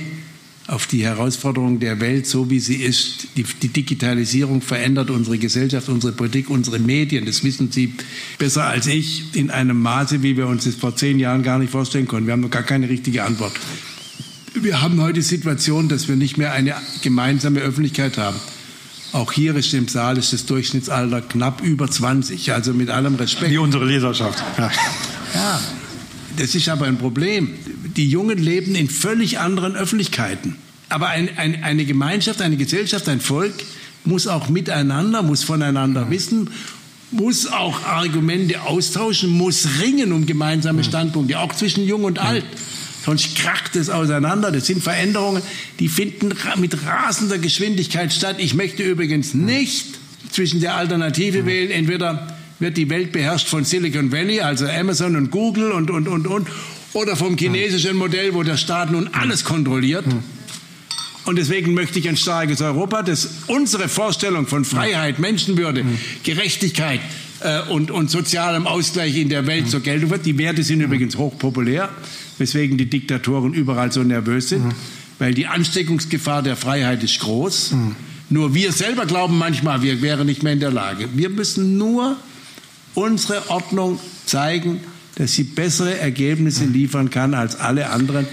auf 0.68 0.88
die 0.88 1.04
Herausforderungen 1.04 1.80
der 1.80 2.00
Welt, 2.00 2.26
so 2.26 2.50
wie 2.50 2.60
sie 2.60 2.78
ist. 2.78 3.28
Die, 3.36 3.44
die, 3.44 3.68
Digitalisierung 3.68 4.62
verändert 4.62 5.10
unsere 5.10 5.38
Gesellschaft, 5.38 5.90
unsere 5.90 6.14
Politik, 6.14 6.50
unsere 6.50 6.80
Medien. 6.80 7.26
Das 7.26 7.44
wissen 7.44 7.72
Sie 7.72 7.94
besser 8.38 8.66
als 8.66 8.88
ich 8.88 9.36
in 9.36 9.52
einem 9.52 9.82
Maße, 9.82 10.24
wie 10.24 10.38
wir 10.38 10.48
uns 10.48 10.64
das 10.64 10.76
vor 10.76 10.96
zehn 10.96 11.20
Jahren 11.20 11.44
gar 11.44 11.60
nicht 11.60 11.72
vorstellen 11.72 12.08
konnten. 12.08 12.28
Wir 12.28 12.34
haben 12.34 12.42
noch 12.42 12.50
gar 12.50 12.64
keine 12.64 12.88
richtige 12.88 13.24
Antwort. 13.24 13.54
Wir 14.54 14.82
haben 14.82 15.02
heute 15.02 15.16
die 15.16 15.22
Situation, 15.22 15.90
dass 15.90 16.08
wir 16.08 16.16
nicht 16.16 16.38
mehr 16.38 16.54
eine 16.54 16.76
gemeinsame 17.02 17.60
Öffentlichkeit 17.60 18.18
haben. 18.18 18.38
Auch 19.12 19.32
hier 19.32 19.56
ist 19.56 19.74
im 19.74 19.88
Saal 19.88 20.18
ist 20.18 20.32
das 20.32 20.46
Durchschnittsalter 20.46 21.22
knapp 21.22 21.62
über 21.62 21.90
20, 21.90 22.54
also 22.54 22.74
mit 22.74 22.90
allem 22.90 23.16
Respekt. 23.16 23.52
Wie 23.52 23.58
unsere 23.58 23.86
Leserschaft. 23.86 24.44
Ja. 24.58 24.72
ja, 25.34 25.62
das 26.38 26.56
ist 26.56 26.70
aber 26.70 26.86
ein 26.86 26.98
Problem 26.98 27.50
die 27.96 28.10
Jungen 28.10 28.38
leben 28.38 28.76
in 28.76 28.90
völlig 28.90 29.40
anderen 29.40 29.76
Öffentlichkeiten. 29.76 30.56
Aber 30.90 31.08
ein, 31.08 31.30
ein, 31.38 31.64
eine 31.64 31.86
Gemeinschaft, 31.86 32.42
eine 32.42 32.58
Gesellschaft, 32.58 33.08
ein 33.10 33.20
Volk 33.20 33.54
muss 34.06 34.28
auch 34.28 34.50
miteinander, 34.50 35.24
muss 35.24 35.44
voneinander 35.44 36.10
wissen, 36.10 36.50
muss 37.12 37.48
auch 37.48 37.84
Argumente 37.86 38.62
austauschen, 38.62 39.30
muss 39.30 39.68
ringen 39.82 40.12
um 40.12 40.26
gemeinsame 40.26 40.84
Standpunkte, 40.84 41.40
auch 41.40 41.54
zwischen 41.54 41.86
Jung 41.86 42.04
und 42.04 42.20
Alt. 42.20 42.46
Sonst 43.06 43.36
kracht 43.36 43.76
es 43.76 43.90
auseinander. 43.90 44.52
Das 44.52 44.66
sind 44.66 44.82
Veränderungen, 44.82 45.42
die 45.80 45.90
finden 45.90 46.34
mit 46.58 46.86
rasender 46.86 47.38
Geschwindigkeit 47.38 48.14
statt. 48.14 48.38
Ich 48.40 48.54
möchte 48.54 48.84
übrigens 48.84 49.34
nicht 49.34 50.00
zwischen 50.32 50.62
der 50.62 50.76
Alternative 50.76 51.46
wählen, 51.46 51.70
entweder 51.70 52.36
wird 52.60 52.78
die 52.78 52.90
Welt 52.90 53.12
beherrscht 53.12 53.48
von 53.48 53.66
Silicon 53.66 54.12
Valley, 54.12 54.40
also 54.40 54.68
Amazon 54.68 55.16
und 55.16 55.32
Google 55.32 55.72
und, 55.72 55.92
und, 55.92 56.08
und, 56.08 56.28
und, 56.28 56.48
oder 56.94 57.16
vom 57.16 57.38
chinesischen 57.38 57.98
Modell, 57.98 58.34
wo 58.34 58.44
der 58.44 58.58
Staat 58.58 58.92
nun 58.92 59.10
alles 59.14 59.44
kontrolliert. 59.44 60.06
Und 61.26 61.38
deswegen 61.38 61.74
möchte 61.74 62.00
ich 62.00 62.10
ein 62.10 62.18
starkes 62.18 62.62
Europa, 62.62 63.02
das 63.02 63.30
unsere 63.48 63.88
Vorstellung 63.88 64.46
von 64.46 64.66
Freiheit, 64.66 65.20
Menschenwürde, 65.20 65.86
Gerechtigkeit 66.24 67.00
äh, 67.40 67.62
und, 67.70 67.92
und 67.92 68.10
sozialem 68.10 68.68
Ausgleich 68.68 69.16
in 69.18 69.30
der 69.30 69.48
Welt 69.48 69.70
zur 69.70 69.80
Geltung 69.80 70.10
wird. 70.10 70.26
Die 70.26 70.38
Werte 70.38 70.64
sind 70.64 70.82
übrigens 70.82 71.16
hochpopulär, 71.16 71.90
weswegen 72.38 72.78
die 72.78 72.90
Diktatoren 72.90 73.54
überall 73.54 73.92
so 73.92 74.04
nervös 74.04 74.50
sind, 74.50 74.74
weil 75.18 75.34
die 75.34 75.48
Ansteckungsgefahr 75.48 76.44
der 76.44 76.58
Freiheit 76.58 77.04
ist 77.04 77.20
groß. 77.20 77.74
Nur 78.30 78.54
wir 78.54 78.74
selber 78.74 79.06
glauben 79.06 79.38
manchmal, 79.38 79.82
wir 79.82 80.02
wären 80.02 80.26
nicht 80.26 80.44
mehr 80.44 80.54
in 80.54 80.60
der 80.60 80.72
Lage. 80.72 81.08
Wir 81.14 81.30
müssen 81.30 81.78
nur 81.78 82.18
unsere 82.96 83.50
Ordnung 83.50 83.98
zeigen, 84.26 84.82
dass 85.16 85.34
sie 85.34 85.44
bessere 85.44 85.98
Ergebnisse 85.98 86.66
liefern 86.66 87.10
kann 87.10 87.34
als 87.34 87.56
alle 87.56 87.90
anderen, 87.90 88.28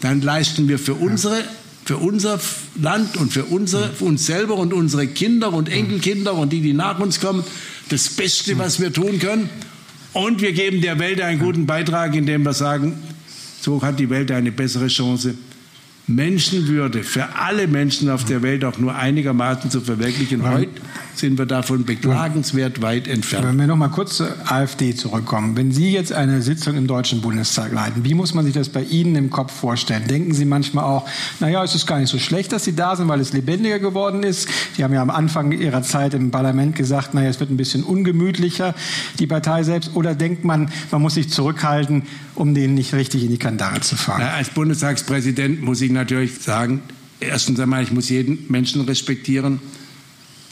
dann 0.00 0.20
leisten 0.20 0.68
wir 0.68 0.78
für 0.78 0.94
unsere 0.94 1.44
für 1.84 1.96
unser 1.96 2.38
Land 2.80 3.16
und 3.16 3.32
für, 3.32 3.44
unsere, 3.44 3.90
für 3.90 4.04
uns 4.04 4.24
selber 4.24 4.54
und 4.54 4.72
unsere 4.72 5.08
Kinder 5.08 5.52
und 5.52 5.68
Enkelkinder 5.68 6.34
und 6.34 6.52
die, 6.52 6.60
die 6.60 6.74
nach 6.74 7.00
uns 7.00 7.18
kommen, 7.20 7.42
das 7.88 8.08
Beste, 8.08 8.56
was 8.56 8.80
wir 8.80 8.92
tun 8.92 9.18
können. 9.18 9.50
Und 10.12 10.40
wir 10.40 10.52
geben 10.52 10.80
der 10.80 10.98
Welt 10.98 11.20
einen 11.20 11.40
guten 11.40 11.66
Beitrag, 11.66 12.14
indem 12.14 12.44
wir 12.44 12.52
sagen, 12.52 12.94
so 13.60 13.82
hat 13.82 13.98
die 13.98 14.10
Welt 14.10 14.30
eine 14.30 14.52
bessere 14.52 14.88
Chance, 14.88 15.34
Menschenwürde 16.06 17.04
für 17.04 17.36
alle 17.36 17.68
Menschen 17.68 18.10
auf 18.10 18.24
der 18.24 18.42
Welt 18.42 18.64
auch 18.64 18.78
nur 18.78 18.94
einigermaßen 18.94 19.70
zu 19.70 19.80
verwirklichen. 19.80 20.48
Heute 20.48 20.70
sind 21.14 21.38
wir 21.38 21.46
davon 21.46 21.84
beklagenswert 21.84 22.82
weit 22.82 23.06
entfernt. 23.06 23.46
Wenn 23.46 23.58
wir 23.58 23.66
noch 23.66 23.76
mal 23.76 23.88
kurz 23.88 24.16
zur 24.16 24.28
AfD 24.50 24.94
zurückkommen. 24.94 25.56
Wenn 25.56 25.70
Sie 25.70 25.92
jetzt 25.92 26.12
eine 26.12 26.42
Sitzung 26.42 26.76
im 26.76 26.86
Deutschen 26.86 27.20
Bundestag 27.20 27.72
leiten, 27.72 28.04
wie 28.04 28.14
muss 28.14 28.34
man 28.34 28.44
sich 28.44 28.54
das 28.54 28.68
bei 28.68 28.82
Ihnen 28.82 29.14
im 29.14 29.30
Kopf 29.30 29.52
vorstellen? 29.52 30.06
Denken 30.08 30.34
Sie 30.34 30.44
manchmal 30.44 30.84
auch, 30.84 31.08
naja, 31.40 31.62
es 31.62 31.74
ist 31.74 31.86
gar 31.86 31.98
nicht 31.98 32.08
so 32.08 32.18
schlecht, 32.18 32.52
dass 32.52 32.64
Sie 32.64 32.74
da 32.74 32.96
sind, 32.96 33.08
weil 33.08 33.20
es 33.20 33.32
lebendiger 33.32 33.78
geworden 33.78 34.22
ist? 34.22 34.48
Sie 34.74 34.82
haben 34.82 34.94
ja 34.94 35.02
am 35.02 35.10
Anfang 35.10 35.52
Ihrer 35.52 35.82
Zeit 35.82 36.14
im 36.14 36.30
Parlament 36.30 36.74
gesagt, 36.74 37.14
naja, 37.14 37.28
es 37.28 37.40
wird 37.40 37.50
ein 37.50 37.56
bisschen 37.56 37.84
ungemütlicher, 37.84 38.74
die 39.18 39.26
Partei 39.26 39.62
selbst. 39.62 39.92
Oder 39.94 40.14
denkt 40.14 40.44
man, 40.44 40.70
man 40.90 41.02
muss 41.02 41.14
sich 41.14 41.30
zurückhalten, 41.30 42.02
um 42.34 42.54
denen 42.54 42.74
nicht 42.74 42.94
richtig 42.94 43.24
in 43.24 43.30
die 43.30 43.38
Kandare 43.38 43.80
zu 43.80 43.96
fahren? 43.96 44.20
Ja, 44.20 44.34
als 44.34 44.50
Bundestagspräsident 44.50 45.62
muss 45.62 45.80
ich 45.80 45.90
natürlich 45.90 46.40
sagen, 46.40 46.82
erstens 47.20 47.60
einmal, 47.60 47.82
ich 47.82 47.92
muss 47.92 48.08
jeden 48.08 48.46
Menschen 48.48 48.82
respektieren 48.82 49.60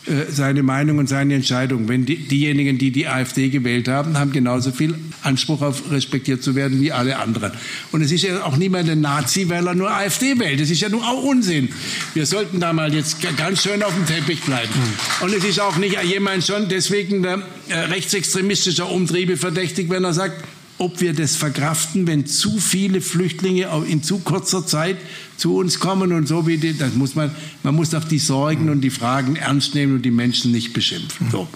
äh, 0.07 0.31
seine 0.31 0.63
Meinung 0.63 0.97
und 0.97 1.09
seine 1.09 1.35
Entscheidung. 1.35 1.89
Wenn 1.89 2.07
die, 2.07 2.17
diejenigen, 2.17 2.79
die 2.79 2.91
die 2.91 3.07
AfD 3.07 3.51
gewählt 3.51 3.87
haben, 3.87 4.19
haben 4.19 4.33
genauso 4.33 4.73
viel 4.73 4.95
Anspruch 5.23 5.61
auf 5.61 5.91
respektiert 5.91 6.43
zu 6.43 6.55
werden 6.55 6.81
wie 6.81 6.91
alle 6.91 7.19
anderen. 7.19 7.53
Und 7.93 8.01
es 8.01 8.11
ist 8.11 8.23
ja 8.23 8.43
auch 8.45 8.57
niemand 8.57 8.89
ein 8.89 9.03
Nazi, 9.03 9.49
weil 9.51 9.67
er 9.67 9.75
nur 9.75 9.91
AfD 9.91 10.39
wählt. 10.39 10.59
Das 10.59 10.71
ist 10.71 10.81
ja 10.81 10.89
nur 10.89 11.07
auch 11.07 11.23
Unsinn. 11.23 11.69
Wir 12.15 12.25
sollten 12.25 12.61
da 12.61 12.73
mal 12.73 12.95
jetzt 12.95 13.19
ganz 13.37 13.63
schön 13.63 13.83
auf 13.83 13.95
dem 13.95 14.07
Teppich 14.07 14.41
bleiben. 14.41 14.73
Hm. 14.73 15.27
Und 15.27 15.35
es 15.35 15.45
ist 15.45 15.61
auch 15.61 15.77
nicht 15.77 16.03
jemand 16.03 16.47
schon 16.47 16.69
deswegen 16.71 17.23
der, 17.23 17.43
äh, 17.69 17.75
rechtsextremistischer 17.75 18.91
Umtriebe 18.91 19.37
verdächtig, 19.37 19.91
wenn 19.91 20.05
er 20.05 20.15
sagt, 20.15 20.43
ob 20.81 21.03
wir 21.03 21.13
das 21.13 21.37
verkraften, 21.37 22.07
wenn 22.07 22.25
zu 22.25 22.59
viele 22.59 23.03
Flüchtlinge 23.03 23.69
in 23.87 24.03
zu 24.03 24.19
kurzer 24.21 24.67
Zeit 24.67 24.97
zu 25.37 25.55
uns 25.57 25.79
kommen 25.79 26.11
und 26.11 26.27
so 26.27 26.47
wie 26.47 26.57
die, 26.57 26.77
das 26.77 26.95
muss 26.95 27.15
man, 27.15 27.31
man 27.63 27.75
muss 27.75 27.95
auch 27.95 28.05
die 28.05 28.19
Sorgen 28.19 28.71
und 28.71 28.81
die 28.81 28.89
Fragen 28.89 29.37
ernst 29.37 29.75
nehmen 29.75 29.97
und 29.97 30.03
die 30.03 30.11
Menschen 30.11 30.53
nicht 30.53 30.73
beschimpfen. 30.73 31.29
So, 31.31 31.47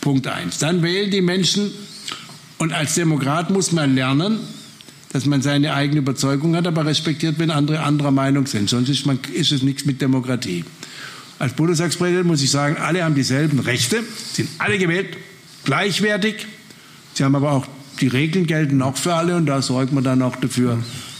Punkt 0.00 0.26
eins. 0.26 0.58
Dann 0.58 0.82
wählen 0.82 1.12
die 1.12 1.20
Menschen 1.20 1.70
und 2.58 2.72
als 2.72 2.96
Demokrat 2.96 3.50
muss 3.50 3.70
man 3.70 3.94
lernen, 3.94 4.40
dass 5.12 5.26
man 5.26 5.42
seine 5.42 5.74
eigene 5.74 6.00
Überzeugung 6.00 6.56
hat, 6.56 6.66
aber 6.66 6.84
respektiert, 6.84 7.38
wenn 7.38 7.52
andere 7.52 7.84
anderer 7.84 8.10
Meinung 8.10 8.48
sind. 8.48 8.68
Sonst 8.68 8.88
ist, 8.88 9.06
man, 9.06 9.20
ist 9.32 9.52
es 9.52 9.62
nichts 9.62 9.84
mit 9.84 10.02
Demokratie. 10.02 10.64
Als 11.38 11.52
Bundestagspräsident 11.52 12.26
muss 12.26 12.42
ich 12.42 12.50
sagen, 12.50 12.76
alle 12.78 13.04
haben 13.04 13.14
dieselben 13.14 13.60
Rechte, 13.60 14.02
sind 14.32 14.48
alle 14.58 14.76
gewählt, 14.76 15.16
gleichwertig. 15.64 16.46
Sie 17.14 17.22
haben 17.22 17.36
aber 17.36 17.52
auch 17.52 17.66
die 18.00 18.08
Regeln 18.08 18.46
gelten 18.46 18.82
auch 18.82 18.96
für 18.96 19.14
alle 19.14 19.36
und 19.36 19.46
da 19.46 19.62
sorgt 19.62 19.92
man 19.92 20.04
dann 20.04 20.22
auch 20.22 20.36
dafür, 20.36 20.78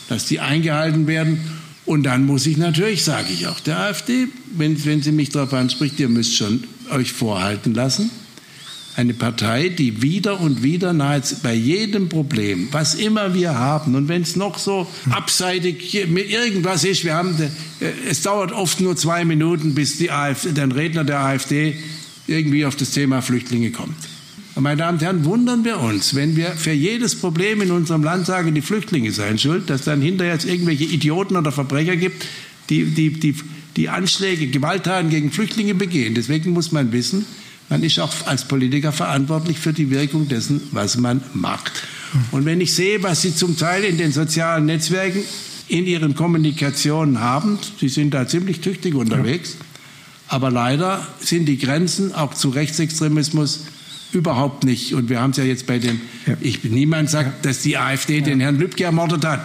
dass 0.09 0.27
die 0.27 0.41
eingehalten 0.41 1.07
werden. 1.07 1.41
Und 1.85 2.05
dann 2.05 2.27
muss 2.27 2.47
ich 2.47 2.57
natürlich, 2.57 3.03
sage 3.03 3.33
ich 3.33 3.47
auch 3.49 3.61
der 3.61 3.79
AfD, 3.79 4.29
wenn, 4.57 4.85
wenn 4.85 5.03
sie 5.03 5.13
mich 5.13 5.31
darauf 5.31 5.53
anspricht, 5.53 5.99
ihr 5.99 6.09
müsst 6.09 6.37
schon 6.37 6.65
euch 6.91 7.13
vorhalten 7.13 7.75
lassen. 7.75 8.11
Eine 8.95 9.15
Partei, 9.15 9.71
die 9.71 10.03
wieder 10.03 10.39
und 10.41 10.63
wieder 10.63 10.93
nahezu 10.93 11.37
bei 11.43 11.55
jedem 11.55 12.11
Problem, 12.11 12.69
was 12.73 12.95
immer 12.95 13.33
wir 13.33 13.59
haben, 13.59 13.95
und 13.95 14.09
wenn 14.09 14.21
es 14.21 14.37
noch 14.37 14.59
so 14.59 14.87
abseitig 15.09 16.07
mit 16.09 16.31
irgendwas 16.31 16.85
ist, 16.85 17.03
wir 17.03 17.15
haben, 17.15 17.35
äh, 17.81 17.87
es 18.09 18.21
dauert 18.21 18.53
oft 18.53 18.83
nur 18.83 18.95
zwei 18.95 19.25
Minuten, 19.25 19.75
bis 19.75 19.97
die 19.97 20.11
AfD, 20.11 20.53
der 20.53 20.77
Redner 20.77 21.05
der 21.05 21.21
AfD 21.21 21.79
irgendwie 22.27 22.67
auf 22.67 22.77
das 22.77 22.91
Thema 22.91 23.23
Flüchtlinge 23.23 23.71
kommt. 23.71 23.97
Meine 24.55 24.77
Damen 24.77 24.99
und 24.99 25.05
Herren, 25.05 25.25
wundern 25.25 25.65
wir 25.65 25.81
uns, 25.81 26.15
wenn 26.15 26.37
wir 26.37 26.51
für 26.51 26.73
jedes 26.73 27.17
Problem 27.17 27.62
in 27.62 27.71
unserem 27.71 28.05
Land 28.05 28.27
sagen, 28.27 28.55
die 28.55 28.61
Flüchtlinge 28.61 29.11
seien 29.11 29.38
schuld, 29.38 29.71
dass 29.71 29.85
dann 29.85 30.03
hinterher 30.03 30.35
es 30.35 30.44
irgendwelche 30.44 30.85
Idioten 30.85 31.37
oder 31.37 31.53
Verbrecher 31.53 31.96
gibt, 31.96 32.27
die, 32.69 32.85
die, 32.85 33.11
die, 33.11 33.35
die 33.77 33.88
Anschläge, 33.88 34.48
Gewalttaten 34.48 35.09
gegen 35.09 35.33
Flüchtlinge 35.33 35.75
begehen. 35.75 36.15
Deswegen 36.15 36.50
muss 36.50 36.71
man 36.71 36.92
wissen, 36.92 37.25
man 37.71 37.83
ist 37.83 37.98
auch 37.98 38.13
als 38.27 38.46
Politiker 38.46 38.92
verantwortlich 38.92 39.59
für 39.59 39.73
die 39.73 39.90
Wirkung 39.90 40.29
dessen, 40.29 40.61
was 40.73 40.98
man 40.98 41.23
macht. 41.33 41.73
Und 42.31 42.44
wenn 42.44 42.61
ich 42.61 42.75
sehe, 42.75 43.03
was 43.03 43.23
Sie 43.23 43.35
zum 43.35 43.57
Teil 43.57 43.85
in 43.85 43.96
den 43.96 44.13
sozialen 44.13 44.67
Netzwerken 44.67 45.23
in 45.69 45.87
Ihren 45.87 46.15
Kommunikationen 46.15 47.21
haben, 47.21 47.59
Sie 47.81 47.88
sind 47.88 48.13
da 48.13 48.29
ziemlich 48.29 48.61
tüchtig 48.61 48.94
unterwegs, 48.94 49.57
Aber 50.29 50.50
leider 50.50 51.07
sind 51.21 51.46
die 51.46 51.59
Grenzen 51.59 52.15
auch 52.15 52.33
zu 52.33 52.48
Rechtsextremismus 52.48 53.67
überhaupt 54.13 54.65
nicht. 54.65 54.94
Und 54.94 55.08
wir 55.08 55.21
haben 55.21 55.31
es 55.31 55.37
ja 55.37 55.44
jetzt 55.44 55.67
bei 55.67 55.79
dem, 55.79 56.00
ja. 56.27 56.35
ich 56.40 56.63
niemand 56.65 57.10
sagt, 57.10 57.44
dass 57.44 57.63
die 57.63 57.77
AfD 57.77 58.19
ja. 58.19 58.25
den 58.25 58.40
Herrn 58.40 58.58
Lübcke 58.58 58.85
ermordet 58.85 59.25
hat. 59.25 59.40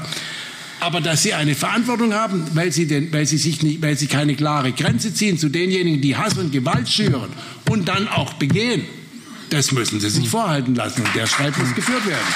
Aber 0.80 1.02
dass 1.02 1.24
sie 1.24 1.34
eine 1.34 1.56
Verantwortung 1.56 2.14
haben, 2.14 2.44
weil 2.54 2.72
sie, 2.72 2.86
den, 2.86 3.12
weil, 3.12 3.26
sie 3.26 3.38
sich 3.38 3.64
nicht, 3.64 3.82
weil 3.82 3.98
sie 3.98 4.08
keine 4.08 4.36
klare 4.36 4.74
Grenze 4.74 5.14
ziehen 5.14 5.38
zu 5.40 5.50
denjenigen, 5.50 6.02
die 6.02 6.16
Hass 6.16 6.38
und 6.38 6.52
Gewalt 6.52 6.88
schüren 6.88 7.30
und 7.70 7.88
dann 7.88 8.08
auch 8.08 8.34
begehen, 8.34 8.84
das 9.50 9.72
müssen 9.72 10.00
sie 10.00 10.10
sich 10.10 10.26
mhm. 10.26 10.30
vorhalten 10.30 10.76
lassen. 10.76 11.04
Und 11.04 11.16
der 11.16 11.26
Streit 11.26 11.58
muss 11.58 11.74
geführt 11.74 12.06
werden. 12.06 12.28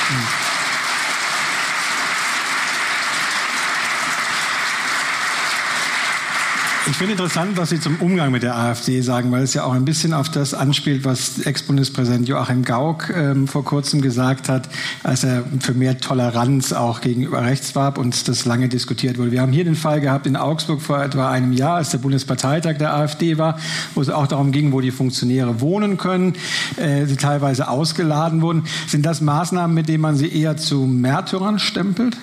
Ich 6.87 6.97
finde 6.97 7.11
interessant, 7.11 7.57
was 7.57 7.69
Sie 7.69 7.79
zum 7.79 7.97
Umgang 7.97 8.31
mit 8.31 8.41
der 8.41 8.57
AfD 8.57 9.01
sagen, 9.01 9.31
weil 9.31 9.43
es 9.43 9.53
ja 9.53 9.65
auch 9.65 9.73
ein 9.73 9.85
bisschen 9.85 10.15
auf 10.15 10.29
das 10.29 10.55
anspielt, 10.55 11.05
was 11.05 11.37
Ex-Bundespräsident 11.37 12.27
Joachim 12.27 12.65
Gauck 12.65 13.13
ähm, 13.15 13.47
vor 13.47 13.63
kurzem 13.63 14.01
gesagt 14.01 14.49
hat, 14.49 14.67
als 15.03 15.23
er 15.23 15.43
für 15.59 15.75
mehr 15.75 15.99
Toleranz 15.99 16.73
auch 16.73 17.01
gegenüber 17.01 17.43
rechts 17.43 17.75
warb 17.75 17.99
und 17.99 18.27
das 18.27 18.45
lange 18.45 18.67
diskutiert 18.67 19.19
wurde. 19.19 19.31
Wir 19.31 19.41
haben 19.41 19.51
hier 19.51 19.63
den 19.63 19.75
Fall 19.75 20.01
gehabt 20.01 20.25
in 20.25 20.35
Augsburg 20.35 20.81
vor 20.81 21.03
etwa 21.03 21.29
einem 21.29 21.53
Jahr, 21.53 21.75
als 21.75 21.91
der 21.91 21.99
Bundesparteitag 21.99 22.77
der 22.79 22.95
AfD 22.95 23.37
war, 23.37 23.59
wo 23.93 24.01
es 24.01 24.09
auch 24.09 24.25
darum 24.25 24.51
ging, 24.51 24.71
wo 24.71 24.81
die 24.81 24.91
Funktionäre 24.91 25.61
wohnen 25.61 25.97
können, 25.97 26.33
äh, 26.77 27.05
sie 27.05 27.15
teilweise 27.15 27.67
ausgeladen 27.67 28.41
wurden. 28.41 28.63
Sind 28.87 29.05
das 29.05 29.21
Maßnahmen, 29.21 29.75
mit 29.75 29.87
denen 29.87 30.01
man 30.01 30.15
sie 30.15 30.29
eher 30.29 30.57
zu 30.57 30.87
Märtyrern 30.87 31.59
stempelt? 31.59 32.17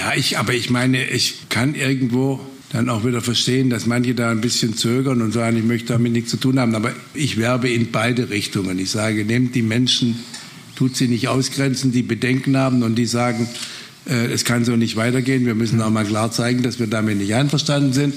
Ja, 0.00 0.14
ich, 0.16 0.38
aber 0.38 0.54
ich 0.54 0.70
meine, 0.70 1.10
ich 1.10 1.50
kann 1.50 1.74
irgendwo 1.74 2.40
dann 2.72 2.88
auch 2.88 3.04
wieder 3.04 3.20
verstehen, 3.20 3.68
dass 3.68 3.84
manche 3.84 4.14
da 4.14 4.30
ein 4.30 4.40
bisschen 4.40 4.74
zögern 4.74 5.20
und 5.20 5.32
sagen, 5.32 5.58
ich 5.58 5.64
möchte 5.64 5.92
damit 5.92 6.12
nichts 6.12 6.30
zu 6.30 6.38
tun 6.38 6.58
haben. 6.58 6.74
Aber 6.74 6.94
ich 7.12 7.36
werbe 7.36 7.68
in 7.68 7.90
beide 7.90 8.30
Richtungen. 8.30 8.78
Ich 8.78 8.88
sage, 8.88 9.26
nehmt 9.26 9.54
die 9.54 9.60
Menschen, 9.60 10.18
tut 10.74 10.96
sie 10.96 11.06
nicht 11.06 11.28
ausgrenzen, 11.28 11.92
die 11.92 12.02
Bedenken 12.02 12.56
haben 12.56 12.82
und 12.82 12.94
die 12.94 13.04
sagen, 13.04 13.46
äh, 14.08 14.32
es 14.32 14.46
kann 14.46 14.64
so 14.64 14.74
nicht 14.74 14.96
weitergehen. 14.96 15.44
Wir 15.44 15.54
müssen 15.54 15.82
auch 15.82 15.90
mal 15.90 16.06
klar 16.06 16.32
zeigen, 16.32 16.62
dass 16.62 16.78
wir 16.78 16.86
damit 16.86 17.18
nicht 17.18 17.34
einverstanden 17.34 17.92
sind. 17.92 18.14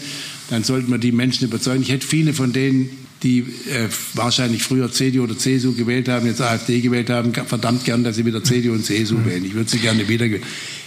Dann 0.49 0.63
sollten 0.63 0.89
wir 0.89 0.99
die 0.99 1.11
Menschen 1.11 1.49
überzeugen. 1.49 1.81
Ich 1.81 1.91
hätte 1.91 2.07
viele 2.07 2.33
von 2.33 2.53
denen, 2.53 2.91
die 3.23 3.39
äh, 3.39 3.89
wahrscheinlich 4.13 4.63
früher 4.63 4.89
CDU 4.89 5.23
oder 5.23 5.37
CSU 5.37 5.73
gewählt 5.73 6.07
haben, 6.07 6.27
jetzt 6.27 6.41
AfD 6.41 6.79
gewählt 6.79 7.09
haben, 7.09 7.33
verdammt 7.33 7.83
gern, 7.83 8.05
dass 8.05 8.15
sie 8.15 8.25
wieder 8.25 8.41
CDU 8.41 8.71
und 8.71 8.85
CSU 8.85 9.25
wählen. 9.25 9.43
Ich 9.43 9.53
würde 9.53 9.69
sie 9.69 9.79
gerne 9.79 10.07
wieder 10.07 10.29
wählen. 10.29 10.43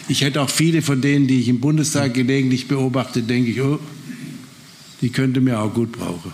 Ich 0.09 0.21
hätte 0.21 0.41
auch 0.41 0.51
viele 0.51 0.83
von 0.83 1.01
denen, 1.01 1.27
die 1.27 1.41
ich 1.41 1.49
im 1.49 1.61
Bundestag 1.61 2.15
gelegentlich 2.15 2.69
beobachte, 2.69 3.23
denke 3.23 3.51
ich, 3.51 3.61
oh, 3.61 3.79
die 5.01 5.11
könnte 5.11 5.41
mir 5.41 5.61
auch 5.61 5.73
gut 5.75 5.93
brauchen. 5.93 6.33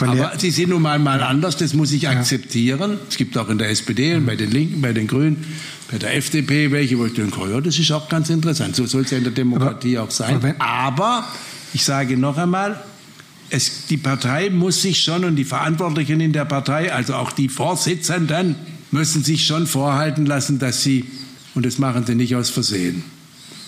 Aber 0.00 0.32
sie 0.36 0.50
sind 0.50 0.70
nun 0.70 0.82
mal, 0.82 0.98
mal 0.98 1.22
anders, 1.22 1.56
das 1.56 1.74
muss 1.74 1.92
ich 1.92 2.08
akzeptieren. 2.08 2.98
Es 3.08 3.16
gibt 3.16 3.38
auch 3.38 3.48
in 3.48 3.58
der 3.58 3.70
SPD 3.70 4.14
und 4.14 4.26
bei 4.26 4.34
den 4.34 4.50
Linken, 4.50 4.80
bei 4.80 4.92
den 4.92 5.06
Grünen, 5.06 5.44
bei 5.90 5.98
der 5.98 6.16
FDP 6.16 6.72
welche, 6.72 6.98
wo 6.98 7.06
ich 7.06 7.14
denke, 7.14 7.38
oh 7.40 7.46
ja, 7.46 7.60
das 7.60 7.78
ist 7.78 7.92
auch 7.92 8.08
ganz 8.08 8.30
interessant. 8.30 8.74
So 8.74 8.86
soll 8.86 9.02
es 9.02 9.10
ja 9.10 9.18
in 9.18 9.24
der 9.24 9.32
Demokratie 9.32 9.96
aber, 9.96 10.08
auch 10.08 10.10
sein. 10.10 10.36
Aber, 10.36 10.54
aber, 10.58 11.28
ich 11.72 11.84
sage 11.84 12.16
noch 12.16 12.36
einmal, 12.36 12.82
es, 13.50 13.86
die 13.86 13.98
Partei 13.98 14.50
muss 14.50 14.82
sich 14.82 15.00
schon 15.02 15.24
und 15.24 15.36
die 15.36 15.44
Verantwortlichen 15.44 16.20
in 16.20 16.32
der 16.32 16.46
Partei, 16.46 16.92
also 16.92 17.14
auch 17.14 17.30
die 17.32 17.48
Vorsitzenden, 17.48 18.56
müssen 18.90 19.22
sich 19.22 19.46
schon 19.46 19.66
vorhalten 19.66 20.26
lassen, 20.26 20.58
dass 20.58 20.82
sie 20.82 21.04
und 21.54 21.66
das 21.66 21.78
machen 21.78 22.04
sie 22.06 22.14
nicht 22.14 22.34
aus 22.34 22.50
Versehen, 22.50 23.04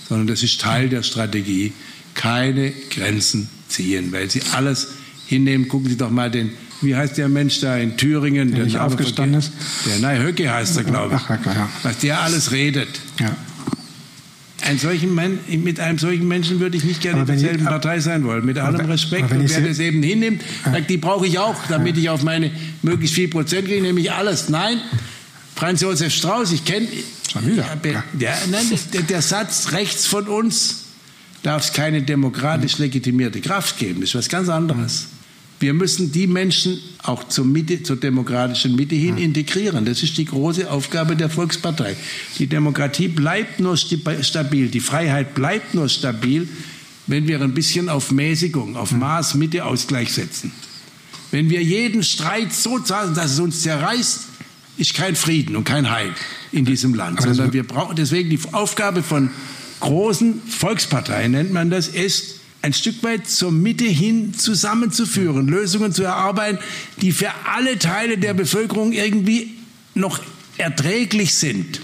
sondern 0.08 0.26
das 0.26 0.42
ist 0.42 0.60
Teil 0.60 0.88
der 0.88 1.02
Strategie. 1.02 1.72
Keine 2.14 2.72
Grenzen 2.90 3.48
ziehen, 3.68 4.12
weil 4.12 4.30
sie 4.30 4.42
alles 4.52 4.88
hinnehmen. 5.26 5.68
Gucken 5.68 5.88
Sie 5.88 5.96
doch 5.96 6.10
mal 6.10 6.30
den, 6.30 6.50
wie 6.80 6.94
heißt 6.94 7.18
der 7.18 7.28
Mensch 7.28 7.60
da 7.60 7.76
in 7.76 7.96
Thüringen? 7.96 8.48
Der, 8.48 8.58
der 8.58 8.64
nicht 8.66 8.78
aufgestanden 8.78 9.38
ist. 9.38 9.52
Der, 9.86 9.98
nein, 9.98 10.22
Höcke 10.22 10.52
heißt 10.52 10.76
er, 10.76 10.84
glaube 10.84 11.16
ich. 11.16 11.22
Ach, 11.22 11.46
ja. 11.46 11.68
Was 11.82 11.98
der 11.98 12.20
alles 12.20 12.52
redet. 12.52 12.88
Ja. 13.18 13.36
Ein 14.62 14.78
solchen 14.78 15.14
Mann, 15.14 15.40
mit 15.48 15.78
einem 15.78 15.98
solchen 15.98 16.26
Menschen 16.26 16.58
würde 16.58 16.76
ich 16.76 16.84
nicht 16.84 17.02
gerne 17.02 17.20
in 17.20 17.26
derselben 17.26 17.64
ich, 17.64 17.64
Partei 17.64 18.00
sein 18.00 18.24
wollen. 18.24 18.46
Mit 18.46 18.58
allem 18.58 18.86
Respekt. 18.86 19.30
Und 19.30 19.48
wer 19.48 19.60
das 19.60 19.78
eben 19.78 20.02
hinnimmt, 20.02 20.42
sagt, 20.64 20.88
die 20.88 20.96
brauche 20.96 21.26
ich 21.26 21.38
auch, 21.38 21.56
damit 21.68 21.98
ich 21.98 22.08
auf 22.08 22.22
meine 22.22 22.50
möglichst 22.82 23.14
viel 23.14 23.28
Prozent 23.28 23.66
kriege, 23.66 23.82
nämlich 23.82 24.10
alles. 24.12 24.48
Nein, 24.48 24.78
Franz 25.54 25.82
Josef 25.82 26.14
Strauß, 26.14 26.52
ich 26.52 26.64
kenne. 26.64 26.88
Schon 27.34 27.50
wieder. 27.50 27.64
Ja, 27.84 28.04
der, 28.12 28.38
nein, 28.48 28.64
der, 28.92 29.02
der, 29.02 29.20
Satz 29.20 29.72
rechts 29.72 30.06
von 30.06 30.28
uns 30.28 30.84
darf 31.42 31.64
es 31.64 31.72
keine 31.72 32.00
demokratisch 32.02 32.78
legitimierte 32.78 33.40
Kraft 33.40 33.76
geben. 33.78 34.00
Das 34.00 34.10
ist 34.10 34.14
was 34.14 34.28
ganz 34.28 34.48
anderes. 34.48 35.08
Wir 35.58 35.74
müssen 35.74 36.12
die 36.12 36.28
Menschen 36.28 36.78
auch 37.02 37.24
zur, 37.28 37.44
Mitte, 37.44 37.82
zur 37.82 37.96
demokratischen 37.96 38.76
Mitte 38.76 38.94
hin 38.94 39.18
integrieren. 39.18 39.84
Das 39.84 40.02
ist 40.02 40.16
die 40.16 40.26
große 40.26 40.70
Aufgabe 40.70 41.16
der 41.16 41.28
Volkspartei. 41.28 41.96
Die 42.38 42.46
Demokratie 42.46 43.08
bleibt 43.08 43.58
nur 43.58 43.76
stabil, 43.76 44.68
die 44.68 44.80
Freiheit 44.80 45.34
bleibt 45.34 45.74
nur 45.74 45.88
stabil, 45.88 46.48
wenn 47.08 47.26
wir 47.26 47.40
ein 47.40 47.52
bisschen 47.52 47.88
auf 47.88 48.12
Mäßigung, 48.12 48.76
auf 48.76 48.92
Maß, 48.92 49.34
Mitte, 49.34 49.64
Ausgleich 49.64 50.12
setzen. 50.12 50.52
Wenn 51.32 51.50
wir 51.50 51.62
jeden 51.62 52.04
Streit 52.04 52.52
so 52.52 52.78
zahlen, 52.78 53.14
dass 53.14 53.32
es 53.32 53.40
uns 53.40 53.62
zerreißt, 53.62 54.20
ist 54.76 54.94
kein 54.94 55.16
Frieden 55.16 55.56
und 55.56 55.64
kein 55.64 55.90
Heil 55.90 56.12
in 56.52 56.64
diesem 56.64 56.94
Land, 56.94 57.18
Aber 57.18 57.28
sondern 57.28 57.52
wir 57.52 57.64
brauchen 57.64 57.96
deswegen 57.96 58.30
die 58.30 58.40
Aufgabe 58.52 59.02
von 59.02 59.30
großen 59.80 60.42
Volksparteien, 60.42 61.32
nennt 61.32 61.52
man 61.52 61.70
das, 61.70 61.88
ist, 61.88 62.40
ein 62.62 62.72
Stück 62.72 63.02
weit 63.02 63.28
zur 63.28 63.52
Mitte 63.52 63.84
hin 63.84 64.32
zusammenzuführen, 64.32 65.48
Lösungen 65.48 65.92
zu 65.92 66.02
erarbeiten, 66.02 66.58
die 67.02 67.12
für 67.12 67.30
alle 67.44 67.78
Teile 67.78 68.16
der 68.16 68.32
Bevölkerung 68.32 68.92
irgendwie 68.92 69.52
noch 69.94 70.20
erträglich 70.56 71.34
sind. 71.34 71.82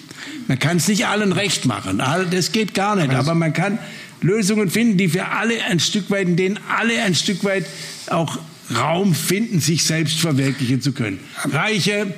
Man 0.48 0.58
kann 0.58 0.78
es 0.78 0.88
nicht 0.88 1.06
allen 1.06 1.32
recht 1.32 1.66
machen, 1.66 2.02
das 2.30 2.52
geht 2.52 2.72
gar 2.72 2.96
nicht, 2.96 3.10
aber 3.10 3.34
man 3.34 3.52
kann 3.52 3.78
Lösungen 4.22 4.70
finden, 4.70 4.96
die 4.96 5.08
für 5.08 5.26
alle 5.26 5.62
ein 5.64 5.80
Stück 5.80 6.10
weit, 6.10 6.28
in 6.28 6.36
denen 6.36 6.58
alle 6.74 7.02
ein 7.02 7.14
Stück 7.14 7.44
weit 7.44 7.66
auch 8.08 8.38
Raum 8.74 9.14
finden, 9.14 9.60
sich 9.60 9.84
selbst 9.84 10.18
verwirklichen 10.20 10.80
zu 10.80 10.92
können. 10.92 11.20
Reiche, 11.44 12.14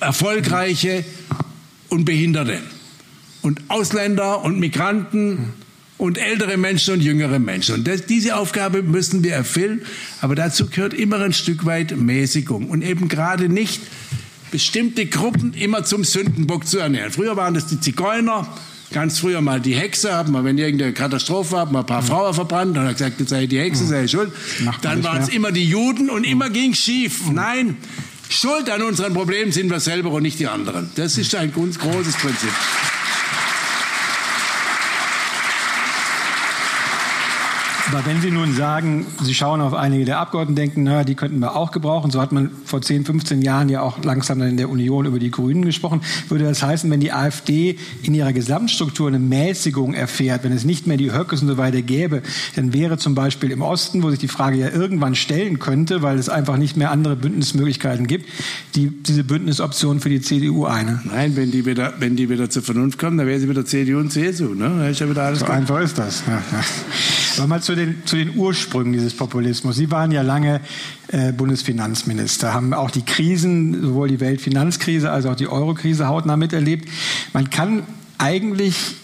Erfolgreiche 0.00 1.04
und 1.88 2.04
Behinderte 2.04 2.60
und 3.42 3.60
Ausländer 3.68 4.42
und 4.42 4.58
Migranten 4.58 5.52
und 5.98 6.18
ältere 6.18 6.56
Menschen 6.56 6.94
und 6.94 7.00
jüngere 7.00 7.38
Menschen. 7.38 7.76
Und 7.76 7.88
das, 7.88 8.06
diese 8.06 8.36
Aufgabe 8.36 8.82
müssen 8.82 9.24
wir 9.24 9.32
erfüllen, 9.32 9.82
aber 10.20 10.34
dazu 10.34 10.66
gehört 10.66 10.94
immer 10.94 11.20
ein 11.20 11.32
Stück 11.32 11.64
weit 11.64 11.96
Mäßigung 11.96 12.68
und 12.68 12.82
eben 12.82 13.08
gerade 13.08 13.48
nicht 13.48 13.80
bestimmte 14.50 15.06
Gruppen 15.06 15.54
immer 15.54 15.84
zum 15.84 16.04
Sündenbock 16.04 16.66
zu 16.66 16.78
ernähren. 16.78 17.12
Früher 17.12 17.36
waren 17.36 17.54
das 17.54 17.66
die 17.66 17.80
Zigeuner, 17.80 18.46
ganz 18.92 19.18
früher 19.18 19.40
mal 19.40 19.60
die 19.60 19.74
Hexe, 19.74 20.12
haben 20.12 20.32
wir, 20.32 20.44
wenn 20.44 20.58
irgendeine 20.58 20.92
Katastrophe 20.92 21.56
haben, 21.56 21.76
ein 21.76 21.86
paar 21.86 22.02
mhm. 22.02 22.06
Frauen 22.06 22.34
verbrannt, 22.34 22.76
dann 22.76 22.86
hat 22.86 22.98
gesagt, 22.98 23.20
jetzt 23.20 23.30
sei 23.30 23.46
die 23.46 23.58
Hexe, 23.58 23.84
mhm. 23.84 23.88
sei 23.88 24.08
schuld. 24.08 24.32
Dann 24.82 25.02
waren 25.02 25.22
es 25.22 25.28
immer 25.28 25.52
die 25.52 25.64
Juden 25.64 26.10
und 26.10 26.24
immer 26.24 26.50
ging 26.50 26.72
es 26.72 26.78
schief. 26.78 27.26
Mhm. 27.26 27.34
Nein, 27.34 27.76
Schuld 28.28 28.68
an 28.70 28.82
unseren 28.82 29.14
Problemen 29.14 29.52
sind 29.52 29.70
wir 29.70 29.80
selber 29.80 30.10
und 30.10 30.22
nicht 30.22 30.38
die 30.38 30.46
anderen. 30.46 30.90
Das 30.96 31.16
ist 31.18 31.34
ein 31.34 31.52
ganz 31.52 31.78
großes 31.78 32.16
Prinzip. 32.16 32.50
Aber 37.88 38.04
wenn 38.04 38.20
Sie 38.20 38.32
nun 38.32 38.52
sagen, 38.52 39.06
Sie 39.22 39.32
schauen 39.32 39.60
auf 39.60 39.72
einige 39.72 40.04
der 40.04 40.18
Abgeordneten, 40.18 40.56
denken, 40.56 40.82
naja, 40.82 41.04
die 41.04 41.14
könnten 41.14 41.38
wir 41.38 41.54
auch 41.54 41.70
gebrauchen, 41.70 42.10
so 42.10 42.20
hat 42.20 42.32
man 42.32 42.50
vor 42.64 42.82
10, 42.82 43.04
15 43.04 43.42
Jahren 43.42 43.68
ja 43.68 43.80
auch 43.80 44.02
langsam 44.02 44.40
dann 44.40 44.48
in 44.48 44.56
der 44.56 44.68
Union 44.70 45.06
über 45.06 45.20
die 45.20 45.30
Grünen 45.30 45.64
gesprochen, 45.64 46.00
würde 46.28 46.44
das 46.44 46.64
heißen, 46.64 46.90
wenn 46.90 46.98
die 46.98 47.12
AfD 47.12 47.78
in 48.02 48.12
ihrer 48.14 48.32
Gesamtstruktur 48.32 49.06
eine 49.06 49.20
Mäßigung 49.20 49.94
erfährt, 49.94 50.42
wenn 50.42 50.50
es 50.50 50.64
nicht 50.64 50.88
mehr 50.88 50.96
die 50.96 51.12
Höckes 51.12 51.42
und 51.42 51.48
so 51.48 51.58
weiter 51.58 51.80
gäbe, 51.80 52.22
dann 52.56 52.72
wäre 52.72 52.98
zum 52.98 53.14
Beispiel 53.14 53.52
im 53.52 53.62
Osten, 53.62 54.02
wo 54.02 54.10
sich 54.10 54.18
die 54.18 54.28
Frage 54.28 54.58
ja 54.58 54.70
irgendwann 54.70 55.14
stellen 55.14 55.60
könnte, 55.60 56.02
weil 56.02 56.18
es 56.18 56.28
einfach 56.28 56.56
nicht 56.56 56.76
mehr 56.76 56.90
andere 56.90 57.14
Bündnismöglichkeiten 57.14 58.08
gibt, 58.08 58.26
die, 58.74 58.90
diese 58.90 59.22
Bündnisoption 59.22 60.00
für 60.00 60.08
die 60.08 60.20
CDU 60.20 60.64
eine. 60.64 61.02
Nein, 61.04 61.36
wenn 61.36 61.52
die 61.52 61.64
wieder, 61.64 61.94
wenn 62.00 62.16
die 62.16 62.28
wieder 62.28 62.50
zur 62.50 62.62
Vernunft 62.62 62.98
kommen, 62.98 63.16
dann 63.16 63.28
wäre 63.28 63.38
sie 63.38 63.48
wieder 63.48 63.64
CDU 63.64 63.98
und 63.98 64.10
CSU. 64.10 64.54
Ne? 64.54 64.90
Ist 64.90 65.00
ja 65.00 65.08
wieder 65.08 65.22
alles 65.22 65.40
so 65.40 65.46
einfach 65.46 65.80
ist 65.80 65.98
das. 65.98 66.24
Ja, 66.26 66.42
ja. 67.38 67.46
Mal 67.46 67.62
zu 67.62 67.75
den, 67.76 68.02
zu 68.04 68.16
den 68.16 68.36
Ursprüngen 68.36 68.92
dieses 68.92 69.14
Populismus. 69.14 69.76
Sie 69.76 69.90
waren 69.90 70.10
ja 70.10 70.22
lange 70.22 70.60
äh, 71.08 71.32
Bundesfinanzminister, 71.32 72.52
haben 72.52 72.74
auch 72.74 72.90
die 72.90 73.02
Krisen, 73.02 73.80
sowohl 73.82 74.08
die 74.08 74.20
Weltfinanzkrise 74.20 75.10
als 75.10 75.26
auch 75.26 75.36
die 75.36 75.48
Eurokrise 75.48 76.08
hautnah 76.08 76.36
miterlebt. 76.36 76.88
Man 77.32 77.50
kann 77.50 77.84
eigentlich 78.18 78.96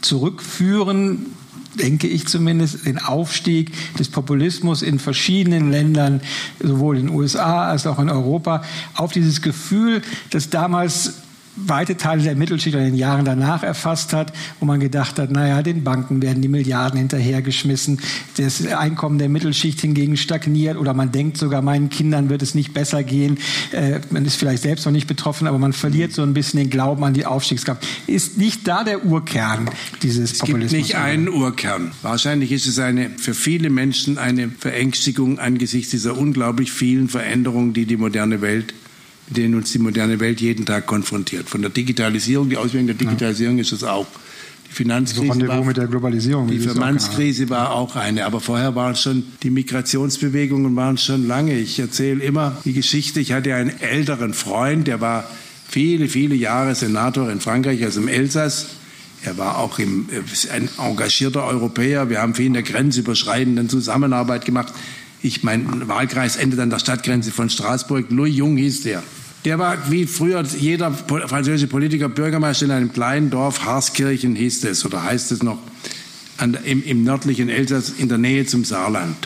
zurückführen, 0.00 1.26
denke 1.74 2.06
ich 2.06 2.26
zumindest, 2.26 2.86
den 2.86 2.98
Aufstieg 2.98 3.72
des 3.96 4.08
Populismus 4.08 4.82
in 4.82 4.98
verschiedenen 4.98 5.70
Ländern, 5.70 6.20
sowohl 6.62 6.98
in 6.98 7.06
den 7.06 7.14
USA 7.14 7.68
als 7.68 7.86
auch 7.86 7.98
in 7.98 8.08
Europa, 8.08 8.62
auf 8.94 9.12
dieses 9.12 9.42
Gefühl, 9.42 10.02
dass 10.30 10.50
damals 10.50 11.22
weite 11.56 11.96
Teile 11.96 12.22
der 12.22 12.36
Mittelschicht 12.36 12.76
in 12.76 12.84
den 12.84 12.94
Jahren 12.94 13.24
danach 13.24 13.62
erfasst 13.62 14.12
hat, 14.12 14.32
wo 14.60 14.66
man 14.66 14.80
gedacht 14.80 15.18
hat, 15.18 15.30
naja, 15.30 15.62
den 15.62 15.84
Banken 15.84 16.22
werden 16.22 16.42
die 16.42 16.48
Milliarden 16.48 16.98
hinterhergeschmissen, 16.98 18.00
das 18.36 18.66
Einkommen 18.66 19.18
der 19.18 19.28
Mittelschicht 19.28 19.80
hingegen 19.80 20.16
stagniert 20.16 20.76
oder 20.76 20.94
man 20.94 21.12
denkt 21.12 21.36
sogar, 21.36 21.62
meinen 21.62 21.88
Kindern 21.88 22.28
wird 22.28 22.42
es 22.42 22.54
nicht 22.54 22.74
besser 22.74 23.02
gehen. 23.02 23.38
Äh, 23.72 24.00
man 24.10 24.24
ist 24.24 24.36
vielleicht 24.36 24.62
selbst 24.62 24.84
noch 24.84 24.92
nicht 24.92 25.06
betroffen, 25.06 25.46
aber 25.46 25.58
man 25.58 25.72
verliert 25.72 26.12
so 26.12 26.22
ein 26.22 26.34
bisschen 26.34 26.58
den 26.60 26.70
Glauben 26.70 27.02
an 27.04 27.14
die 27.14 27.26
Aufstiegskraft. 27.26 27.86
Ist 28.06 28.38
nicht 28.38 28.68
da 28.68 28.84
der 28.84 29.04
Urkern 29.04 29.70
dieses 30.02 30.32
es 30.32 30.38
Populismus? 30.38 30.66
Es 30.66 30.72
gibt 30.72 30.82
nicht 30.88 30.96
einen 30.96 31.28
Urkern. 31.28 31.92
Wahrscheinlich 32.02 32.52
ist 32.52 32.66
es 32.66 32.78
eine, 32.78 33.10
für 33.10 33.34
viele 33.34 33.70
Menschen 33.70 34.18
eine 34.18 34.48
Verängstigung 34.48 35.38
angesichts 35.38 35.90
dieser 35.90 36.16
unglaublich 36.16 36.72
vielen 36.72 37.08
Veränderungen, 37.08 37.72
die 37.72 37.86
die 37.86 37.96
moderne 37.96 38.40
Welt 38.40 38.74
mit 39.28 39.36
denen 39.36 39.54
uns 39.54 39.72
die 39.72 39.78
moderne 39.78 40.20
Welt 40.20 40.40
jeden 40.40 40.66
Tag 40.66 40.86
konfrontiert. 40.86 41.48
Von 41.48 41.62
der 41.62 41.70
Digitalisierung, 41.70 42.48
die 42.48 42.56
Auswirkungen 42.56 42.86
der 42.86 42.96
Digitalisierung 42.96 43.56
ja. 43.56 43.62
ist 43.62 43.72
es 43.72 43.84
auch. 43.84 44.06
Die 44.68 44.74
Finanzkrise 44.74 45.40
so 45.40 45.48
war, 45.48 45.64
mit 45.64 45.76
der 45.76 45.86
Globalisierung. 45.86 46.48
Die 46.48 46.58
Finanzkrise 46.58 47.48
war 47.48 47.72
auch 47.72 47.96
eine, 47.96 48.26
aber 48.26 48.40
vorher 48.40 48.74
waren 48.74 48.96
schon 48.96 49.24
die 49.42 49.50
Migrationsbewegungen 49.50 50.74
waren 50.74 50.98
schon 50.98 51.26
lange. 51.26 51.58
Ich 51.58 51.78
erzähle 51.78 52.22
immer 52.22 52.56
die 52.64 52.72
Geschichte. 52.72 53.20
Ich 53.20 53.32
hatte 53.32 53.54
einen 53.54 53.80
älteren 53.80 54.34
Freund, 54.34 54.86
der 54.86 55.00
war 55.00 55.28
viele, 55.68 56.08
viele 56.08 56.34
Jahre 56.34 56.74
Senator 56.74 57.30
in 57.30 57.40
Frankreich, 57.40 57.84
also 57.84 58.00
im 58.00 58.08
Elsass. 58.08 58.66
Er 59.22 59.38
war 59.38 59.58
auch 59.58 59.78
im, 59.78 60.08
ein 60.52 60.68
engagierter 60.78 61.44
Europäer. 61.44 62.10
Wir 62.10 62.20
haben 62.20 62.34
viel 62.34 62.46
in 62.46 62.52
der 62.52 62.62
grenzüberschreitenden 62.62 63.68
Zusammenarbeit 63.68 64.44
gemacht. 64.44 64.72
Ich, 65.26 65.42
mein 65.42 65.88
Wahlkreis 65.88 66.36
endet 66.36 66.60
an 66.60 66.70
der 66.70 66.78
Stadtgrenze 66.78 67.32
von 67.32 67.50
Straßburg. 67.50 68.06
Louis 68.10 68.36
Jung 68.36 68.56
hieß 68.56 68.82
der. 68.82 69.02
Der 69.44 69.58
war 69.58 69.90
wie 69.90 70.06
früher 70.06 70.44
jeder 70.44 70.92
französische 70.92 71.66
Politiker 71.66 72.08
Bürgermeister 72.08 72.66
in 72.66 72.70
einem 72.70 72.92
kleinen 72.92 73.30
Dorf, 73.30 73.64
Harskirchen 73.64 74.36
hieß 74.36 74.62
es 74.64 74.86
oder 74.86 75.02
heißt 75.02 75.32
es 75.32 75.42
noch, 75.42 75.58
an, 76.36 76.56
im, 76.64 76.84
im 76.84 77.02
nördlichen 77.02 77.48
Elsass 77.48 77.90
in 77.98 78.08
der 78.08 78.18
Nähe 78.18 78.46
zum 78.46 78.64
Saarland. 78.64 79.16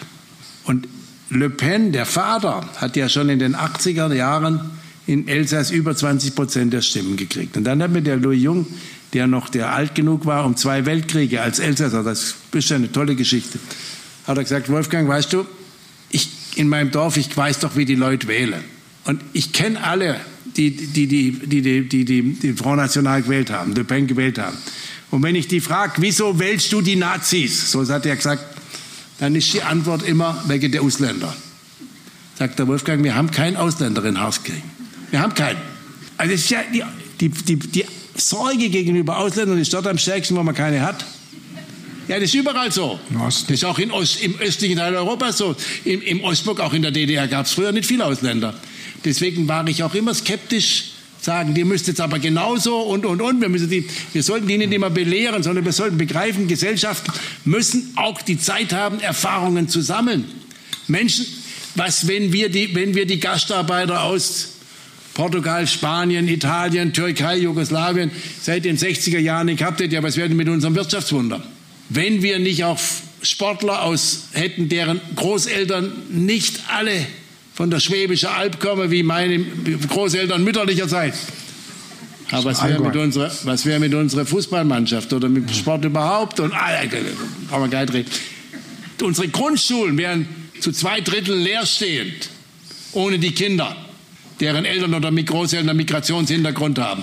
Und 0.65 0.89
Le 1.29 1.51
Pen, 1.51 1.93
der 1.93 2.07
Vater, 2.07 2.67
hat 2.77 2.97
ja 2.97 3.11
schon 3.11 3.29
in 3.29 3.39
den 3.39 3.55
80er 3.55 4.11
Jahren 4.15 4.71
in 5.07 5.29
Elsass 5.29 5.71
über 5.71 5.95
20 5.95 6.35
Prozent 6.35 6.73
der 6.73 6.81
Stimmen 6.81 7.19
gekriegt. 7.19 7.59
Und 7.59 7.65
dann 7.65 7.83
hat 7.83 7.91
mir 7.91 8.01
der 8.01 8.17
Louis 8.17 8.43
Jung, 8.43 8.67
der 9.13 9.27
noch 9.27 9.51
der 9.51 9.75
alt 9.75 9.95
genug 9.95 10.25
war, 10.25 10.47
um 10.47 10.57
zwei 10.57 10.87
Weltkriege 10.87 11.43
als 11.43 11.59
Elsasser, 11.59 12.03
das 12.03 12.37
ist 12.53 12.73
eine 12.73 12.91
tolle 12.91 13.17
Geschichte, 13.17 13.59
hat 14.27 14.39
er 14.39 14.45
gesagt, 14.45 14.71
Wolfgang, 14.71 15.07
weißt 15.07 15.35
du, 15.35 15.45
ich 16.11 16.29
in 16.57 16.69
meinem 16.69 16.91
Dorf, 16.91 17.17
ich 17.17 17.35
weiß 17.35 17.61
doch, 17.61 17.77
wie 17.77 17.85
die 17.85 17.95
Leute 17.95 18.29
wählen. 18.29 18.63
Und 19.05 19.23
ich 19.33 19.53
kenne 19.53 19.83
alle, 19.83 20.21
die 20.57 20.71
die, 20.71 21.07
die, 21.07 21.33
die, 21.33 21.89
die, 21.89 22.05
die, 22.05 22.33
die, 22.35 22.53
Front 22.53 22.77
National 22.77 23.23
gewählt 23.23 23.51
haben, 23.51 23.75
Le 23.75 23.85
Pen 23.85 24.07
gewählt 24.07 24.39
haben. 24.39 24.57
Und 25.11 25.23
wenn 25.23 25.35
ich 25.35 25.49
die 25.49 25.61
frage, 25.61 25.95
wieso 25.97 26.39
wählst 26.39 26.73
du 26.73 26.81
die 26.81 26.97
Nazis? 26.97 27.71
So 27.71 27.87
hat 27.89 28.07
er 28.07 28.17
gesagt, 28.17 28.45
dann 29.19 29.35
ist 29.35 29.53
die 29.53 29.63
Antwort 29.63 30.03
immer 30.03 30.43
wegen 30.47 30.71
der 30.71 30.83
Ausländer. 30.83 31.35
Sagt 32.39 32.59
der 32.59 32.67
Wolfgang, 32.69 33.03
wir 33.05 33.15
haben 33.15 33.31
keinen 33.31 33.57
Ausländer 33.57 34.05
in 34.05 34.21
Hauskirchen. 34.21 34.63
Wir 35.11 35.21
haben 35.21 35.35
keinen. 35.35 35.59
Also 36.17 36.35
ist 36.35 36.51
ja 36.51 36.61
die, 36.73 36.85
die, 37.21 37.29
die, 37.29 37.57
die 37.57 37.85
Sorge 38.17 38.69
gegenüber 38.69 39.19
Ausländern 39.19 39.59
ist 39.59 39.73
dort 39.73 39.87
am 39.87 39.99
stärksten, 39.99 40.37
wo 40.37 40.43
man 40.43 40.55
keine 40.55 40.81
hat. 40.81 41.05
Ja, 42.11 42.17
das 42.17 42.31
ist 42.31 42.35
überall 42.35 42.73
so. 42.73 42.99
Das 43.09 43.43
ist 43.43 43.65
auch 43.65 43.79
Ost, 43.93 44.21
im 44.21 44.37
östlichen 44.41 44.79
Teil 44.79 44.97
Europas 44.97 45.39
so. 45.39 45.55
Im, 45.85 46.03
Im 46.03 46.25
Ostblock, 46.25 46.59
auch 46.59 46.73
in 46.73 46.83
der 46.83 46.91
DDR, 46.91 47.29
gab 47.29 47.47
es 47.47 47.53
früher 47.53 47.71
nicht 47.71 47.87
viele 47.87 48.05
Ausländer. 48.05 48.53
Deswegen 49.05 49.47
war 49.47 49.65
ich 49.69 49.85
auch 49.85 49.95
immer 49.95 50.13
skeptisch, 50.13 50.91
sagen, 51.21 51.55
die 51.55 51.63
müsst 51.63 51.87
jetzt 51.87 52.01
aber 52.01 52.19
genauso 52.19 52.81
und, 52.81 53.07
und, 53.07 53.23
und. 53.23 53.41
Wir, 53.41 53.49
müssen 53.49 53.71
die, 53.71 53.87
wir 54.13 54.25
sollten 54.25 54.49
die 54.49 54.59
nicht 54.59 54.73
immer 54.73 54.91
belehren, 54.91 55.45
sondern 55.45 55.65
wir 55.65 55.71
sollten 55.71 55.99
begreifen, 55.99 56.49
Gesellschaften 56.49 57.13
müssen 57.45 57.93
auch 57.95 58.21
die 58.23 58.41
Zeit 58.41 58.73
haben, 58.73 58.99
Erfahrungen 58.99 59.69
zu 59.69 59.81
sammeln. 59.81 60.25
Menschen, 60.89 61.27
was, 61.77 62.09
wenn 62.09 62.33
wir 62.33 62.49
die, 62.49 62.75
wenn 62.75 62.97
wir 62.97 63.07
die 63.07 63.21
Gastarbeiter 63.21 64.03
aus 64.03 64.55
Portugal, 65.15 65.65
Spanien, 65.69 66.27
Italien, 66.27 66.93
Türkei, 66.93 67.37
Jugoslawien 67.37 68.11
seit 68.43 68.65
den 68.65 68.77
60er 68.77 69.21
Jahren 69.21 69.47
nicht 69.47 69.59
gehabt 69.59 69.79
hätten, 69.81 69.95
ja, 69.95 70.03
was 70.03 70.17
wäre 70.17 70.27
denn 70.27 70.37
mit 70.37 70.49
unserem 70.49 70.75
Wirtschaftswunder? 70.75 71.47
Wenn 71.91 72.23
wir 72.23 72.39
nicht 72.39 72.65
auch 72.65 72.79
Sportler 73.23 73.83
aus 73.83 74.29
hätten, 74.33 74.69
deren 74.69 75.01
Großeltern 75.17 75.93
nicht 76.09 76.61
alle 76.69 77.07
von 77.55 77.71
der 77.71 77.81
Schwäbischen 77.81 78.31
Alb 78.31 78.59
kommen, 78.59 78.91
wie 78.91 79.03
meine 79.03 79.45
Großeltern 79.89 80.43
mütterlicher 80.43 80.89
Zeit. 80.89 81.15
Aber 82.31 82.45
was 82.45 82.63
wäre 82.63 82.81
mit, 82.81 82.97
unserer, 82.97 83.31
was 83.43 83.67
wär 83.67 83.81
mit 83.81 83.93
unserer 83.93 84.25
Fußballmannschaft 84.25 85.13
oder 85.13 85.29
mit 85.29 85.51
Sport 85.55 85.85
überhaupt? 85.85 86.39
Und 86.39 86.55
ah, 86.55 86.73
wir 87.65 87.69
gar 87.69 87.81
nicht 87.81 87.93
reden. 87.93 88.11
Unsere 89.03 89.29
Grundschulen 89.29 89.99
wären 89.99 90.29
zu 90.61 90.71
zwei 90.73 91.01
Dritteln 91.01 91.41
leerstehend, 91.41 92.31
ohne 92.93 93.19
die 93.19 93.33
Kinder, 93.33 93.77
deren 94.39 94.65
Eltern 94.65 94.95
oder 94.95 95.11
Großeltern 95.11 95.71
einen 95.71 95.79
Migrationshintergrund 95.79 96.79
haben. 96.79 97.03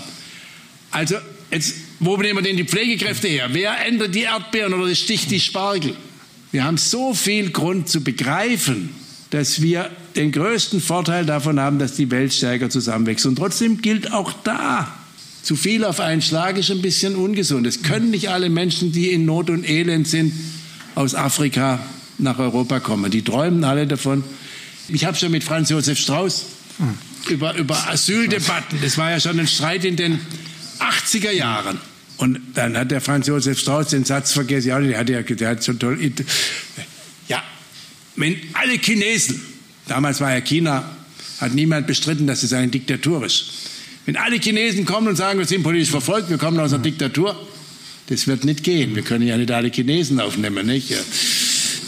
Also 0.91 1.17
jetzt 1.51 1.75
wo 1.99 2.17
nehmen 2.17 2.39
wir 2.39 2.43
denn 2.43 2.57
die 2.57 2.65
Pflegekräfte 2.65 3.27
her? 3.27 3.49
Wer 3.51 3.85
ändert 3.85 4.13
die 4.13 4.21
Erdbeeren 4.21 4.73
oder 4.73 4.93
sticht 4.93 5.31
die 5.31 5.39
Spargel? 5.39 5.95
Wir 6.51 6.63
haben 6.63 6.77
so 6.77 7.13
viel 7.13 7.49
Grund 7.49 7.89
zu 7.89 8.01
begreifen, 8.01 8.89
dass 9.31 9.61
wir 9.61 9.89
den 10.15 10.31
größten 10.31 10.79
Vorteil 10.79 11.25
davon 11.25 11.59
haben, 11.59 11.79
dass 11.79 11.95
die 11.95 12.09
Welt 12.11 12.33
stärker 12.33 12.69
zusammenwächst. 12.69 13.25
Und 13.25 13.35
trotzdem 13.35 13.81
gilt 13.81 14.13
auch 14.13 14.31
da, 14.43 14.93
zu 15.43 15.55
viel 15.55 15.85
auf 15.85 15.99
einen 15.99 16.21
Schlag 16.21 16.57
ist 16.57 16.71
ein 16.71 16.81
bisschen 16.81 17.15
ungesund. 17.15 17.65
Es 17.67 17.81
können 17.81 18.11
nicht 18.11 18.29
alle 18.29 18.49
Menschen, 18.49 18.91
die 18.91 19.11
in 19.11 19.25
Not 19.25 19.49
und 19.49 19.67
Elend 19.67 20.07
sind, 20.07 20.33
aus 20.95 21.15
Afrika 21.15 21.79
nach 22.17 22.39
Europa 22.39 22.79
kommen. 22.79 23.11
Die 23.11 23.21
träumen 23.21 23.63
alle 23.63 23.87
davon. 23.87 24.23
Ich 24.89 25.05
habe 25.05 25.17
schon 25.17 25.31
mit 25.31 25.43
Franz 25.43 25.69
Josef 25.69 25.99
Strauß 25.99 26.45
hm. 26.79 26.97
über, 27.29 27.55
über 27.55 27.87
Asyldebatten, 27.87 28.79
das 28.81 28.97
war 28.97 29.11
ja 29.11 29.19
schon 29.19 29.39
ein 29.39 29.47
Streit 29.47 29.85
in 29.85 29.95
den 29.95 30.19
80er 30.79 31.31
Jahren. 31.31 31.79
Und 32.17 32.39
dann 32.55 32.75
hat 32.75 32.89
der 32.91 33.01
Franz 33.01 33.27
Josef 33.27 33.59
Strauß 33.59 33.89
den 33.89 34.03
Satz 34.03 34.31
vergessen, 34.31 34.69
ja, 34.69 34.79
der 34.79 34.97
hat 34.97 35.09
ja 35.09 35.21
der 35.21 35.49
hat 35.49 35.63
so 35.63 35.73
toll. 35.73 35.99
Ja, 37.27 37.43
wenn 38.15 38.35
alle 38.53 38.73
Chinesen, 38.73 39.41
damals 39.87 40.19
war 40.19 40.33
ja 40.33 40.41
China, 40.41 40.89
hat 41.39 41.53
niemand 41.53 41.85
bestritten, 41.85 42.25
dass 42.25 42.41
es 42.41 42.53
eine 42.53 42.69
Diktatur 42.69 43.23
ist. 43.25 43.51
Wenn 44.05 44.15
alle 44.15 44.37
Chinesen 44.37 44.85
kommen 44.85 45.09
und 45.09 45.15
sagen, 45.15 45.37
wir 45.37 45.45
sind 45.45 45.63
politisch 45.63 45.91
verfolgt, 45.91 46.29
wir 46.29 46.37
kommen 46.37 46.59
aus 46.59 46.73
einer 46.73 46.81
Diktatur, 46.81 47.35
das 48.07 48.25
wird 48.25 48.45
nicht 48.45 48.63
gehen. 48.63 48.95
Wir 48.95 49.03
können 49.03 49.27
ja 49.27 49.37
nicht 49.37 49.51
alle 49.51 49.69
Chinesen 49.69 50.19
aufnehmen, 50.19 50.65
nicht? 50.65 50.93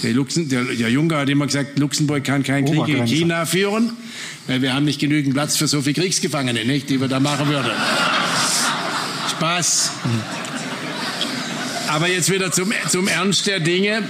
Der, 0.04 0.14
Luxem, 0.14 0.48
der, 0.50 0.66
der 0.66 0.90
Juncker 0.90 1.18
hat 1.18 1.30
immer 1.30 1.48
gesagt, 1.48 1.80
Luxemburg 1.80 2.24
kann 2.24 2.44
keinen 2.44 2.66
Krieg 2.66 2.86
gegen 2.86 3.08
China 3.08 3.46
führen, 3.46 3.92
weil 4.48 4.62
wir 4.62 4.74
haben 4.74 4.86
nicht 4.86 5.00
genügend 5.00 5.34
Platz 5.34 5.58
für 5.58 5.68
so 5.68 5.82
viele 5.82 5.96
Kriegsgefangene, 5.96 6.66
nicht, 6.66 6.90
die 6.90 7.02
wir 7.02 7.08
da 7.08 7.20
machen 7.20 7.48
würden. 7.48 7.72
Spaß. 9.40 9.92
Aber 11.88 12.10
jetzt 12.10 12.30
wieder 12.30 12.52
zum, 12.52 12.74
zum 12.90 13.08
Ernst 13.08 13.48
der 13.48 13.62
Dinge. 13.62 14.04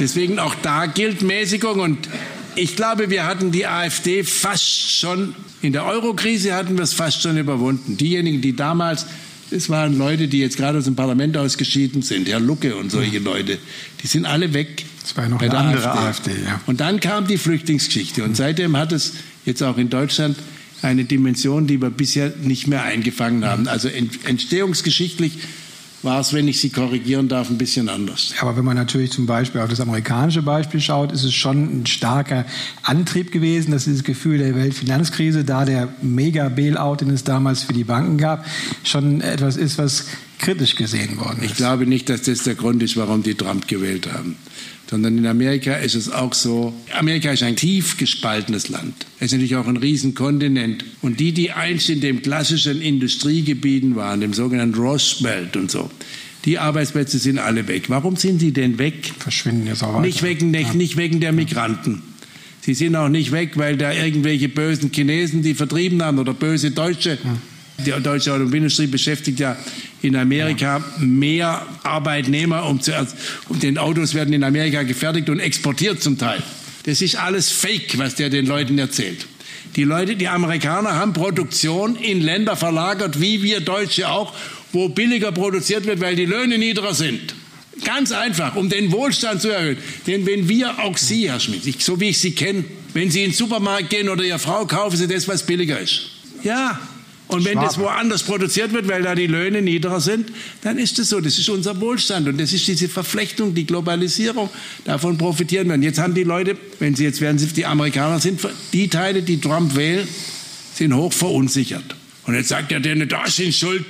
Deswegen 0.00 0.40
auch 0.40 0.56
da 0.60 0.86
gilt 0.86 1.22
Mäßigung. 1.22 1.78
Und 1.78 2.08
ich 2.56 2.74
glaube, 2.74 3.10
wir 3.10 3.26
hatten 3.26 3.52
die 3.52 3.68
AfD 3.68 4.24
fast 4.24 4.98
schon, 4.98 5.36
in 5.62 5.72
der 5.72 5.86
Eurokrise 5.86 6.52
hatten 6.52 6.76
wir 6.76 6.82
es 6.82 6.94
fast 6.94 7.22
schon 7.22 7.38
überwunden. 7.38 7.96
Diejenigen, 7.96 8.40
die 8.40 8.56
damals, 8.56 9.06
das 9.52 9.68
waren 9.68 9.96
Leute, 9.96 10.26
die 10.26 10.40
jetzt 10.40 10.56
gerade 10.56 10.78
aus 10.78 10.84
dem 10.84 10.96
Parlament 10.96 11.36
ausgeschieden 11.36 12.02
sind, 12.02 12.28
Herr 12.28 12.40
Lucke 12.40 12.74
und 12.74 12.90
solche 12.90 13.20
Leute, 13.20 13.58
die 14.02 14.06
sind 14.08 14.26
alle 14.26 14.52
weg. 14.52 14.84
Das 15.00 15.16
war 15.16 15.24
ja 15.24 15.30
noch 15.30 15.40
eine 15.40 15.56
andere 15.56 15.92
AfD. 15.92 16.30
AfD 16.32 16.44
ja. 16.44 16.60
Und 16.66 16.80
dann 16.80 16.98
kam 16.98 17.28
die 17.28 17.38
Flüchtlingsgeschichte. 17.38 18.24
Und 18.24 18.36
seitdem 18.36 18.76
hat 18.76 18.90
es 18.90 19.14
jetzt 19.46 19.62
auch 19.62 19.78
in 19.78 19.90
Deutschland 19.90 20.36
eine 20.82 21.04
Dimension, 21.04 21.66
die 21.66 21.80
wir 21.80 21.90
bisher 21.90 22.32
nicht 22.42 22.66
mehr 22.66 22.82
eingefangen 22.82 23.44
haben. 23.44 23.68
Also 23.68 23.88
entstehungsgeschichtlich 23.88 25.38
war 26.02 26.20
es, 26.20 26.32
wenn 26.32 26.48
ich 26.48 26.60
Sie 26.60 26.70
korrigieren 26.70 27.28
darf, 27.28 27.50
ein 27.50 27.58
bisschen 27.58 27.88
anders. 27.88 28.32
Aber 28.40 28.56
wenn 28.56 28.64
man 28.64 28.76
natürlich 28.76 29.10
zum 29.10 29.26
Beispiel 29.26 29.60
auf 29.60 29.68
das 29.68 29.80
amerikanische 29.80 30.42
Beispiel 30.42 30.80
schaut, 30.80 31.12
ist 31.12 31.24
es 31.24 31.34
schon 31.34 31.80
ein 31.80 31.86
starker 31.86 32.46
Antrieb 32.82 33.32
gewesen, 33.32 33.72
dass 33.72 33.84
dieses 33.84 34.02
Gefühl 34.02 34.38
der 34.38 34.54
Weltfinanzkrise, 34.54 35.44
da 35.44 35.64
der 35.64 35.88
Mega-Bailout, 36.00 36.96
den 36.96 37.10
es 37.10 37.24
damals 37.24 37.64
für 37.64 37.74
die 37.74 37.84
Banken 37.84 38.16
gab, 38.16 38.46
schon 38.82 39.20
etwas 39.20 39.56
ist, 39.56 39.76
was 39.76 40.06
kritisch 40.40 40.74
gesehen 40.74 41.18
worden 41.18 41.42
ist. 41.42 41.52
Ich 41.52 41.56
glaube 41.56 41.86
nicht, 41.86 42.08
dass 42.08 42.22
das 42.22 42.42
der 42.42 42.54
Grund 42.56 42.82
ist, 42.82 42.96
warum 42.96 43.22
die 43.22 43.34
Trump 43.34 43.68
gewählt 43.68 44.12
haben 44.12 44.36
sondern 44.90 45.18
in 45.18 45.26
Amerika 45.26 45.74
ist 45.74 45.94
es 45.94 46.10
auch 46.10 46.34
so, 46.34 46.74
Amerika 46.92 47.30
ist 47.30 47.44
ein 47.44 47.54
tief 47.54 47.96
gespaltenes 47.96 48.68
Land. 48.68 49.06
Es 49.20 49.26
ist 49.26 49.32
natürlich 49.32 49.54
auch 49.54 49.68
ein 49.68 49.76
Riesenkontinent. 49.76 50.84
Und 51.00 51.20
die, 51.20 51.30
die 51.30 51.52
einst 51.52 51.88
in 51.90 52.00
den 52.00 52.22
klassischen 52.22 52.82
Industriegebieten 52.82 53.94
waren, 53.94 54.20
dem 54.20 54.34
sogenannten 54.34 54.74
Rust 54.74 55.22
Belt 55.22 55.56
und 55.56 55.70
so, 55.70 55.88
die 56.44 56.58
Arbeitsplätze 56.58 57.18
sind 57.18 57.38
alle 57.38 57.68
weg. 57.68 57.84
Warum 57.88 58.16
sind 58.16 58.40
sie 58.40 58.50
denn 58.50 58.78
weg? 58.78 59.12
Verschwinden 59.20 59.68
jetzt 59.68 59.84
auch 59.84 59.94
weiter. 59.94 60.00
Nicht 60.00 60.24
wegen, 60.24 60.50
nicht, 60.50 60.74
nicht 60.74 60.96
wegen 60.96 61.20
der 61.20 61.30
Migranten. 61.30 62.02
Sie 62.60 62.74
sind 62.74 62.96
auch 62.96 63.08
nicht 63.08 63.30
weg, 63.30 63.52
weil 63.54 63.76
da 63.76 63.92
irgendwelche 63.92 64.48
bösen 64.48 64.90
Chinesen 64.92 65.42
die 65.42 65.54
vertrieben 65.54 66.02
haben 66.02 66.18
oder 66.18 66.34
böse 66.34 66.72
Deutsche. 66.72 67.16
Die 67.84 68.02
deutsche 68.02 68.32
Automobilindustrie 68.32 68.86
beschäftigt 68.86 69.40
ja 69.40 69.56
in 70.02 70.16
Amerika 70.16 70.82
mehr 70.98 71.66
Arbeitnehmer, 71.82 72.66
um, 72.66 72.80
zu, 72.80 72.92
um 73.48 73.58
den 73.58 73.78
Autos 73.78 74.14
werden 74.14 74.32
in 74.32 74.44
Amerika 74.44 74.82
gefertigt 74.82 75.28
und 75.28 75.40
exportiert 75.40 76.02
zum 76.02 76.18
Teil. 76.18 76.42
Das 76.84 77.02
ist 77.02 77.16
alles 77.16 77.50
Fake, 77.50 77.98
was 77.98 78.14
der 78.14 78.30
den 78.30 78.46
Leuten 78.46 78.78
erzählt. 78.78 79.26
Die 79.76 79.84
Leute, 79.84 80.16
die 80.16 80.28
Amerikaner 80.28 80.94
haben 80.94 81.12
Produktion 81.12 81.96
in 81.96 82.20
Länder 82.20 82.56
verlagert, 82.56 83.20
wie 83.20 83.42
wir 83.42 83.60
Deutsche 83.60 84.08
auch, 84.08 84.34
wo 84.72 84.88
billiger 84.88 85.32
produziert 85.32 85.86
wird, 85.86 86.00
weil 86.00 86.16
die 86.16 86.24
Löhne 86.24 86.58
niedriger 86.58 86.94
sind. 86.94 87.34
Ganz 87.84 88.12
einfach, 88.12 88.56
um 88.56 88.68
den 88.68 88.92
Wohlstand 88.92 89.40
zu 89.40 89.48
erhöhen. 89.48 89.78
Denn 90.06 90.26
wenn 90.26 90.48
wir, 90.48 90.80
auch 90.80 90.98
Sie, 90.98 91.30
Herr 91.30 91.40
Schmidt, 91.40 91.66
ich, 91.66 91.84
so 91.84 92.00
wie 92.00 92.10
ich 92.10 92.18
Sie 92.18 92.32
kenne, 92.32 92.64
wenn 92.94 93.10
Sie 93.10 93.22
in 93.22 93.30
den 93.30 93.36
Supermarkt 93.36 93.90
gehen 93.90 94.08
oder 94.08 94.24
Ihre 94.24 94.38
Frau, 94.38 94.66
kaufen 94.66 94.96
Sie 94.96 95.06
das, 95.06 95.28
was 95.28 95.46
billiger 95.46 95.78
ist. 95.78 96.10
Ja, 96.42 96.78
und 97.32 97.44
wenn 97.44 97.52
Schwabe. 97.52 97.66
das 97.66 97.78
woanders 97.78 98.22
produziert 98.22 98.72
wird, 98.72 98.88
weil 98.88 99.02
da 99.02 99.14
die 99.14 99.26
Löhne 99.26 99.62
niedriger 99.62 100.00
sind, 100.00 100.32
dann 100.62 100.78
ist 100.78 100.98
das 100.98 101.08
so. 101.08 101.20
Das 101.20 101.38
ist 101.38 101.48
unser 101.48 101.80
Wohlstand. 101.80 102.28
Und 102.28 102.40
das 102.40 102.52
ist 102.52 102.66
diese 102.66 102.88
Verflechtung, 102.88 103.54
die 103.54 103.66
Globalisierung. 103.66 104.50
Davon 104.84 105.16
profitieren 105.16 105.68
wir. 105.68 105.74
Und 105.74 105.82
jetzt 105.82 105.98
haben 105.98 106.14
die 106.14 106.24
Leute, 106.24 106.56
wenn 106.78 106.94
sie 106.94 107.04
jetzt 107.04 107.20
werden, 107.20 107.38
sie 107.38 107.46
die 107.46 107.66
Amerikaner 107.66 108.20
sind, 108.20 108.40
die 108.72 108.88
Teile, 108.88 109.22
die 109.22 109.40
Trump 109.40 109.74
wählen, 109.76 110.06
sind 110.74 110.94
hoch 110.94 111.12
verunsichert. 111.12 111.96
Und 112.26 112.34
jetzt 112.34 112.48
sagt 112.48 112.72
er 112.72 112.80
denen, 112.80 113.08
da 113.08 113.26
sind 113.26 113.54
schuld 113.54 113.84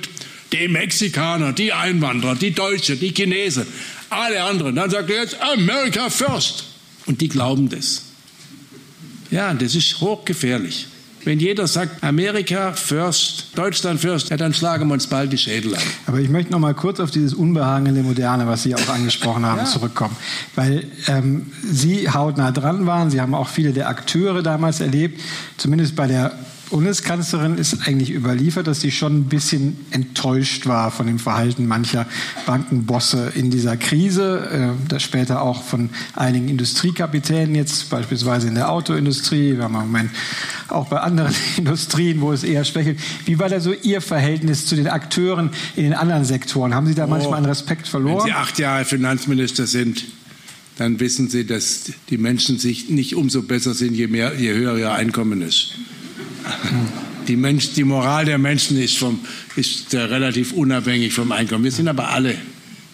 die 0.51 0.67
Mexikaner, 0.67 1.53
die 1.53 1.71
Einwanderer, 1.71 2.35
die 2.35 2.51
Deutschen, 2.51 2.99
die 2.99 3.13
Chinesen, 3.13 3.65
alle 4.09 4.43
anderen. 4.43 4.75
Dann 4.75 4.89
sagt 4.89 5.09
er 5.09 5.23
jetzt 5.23 5.37
America 5.41 6.09
first. 6.09 6.65
Und 7.05 7.21
die 7.21 7.29
glauben 7.29 7.69
das. 7.69 8.03
Ja, 9.31 9.53
das 9.53 9.75
ist 9.75 9.99
hochgefährlich. 10.01 10.87
Wenn 11.23 11.39
jeder 11.39 11.67
sagt, 11.67 12.03
Amerika 12.03 12.73
first, 12.73 13.55
Deutschland 13.55 13.99
first, 13.99 14.29
ja, 14.29 14.37
dann 14.37 14.53
schlagen 14.53 14.87
wir 14.87 14.93
uns 14.93 15.07
bald 15.07 15.31
die 15.31 15.37
Schädel 15.37 15.75
an. 15.75 15.81
Aber 16.07 16.19
ich 16.19 16.29
möchte 16.29 16.51
noch 16.51 16.59
mal 16.59 16.73
kurz 16.73 16.99
auf 16.99 17.11
dieses 17.11 17.33
Unbehagen 17.33 17.85
in 17.85 17.95
der 17.95 18.03
Moderne, 18.03 18.47
was 18.47 18.63
Sie 18.63 18.73
auch 18.73 18.89
angesprochen 18.89 19.45
haben, 19.45 19.59
ja. 19.59 19.65
zurückkommen. 19.65 20.15
Weil 20.55 20.85
ähm, 21.07 21.51
Sie 21.63 22.09
hautnah 22.09 22.51
dran 22.51 22.87
waren, 22.87 23.11
Sie 23.11 23.21
haben 23.21 23.35
auch 23.35 23.49
viele 23.49 23.71
der 23.71 23.87
Akteure 23.87 24.41
damals 24.41 24.79
erlebt, 24.79 25.21
zumindest 25.57 25.95
bei 25.95 26.07
der 26.07 26.33
Bundeskanzlerin 26.71 27.57
ist 27.57 27.85
eigentlich 27.85 28.11
überliefert, 28.11 28.65
dass 28.65 28.79
sie 28.79 28.91
schon 28.91 29.19
ein 29.19 29.23
bisschen 29.25 29.77
enttäuscht 29.91 30.65
war 30.67 30.89
von 30.89 31.05
dem 31.05 31.19
Verhalten 31.19 31.67
mancher 31.67 32.07
Bankenbosse 32.45 33.33
in 33.35 33.51
dieser 33.51 33.75
Krise, 33.75 34.73
äh, 34.79 34.87
das 34.87 35.03
später 35.03 35.41
auch 35.41 35.63
von 35.63 35.89
einigen 36.15 36.47
Industriekapitänen 36.47 37.55
jetzt 37.55 37.89
beispielsweise 37.89 38.47
in 38.47 38.55
der 38.55 38.71
Autoindustrie, 38.71 39.57
wir 39.57 39.65
haben 39.65 39.75
im 39.75 39.81
Moment 39.81 40.11
auch 40.69 40.87
bei 40.87 41.01
anderen 41.01 41.35
Industrien, 41.57 42.21
wo 42.21 42.31
es 42.31 42.43
eher 42.43 42.63
schwächelt. 42.63 42.97
Wie 43.25 43.37
war 43.37 43.49
da 43.49 43.59
so 43.59 43.73
Ihr 43.73 43.99
Verhältnis 43.99 44.65
zu 44.65 44.77
den 44.77 44.87
Akteuren 44.87 45.49
in 45.75 45.83
den 45.83 45.93
anderen 45.93 46.23
Sektoren? 46.23 46.73
Haben 46.73 46.87
Sie 46.87 46.95
da 46.95 47.03
oh, 47.03 47.09
manchmal 47.09 47.35
einen 47.35 47.47
Respekt 47.47 47.87
verloren? 47.87 48.19
Wenn 48.19 48.27
Sie 48.27 48.33
acht 48.33 48.59
Jahre 48.59 48.85
Finanzminister 48.85 49.67
sind, 49.67 50.05
dann 50.77 51.01
wissen 51.01 51.29
Sie, 51.29 51.45
dass 51.45 51.91
die 52.09 52.17
Menschen 52.17 52.57
sich 52.57 52.89
nicht 52.89 53.15
umso 53.15 53.41
besser 53.41 53.73
sind, 53.73 53.93
je, 53.93 54.07
mehr, 54.07 54.39
je 54.39 54.53
höher 54.53 54.77
ihr 54.77 54.93
Einkommen 54.93 55.41
ist. 55.41 55.75
Die, 57.27 57.35
Mensch, 57.35 57.73
die 57.73 57.83
Moral 57.83 58.25
der 58.25 58.37
Menschen 58.37 58.77
ist, 58.77 58.97
vom, 58.97 59.19
ist 59.55 59.93
relativ 59.93 60.53
unabhängig 60.53 61.13
vom 61.13 61.31
Einkommen. 61.31 61.63
Wir 61.63 61.71
sind 61.71 61.87
aber 61.87 62.09
alle, 62.09 62.35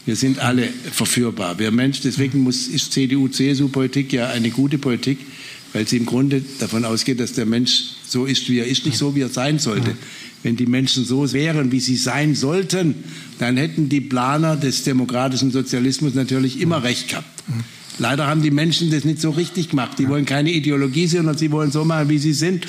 wir 0.06 0.16
sind 0.16 0.40
alle 0.40 0.68
verführbar. 0.92 1.58
Wir 1.60 1.72
Mensch, 1.72 2.02
deswegen 2.02 2.42
muss, 2.42 2.68
ist 2.68 2.92
CDU-CSU-Politik 2.94 4.14
ja 4.14 4.28
eine 4.30 4.50
gute 4.50 4.78
Politik, 4.78 5.20
weil 5.74 5.88
sie 5.88 5.98
im 5.98 6.06
Grunde 6.06 6.44
davon 6.60 6.86
ausgeht, 6.86 7.20
dass 7.20 7.34
der 7.34 7.46
Mensch 7.46 7.84
so 8.08 8.26
ist, 8.26 8.50
wie 8.50 8.60
er 8.60 8.68
ist, 8.68 8.86
nicht 8.86 8.98
so, 8.98 9.16
wie 9.16 9.22
er 9.22 9.30
sein 9.30 9.60
sollte. 9.60 9.96
Wenn 10.44 10.56
die 10.56 10.66
Menschen 10.66 11.04
so 11.04 11.32
wären, 11.34 11.72
wie 11.72 11.80
sie 11.80 11.96
sein 11.96 12.36
sollten, 12.36 12.96
dann 13.40 13.58
hätten 13.58 13.90
die 13.90 14.02
Planer 14.02 14.56
des 14.56 14.84
demokratischen 14.84 15.52
Sozialismus 15.52 16.14
natürlich 16.14 16.62
immer 16.62 16.84
recht 16.84 17.10
gehabt. 17.10 17.44
Leider 18.00 18.28
haben 18.28 18.44
die 18.44 18.52
Menschen 18.52 18.92
das 18.92 19.04
nicht 19.04 19.20
so 19.20 19.32
richtig 19.32 19.70
gemacht. 19.70 19.98
Die 19.98 20.08
wollen 20.08 20.26
keine 20.26 20.52
Ideologie, 20.52 21.08
sondern 21.08 21.38
sie 21.38 21.52
wollen 21.52 21.72
so 21.72 21.84
machen, 21.84 22.10
wie 22.10 22.20
sie 22.20 22.34
sind. 22.34 22.68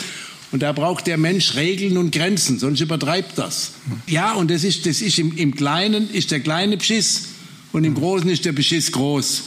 Und 0.51 0.63
da 0.63 0.73
braucht 0.73 1.07
der 1.07 1.19
Mensch 1.19 1.57
Regeln 1.57 1.99
und 1.99 2.11
Grenzen, 2.11 2.59
sonst 2.59 2.81
übertreibt 2.81 3.37
das. 3.37 3.73
Ja, 4.07 4.33
und 4.33 4.51
das 4.51 4.65
ist, 4.65 4.87
das 4.87 5.03
ist 5.03 5.19
im, 5.19 5.37
im 5.37 5.55
Kleinen 5.55 6.11
ist 6.11 6.31
der 6.31 6.41
kleine 6.41 6.77
Beschiss 6.77 7.29
und 7.73 7.85
im 7.85 7.95
Großen 7.95 8.29
ist 8.31 8.45
der 8.45 8.53
Beschiss 8.53 8.93
groß. 8.93 9.43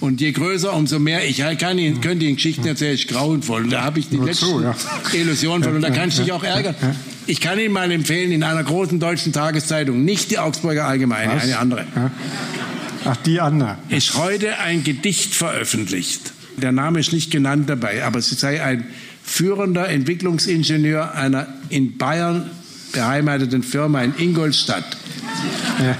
Und 0.00 0.20
je 0.20 0.32
größer, 0.32 0.74
umso 0.74 0.98
mehr. 0.98 1.28
Ich 1.28 1.38
kann 1.58 1.78
Ihnen, 1.78 2.00
könnte 2.00 2.26
Ihnen 2.26 2.36
Geschichten 2.36 2.66
erzählen, 2.66 2.94
ich 2.94 3.06
grauenvoll. 3.06 3.64
Und 3.64 3.70
da 3.70 3.82
habe 3.82 4.00
ich 4.00 4.08
die 4.08 4.16
letzte 4.16 4.46
ja. 4.46 4.74
Illusion 5.12 5.62
von. 5.62 5.76
Und 5.76 5.82
da 5.82 5.90
kannst 5.90 6.18
du 6.18 6.22
dich 6.22 6.32
auch 6.32 6.42
ärgern. 6.42 6.74
Ich 7.26 7.40
kann 7.40 7.58
Ihnen 7.58 7.72
mal 7.72 7.90
empfehlen, 7.92 8.32
in 8.32 8.42
einer 8.42 8.64
großen 8.64 8.98
deutschen 8.98 9.32
Tageszeitung, 9.32 10.04
nicht 10.04 10.32
die 10.32 10.38
Augsburger 10.38 10.86
Allgemeine, 10.86 11.34
Was? 11.34 11.44
eine 11.44 11.58
andere. 11.58 11.86
Ach, 13.04 13.16
die 13.18 13.40
andere. 13.40 13.78
Ist 13.88 14.16
heute 14.16 14.58
ein 14.58 14.82
Gedicht 14.82 15.34
veröffentlicht. 15.34 16.32
Der 16.56 16.72
Name 16.72 16.98
ist 16.98 17.12
nicht 17.12 17.30
genannt 17.30 17.68
dabei, 17.68 18.04
aber 18.04 18.18
es 18.18 18.28
sei 18.30 18.62
ein 18.62 18.84
führender 19.30 19.88
Entwicklungsingenieur 19.88 21.14
einer 21.14 21.46
in 21.68 21.96
Bayern 21.96 22.50
beheimateten 22.92 23.62
Firma 23.62 24.02
in 24.02 24.12
Ingolstadt. 24.18 24.96
Ja. 25.78 25.96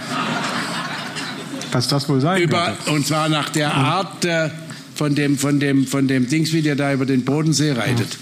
Was 1.71 1.87
das 1.87 2.09
wohl 2.09 2.21
sein 2.21 2.43
über, 2.43 2.77
Und 2.87 3.07
zwar 3.07 3.29
nach 3.29 3.49
der 3.51 3.73
Art 3.73 4.25
äh, 4.25 4.51
von, 4.97 5.15
dem, 5.15 5.39
von, 5.39 5.61
dem, 5.61 5.87
von 5.87 6.09
dem 6.09 6.29
Dings, 6.29 6.53
wie 6.53 6.61
der 6.61 6.75
da 6.75 6.93
über 6.93 7.07
den 7.07 7.25
Bodensee 7.25 7.71
reitet. 7.71 8.19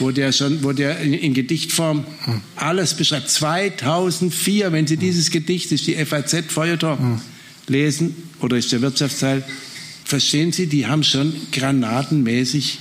Wo 0.00 0.10
der 0.10 0.32
schon, 0.32 0.64
wo 0.64 0.72
der 0.72 0.98
in, 0.98 1.14
in 1.14 1.32
Gedichtform 1.32 2.04
alles 2.56 2.94
beschreibt. 2.94 3.30
2004, 3.30 4.72
wenn 4.72 4.88
Sie 4.88 4.96
dieses 4.96 5.30
Gedicht, 5.30 5.70
ist 5.70 5.86
die 5.86 5.94
FAZ 5.94 6.46
Feuilleton, 6.48 7.20
lesen, 7.68 8.16
oder 8.40 8.56
ist 8.56 8.72
der 8.72 8.82
Wirtschaftsteil, 8.82 9.44
verstehen 10.04 10.50
Sie, 10.50 10.66
die 10.66 10.88
haben 10.88 11.04
schon 11.04 11.32
granatenmäßig 11.52 12.80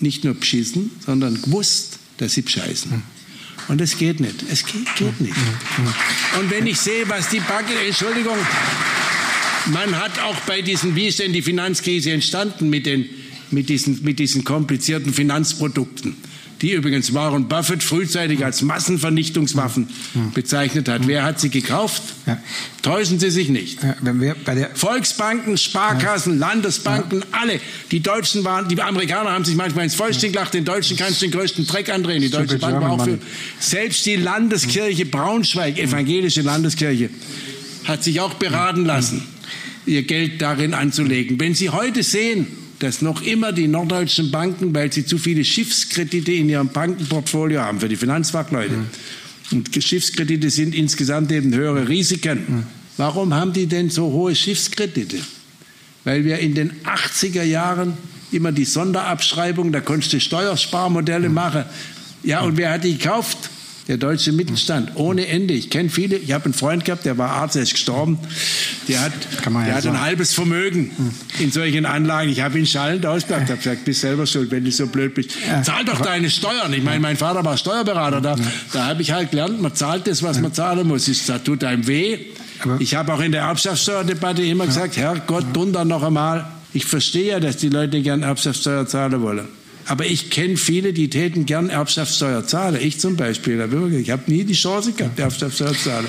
nicht 0.00 0.24
nur 0.24 0.34
beschissen, 0.34 0.90
sondern 1.04 1.40
gewusst, 1.40 1.98
dass 2.18 2.34
sie 2.34 2.42
bescheißen. 2.42 3.02
Und 3.68 3.80
es 3.80 3.98
geht 3.98 4.20
nicht. 4.20 4.36
Es 4.50 4.64
geht, 4.64 4.96
geht 4.96 5.20
nicht. 5.20 5.34
Und 6.38 6.50
wenn 6.50 6.66
ich 6.66 6.78
sehe, 6.78 7.08
was 7.08 7.28
die 7.28 7.40
Banken, 7.40 7.72
Entschuldigung, 7.86 8.38
man 9.66 9.96
hat 9.98 10.18
auch 10.20 10.36
bei 10.46 10.62
diesen, 10.62 10.96
wie 10.96 11.08
ist 11.08 11.18
denn 11.18 11.32
die 11.32 11.42
Finanzkrise 11.42 12.12
entstanden 12.12 12.70
mit, 12.70 12.86
den, 12.86 13.06
mit, 13.50 13.68
diesen, 13.68 14.02
mit 14.02 14.18
diesen 14.18 14.44
komplizierten 14.44 15.12
Finanzprodukten? 15.12 16.16
Die 16.62 16.72
übrigens 16.72 17.14
Warren 17.14 17.48
Buffett 17.48 17.82
frühzeitig 17.82 18.44
als 18.44 18.62
Massenvernichtungswaffen 18.62 19.88
bezeichnet 20.34 20.88
hat. 20.88 21.06
Wer 21.06 21.22
hat 21.22 21.40
sie 21.40 21.50
gekauft? 21.50 22.02
Ja. 22.26 22.38
Täuschen 22.82 23.18
Sie 23.18 23.30
sich 23.30 23.48
nicht. 23.48 23.78
Ja, 23.82 23.94
Volksbanken, 24.74 25.56
Sparkassen, 25.56 26.38
Landesbanken, 26.38 27.24
alle. 27.32 27.60
Die 27.90 28.00
Deutschen 28.00 28.44
waren, 28.44 28.68
die 28.68 28.80
Amerikaner 28.80 29.30
haben 29.30 29.44
sich 29.44 29.56
manchmal 29.56 29.84
ins 29.84 29.94
Fäustchen 29.94 30.32
gelacht, 30.32 30.54
den 30.54 30.64
Deutschen 30.64 30.96
kannst 30.96 31.22
du 31.22 31.26
den 31.26 31.32
größten 31.32 31.66
Dreck 31.66 31.90
andrehen. 31.90 32.20
Die 32.20 32.30
Deutsche 32.30 32.58
Bank 32.58 32.80
war 32.80 32.92
auch 32.92 33.04
für. 33.04 33.18
Selbst 33.60 34.04
die 34.06 34.16
Landeskirche 34.16 35.06
Braunschweig, 35.06 35.78
evangelische 35.78 36.42
Landeskirche, 36.42 37.10
hat 37.84 38.02
sich 38.02 38.20
auch 38.20 38.34
beraten 38.34 38.84
lassen, 38.84 39.22
ihr 39.86 40.02
Geld 40.02 40.42
darin 40.42 40.74
anzulegen. 40.74 41.38
Wenn 41.40 41.54
Sie 41.54 41.70
heute 41.70 42.02
sehen, 42.02 42.46
dass 42.78 43.02
noch 43.02 43.22
immer 43.22 43.52
die 43.52 43.68
norddeutschen 43.68 44.30
Banken, 44.30 44.74
weil 44.74 44.92
sie 44.92 45.04
zu 45.04 45.18
viele 45.18 45.44
Schiffskredite 45.44 46.32
in 46.32 46.48
ihrem 46.48 46.68
Bankenportfolio 46.68 47.60
haben 47.60 47.80
für 47.80 47.88
die 47.88 47.96
Finanzfachleute. 47.96 48.74
Mhm. 48.74 48.86
Und 49.50 49.82
Schiffskredite 49.82 50.50
sind 50.50 50.74
insgesamt 50.74 51.32
eben 51.32 51.54
höhere 51.54 51.88
Risiken. 51.88 52.38
Mhm. 52.46 52.62
Warum 52.96 53.34
haben 53.34 53.52
die 53.52 53.66
denn 53.66 53.90
so 53.90 54.12
hohe 54.12 54.34
Schiffskredite? 54.34 55.18
Weil 56.04 56.24
wir 56.24 56.38
in 56.38 56.54
den 56.54 56.72
80er 56.84 57.42
Jahren 57.42 57.94
immer 58.30 58.52
die 58.52 58.64
Sonderabschreibung, 58.64 59.72
da 59.72 59.80
konntest 59.80 60.12
du 60.12 60.20
Steuersparmodelle 60.20 61.28
mhm. 61.28 61.34
machen. 61.34 61.64
Ja, 62.22 62.42
und 62.42 62.56
wer 62.56 62.72
hat 62.72 62.84
die 62.84 62.96
gekauft? 62.96 63.50
Der 63.88 63.96
deutsche 63.96 64.32
Mittelstand, 64.32 64.92
ohne 64.96 65.26
Ende. 65.26 65.54
Ich 65.54 65.70
kenne 65.70 65.88
viele, 65.88 66.16
ich 66.16 66.32
habe 66.32 66.44
einen 66.44 66.54
Freund 66.54 66.84
gehabt, 66.84 67.06
der 67.06 67.16
war 67.16 67.30
Arzt, 67.30 67.54
der 67.54 67.62
ist 67.62 67.72
gestorben. 67.72 68.18
Der 68.86 69.00
hat, 69.00 69.12
der 69.44 69.74
hat 69.74 69.86
ein 69.86 70.00
halbes 70.00 70.34
Vermögen 70.34 70.90
in 71.38 71.50
solchen 71.50 71.86
Anlagen. 71.86 72.30
Ich 72.30 72.42
habe 72.42 72.58
ihn 72.58 72.66
schallend 72.66 73.06
ausgelacht, 73.06 73.48
habe 73.48 73.56
gesagt, 73.56 73.86
bist 73.86 74.02
selber 74.02 74.26
schuld, 74.26 74.50
wenn 74.50 74.64
du 74.64 74.70
so 74.70 74.86
blöd 74.86 75.14
bist. 75.14 75.30
Zahl 75.62 75.86
doch 75.86 76.00
deine 76.00 76.28
Steuern. 76.28 76.72
Ich 76.74 76.82
meine, 76.82 77.00
mein 77.00 77.16
Vater 77.16 77.42
war 77.44 77.56
Steuerberater, 77.56 78.20
da, 78.20 78.36
da 78.72 78.86
habe 78.86 79.00
ich 79.00 79.10
halt 79.10 79.30
gelernt, 79.30 79.60
man 79.60 79.74
zahlt 79.74 80.06
das, 80.06 80.22
was 80.22 80.38
man 80.40 80.52
zahlen 80.52 80.86
muss. 80.86 81.06
Das 81.26 81.42
tut 81.42 81.64
einem 81.64 81.86
weh. 81.86 82.18
Ich 82.80 82.94
habe 82.94 83.14
auch 83.14 83.20
in 83.20 83.32
der 83.32 83.42
Erbschaftssteuerdebatte 83.42 84.42
immer 84.42 84.66
gesagt, 84.66 84.96
Herrgott, 84.98 85.44
drunter 85.54 85.86
noch 85.86 86.02
einmal. 86.02 86.46
Ich 86.74 86.84
verstehe 86.84 87.28
ja, 87.28 87.40
dass 87.40 87.56
die 87.56 87.70
Leute 87.70 88.02
gern 88.02 88.22
Erbschaftssteuer 88.22 88.86
zahlen 88.86 89.22
wollen. 89.22 89.48
Aber 89.88 90.04
ich 90.04 90.28
kenne 90.30 90.56
viele, 90.58 90.92
die 90.92 91.08
täten 91.08 91.46
gern 91.46 91.70
Erbschaftssteuer 91.70 92.46
zahlen. 92.46 92.78
Ich 92.80 93.00
zum 93.00 93.16
Beispiel, 93.16 93.58
Herr 93.58 93.68
Bürger. 93.68 93.96
Ich 93.96 94.10
habe 94.10 94.22
nie 94.26 94.44
die 94.44 94.52
Chance 94.52 94.92
gehabt, 94.92 95.18
Erbschaftssteuer 95.18 95.72
zu 95.72 95.88
zahlen. 95.88 96.06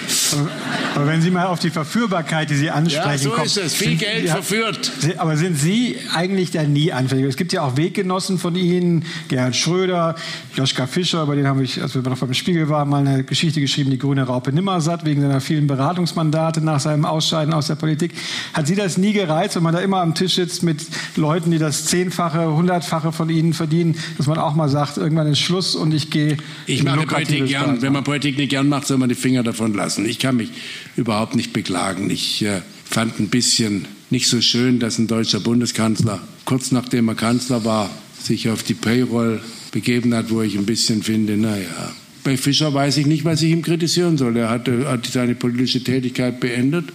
Aber 0.96 1.08
wenn 1.08 1.22
Sie 1.22 1.32
mal 1.32 1.46
auf 1.46 1.60
die 1.60 1.70
Verführbarkeit, 1.70 2.50
die 2.50 2.56
Sie 2.56 2.70
ansprechen, 2.70 3.08
Ja, 3.10 3.18
so 3.18 3.30
kommen, 3.30 3.46
ist 3.46 3.58
es. 3.58 3.74
Viel 3.76 3.88
sind- 3.92 4.00
Geld 4.00 4.26
ja, 4.26 4.34
verführt. 4.34 4.92
Aber 5.18 5.38
sind 5.38 5.58
Sie 5.58 5.96
eigentlich 6.14 6.52
da 6.52 6.64
nie 6.64 6.92
anfällig? 6.92 7.24
Es 7.26 7.38
gibt 7.38 7.54
ja 7.54 7.62
auch 7.62 7.78
Weggenossen 7.78 8.38
von 8.38 8.54
Ihnen, 8.56 9.06
Gerhard 9.30 9.56
Schröder, 9.56 10.16
Joschka 10.56 10.86
Fischer, 10.86 11.26
bei 11.26 11.36
denen 11.36 11.48
habe 11.48 11.64
ich, 11.64 11.82
als 11.82 11.96
wir 11.96 12.02
noch 12.02 12.18
beim 12.18 12.34
Spiegel 12.34 12.68
waren, 12.68 12.90
mal 12.90 13.08
eine 13.08 13.24
Geschichte 13.24 13.62
geschrieben, 13.62 13.92
die 13.92 13.98
grüne 13.98 14.24
Raupe 14.24 14.52
Nimmersatt, 14.52 15.06
wegen 15.06 15.22
seiner 15.22 15.40
vielen 15.40 15.68
Beratungsmandate 15.68 16.60
nach 16.60 16.82
seinem 16.82 17.06
Ausscheiden 17.06 17.54
aus 17.54 17.68
der 17.68 17.76
Politik. 17.76 18.12
Hat 18.54 18.68
Sie 18.68 18.76
das 18.76 18.98
nie 18.98 19.14
gereizt, 19.14 19.56
wenn 19.56 19.64
man 19.64 19.74
da 19.74 19.80
immer 19.80 20.02
am 20.02 20.16
Tisch 20.16 20.36
sitzt 20.36 20.64
mit 20.64 20.82
Leuten, 21.16 21.50
die 21.52 21.60
das 21.60 21.86
Zehnfache, 21.86 22.54
Hundertfache 22.54 23.14
von 23.14 23.30
Ihnen 23.30 23.54
verdienen, 23.54 23.69
dass 24.18 24.28
man 24.28 24.38
auch 24.38 24.56
mal 24.56 24.70
sagt, 24.70 24.98
irgendwann 24.98 25.28
ist 25.28 25.40
Schluss 25.40 25.76
und 25.76 25.94
ich 25.94 26.10
gehe 26.10 26.38
Ich 26.66 26.84
mache 26.84 27.06
Politik 27.06 27.48
gern. 27.48 27.82
Wenn 27.82 27.94
man 27.94 28.04
Politik 28.04 28.38
nicht 28.38 28.50
gern 28.50 28.68
macht, 28.70 28.88
soll 28.88 28.98
man 28.98 29.10
die 29.10 29.16
Finger 29.16 29.44
davon 29.44 29.74
lassen. 29.74 30.06
Ich 30.06 30.20
kann 30.20 30.38
mich 30.38 30.52
überhaupt 30.96 31.36
nicht 31.36 31.54
beklagen. 31.54 32.10
Ich 32.10 32.44
äh, 32.44 32.62
fand 32.86 33.20
ein 33.20 33.30
bisschen 33.30 33.86
nicht 34.10 34.28
so 34.28 34.42
schön, 34.42 34.80
dass 34.80 34.98
ein 34.98 35.08
deutscher 35.08 35.40
Bundeskanzler 35.40 36.20
kurz 36.50 36.72
nachdem 36.72 37.08
er 37.10 37.14
Kanzler 37.14 37.64
war, 37.64 37.92
sich 38.20 38.50
auf 38.50 38.64
die 38.64 38.74
Payroll 38.74 39.40
begeben 39.72 40.16
hat, 40.16 40.32
wo 40.32 40.42
ich 40.42 40.58
ein 40.58 40.66
bisschen 40.66 41.04
finde, 41.04 41.38
naja. 41.38 41.94
Bei 42.24 42.38
Fischer 42.38 42.74
weiß 42.74 42.98
ich 42.98 43.06
nicht, 43.06 43.24
was 43.24 43.44
ich 43.44 43.52
ihm 43.52 43.62
kritisieren 43.62 44.18
soll. 44.18 44.36
Er 44.36 44.50
hat, 44.50 44.68
hat 44.68 45.06
seine 45.06 45.36
politische 45.36 45.84
Tätigkeit 45.84 46.40
beendet 46.40 46.86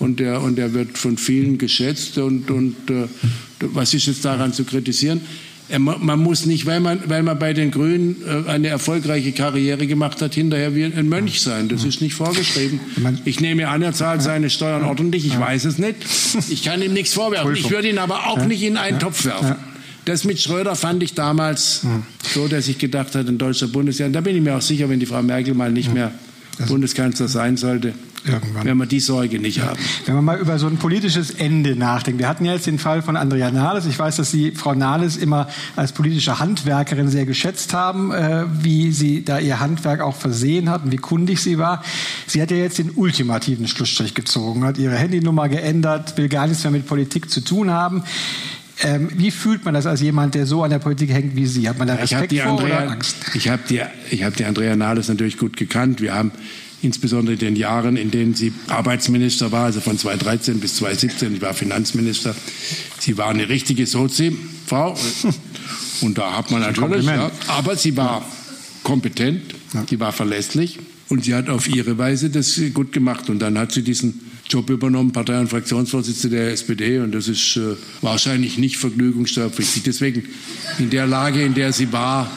und 0.00 0.20
er, 0.20 0.42
und 0.42 0.58
er 0.58 0.74
wird 0.74 0.98
von 0.98 1.18
vielen 1.18 1.56
geschätzt. 1.56 2.18
Und, 2.18 2.50
und 2.50 2.74
äh, 2.90 3.06
was 3.60 3.94
ist 3.94 4.06
jetzt 4.06 4.24
daran 4.24 4.52
zu 4.52 4.64
kritisieren? 4.64 5.20
Ma- 5.78 5.98
man 6.00 6.20
muss 6.20 6.46
nicht, 6.46 6.64
weil 6.66 6.78
man, 6.80 7.00
weil 7.06 7.22
man 7.24 7.38
bei 7.38 7.52
den 7.52 7.70
Grünen 7.72 8.16
äh, 8.46 8.48
eine 8.50 8.68
erfolgreiche 8.68 9.32
Karriere 9.32 9.86
gemacht 9.86 10.22
hat, 10.22 10.34
hinterher 10.34 10.74
wie 10.74 10.84
ein 10.84 11.08
Mönch 11.08 11.40
sein. 11.40 11.68
Das 11.68 11.82
ist 11.84 12.00
nicht 12.00 12.14
vorgeschrieben. 12.14 12.78
Ich 13.24 13.40
nehme 13.40 13.68
an, 13.68 13.82
er 13.82 13.92
zahlt 13.92 14.22
seine 14.22 14.48
Steuern 14.50 14.84
ordentlich. 14.84 15.26
Ich 15.26 15.38
weiß 15.38 15.64
es 15.64 15.78
nicht. 15.78 15.96
Ich 16.48 16.62
kann 16.62 16.80
ihm 16.82 16.92
nichts 16.92 17.14
vorwerfen. 17.14 17.54
Ich 17.54 17.70
würde 17.70 17.88
ihn 17.90 17.98
aber 17.98 18.26
auch 18.28 18.44
nicht 18.44 18.62
in 18.62 18.76
einen 18.76 18.98
Topf 19.00 19.24
werfen. 19.24 19.56
Das 20.04 20.22
mit 20.22 20.40
Schröder 20.40 20.76
fand 20.76 21.02
ich 21.02 21.14
damals 21.14 21.82
so, 22.32 22.46
dass 22.46 22.68
ich 22.68 22.78
gedacht 22.78 23.16
hatte, 23.16 23.28
ein 23.28 23.38
deutscher 23.38 23.66
Bundeskanzler. 23.66 24.12
Da 24.12 24.20
bin 24.20 24.36
ich 24.36 24.42
mir 24.42 24.56
auch 24.56 24.62
sicher, 24.62 24.88
wenn 24.88 25.00
die 25.00 25.06
Frau 25.06 25.20
Merkel 25.20 25.54
mal 25.54 25.72
nicht 25.72 25.92
mehr 25.92 26.12
Bundeskanzler 26.64 27.28
sein 27.28 27.56
sollte, 27.56 27.94
Irgendwann. 28.24 28.64
werden 28.64 28.78
wir 28.78 28.86
die 28.86 29.00
Sorge 29.00 29.38
nicht 29.38 29.60
haben. 29.60 29.78
Wenn 30.04 30.16
man 30.16 30.24
mal 30.24 30.38
über 30.38 30.58
so 30.58 30.66
ein 30.66 30.78
politisches 30.78 31.30
Ende 31.30 31.76
nachdenkt. 31.76 32.18
Wir 32.18 32.28
hatten 32.28 32.44
ja 32.44 32.54
jetzt 32.54 32.66
den 32.66 32.78
Fall 32.78 33.02
von 33.02 33.16
Andrea 33.16 33.50
Nahles. 33.50 33.86
Ich 33.86 33.98
weiß, 33.98 34.16
dass 34.16 34.30
Sie 34.30 34.52
Frau 34.52 34.74
Nahles 34.74 35.16
immer 35.16 35.48
als 35.76 35.92
politische 35.92 36.38
Handwerkerin 36.38 37.08
sehr 37.08 37.26
geschätzt 37.26 37.72
haben, 37.72 38.12
äh, 38.12 38.44
wie 38.62 38.90
sie 38.90 39.24
da 39.24 39.38
ihr 39.38 39.60
Handwerk 39.60 40.00
auch 40.00 40.16
versehen 40.16 40.70
hat 40.70 40.84
und 40.84 40.92
wie 40.92 40.96
kundig 40.96 41.40
sie 41.40 41.58
war. 41.58 41.82
Sie 42.26 42.42
hat 42.42 42.50
ja 42.50 42.56
jetzt 42.56 42.78
den 42.78 42.90
ultimativen 42.90 43.68
Schlussstrich 43.68 44.14
gezogen, 44.14 44.64
hat 44.64 44.78
ihre 44.78 44.96
Handynummer 44.96 45.48
geändert, 45.48 46.16
will 46.16 46.28
gar 46.28 46.46
nichts 46.46 46.64
mehr 46.64 46.72
mit 46.72 46.86
Politik 46.86 47.30
zu 47.30 47.42
tun 47.42 47.70
haben. 47.70 48.02
Ähm, 48.82 49.08
wie 49.16 49.30
fühlt 49.30 49.64
man 49.64 49.72
das 49.74 49.86
als 49.86 50.00
jemand, 50.02 50.34
der 50.34 50.46
so 50.46 50.62
an 50.62 50.70
der 50.70 50.78
Politik 50.78 51.10
hängt 51.10 51.34
wie 51.34 51.46
Sie? 51.46 51.68
Hat 51.68 51.78
man 51.78 51.88
da 51.88 51.94
Ich 51.94 52.12
habe 52.14 52.24
Respekt 52.24 52.32
die, 52.32 52.38
vor 52.40 52.54
oder 52.54 52.64
Andrea- 52.64 52.88
Angst? 52.92 53.16
ich 53.34 53.48
hab 53.48 53.66
die, 53.68 53.80
ich 54.10 54.22
hab 54.22 54.36
die 54.36 54.44
Andrea 54.44 54.76
Nahles 54.76 55.08
natürlich 55.08 55.38
gut 55.38 55.56
gekannt. 55.56 56.00
Wir 56.02 56.14
haben 56.14 56.30
insbesondere 56.82 57.32
in 57.34 57.38
den 57.38 57.56
Jahren, 57.56 57.96
in 57.96 58.10
denen 58.10 58.34
sie 58.34 58.52
Arbeitsminister 58.68 59.50
war, 59.50 59.64
also 59.64 59.80
von 59.80 59.96
2013 59.96 60.60
bis 60.60 60.76
2017, 60.76 61.36
ich 61.36 61.40
war 61.42 61.54
Finanzminister, 61.54 62.34
sie 62.98 63.16
war 63.16 63.28
eine 63.28 63.48
richtige 63.48 63.86
Sozi-Frau. 63.86 64.96
Und 66.02 66.18
da 66.18 66.36
hat 66.36 66.50
man 66.50 66.60
natürlich, 66.60 67.06
ja, 67.06 67.30
aber 67.48 67.76
sie 67.76 67.96
war 67.96 68.22
kompetent, 68.82 69.54
sie 69.88 69.98
war 69.98 70.12
verlässlich 70.12 70.78
und 71.08 71.24
sie 71.24 71.34
hat 71.34 71.48
auf 71.48 71.66
ihre 71.68 71.96
Weise 71.96 72.28
das 72.28 72.60
gut 72.74 72.92
gemacht. 72.92 73.30
Und 73.30 73.38
dann 73.38 73.56
hat 73.58 73.72
sie 73.72 73.80
diesen 73.82 74.20
Job 74.48 74.70
übernommen, 74.70 75.12
Partei- 75.12 75.40
und 75.40 75.48
Fraktionsvorsitzende 75.48 76.36
der 76.36 76.52
SPD. 76.52 77.00
Und 77.00 77.12
das 77.12 77.28
ist 77.28 77.56
äh, 77.56 77.76
wahrscheinlich 78.00 78.58
nicht 78.58 78.76
vergnügungssteuerpflichtig. 78.76 79.82
Deswegen 79.82 80.28
in 80.78 80.90
der 80.90 81.06
Lage, 81.06 81.42
in 81.42 81.54
der 81.54 81.72
sie 81.72 81.92
war, 81.92 82.30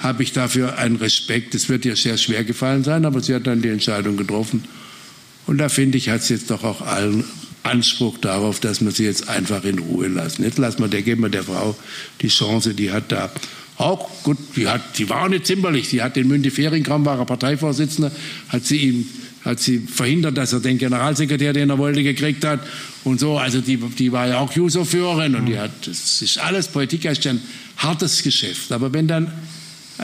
habe 0.00 0.22
ich 0.22 0.32
dafür 0.32 0.78
einen 0.78 0.96
Respekt. 0.96 1.54
Es 1.54 1.68
wird 1.68 1.84
ihr 1.84 1.96
sehr 1.96 2.16
schwer 2.16 2.44
gefallen 2.44 2.82
sein, 2.82 3.04
aber 3.04 3.20
sie 3.20 3.34
hat 3.34 3.46
dann 3.46 3.62
die 3.62 3.68
Entscheidung 3.68 4.16
getroffen. 4.16 4.64
Und 5.46 5.58
da 5.58 5.68
finde 5.68 5.98
ich, 5.98 6.08
hat 6.08 6.22
sie 6.22 6.34
jetzt 6.34 6.50
doch 6.50 6.64
auch 6.64 6.82
allen 6.82 7.24
Anspruch 7.62 8.18
darauf, 8.18 8.58
dass 8.58 8.84
wir 8.84 8.90
sie 8.90 9.04
jetzt 9.04 9.28
einfach 9.28 9.64
in 9.64 9.78
Ruhe 9.78 10.08
lassen. 10.08 10.42
Jetzt 10.42 10.58
lassen 10.58 10.80
wir, 10.80 10.88
der 10.88 11.02
geben 11.02 11.22
wir 11.22 11.28
der 11.28 11.44
Frau 11.44 11.76
die 12.20 12.28
Chance, 12.28 12.74
die 12.74 12.90
hat 12.90 13.12
da 13.12 13.30
auch 13.78 14.22
gut, 14.22 14.38
die 14.56 14.68
hat, 14.68 14.98
die 14.98 15.08
war 15.08 15.28
nicht 15.28 15.46
zimperlich. 15.46 15.88
Sie 15.88 16.02
hat 16.02 16.16
den 16.16 16.28
Mündi 16.28 16.50
Fehringkram, 16.50 17.04
war 17.04 17.18
er 17.18 17.24
Parteivorsitzender, 17.24 18.12
hat 18.48 18.64
sie 18.64 18.76
ihm, 18.78 19.08
hat 19.44 19.60
sie 19.60 19.78
verhindert, 19.78 20.36
dass 20.36 20.52
er 20.52 20.60
den 20.60 20.78
Generalsekretär, 20.78 21.52
den 21.52 21.70
er 21.70 21.78
wollte, 21.78 22.02
gekriegt 22.02 22.44
hat 22.44 22.60
und 23.04 23.18
so. 23.18 23.38
Also 23.38 23.60
die, 23.60 23.76
die 23.76 24.12
war 24.12 24.28
ja 24.28 24.38
auch 24.38 24.52
Juso-Führerin 24.52 25.34
und 25.34 25.46
die 25.46 25.58
hat, 25.58 25.72
das 25.86 26.22
ist 26.22 26.38
alles 26.38 26.68
Politik, 26.68 27.04
ist 27.04 27.26
ein 27.26 27.40
hartes 27.76 28.22
Geschäft. 28.22 28.70
Aber 28.72 28.92
wenn 28.92 29.08
dann 29.08 29.32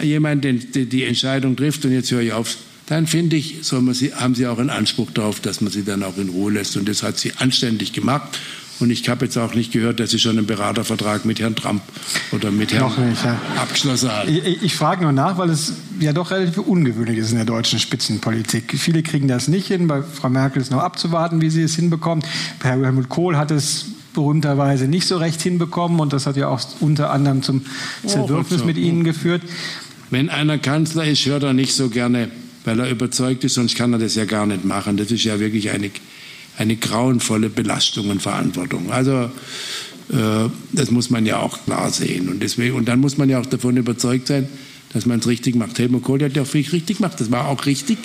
jemand 0.02 0.44
den, 0.44 0.72
die, 0.72 0.86
die 0.86 1.04
Entscheidung 1.04 1.56
trifft, 1.56 1.84
und 1.84 1.92
jetzt 1.92 2.10
höre 2.10 2.22
ich 2.22 2.32
auf, 2.32 2.56
dann 2.86 3.06
finde 3.06 3.36
ich, 3.36 3.56
soll 3.62 3.82
man 3.82 3.94
sie, 3.94 4.14
haben 4.14 4.34
sie 4.34 4.46
auch 4.46 4.58
einen 4.58 4.70
Anspruch 4.70 5.10
darauf, 5.10 5.40
dass 5.40 5.60
man 5.60 5.70
sie 5.70 5.84
dann 5.84 6.02
auch 6.02 6.16
in 6.16 6.30
Ruhe 6.30 6.52
lässt. 6.52 6.76
Und 6.76 6.88
das 6.88 7.02
hat 7.02 7.18
sie 7.18 7.32
anständig 7.36 7.92
gemacht. 7.92 8.38
Und 8.80 8.90
ich 8.90 9.08
habe 9.08 9.24
jetzt 9.24 9.36
auch 9.36 9.54
nicht 9.54 9.72
gehört, 9.72 9.98
dass 9.98 10.10
sie 10.10 10.18
schon 10.18 10.38
einen 10.38 10.46
Beratervertrag 10.46 11.24
mit 11.24 11.40
Herrn 11.40 11.56
Trump 11.56 11.82
oder 12.30 12.50
mit 12.50 12.72
Herrn 12.72 13.08
nicht, 13.08 13.24
ja. 13.24 13.36
abgeschlossen 13.56 14.12
hat. 14.12 14.28
Ich, 14.28 14.62
ich, 14.62 14.74
frage 14.74 15.02
nur 15.02 15.12
nach, 15.12 15.36
weil 15.36 15.50
es 15.50 15.74
ja 15.98 16.12
doch 16.12 16.30
relativ 16.30 16.58
ungewöhnlich 16.58 17.18
ist 17.18 17.30
in 17.30 17.36
der 17.36 17.44
deutschen 17.44 17.80
Spitzenpolitik. 17.80 18.78
Viele 18.78 19.02
kriegen 19.02 19.26
das 19.26 19.48
nicht 19.48 19.66
hin. 19.66 19.88
Bei 19.88 20.02
Frau 20.02 20.28
Merkel 20.28 20.62
ist 20.62 20.70
noch 20.70 20.80
abzuwarten, 20.80 21.40
wie 21.40 21.50
sie 21.50 21.62
es 21.62 21.74
hinbekommt. 21.74 22.24
Bei 22.60 22.68
Herr 22.68 22.80
Helmut 22.80 23.08
Kohl 23.08 23.36
hat 23.36 23.50
es 23.50 23.86
berühmterweise 24.14 24.86
nicht 24.86 25.06
so 25.06 25.16
recht 25.16 25.40
hinbekommen 25.40 26.00
und 26.00 26.12
das 26.12 26.26
hat 26.26 26.36
ja 26.36 26.48
auch 26.48 26.60
unter 26.80 27.10
anderem 27.10 27.42
zum 27.42 27.62
Zerwürfnis 28.06 28.60
so. 28.60 28.66
mit 28.66 28.76
Ihnen 28.76 29.04
geführt. 29.04 29.42
Wenn 30.10 30.28
einer 30.30 30.58
Kanzler 30.58 31.04
ist, 31.04 31.26
hört 31.26 31.42
er 31.42 31.52
nicht 31.52 31.74
so 31.74 31.88
gerne, 31.88 32.30
weil 32.64 32.80
er 32.80 32.90
überzeugt 32.90 33.44
ist, 33.44 33.54
sonst 33.54 33.76
kann 33.76 33.92
er 33.92 33.98
das 33.98 34.14
ja 34.14 34.24
gar 34.24 34.46
nicht 34.46 34.64
machen. 34.64 34.96
Das 34.96 35.10
ist 35.10 35.24
ja 35.24 35.38
wirklich 35.38 35.70
eine, 35.70 35.90
eine 36.56 36.76
grauenvolle 36.76 37.50
Belastung 37.50 38.10
und 38.10 38.22
Verantwortung. 38.22 38.90
Also 38.90 39.30
äh, 40.10 40.48
das 40.72 40.90
muss 40.90 41.10
man 41.10 41.26
ja 41.26 41.38
auch 41.38 41.64
klar 41.64 41.90
sehen. 41.90 42.28
Und, 42.28 42.42
deswegen, 42.42 42.74
und 42.74 42.88
dann 42.88 43.00
muss 43.00 43.18
man 43.18 43.28
ja 43.28 43.40
auch 43.40 43.46
davon 43.46 43.76
überzeugt 43.76 44.26
sein, 44.28 44.48
dass 44.92 45.06
man 45.06 45.18
es 45.20 45.26
richtig 45.26 45.54
macht. 45.54 45.78
Helmut 45.78 46.02
Kohl 46.02 46.22
hat 46.22 46.34
ja 46.34 46.42
auch 46.42 46.46
viel 46.46 46.68
richtig 46.68 46.98
gemacht. 46.98 47.20
Das 47.20 47.30
war 47.30 47.48
auch 47.48 47.66
richtig, 47.66 47.98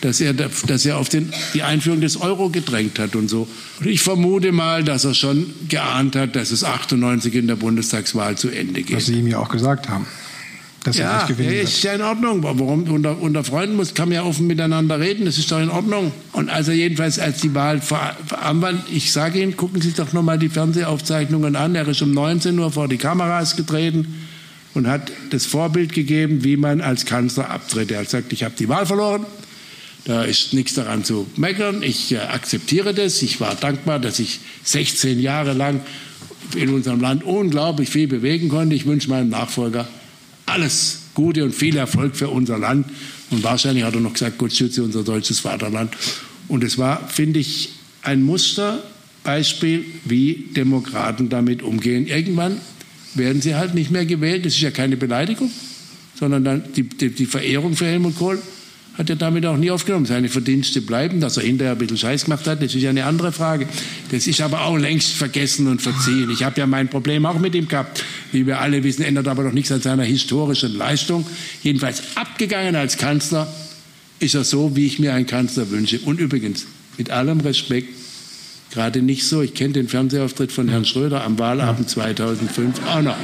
dass 0.00 0.20
er, 0.20 0.32
dass 0.34 0.84
er 0.84 0.98
auf 0.98 1.08
den, 1.08 1.32
die 1.54 1.62
Einführung 1.62 2.00
des 2.00 2.20
Euro 2.20 2.50
gedrängt 2.50 2.98
hat 2.98 3.14
und 3.14 3.28
so. 3.28 3.48
Und 3.80 3.86
ich 3.86 4.00
vermute 4.00 4.52
mal, 4.52 4.82
dass 4.82 5.04
er 5.04 5.14
schon 5.14 5.46
geahnt 5.68 6.16
hat, 6.16 6.34
dass 6.34 6.50
es 6.50 6.64
98 6.64 7.34
in 7.34 7.46
der 7.46 7.56
Bundestagswahl 7.56 8.36
zu 8.36 8.50
Ende 8.50 8.82
geht. 8.82 8.96
Was 8.96 9.06
Sie 9.06 9.20
ihm 9.20 9.28
ja 9.28 9.38
auch 9.38 9.48
gesagt 9.48 9.88
haben. 9.88 10.06
Dass 10.88 10.96
er 10.98 11.04
Ja, 11.04 11.16
nicht 11.16 11.28
gewinnen 11.28 11.54
ja, 11.54 11.60
ist 11.62 11.82
ja 11.82 11.92
in 11.94 12.02
Ordnung. 12.02 12.42
Warum? 12.42 12.84
Unter, 12.84 13.20
unter 13.20 13.44
Freunden 13.44 13.76
muss, 13.76 13.94
kann 13.94 14.08
man 14.08 14.16
ja 14.16 14.22
offen 14.24 14.46
miteinander 14.46 14.98
reden. 15.00 15.24
Das 15.24 15.38
ist 15.38 15.50
doch 15.52 15.60
in 15.60 15.70
Ordnung. 15.70 16.12
Und 16.32 16.50
also 16.50 16.72
jedenfalls, 16.72 17.18
als 17.18 17.40
die 17.40 17.54
Wahl 17.54 17.80
ver- 17.80 18.16
veranwandt, 18.26 18.82
ich 18.92 19.12
sage 19.12 19.40
Ihnen, 19.40 19.56
gucken 19.56 19.80
Sie 19.80 19.88
sich 19.88 19.96
doch 19.96 20.12
nochmal 20.12 20.38
die 20.38 20.48
Fernsehaufzeichnungen 20.48 21.56
an. 21.56 21.74
Er 21.74 21.86
ist 21.88 22.02
um 22.02 22.12
19 22.12 22.58
Uhr 22.58 22.72
vor 22.72 22.88
die 22.88 22.96
Kameras 22.98 23.56
getreten 23.56 24.26
und 24.74 24.86
hat 24.88 25.10
das 25.30 25.46
Vorbild 25.46 25.92
gegeben, 25.92 26.44
wie 26.44 26.56
man 26.56 26.80
als 26.80 27.04
Kanzler 27.06 27.50
abtritt. 27.50 27.90
Er 27.90 27.98
hat 27.98 28.04
gesagt, 28.06 28.32
ich 28.32 28.42
habe 28.44 28.54
die 28.58 28.68
Wahl 28.68 28.86
verloren. 28.86 29.24
Da 30.04 30.22
ist 30.22 30.54
nichts 30.54 30.74
daran 30.74 31.04
zu 31.04 31.26
meckern. 31.36 31.82
Ich 31.82 32.12
äh, 32.12 32.18
akzeptiere 32.18 32.94
das. 32.94 33.20
Ich 33.22 33.40
war 33.40 33.54
dankbar, 33.54 33.98
dass 33.98 34.18
ich 34.20 34.40
16 34.64 35.20
Jahre 35.20 35.52
lang 35.52 35.80
in 36.56 36.70
unserem 36.70 37.00
Land 37.00 37.24
unglaublich 37.24 37.90
viel 37.90 38.08
bewegen 38.08 38.48
konnte. 38.48 38.74
Ich 38.74 38.86
wünsche 38.86 39.10
meinem 39.10 39.28
Nachfolger 39.28 39.86
alles 40.48 41.00
Gute 41.14 41.44
und 41.44 41.54
viel 41.54 41.76
Erfolg 41.76 42.16
für 42.16 42.28
unser 42.28 42.58
Land. 42.58 42.86
Und 43.30 43.42
wahrscheinlich 43.42 43.84
hat 43.84 43.94
er 43.94 44.00
noch 44.00 44.12
gesagt, 44.12 44.38
Gott 44.38 44.52
schütze 44.52 44.82
unser 44.82 45.02
deutsches 45.02 45.40
Vaterland. 45.40 45.92
Und 46.48 46.64
es 46.64 46.78
war, 46.78 47.08
finde 47.08 47.40
ich, 47.40 47.70
ein 48.02 48.22
Musterbeispiel, 48.22 49.84
wie 50.04 50.46
Demokraten 50.56 51.28
damit 51.28 51.62
umgehen. 51.62 52.06
Irgendwann 52.06 52.60
werden 53.14 53.42
sie 53.42 53.54
halt 53.54 53.74
nicht 53.74 53.90
mehr 53.90 54.06
gewählt. 54.06 54.46
Das 54.46 54.54
ist 54.54 54.60
ja 54.60 54.70
keine 54.70 54.96
Beleidigung, 54.96 55.50
sondern 56.18 56.44
dann 56.44 56.62
die, 56.74 56.84
die, 56.84 57.10
die 57.10 57.26
Verehrung 57.26 57.76
für 57.76 57.86
Helmut 57.86 58.16
Kohl 58.16 58.40
hat 58.98 59.08
er 59.08 59.16
damit 59.16 59.46
auch 59.46 59.56
nie 59.56 59.70
aufgenommen. 59.70 60.06
Seine 60.06 60.28
Verdienste 60.28 60.82
bleiben, 60.82 61.20
dass 61.20 61.36
er 61.36 61.44
hinterher 61.44 61.72
ein 61.72 61.78
bisschen 61.78 61.96
Scheiß 61.96 62.24
gemacht 62.24 62.46
hat, 62.48 62.60
das 62.62 62.74
ist 62.74 62.82
ja 62.82 62.90
eine 62.90 63.04
andere 63.04 63.30
Frage. 63.30 63.68
Das 64.10 64.26
ist 64.26 64.40
aber 64.40 64.64
auch 64.64 64.76
längst 64.76 65.12
vergessen 65.12 65.68
und 65.68 65.80
verziehen. 65.80 66.28
Ich 66.30 66.42
habe 66.42 66.58
ja 66.60 66.66
mein 66.66 66.88
Problem 66.88 67.24
auch 67.24 67.38
mit 67.38 67.54
ihm 67.54 67.68
gehabt. 67.68 68.04
Wie 68.32 68.44
wir 68.46 68.60
alle 68.60 68.82
wissen, 68.82 69.02
ändert 69.02 69.28
aber 69.28 69.44
doch 69.44 69.52
nichts 69.52 69.70
an 69.70 69.80
seiner 69.80 70.02
historischen 70.02 70.76
Leistung. 70.76 71.24
Jedenfalls 71.62 72.16
abgegangen 72.16 72.74
als 72.74 72.98
Kanzler 72.98 73.46
ist 74.18 74.34
er 74.34 74.42
so, 74.42 74.74
wie 74.74 74.86
ich 74.86 74.98
mir 74.98 75.14
einen 75.14 75.26
Kanzler 75.26 75.70
wünsche. 75.70 76.00
Und 76.00 76.18
übrigens, 76.18 76.66
mit 76.96 77.10
allem 77.10 77.38
Respekt, 77.40 77.94
gerade 78.70 79.02
nicht 79.02 79.26
so. 79.26 79.42
Ich 79.42 79.54
kenne 79.54 79.72
den 79.72 79.88
Fernsehauftritt 79.88 80.52
von 80.52 80.68
Herrn 80.68 80.84
Schröder 80.84 81.24
am 81.24 81.38
Wahlabend 81.38 81.88
2005 81.88 82.80
auch 82.86 83.02
noch. 83.02 83.16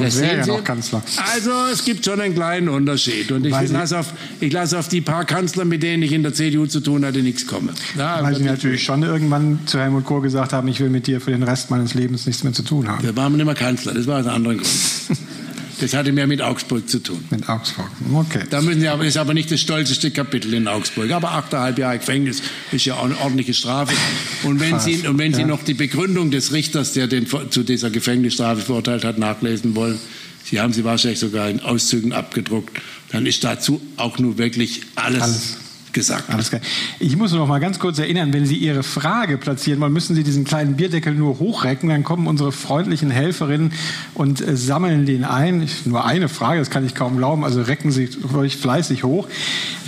Das 0.00 0.20
wäre 0.20 0.38
ja 0.38 0.46
noch 0.46 0.62
Kanzler. 0.62 1.02
Also 1.34 1.50
es 1.72 1.84
gibt 1.84 2.04
schon 2.04 2.20
einen 2.20 2.34
kleinen 2.34 2.68
Unterschied. 2.68 3.32
Und 3.32 3.44
ich 3.46 3.52
lasse 3.70 3.98
auf, 3.98 4.12
lass 4.40 4.74
auf 4.74 4.88
die 4.88 5.00
paar 5.00 5.24
Kanzler, 5.24 5.64
mit 5.64 5.82
denen 5.82 6.02
ich 6.02 6.12
in 6.12 6.22
der 6.22 6.34
CDU 6.34 6.66
zu 6.66 6.80
tun 6.80 7.04
hatte, 7.04 7.22
nichts 7.22 7.46
kommen. 7.46 7.70
Ja, 7.96 8.22
Weil 8.22 8.36
Sie 8.36 8.44
natürlich 8.44 8.82
schon 8.82 9.02
irgendwann 9.02 9.60
zu 9.66 9.78
Helmut 9.78 10.04
Kohl 10.04 10.22
gesagt 10.22 10.52
haben, 10.52 10.68
ich 10.68 10.80
will 10.80 10.90
mit 10.90 11.06
dir 11.06 11.20
für 11.20 11.30
den 11.30 11.42
Rest 11.42 11.70
meines 11.70 11.94
Lebens 11.94 12.26
nichts 12.26 12.44
mehr 12.44 12.52
zu 12.52 12.62
tun 12.62 12.88
haben. 12.88 13.04
Da 13.04 13.16
waren 13.16 13.32
wir 13.32 13.38
nicht 13.38 13.46
mehr 13.46 13.54
Kanzler, 13.54 13.94
das 13.94 14.06
war 14.06 14.20
aus 14.20 14.26
einem 14.26 14.36
anderen 14.36 14.58
Grund. 14.58 14.70
Das 15.80 15.94
hatte 15.94 16.12
mehr 16.12 16.26
mit 16.26 16.40
Augsburg 16.40 16.88
zu 16.88 17.02
tun. 17.02 17.24
Mit 17.30 17.48
Augsburg, 17.48 17.90
okay. 18.14 18.44
Da 18.48 18.62
müssen 18.62 18.80
Sie 18.80 18.88
aber, 18.88 19.04
ist 19.04 19.16
aber 19.16 19.34
nicht 19.34 19.50
das 19.50 19.60
stolzeste 19.60 20.10
Kapitel 20.10 20.54
in 20.54 20.68
Augsburg. 20.68 21.10
Aber 21.10 21.32
achteinhalb 21.32 21.78
Jahre 21.78 21.98
Gefängnis 21.98 22.42
ist 22.72 22.84
ja 22.86 23.00
eine 23.00 23.18
ordentliche 23.18 23.52
Strafe. 23.52 23.94
Und 24.42 24.60
wenn, 24.60 24.80
Sie, 24.80 25.06
und 25.06 25.18
wenn 25.18 25.32
ja. 25.32 25.38
Sie 25.38 25.44
noch 25.44 25.62
die 25.62 25.74
Begründung 25.74 26.30
des 26.30 26.52
Richters, 26.52 26.92
der 26.94 27.06
den 27.06 27.26
zu 27.50 27.62
dieser 27.62 27.90
Gefängnisstrafe 27.90 28.62
verurteilt 28.62 29.04
hat, 29.04 29.18
nachlesen 29.18 29.74
wollen, 29.74 29.98
Sie 30.44 30.60
haben 30.60 30.72
sie 30.72 30.84
wahrscheinlich 30.84 31.18
sogar 31.18 31.50
in 31.50 31.58
Auszügen 31.58 32.12
abgedruckt, 32.12 32.80
dann 33.10 33.26
ist 33.26 33.42
dazu 33.42 33.80
auch 33.96 34.20
nur 34.20 34.38
wirklich 34.38 34.82
alles. 34.94 35.22
alles 35.22 35.56
gesagt. 35.92 36.30
Alles 36.30 36.50
klar. 36.50 36.60
Ich 36.98 37.16
muss 37.16 37.32
noch 37.32 37.46
mal 37.46 37.58
ganz 37.58 37.78
kurz 37.78 37.98
erinnern, 37.98 38.32
wenn 38.32 38.46
Sie 38.46 38.56
Ihre 38.56 38.82
Frage 38.82 39.38
platzieren 39.38 39.80
wollen, 39.80 39.92
müssen 39.92 40.14
Sie 40.14 40.22
diesen 40.22 40.44
kleinen 40.44 40.76
Bierdeckel 40.76 41.14
nur 41.14 41.38
hochrecken, 41.38 41.88
dann 41.88 42.04
kommen 42.04 42.26
unsere 42.26 42.52
freundlichen 42.52 43.10
Helferinnen 43.10 43.72
und 44.14 44.40
äh, 44.40 44.56
sammeln 44.56 45.06
den 45.06 45.24
ein. 45.24 45.62
Ich, 45.62 45.86
nur 45.86 46.04
eine 46.04 46.28
Frage, 46.28 46.60
das 46.60 46.70
kann 46.70 46.84
ich 46.84 46.94
kaum 46.94 47.16
glauben, 47.16 47.44
also 47.44 47.62
recken 47.62 47.90
Sie 47.90 48.08
ruhig 48.32 48.56
fleißig 48.56 49.04
hoch. 49.04 49.28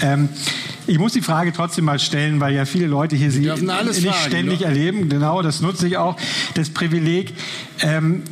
Ähm, 0.00 0.28
ich 0.86 0.98
muss 0.98 1.12
die 1.12 1.20
Frage 1.20 1.52
trotzdem 1.52 1.84
mal 1.84 1.98
stellen, 1.98 2.40
weil 2.40 2.54
ja 2.54 2.64
viele 2.64 2.86
Leute 2.86 3.14
hier 3.14 3.30
Sie 3.30 3.40
nicht 3.40 3.58
fragen, 3.58 4.14
ständig 4.26 4.60
oder? 4.60 4.68
erleben. 4.68 5.10
Genau, 5.10 5.42
das 5.42 5.60
nutze 5.60 5.86
ich 5.86 5.98
auch. 5.98 6.16
Das 6.54 6.70
Privileg. 6.70 7.34
Ähm, 7.82 8.22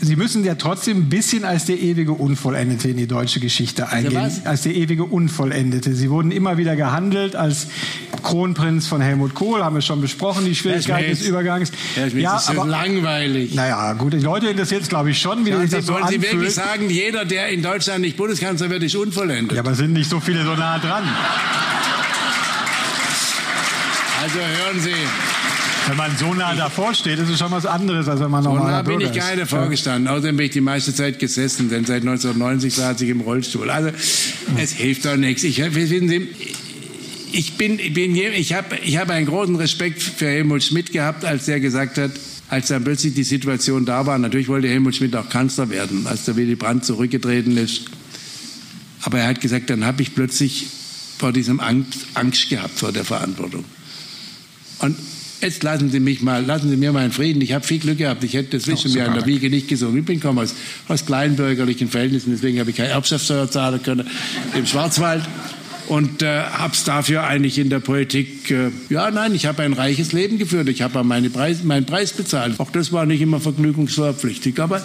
Sie 0.00 0.16
müssen 0.16 0.44
ja 0.44 0.54
trotzdem 0.54 0.98
ein 0.98 1.08
bisschen 1.08 1.44
als 1.44 1.64
der 1.66 1.78
ewige 1.78 2.12
Unvollendete 2.12 2.88
in 2.88 2.96
die 2.96 3.06
deutsche 3.06 3.40
Geschichte 3.40 3.88
eingehen. 3.88 4.30
Als 4.44 4.62
der 4.62 4.74
ewige 4.74 5.04
Unvollendete. 5.04 5.94
Sie 5.94 6.10
wurden 6.10 6.30
immer 6.30 6.56
wieder 6.56 6.76
gehandelt 6.76 7.36
als 7.36 7.68
Kronprinz 8.22 8.86
von 8.86 9.00
Helmut 9.00 9.34
Kohl, 9.34 9.64
haben 9.64 9.76
wir 9.76 9.82
schon 9.82 10.00
besprochen, 10.00 10.44
die 10.44 10.54
Schwierigkeit 10.54 11.08
des 11.10 11.22
Übergangs. 11.22 11.70
ja, 12.14 12.36
ist 12.36 12.50
aber 12.50 12.66
langweilig. 12.66 13.54
Naja, 13.54 13.92
gut, 13.92 14.12
die 14.14 14.18
Leute 14.18 14.48
interessiert 14.48 14.82
es, 14.82 14.88
glaube 14.88 15.10
ich, 15.10 15.20
schon, 15.20 15.44
wie 15.44 15.50
ja, 15.50 15.64
das 15.64 15.86
so 15.86 15.94
Wollen 15.94 16.04
anfühlt. 16.04 16.22
Sie 16.22 16.32
wirklich 16.32 16.54
sagen, 16.54 16.90
jeder, 16.90 17.24
der 17.24 17.48
in 17.48 17.62
Deutschland 17.62 18.00
nicht 18.00 18.16
Bundeskanzler 18.16 18.70
wird, 18.70 18.82
ist 18.82 18.96
unvollendet? 18.96 19.56
Ja, 19.56 19.62
aber 19.62 19.74
sind 19.74 19.92
nicht 19.92 20.10
so 20.10 20.20
viele 20.20 20.44
so 20.44 20.54
nah 20.54 20.78
dran. 20.78 21.04
Also 24.22 24.38
hören 24.38 24.80
Sie. 24.80 25.35
Wenn 25.86 25.96
man 25.96 26.16
so 26.16 26.34
nah 26.34 26.54
davor 26.54 26.94
steht, 26.94 27.18
ist 27.18 27.28
es 27.28 27.38
schon 27.38 27.50
was 27.52 27.64
anderes, 27.64 28.08
als 28.08 28.20
wenn 28.20 28.30
man 28.30 28.42
so 28.42 28.54
nah 28.54 28.82
bin 28.82 29.00
ich 29.00 29.12
gar 29.12 29.34
nicht 29.34 29.42
davor 29.42 29.68
gestanden. 29.68 30.08
Außerdem 30.08 30.36
bin 30.36 30.46
ich 30.46 30.52
die 30.52 30.60
meiste 30.60 30.92
Zeit 30.92 31.18
gesessen, 31.18 31.70
denn 31.70 31.84
seit 31.84 32.02
1990 32.02 32.74
saß 32.74 33.00
ich 33.02 33.10
im 33.10 33.20
Rollstuhl. 33.20 33.70
Also 33.70 33.90
es 34.56 34.72
hilft 34.72 35.04
doch 35.04 35.16
nichts. 35.16 35.44
Ich, 35.44 35.58
wissen 35.74 36.08
Sie, 36.08 36.28
ich 37.32 37.56
bin, 37.56 37.76
bin 37.94 38.16
ich 38.16 38.52
habe 38.52 38.78
ich 38.82 38.96
hab 38.96 39.10
einen 39.10 39.26
großen 39.26 39.54
Respekt 39.56 40.02
für 40.02 40.26
Helmut 40.26 40.64
Schmidt 40.64 40.92
gehabt, 40.92 41.24
als 41.24 41.44
der 41.44 41.60
gesagt 41.60 41.98
hat, 41.98 42.10
als 42.48 42.68
dann 42.68 42.82
plötzlich 42.82 43.14
die 43.14 43.24
Situation 43.24 43.84
da 43.84 44.06
war, 44.06 44.18
natürlich 44.18 44.48
wollte 44.48 44.68
Helmut 44.68 44.96
Schmidt 44.96 45.14
auch 45.16 45.28
Kanzler 45.28 45.68
werden, 45.70 46.06
als 46.06 46.24
der 46.24 46.36
Willy 46.36 46.54
Brandt 46.54 46.84
zurückgetreten 46.84 47.56
ist. 47.56 47.82
Aber 49.02 49.18
er 49.18 49.28
hat 49.28 49.40
gesagt, 49.40 49.70
dann 49.70 49.84
habe 49.84 50.02
ich 50.02 50.14
plötzlich 50.14 50.66
vor 51.18 51.32
diesem 51.32 51.60
Angst, 51.60 52.06
Angst 52.14 52.48
gehabt 52.48 52.78
vor 52.78 52.92
der 52.92 53.04
Verantwortung. 53.04 53.64
Und 54.80 54.96
jetzt 55.40 55.62
lassen 55.62 55.90
Sie 55.90 56.00
mich 56.00 56.22
mal, 56.22 56.44
lassen 56.44 56.70
Sie 56.70 56.76
mir 56.76 56.90
in 57.02 57.12
Frieden. 57.12 57.40
Ich 57.42 57.52
habe 57.52 57.64
viel 57.64 57.78
Glück 57.78 57.98
gehabt. 57.98 58.24
Ich 58.24 58.34
hätte 58.34 58.56
das 58.56 58.66
Wissen 58.66 58.92
mir 58.92 59.06
an 59.06 59.14
der 59.14 59.26
Wiege 59.26 59.50
nicht 59.50 59.68
gesungen. 59.68 59.98
Ich 59.98 60.04
bin 60.04 60.20
komme 60.20 60.42
aus, 60.42 60.54
aus 60.88 61.06
kleinbürgerlichen 61.06 61.88
Verhältnissen, 61.88 62.30
deswegen 62.30 62.58
habe 62.60 62.70
ich 62.70 62.76
keine 62.76 62.90
Erbschaftssteuer 62.90 63.50
zahlen 63.50 63.82
können 63.82 64.08
im 64.54 64.66
Schwarzwald 64.66 65.22
und 65.88 66.22
äh, 66.22 66.42
habe 66.42 66.72
es 66.72 66.84
dafür 66.84 67.24
eigentlich 67.24 67.58
in 67.58 67.70
der 67.70 67.80
Politik, 67.80 68.50
äh, 68.50 68.70
ja 68.88 69.10
nein, 69.10 69.34
ich 69.34 69.46
habe 69.46 69.62
ein 69.62 69.72
reiches 69.72 70.12
Leben 70.12 70.38
geführt, 70.38 70.68
ich 70.68 70.82
habe 70.82 71.02
meine 71.04 71.30
Preis, 71.30 71.62
meinen 71.62 71.86
Preis 71.86 72.12
bezahlt. 72.12 72.58
Auch 72.58 72.70
das 72.70 72.92
war 72.92 73.06
nicht 73.06 73.20
immer 73.20 73.40
vergnügungssteuerpflichtig, 73.40 74.58
aber 74.58 74.82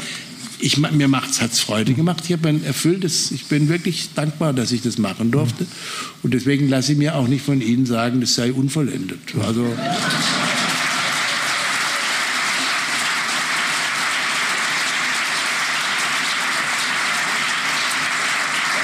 ich, 0.61 0.77
mir 0.77 1.07
macht's, 1.07 1.41
hat's 1.41 1.59
Freude 1.59 1.93
gemacht. 1.93 2.23
Ich 2.25 2.33
habe 2.33 2.49
ein 2.49 2.63
erfülltes, 2.63 3.31
ich 3.31 3.45
bin 3.45 3.69
wirklich 3.69 4.13
dankbar, 4.13 4.53
dass 4.53 4.71
ich 4.71 4.81
das 4.81 4.97
machen 4.97 5.31
durfte. 5.31 5.65
Und 6.23 6.33
deswegen 6.33 6.69
lasse 6.69 6.93
ich 6.93 6.97
mir 6.97 7.15
auch 7.15 7.27
nicht 7.27 7.43
von 7.43 7.61
Ihnen 7.61 7.85
sagen, 7.85 8.21
das 8.21 8.35
sei 8.35 8.53
unvollendet. 8.53 9.19
Also 9.45 9.65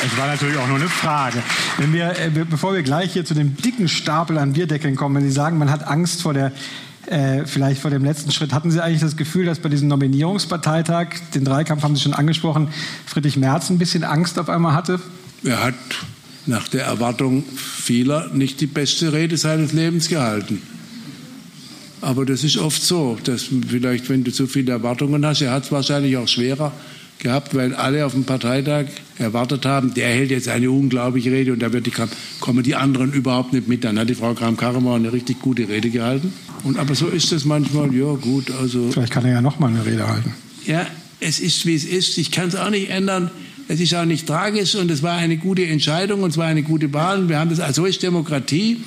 Es 0.05 0.17
war 0.17 0.27
natürlich 0.27 0.57
auch 0.57 0.67
nur 0.67 0.77
eine 0.77 0.87
Frage. 0.87 1.43
Wenn 1.77 1.91
wir, 1.91 2.17
äh, 2.17 2.29
bevor 2.29 2.73
wir 2.73 2.81
gleich 2.81 3.13
hier 3.13 3.25
zu 3.25 3.33
dem 3.33 3.57
dicken 3.57 3.89
Stapel 3.89 4.37
an 4.37 4.53
Bierdeckeln 4.53 4.95
kommen, 4.95 5.15
wenn 5.15 5.23
Sie 5.23 5.31
sagen, 5.31 5.57
man 5.57 5.69
hat 5.69 5.85
Angst 5.85 6.21
vor 6.21 6.33
der 6.33 6.53
äh, 7.07 7.45
vielleicht 7.45 7.81
vor 7.81 7.91
dem 7.91 8.03
letzten 8.03 8.31
Schritt. 8.31 8.53
Hatten 8.53 8.71
Sie 8.71 8.83
eigentlich 8.83 9.01
das 9.01 9.17
Gefühl, 9.17 9.45
dass 9.45 9.59
bei 9.59 9.69
diesem 9.69 9.87
Nominierungsparteitag, 9.87 11.07
den 11.33 11.45
Dreikampf 11.45 11.83
haben 11.83 11.95
Sie 11.95 12.01
schon 12.01 12.13
angesprochen, 12.13 12.69
Friedrich 13.05 13.37
Merz 13.37 13.69
ein 13.69 13.77
bisschen 13.77 14.03
Angst 14.03 14.37
auf 14.37 14.49
einmal 14.49 14.73
hatte? 14.73 14.99
Er 15.43 15.63
hat 15.63 15.75
nach 16.45 16.67
der 16.67 16.85
Erwartung 16.85 17.43
vieler 17.55 18.29
nicht 18.33 18.61
die 18.61 18.67
beste 18.67 19.13
Rede 19.13 19.37
seines 19.37 19.73
Lebens 19.73 20.07
gehalten. 20.07 20.61
Aber 22.01 22.25
das 22.25 22.43
ist 22.43 22.57
oft 22.57 22.81
so, 22.81 23.17
dass 23.23 23.47
vielleicht, 23.67 24.09
wenn 24.09 24.23
du 24.23 24.31
zu 24.31 24.47
viele 24.47 24.71
Erwartungen 24.71 25.25
hast, 25.25 25.41
er 25.41 25.51
hat 25.51 25.65
es 25.65 25.71
wahrscheinlich 25.71 26.15
auch 26.17 26.27
schwerer 26.27 26.71
gehabt, 27.19 27.55
weil 27.55 27.73
alle 27.73 28.05
auf 28.05 28.13
dem 28.13 28.23
Parteitag 28.23 28.85
erwartet 29.17 29.65
haben, 29.65 29.93
der 29.93 30.09
hält 30.09 30.31
jetzt 30.31 30.47
eine 30.47 30.69
unglaubliche 30.69 31.31
Rede 31.31 31.53
und 31.53 31.61
da 31.61 31.73
wird 31.73 31.85
die, 31.85 31.93
kommen 32.39 32.63
die 32.63 32.75
anderen 32.75 33.13
überhaupt 33.13 33.53
nicht 33.53 33.67
mit. 33.67 33.83
Dann 33.83 33.97
hat 33.99 34.09
die 34.09 34.15
Frau 34.15 34.33
Kram-Karrenbauer 34.33 34.95
eine 34.95 35.11
richtig 35.13 35.41
gute 35.41 35.67
Rede 35.67 35.89
gehalten. 35.89 36.33
Und, 36.63 36.77
aber 36.77 36.95
so 36.95 37.07
ist 37.07 37.31
es 37.31 37.45
manchmal, 37.45 37.93
ja 37.93 38.13
gut, 38.13 38.51
also... 38.51 38.91
Vielleicht 38.91 39.13
kann 39.13 39.25
er 39.25 39.31
ja 39.33 39.41
noch 39.41 39.59
mal 39.59 39.67
eine 39.67 39.85
Rede 39.85 40.07
halten. 40.07 40.33
Ja, 40.65 40.85
es 41.19 41.39
ist, 41.39 41.65
wie 41.65 41.75
es 41.75 41.85
ist. 41.85 42.17
Ich 42.17 42.31
kann 42.31 42.49
es 42.49 42.55
auch 42.55 42.69
nicht 42.69 42.89
ändern. 42.89 43.31
Es 43.67 43.79
ist 43.79 43.93
auch 43.95 44.05
nicht 44.05 44.27
tragisch 44.27 44.75
und 44.75 44.89
es 44.91 45.03
war 45.03 45.17
eine 45.17 45.37
gute 45.37 45.65
Entscheidung 45.65 46.23
und 46.23 46.29
es 46.29 46.37
war 46.37 46.45
eine 46.45 46.63
gute 46.63 46.93
Wahl. 46.93 47.27
Wir 47.27 47.39
haben 47.39 47.49
das, 47.49 47.59
also 47.59 47.85
ist 47.85 48.01
Demokratie 48.01 48.81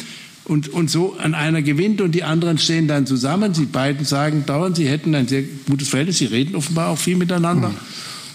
und, 0.45 0.69
und 0.69 0.91
so 0.91 1.17
an 1.19 1.35
einer 1.35 1.61
gewinnt 1.61 2.01
und 2.01 2.13
die 2.15 2.23
anderen 2.23 2.57
stehen 2.57 2.89
dann 2.89 3.07
zusammen. 3.07 3.53
Sie 3.53 3.67
beiden 3.67 4.07
sagen 4.07 4.45
dauernd, 4.47 4.77
sie 4.77 4.89
hätten 4.89 5.15
ein 5.15 5.29
sehr 5.29 5.43
gutes 5.69 5.89
Verhältnis. 5.89 6.19
Sie 6.19 6.27
reden 6.27 6.55
offenbar 6.55 6.89
auch 6.89 6.99
viel 6.99 7.17
miteinander. 7.17 7.69
Mhm 7.71 7.77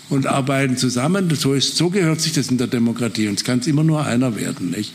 und 0.09 0.27
arbeiten 0.27 0.77
zusammen. 0.77 1.29
So, 1.35 1.53
ist, 1.53 1.75
so 1.77 1.89
gehört 1.89 2.21
sich 2.21 2.33
das 2.33 2.49
in 2.49 2.57
der 2.57 2.67
Demokratie. 2.67 3.27
Und 3.27 3.35
es 3.35 3.43
kann 3.43 3.61
immer 3.61 3.83
nur 3.83 4.05
einer 4.05 4.35
werden. 4.35 4.71
Nicht? 4.71 4.93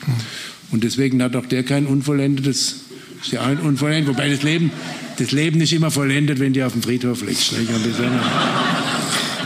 Und 0.70 0.84
deswegen 0.84 1.22
hat 1.22 1.36
auch 1.36 1.46
der 1.46 1.62
kein 1.64 1.86
unvollendetes, 1.86 2.76
ist 3.22 3.32
ja 3.32 3.42
ein 3.42 3.58
unvollendet. 3.58 4.14
Wobei 4.14 4.28
das 4.28 4.42
Leben, 4.42 4.70
das 5.18 5.32
Leben 5.32 5.60
ist 5.60 5.72
immer 5.72 5.90
vollendet, 5.90 6.38
wenn 6.38 6.52
die 6.52 6.62
auf 6.62 6.72
dem 6.72 6.82
Friedhof 6.82 7.22
liegt. 7.22 7.52
Nicht? 7.52 7.70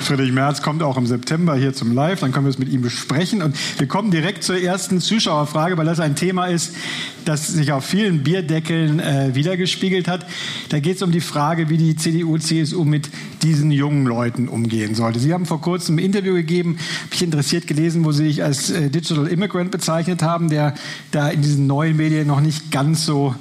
Friedrich 0.05 0.33
Merz 0.33 0.61
kommt 0.61 0.83
auch 0.83 0.99
im 0.99 1.07
September 1.07 1.57
hier 1.57 1.73
zum 1.73 1.93
Live, 1.93 2.21
dann 2.21 2.31
können 2.31 2.45
wir 2.45 2.51
es 2.51 2.59
mit 2.59 2.69
ihm 2.69 2.83
besprechen. 2.83 3.43
Und 3.43 3.57
wir 3.79 3.87
kommen 3.87 4.11
direkt 4.11 4.45
zur 4.45 4.61
ersten 4.61 5.01
Zuschauerfrage, 5.01 5.79
weil 5.79 5.87
das 5.87 5.99
ein 5.99 6.15
Thema 6.15 6.47
ist, 6.47 6.77
das 7.25 7.49
sich 7.49 7.73
auf 7.73 7.87
vielen 7.87 8.23
Bierdeckeln 8.23 9.01
äh, 9.01 9.35
wiedergespiegelt 9.35 10.07
hat. 10.07 10.27
Da 10.69 10.79
geht 10.79 10.97
es 10.97 11.03
um 11.03 11.11
die 11.11 11.23
Frage, 11.23 11.71
wie 11.71 11.79
die 11.79 11.97
CDU, 11.97 12.37
CSU 12.37 12.85
mit 12.85 13.09
diesen 13.43 13.71
jungen 13.71 14.05
Leuten 14.05 14.49
umgehen 14.49 14.95
sollte. 14.95 15.19
Sie 15.19 15.33
haben 15.33 15.47
vor 15.47 15.63
kurzem 15.63 15.97
ein 15.97 16.01
Interview 16.01 16.35
gegeben, 16.35 16.77
habe 17.05 17.15
ich 17.15 17.23
interessiert 17.23 17.67
gelesen, 17.67 18.05
wo 18.05 18.13
Sie 18.13 18.27
sich 18.27 18.43
als 18.43 18.71
äh, 18.71 18.91
Digital 18.91 19.27
Immigrant 19.27 19.71
bezeichnet 19.71 20.23
haben, 20.23 20.51
der 20.51 20.75
da 21.13 21.31
in 21.31 21.41
diesen 21.41 21.67
neuen 21.67 21.97
Medien 21.97 22.27
noch 22.27 22.41
nicht 22.41 22.71
ganz 22.71 23.07
so 23.07 23.35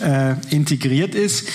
äh, 0.00 0.34
integriert 0.50 1.16
ist. 1.16 1.48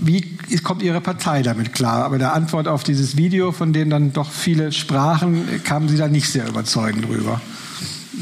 Wie 0.00 0.24
kommt 0.62 0.82
Ihre 0.82 1.00
Partei 1.00 1.42
damit 1.42 1.72
klar? 1.72 2.04
Aber 2.04 2.18
der 2.18 2.32
Antwort 2.34 2.68
auf 2.68 2.84
dieses 2.84 3.16
Video, 3.16 3.52
von 3.52 3.72
dem 3.72 3.90
dann 3.90 4.12
doch 4.12 4.30
viele 4.30 4.72
sprachen, 4.72 5.46
kamen 5.64 5.88
Sie 5.88 5.96
da 5.96 6.08
nicht 6.08 6.28
sehr 6.28 6.48
überzeugend 6.48 7.06
drüber. 7.06 7.40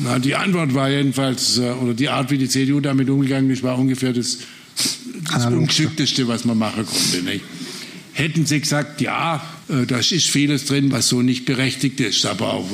Na, 0.03 0.19
die 0.19 0.35
Antwort 0.35 0.75
war 0.75 0.91
jedenfalls, 0.91 1.59
äh, 1.59 1.71
oder 1.71 1.95
die 1.95 2.09
Art, 2.09 2.31
wie 2.31 2.39
die 2.39 2.49
CDU 2.49 2.81
damit 2.81 3.11
umgegangen 3.11 3.51
ist, 3.51 3.63
war 3.63 3.79
ungefähr 3.79 4.13
das, 4.13 4.39
das 5.33 5.47
Ungeschickteste, 5.47 6.27
was 6.29 6.45
man 6.45 6.59
machen 6.59 6.87
konnte. 6.87 7.23
Nicht? 7.23 7.45
Hätten 8.15 8.47
sie 8.47 8.61
gesagt, 8.61 9.01
ja, 9.01 9.43
äh, 9.69 9.87
da 9.87 9.99
ist 9.99 10.13
vieles 10.29 10.67
drin, 10.67 10.91
was 10.91 11.09
so 11.09 11.23
nicht 11.23 11.45
berechtigt 11.45 12.01
ist, 12.01 12.25
aber 12.27 12.55
auch, 12.55 12.71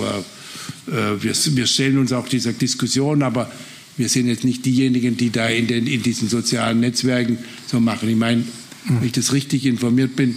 äh, 0.86 1.22
wir, 1.22 1.34
wir 1.34 1.66
stellen 1.66 1.98
uns 1.98 2.12
auch 2.12 2.28
dieser 2.28 2.52
Diskussion, 2.52 3.22
aber 3.22 3.50
wir 3.96 4.08
sind 4.08 4.28
jetzt 4.28 4.44
nicht 4.44 4.64
diejenigen, 4.64 5.16
die 5.16 5.30
da 5.30 5.48
in, 5.48 5.66
den, 5.66 5.86
in 5.86 6.02
diesen 6.02 6.28
sozialen 6.28 6.80
Netzwerken 6.80 7.38
so 7.66 7.80
machen. 7.80 8.08
Ich 8.08 8.16
meine, 8.16 8.44
wenn 8.84 9.04
ich 9.04 9.12
das 9.12 9.32
richtig 9.32 9.66
informiert 9.66 10.16
bin, 10.16 10.36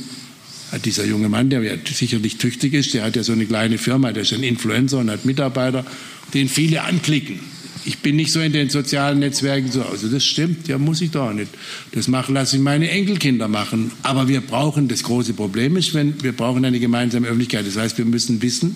hat 0.71 0.85
dieser 0.85 1.05
junge 1.05 1.29
Mann, 1.29 1.49
der 1.49 1.61
ja 1.61 1.73
sicherlich 1.85 2.37
tüchtig 2.37 2.73
ist, 2.73 2.93
der 2.93 3.03
hat 3.03 3.15
ja 3.15 3.23
so 3.23 3.33
eine 3.33 3.45
kleine 3.45 3.77
Firma, 3.77 4.11
der 4.11 4.23
ist 4.23 4.33
ein 4.33 4.43
Influencer 4.43 4.99
und 4.99 5.11
hat 5.11 5.25
Mitarbeiter, 5.25 5.85
den 6.33 6.47
viele 6.47 6.83
anklicken. 6.83 7.39
ich 7.83 7.99
bin 7.99 8.15
nicht 8.15 8.31
so 8.31 8.39
in 8.39 8.53
den 8.53 8.69
sozialen 8.69 9.19
Netzwerken 9.19 9.71
so. 9.71 9.83
Also 9.83 10.07
das 10.07 10.23
stimmt, 10.23 10.67
ja, 10.67 10.77
muss 10.77 11.01
ich 11.01 11.11
doch 11.11 11.33
nicht. 11.33 11.51
Das 11.91 12.07
machen 12.07 12.35
lasse 12.35 12.55
ich 12.55 12.61
meine 12.61 12.89
Enkelkinder 12.89 13.47
machen. 13.47 13.91
Aber 14.03 14.27
wir 14.27 14.41
brauchen, 14.41 14.87
das 14.87 15.03
große 15.03 15.33
Problem 15.33 15.75
ist, 15.75 15.93
wenn 15.93 16.21
wir 16.23 16.31
brauchen 16.31 16.63
eine 16.63 16.79
gemeinsame 16.79 17.27
Öffentlichkeit. 17.27 17.67
Das 17.67 17.77
heißt, 17.77 17.97
wir 17.97 18.05
müssen 18.05 18.41
wissen, 18.41 18.75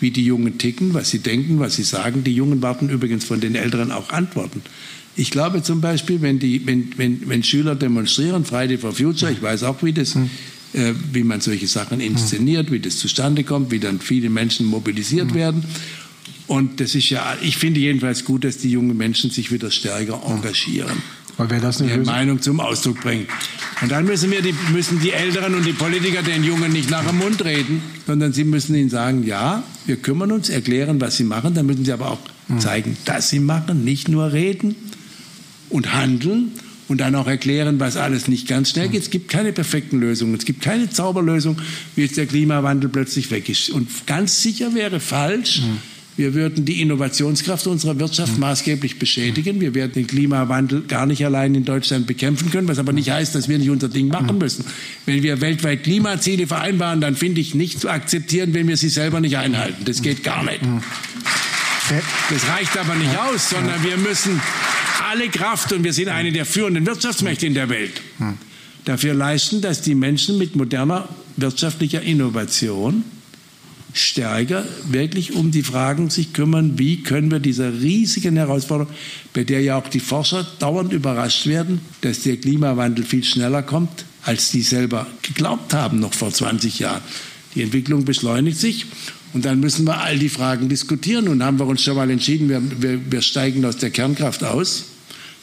wie 0.00 0.10
die 0.10 0.24
Jungen 0.24 0.58
ticken, 0.58 0.94
was 0.94 1.10
sie 1.10 1.20
denken, 1.20 1.58
was 1.58 1.76
sie 1.76 1.84
sagen. 1.84 2.22
Die 2.24 2.34
Jungen 2.34 2.62
warten 2.62 2.90
übrigens 2.90 3.24
von 3.24 3.40
den 3.40 3.54
Älteren 3.54 3.90
auch 3.90 4.10
Antworten. 4.10 4.62
Ich 5.16 5.30
glaube 5.30 5.62
zum 5.62 5.80
Beispiel, 5.80 6.22
wenn, 6.22 6.38
die, 6.38 6.66
wenn, 6.66 6.90
wenn, 6.96 7.28
wenn 7.28 7.42
Schüler 7.42 7.74
demonstrieren, 7.74 8.44
Friday 8.44 8.78
for 8.78 8.92
Future, 8.92 9.30
ich 9.30 9.40
weiß 9.40 9.62
auch, 9.62 9.82
wie 9.82 9.92
das 9.92 10.14
hm. 10.14 10.28
äh, 10.72 10.92
wie 11.12 11.22
man 11.22 11.40
solche 11.40 11.68
Sachen 11.68 12.00
inszeniert, 12.00 12.72
wie 12.72 12.80
das 12.80 12.98
zustande 12.98 13.44
kommt, 13.44 13.70
wie 13.70 13.78
dann 13.78 14.00
viele 14.00 14.28
Menschen 14.28 14.66
mobilisiert 14.66 15.30
hm. 15.30 15.34
werden. 15.34 15.64
Und 16.46 16.80
das 16.80 16.94
ist 16.94 17.10
ja, 17.10 17.36
ich 17.42 17.56
finde 17.56 17.80
jedenfalls 17.80 18.24
gut, 18.24 18.44
dass 18.44 18.58
die 18.58 18.70
jungen 18.70 18.96
Menschen 18.96 19.30
sich 19.30 19.50
wieder 19.50 19.70
stärker 19.70 20.20
engagieren. 20.26 21.02
Weil 21.36 21.50
wir 21.50 21.60
das 21.60 21.80
nicht 21.80 21.90
ihre 21.90 22.04
Meinung 22.04 22.42
zum 22.42 22.60
Ausdruck 22.60 23.00
bringen. 23.00 23.26
Und 23.80 23.90
dann 23.90 24.04
müssen 24.04 24.30
wir 24.30 24.42
die, 24.42 24.54
müssen 24.72 25.00
die 25.00 25.10
Älteren 25.10 25.54
und 25.54 25.64
die 25.66 25.72
Politiker 25.72 26.22
den 26.22 26.44
Jungen 26.44 26.72
nicht 26.72 26.90
nach 26.90 27.04
dem 27.06 27.18
Mund 27.18 27.44
reden, 27.44 27.82
sondern 28.06 28.32
sie 28.32 28.44
müssen 28.44 28.74
ihnen 28.74 28.90
sagen, 28.90 29.24
ja, 29.24 29.64
wir 29.86 29.96
kümmern 29.96 30.30
uns, 30.30 30.48
erklären, 30.48 31.00
was 31.00 31.16
sie 31.16 31.24
machen. 31.24 31.54
Dann 31.54 31.66
müssen 31.66 31.84
sie 31.84 31.92
aber 31.92 32.10
auch 32.10 32.20
hm. 32.48 32.60
zeigen, 32.60 32.96
dass 33.04 33.30
sie 33.30 33.40
machen, 33.40 33.84
nicht 33.84 34.08
nur 34.08 34.32
reden 34.32 34.76
und 35.74 35.94
handeln 35.94 36.52
und 36.88 37.00
dann 37.00 37.14
auch 37.14 37.26
erklären, 37.26 37.80
was 37.80 37.96
alles 37.96 38.28
nicht 38.28 38.48
ganz 38.48 38.70
schnell 38.70 38.88
geht. 38.88 39.02
Es 39.02 39.10
gibt 39.10 39.28
keine 39.28 39.52
perfekten 39.52 39.98
Lösungen. 39.98 40.34
Es 40.34 40.44
gibt 40.44 40.62
keine 40.62 40.90
Zauberlösung, 40.90 41.58
wie 41.96 42.02
jetzt 42.02 42.16
der 42.16 42.26
Klimawandel 42.26 42.88
plötzlich 42.90 43.30
weg 43.30 43.48
ist. 43.48 43.70
Und 43.70 43.88
ganz 44.06 44.42
sicher 44.42 44.74
wäre 44.74 45.00
falsch, 45.00 45.62
mhm 45.62 45.94
wir 46.16 46.34
würden 46.34 46.64
die 46.64 46.80
Innovationskraft 46.80 47.66
unserer 47.66 47.98
Wirtschaft 47.98 48.38
maßgeblich 48.38 49.00
beschädigen. 49.00 49.60
Wir 49.60 49.74
werden 49.74 49.92
den 49.94 50.06
Klimawandel 50.06 50.82
gar 50.82 51.06
nicht 51.06 51.24
allein 51.24 51.54
in 51.56 51.64
Deutschland 51.64 52.06
bekämpfen 52.06 52.52
können, 52.52 52.68
was 52.68 52.78
aber 52.78 52.92
nicht 52.92 53.10
heißt, 53.10 53.34
dass 53.34 53.48
wir 53.48 53.58
nicht 53.58 53.70
unser 53.70 53.88
Ding 53.88 54.08
machen 54.08 54.38
müssen. 54.38 54.64
Wenn 55.06 55.24
wir 55.24 55.40
weltweit 55.40 55.82
Klimaziele 55.82 56.46
vereinbaren, 56.46 57.00
dann 57.00 57.16
finde 57.16 57.40
ich 57.40 57.56
nicht 57.56 57.80
zu 57.80 57.88
akzeptieren, 57.88 58.54
wenn 58.54 58.68
wir 58.68 58.76
sie 58.76 58.90
selber 58.90 59.20
nicht 59.20 59.38
einhalten. 59.38 59.84
Das 59.84 60.02
geht 60.02 60.22
gar 60.22 60.44
nicht. 60.44 60.60
Das 62.30 62.48
reicht 62.48 62.78
aber 62.78 62.94
nicht 62.94 63.18
aus, 63.18 63.50
sondern 63.50 63.82
wir 63.82 63.96
müssen 63.96 64.40
alle 65.14 65.28
Kraft, 65.28 65.72
und 65.72 65.84
wir 65.84 65.92
sind 65.92 66.08
eine 66.08 66.32
der 66.32 66.44
führenden 66.44 66.86
Wirtschaftsmächte 66.86 67.46
in 67.46 67.54
der 67.54 67.68
Welt, 67.68 68.02
dafür 68.84 69.14
leisten, 69.14 69.60
dass 69.60 69.80
die 69.80 69.94
Menschen 69.94 70.38
mit 70.38 70.56
moderner 70.56 71.08
wirtschaftlicher 71.36 72.02
Innovation 72.02 73.04
stärker 73.92 74.64
wirklich 74.90 75.34
um 75.34 75.52
die 75.52 75.62
Fragen 75.62 76.10
sich 76.10 76.32
kümmern, 76.32 76.80
wie 76.80 77.04
können 77.04 77.30
wir 77.30 77.38
dieser 77.38 77.72
riesigen 77.80 78.36
Herausforderung, 78.36 78.92
bei 79.32 79.44
der 79.44 79.60
ja 79.60 79.78
auch 79.78 79.86
die 79.86 80.00
Forscher 80.00 80.44
dauernd 80.58 80.92
überrascht 80.92 81.46
werden, 81.46 81.80
dass 82.00 82.24
der 82.24 82.36
Klimawandel 82.36 83.04
viel 83.04 83.22
schneller 83.22 83.62
kommt, 83.62 84.04
als 84.24 84.50
die 84.50 84.62
selber 84.62 85.06
geglaubt 85.22 85.74
haben, 85.74 86.00
noch 86.00 86.12
vor 86.12 86.32
20 86.32 86.80
Jahren. 86.80 87.02
Die 87.54 87.62
Entwicklung 87.62 88.04
beschleunigt 88.04 88.58
sich 88.58 88.86
und 89.32 89.44
dann 89.44 89.60
müssen 89.60 89.86
wir 89.86 90.00
all 90.00 90.18
die 90.18 90.28
Fragen 90.28 90.68
diskutieren. 90.68 91.28
Und 91.28 91.44
haben 91.44 91.60
wir 91.60 91.66
uns 91.66 91.84
schon 91.84 91.94
mal 91.94 92.10
entschieden, 92.10 92.48
wir, 92.48 92.60
wir, 92.82 93.12
wir 93.12 93.22
steigen 93.22 93.64
aus 93.64 93.76
der 93.76 93.90
Kernkraft 93.90 94.42
aus. 94.42 94.86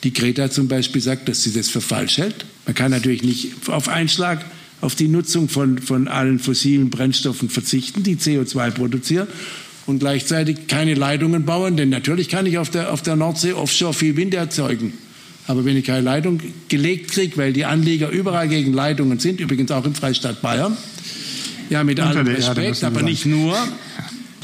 Die 0.03 0.13
Greta 0.13 0.49
zum 0.49 0.67
Beispiel 0.67 1.01
sagt, 1.01 1.29
dass 1.29 1.43
sie 1.43 1.53
das 1.53 1.69
für 1.69 1.81
falsch 1.81 2.17
hält. 2.17 2.45
Man 2.65 2.75
kann 2.75 2.91
natürlich 2.91 3.23
nicht 3.23 3.69
auf 3.69 3.87
Einschlag 3.87 4.43
auf 4.81 4.95
die 4.95 5.07
Nutzung 5.07 5.47
von, 5.47 5.77
von 5.77 6.07
allen 6.07 6.39
fossilen 6.39 6.89
Brennstoffen 6.89 7.49
verzichten, 7.49 8.03
die 8.03 8.15
CO2 8.15 8.71
produzieren 8.71 9.27
und 9.85 9.99
gleichzeitig 9.99 10.67
keine 10.67 10.95
Leitungen 10.95 11.45
bauen. 11.45 11.77
Denn 11.77 11.89
natürlich 11.89 12.29
kann 12.29 12.45
ich 12.45 12.57
auf 12.57 12.69
der, 12.69 12.91
auf 12.91 13.01
der 13.01 13.15
Nordsee 13.15 13.53
offshore 13.53 13.93
viel 13.93 14.15
Wind 14.17 14.33
erzeugen. 14.33 14.93
Aber 15.47 15.65
wenn 15.65 15.77
ich 15.77 15.85
keine 15.85 16.01
Leitung 16.01 16.39
gelegt 16.69 17.11
kriege, 17.11 17.37
weil 17.37 17.53
die 17.53 17.65
Anleger 17.65 18.09
überall 18.09 18.47
gegen 18.47 18.73
Leitungen 18.73 19.19
sind, 19.19 19.39
übrigens 19.39 19.71
auch 19.71 19.85
im 19.85 19.95
Freistaat 19.95 20.41
Bayern, 20.41 20.77
ja, 21.69 21.83
mit 21.83 21.99
allem 21.99 22.27
Respekt, 22.27 22.83
aber 22.83 23.01
nicht 23.01 23.25
nur, 23.25 23.57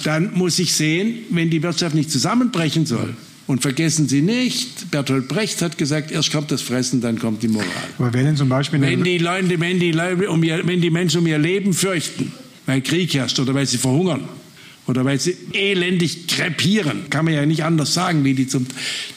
dann 0.04 0.34
muss 0.34 0.60
ich 0.60 0.74
sehen, 0.74 1.20
wenn 1.30 1.50
die 1.50 1.62
Wirtschaft 1.62 1.94
nicht 1.94 2.12
zusammenbrechen 2.12 2.86
soll, 2.86 3.16
und 3.48 3.62
vergessen 3.62 4.10
Sie 4.10 4.22
nicht, 4.22 4.92
Bertolt 4.92 5.30
Brecht 5.30 5.62
hat 5.62 5.78
gesagt, 5.78 6.12
erst 6.12 6.32
kommt 6.32 6.52
das 6.52 6.62
Fressen, 6.62 7.00
dann 7.00 7.18
kommt 7.18 7.42
die 7.42 7.48
Moral. 7.48 7.68
Aber 7.98 8.14
wer 8.14 8.24
denn 8.24 8.36
zum 8.36 8.50
Beispiel 8.50 8.82
wenn 8.82 9.04
die, 9.04 9.18
Leute, 9.18 9.60
wenn, 9.60 9.80
die 9.80 9.94
Leute 9.94 10.30
um 10.30 10.44
ihr, 10.44 10.68
wenn 10.68 10.82
die 10.82 10.90
Menschen 10.90 11.22
um 11.22 11.28
ihr 11.28 11.38
Leben 11.38 11.74
fürchten, 11.74 12.34
weil 12.66 12.82
Krieg 12.82 13.14
herrscht 13.14 13.40
oder 13.40 13.54
weil 13.54 13.66
sie 13.66 13.78
verhungern 13.78 14.28
oder 14.86 15.06
weil 15.06 15.20
sie 15.20 15.38
elendig 15.54 16.28
krepieren, 16.28 17.10
kann 17.10 17.24
man 17.24 17.34
ja 17.34 17.46
nicht 17.46 17.64
anders 17.64 17.94
sagen, 17.94 18.26
wie 18.26 18.34
die, 18.34 18.48
zum, 18.48 18.68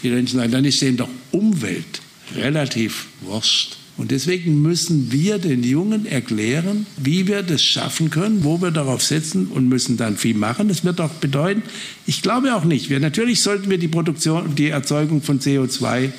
die 0.02 0.10
Menschen 0.10 0.38
sagen, 0.38 0.52
dann 0.52 0.64
ist 0.64 0.80
denen 0.80 0.96
doch 0.96 1.08
Umwelt 1.32 2.00
relativ 2.36 3.06
wurscht. 3.22 3.79
Und 4.00 4.12
deswegen 4.12 4.62
müssen 4.62 5.12
wir 5.12 5.36
den 5.36 5.62
Jungen 5.62 6.06
erklären, 6.06 6.86
wie 6.96 7.26
wir 7.26 7.42
das 7.42 7.62
schaffen 7.62 8.08
können, 8.08 8.44
wo 8.44 8.62
wir 8.62 8.70
darauf 8.70 9.02
setzen 9.02 9.48
und 9.48 9.68
müssen 9.68 9.98
dann 9.98 10.16
viel 10.16 10.34
machen. 10.34 10.68
Das 10.68 10.86
wird 10.86 11.02
auch 11.02 11.10
bedeuten, 11.10 11.62
ich 12.06 12.22
glaube 12.22 12.54
auch 12.54 12.64
nicht, 12.64 12.88
wir, 12.88 12.98
natürlich 12.98 13.42
sollten 13.42 13.68
wir 13.68 13.76
die 13.76 13.88
Produktion, 13.88 14.54
die 14.54 14.68
Erzeugung 14.68 15.20
von 15.20 15.38
CO2 15.38 16.12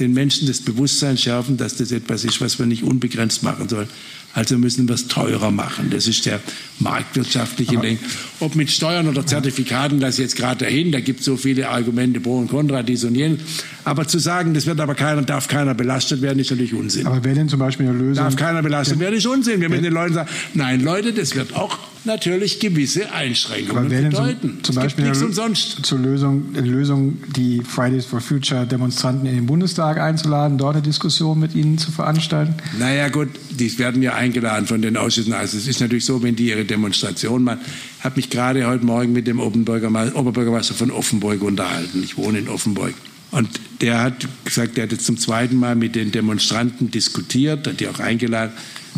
den 0.00 0.14
Menschen 0.14 0.48
das 0.48 0.60
Bewusstsein 0.60 1.18
schärfen, 1.18 1.58
dass 1.58 1.76
das 1.76 1.92
etwas 1.92 2.24
ist, 2.24 2.40
was 2.40 2.58
wir 2.58 2.64
nicht 2.64 2.82
unbegrenzt 2.82 3.42
machen 3.42 3.68
sollen. 3.68 3.88
Also 4.34 4.58
müssen 4.58 4.88
wir 4.88 4.96
es 4.96 5.06
teurer 5.06 5.52
machen. 5.52 5.90
Das 5.90 6.08
ist 6.08 6.26
der 6.26 6.40
marktwirtschaftliche 6.80 7.78
Ding. 7.78 7.98
Ob 8.40 8.56
mit 8.56 8.68
Steuern 8.70 9.08
oder 9.08 9.24
Zertifikaten, 9.24 10.00
das 10.00 10.18
jetzt 10.18 10.34
gerade 10.34 10.64
dahin, 10.64 10.90
da 10.90 11.00
gibt 11.00 11.20
es 11.20 11.26
so 11.26 11.36
viele 11.36 11.68
Argumente 11.68 12.20
pro 12.20 12.38
und 12.38 12.48
contra, 12.48 12.82
dies 12.82 13.04
und 13.04 13.14
jenes. 13.14 13.40
Aber 13.84 14.08
zu 14.08 14.18
sagen, 14.18 14.52
das 14.52 14.66
wird 14.66 14.80
aber 14.80 14.96
keiner, 14.96 15.22
darf 15.22 15.46
keiner 15.46 15.74
belastet 15.74 16.20
werden, 16.20 16.40
ist 16.40 16.50
natürlich 16.50 16.74
Unsinn. 16.74 17.06
Aber 17.06 17.22
wer 17.22 17.34
denn 17.34 17.48
zum 17.48 17.60
Beispiel 17.60 17.86
eine 17.86 17.96
Lösung? 17.96 18.24
Darf 18.24 18.34
keiner 18.34 18.62
belastet 18.62 18.98
werden, 18.98 19.14
ist 19.14 19.26
Unsinn. 19.26 19.60
Wir 19.60 19.68
müssen 19.68 19.84
den 19.84 19.92
Leuten 19.92 20.14
sagen, 20.14 20.28
nein 20.54 20.80
Leute, 20.80 21.12
das 21.12 21.36
wird 21.36 21.54
auch 21.54 21.78
natürlich 22.04 22.60
gewisse 22.60 23.12
Einschränkungen 23.12 23.88
bedeuten. 23.88 24.58
Zum, 24.62 24.64
zum 24.64 24.74
Beispiel 24.76 25.04
nichts 25.04 25.22
umsonst. 25.22 25.84
Zur 25.84 25.98
Lösung, 25.98 26.54
Lösung, 26.54 27.18
die 27.34 27.62
Fridays 27.62 28.04
for 28.04 28.20
Future 28.20 28.66
Demonstranten 28.66 29.26
in 29.26 29.34
den 29.34 29.46
Bundestag 29.46 29.98
einzuladen, 29.98 30.58
dort 30.58 30.76
eine 30.76 30.82
Diskussion 30.82 31.38
mit 31.38 31.54
ihnen 31.54 31.78
zu 31.78 31.90
veranstalten? 31.92 32.54
Naja 32.78 33.08
gut, 33.08 33.28
die 33.50 33.78
werden 33.78 34.02
ja 34.02 34.14
eingeladen 34.24 34.66
von 34.66 34.80
den 34.80 34.96
Ausschüssen. 34.96 35.32
Also 35.32 35.58
es 35.58 35.66
ist 35.66 35.80
natürlich 35.80 36.04
so, 36.04 36.22
wenn 36.22 36.34
die 36.34 36.48
ihre 36.48 36.64
Demonstration 36.64 37.44
machen. 37.44 37.60
Ich 37.98 38.04
habe 38.04 38.16
mich 38.16 38.30
gerade 38.30 38.66
heute 38.66 38.84
Morgen 38.84 39.12
mit 39.12 39.26
dem 39.26 39.38
Oberbürgermeister 39.38 40.74
von 40.74 40.90
Offenburg 40.90 41.42
unterhalten. 41.42 42.02
Ich 42.02 42.16
wohne 42.16 42.38
in 42.38 42.48
Offenburg. 42.48 42.94
Und 43.30 43.48
der 43.80 44.00
hat 44.00 44.26
gesagt, 44.44 44.78
er 44.78 44.84
hat 44.84 44.92
jetzt 44.92 45.04
zum 45.04 45.18
zweiten 45.18 45.56
Mal 45.56 45.76
mit 45.76 45.94
den 45.94 46.10
Demonstranten 46.10 46.90
diskutiert, 46.90 47.66
hat 47.66 47.80
die 47.80 47.88
auch 47.88 47.98
eingeladen. 47.98 48.52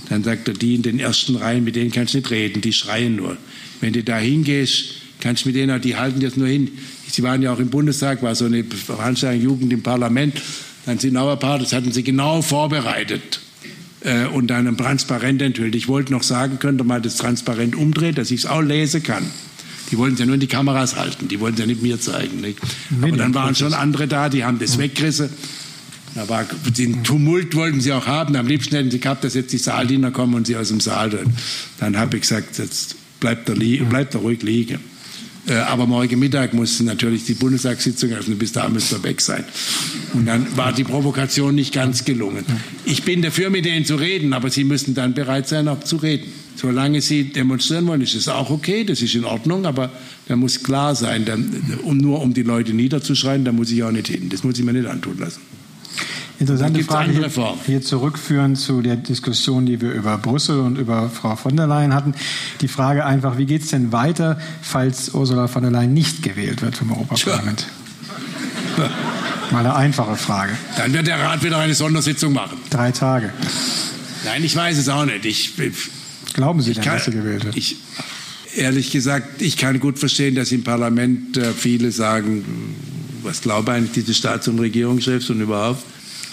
Dann 0.09 0.23
sagt 0.23 0.47
er, 0.47 0.55
die 0.55 0.77
in 0.77 0.83
den 0.83 1.01
ersten 1.01 1.37
Reihen, 1.37 1.65
mit 1.65 1.75
denen 1.75 1.91
kannst 1.91 2.15
du 2.15 2.19
nicht 2.19 2.31
reden, 2.31 2.61
die 2.61 2.73
schreien 2.73 3.17
nur. 3.17 3.37
Wenn 3.81 3.93
du 3.93 4.05
da 4.05 4.19
hingehst, 4.19 4.95
kannst 5.21 5.45
du 5.45 5.49
mit 5.49 5.57
denen, 5.57 5.81
die 5.81 5.97
halten 5.97 6.21
das 6.21 6.37
nur 6.37 6.47
hin. 6.47 6.71
Sie 7.11 7.23
waren 7.23 7.43
ja 7.43 7.53
auch 7.53 7.59
im 7.59 7.71
Bundestag, 7.71 8.23
war 8.23 8.35
so 8.35 8.45
eine 8.45 8.63
Veranstaltung 8.63 9.43
Jugend 9.43 9.73
im 9.73 9.83
Parlament. 9.83 10.41
Dann 10.85 10.99
sind 10.99 11.17
auch 11.17 11.33
ein 11.33 11.39
paar, 11.39 11.59
das 11.59 11.73
hatten 11.73 11.91
sie 11.91 12.05
genau 12.05 12.43
vorbereitet 12.43 13.41
äh, 14.07 14.27
und 14.27 14.47
dann 14.47 14.67
ein 14.67 14.77
Transparent 14.77 15.43
enthüllt. 15.43 15.75
Ich 15.75 15.89
wollte 15.89 16.13
noch 16.13 16.23
sagen, 16.23 16.59
könnte 16.59 16.85
mal 16.85 17.03
das 17.03 17.17
Transparent 17.17 17.75
umdrehen, 17.75 18.15
dass 18.15 18.31
ich 18.31 18.41
es 18.41 18.47
auch 18.47 18.63
lesen 18.63 19.03
kann. 19.03 19.25
Die 19.91 19.99
wollten 19.99 20.15
es 20.15 20.21
ja 20.21 20.27
nur 20.27 20.35
in 20.35 20.41
die 20.41 20.47
Kameras 20.47 20.97
halten, 20.97 21.29
die 21.29 21.39
wollten 21.41 21.55
es 21.55 21.61
ja 21.61 21.67
nicht 21.67 21.83
mir 21.83 22.01
zeigen. 22.01 22.41
Nicht? 22.41 22.59
Aber 23.03 23.17
dann 23.17 23.35
waren 23.35 23.55
schon 23.55 23.75
andere 23.75 24.09
da, 24.09 24.29
die 24.29 24.45
haben 24.45 24.59
das 24.59 24.79
weggerissen. 24.79 25.29
Da 26.15 26.29
war, 26.29 26.47
den 26.79 27.05
Tumult 27.05 27.55
wollten 27.55 27.81
sie 27.81 27.93
auch 27.93 28.07
haben. 28.07 28.37
Am 28.37 28.47
liebsten 28.47 28.75
hätten 28.75 28.91
sie 28.91 29.01
gehabt, 29.01 29.23
dass 29.23 29.35
jetzt 29.35 29.53
die 29.53 29.59
Saaldiener 29.59 30.11
kommen 30.11 30.35
und 30.35 30.47
sie 30.47 30.57
aus 30.57 30.69
dem 30.69 30.81
Saal. 30.81 31.11
Dann, 31.11 31.35
dann 31.79 31.99
habe 31.99 32.17
ich 32.17 32.23
gesagt, 32.23 32.59
jetzt 32.59 32.97
bleibt 33.21 33.49
er, 33.49 33.55
bleibt 33.55 34.15
er 34.15 34.21
ruhig 34.21 34.43
liegen. 34.43 34.81
Äh, 35.49 35.55
aber 35.55 35.87
morgen 35.87 36.19
Mittag 36.19 36.55
muss 36.55 36.81
natürlich 36.81 37.25
die 37.25 37.35
Bundestagssitzung 37.35 38.11
öffnen, 38.11 38.39
bis 38.39 38.53
da 38.53 38.69
müsste 38.69 38.97
er 38.97 39.05
weg 39.05 39.21
sein. 39.21 39.45
Und 40.13 40.27
dann 40.27 40.57
war 40.57 40.73
die 40.73 40.85
Provokation 40.85 41.55
nicht 41.55 41.73
ganz 41.73 42.05
gelungen. 42.05 42.45
Ich 42.85 43.05
bin 43.05 43.23
dafür, 43.23 43.51
mit 43.51 43.65
denen 43.65 43.85
zu 43.85 43.97
reden, 43.97 44.33
aber 44.33 44.51
sie 44.51 44.65
müssen 44.65 44.95
dann 44.95 45.15
bereit 45.15 45.49
sein, 45.49 45.69
auch 45.69 45.81
zu 45.81 45.97
reden. 45.97 46.33
Solange 46.57 47.01
sie 47.01 47.25
demonstrieren 47.25 47.87
wollen, 47.87 48.01
ist 48.01 48.15
es 48.15 48.29
auch 48.29 48.51
okay, 48.51 48.85
das 48.85 49.03
ist 49.03 49.15
in 49.15 49.25
Ordnung, 49.25 49.67
aber 49.67 49.93
da 50.27 50.37
muss 50.37 50.63
klar 50.63 50.95
sein, 50.95 51.25
dann, 51.25 51.79
um, 51.85 51.99
nur 51.99 52.23
um 52.23 52.33
die 52.33 52.43
Leute 52.43 52.73
niederzuschreien, 52.73 53.45
da 53.45 53.53
muss 53.53 53.71
ich 53.71 53.83
auch 53.83 53.93
nicht 53.93 54.09
hin. 54.09 54.29
Das 54.31 54.43
muss 54.43 54.59
ich 54.59 54.65
mir 54.65 54.73
nicht 54.73 54.87
antun 54.87 55.19
lassen. 55.19 55.41
Interessante 56.39 56.85
Frage 56.85 57.13
hier, 57.13 57.55
hier, 57.65 57.83
zurückführen 57.83 58.57
zu 58.57 58.83
der 58.83 58.97
Diskussion, 58.97 59.65
die 59.65 59.81
wir 59.81 59.93
über 59.93 60.19
Brüssel 60.19 60.61
und 60.61 60.77
über 60.77 61.09
Frau 61.09 61.35
von 61.35 61.57
der 61.57 61.67
Leyen 61.67 61.95
hatten. 61.95 62.15
Die 62.61 62.69
Frage 62.69 63.07
einfach, 63.07 63.39
wie 63.39 63.47
geht 63.47 63.63
es 63.63 63.71
denn 63.71 63.91
weiter, 63.93 64.39
falls 64.61 65.15
Ursula 65.15 65.49
von 65.49 65.63
der 65.63 65.73
Leyen 65.73 65.95
nicht 65.95 66.23
gewählt 66.23 66.61
wird 66.61 66.77
vom 66.77 66.93
Europaparlament? 66.93 67.67
Mal 69.51 69.61
eine 69.61 69.75
einfache 69.75 70.17
Frage. 70.17 70.53
Dann 70.77 70.93
wird 70.93 71.07
der 71.07 71.19
Rat 71.19 71.43
wieder 71.43 71.59
eine 71.59 71.75
Sondersitzung 71.75 72.33
machen. 72.33 72.59
Drei 72.69 72.93
Tage. 72.93 73.33
Nein, 74.25 74.45
ich 74.45 74.55
weiß 74.55 74.77
es 74.77 74.89
auch 74.89 75.07
nicht. 75.07 75.25
Ich, 75.25 75.55
Glauben 76.35 76.61
Sie 76.61 76.75
denn, 76.75 76.85
kann, 76.85 76.95
dass 76.95 77.07
sie 77.07 77.13
gewählt 77.13 77.45
wird? 77.45 77.57
Ich, 77.57 77.77
ehrlich 78.57 78.91
gesagt, 78.91 79.41
ich 79.41 79.57
kann 79.57 79.81
gut 79.81 79.99
verstehen, 79.99 80.35
dass 80.35 80.53
im 80.53 80.65
Parlament 80.65 81.37
äh, 81.37 81.53
viele 81.53 81.93
sagen, 81.93 82.45
was 83.23 83.41
glauben 83.41 83.69
eigentlich 83.69 83.93
diese 83.93 84.15
Staats- 84.15 84.49
und 84.49 84.59
Regierungschefs 84.59 85.31
und 85.31 85.41
überhaupt. 85.41 85.83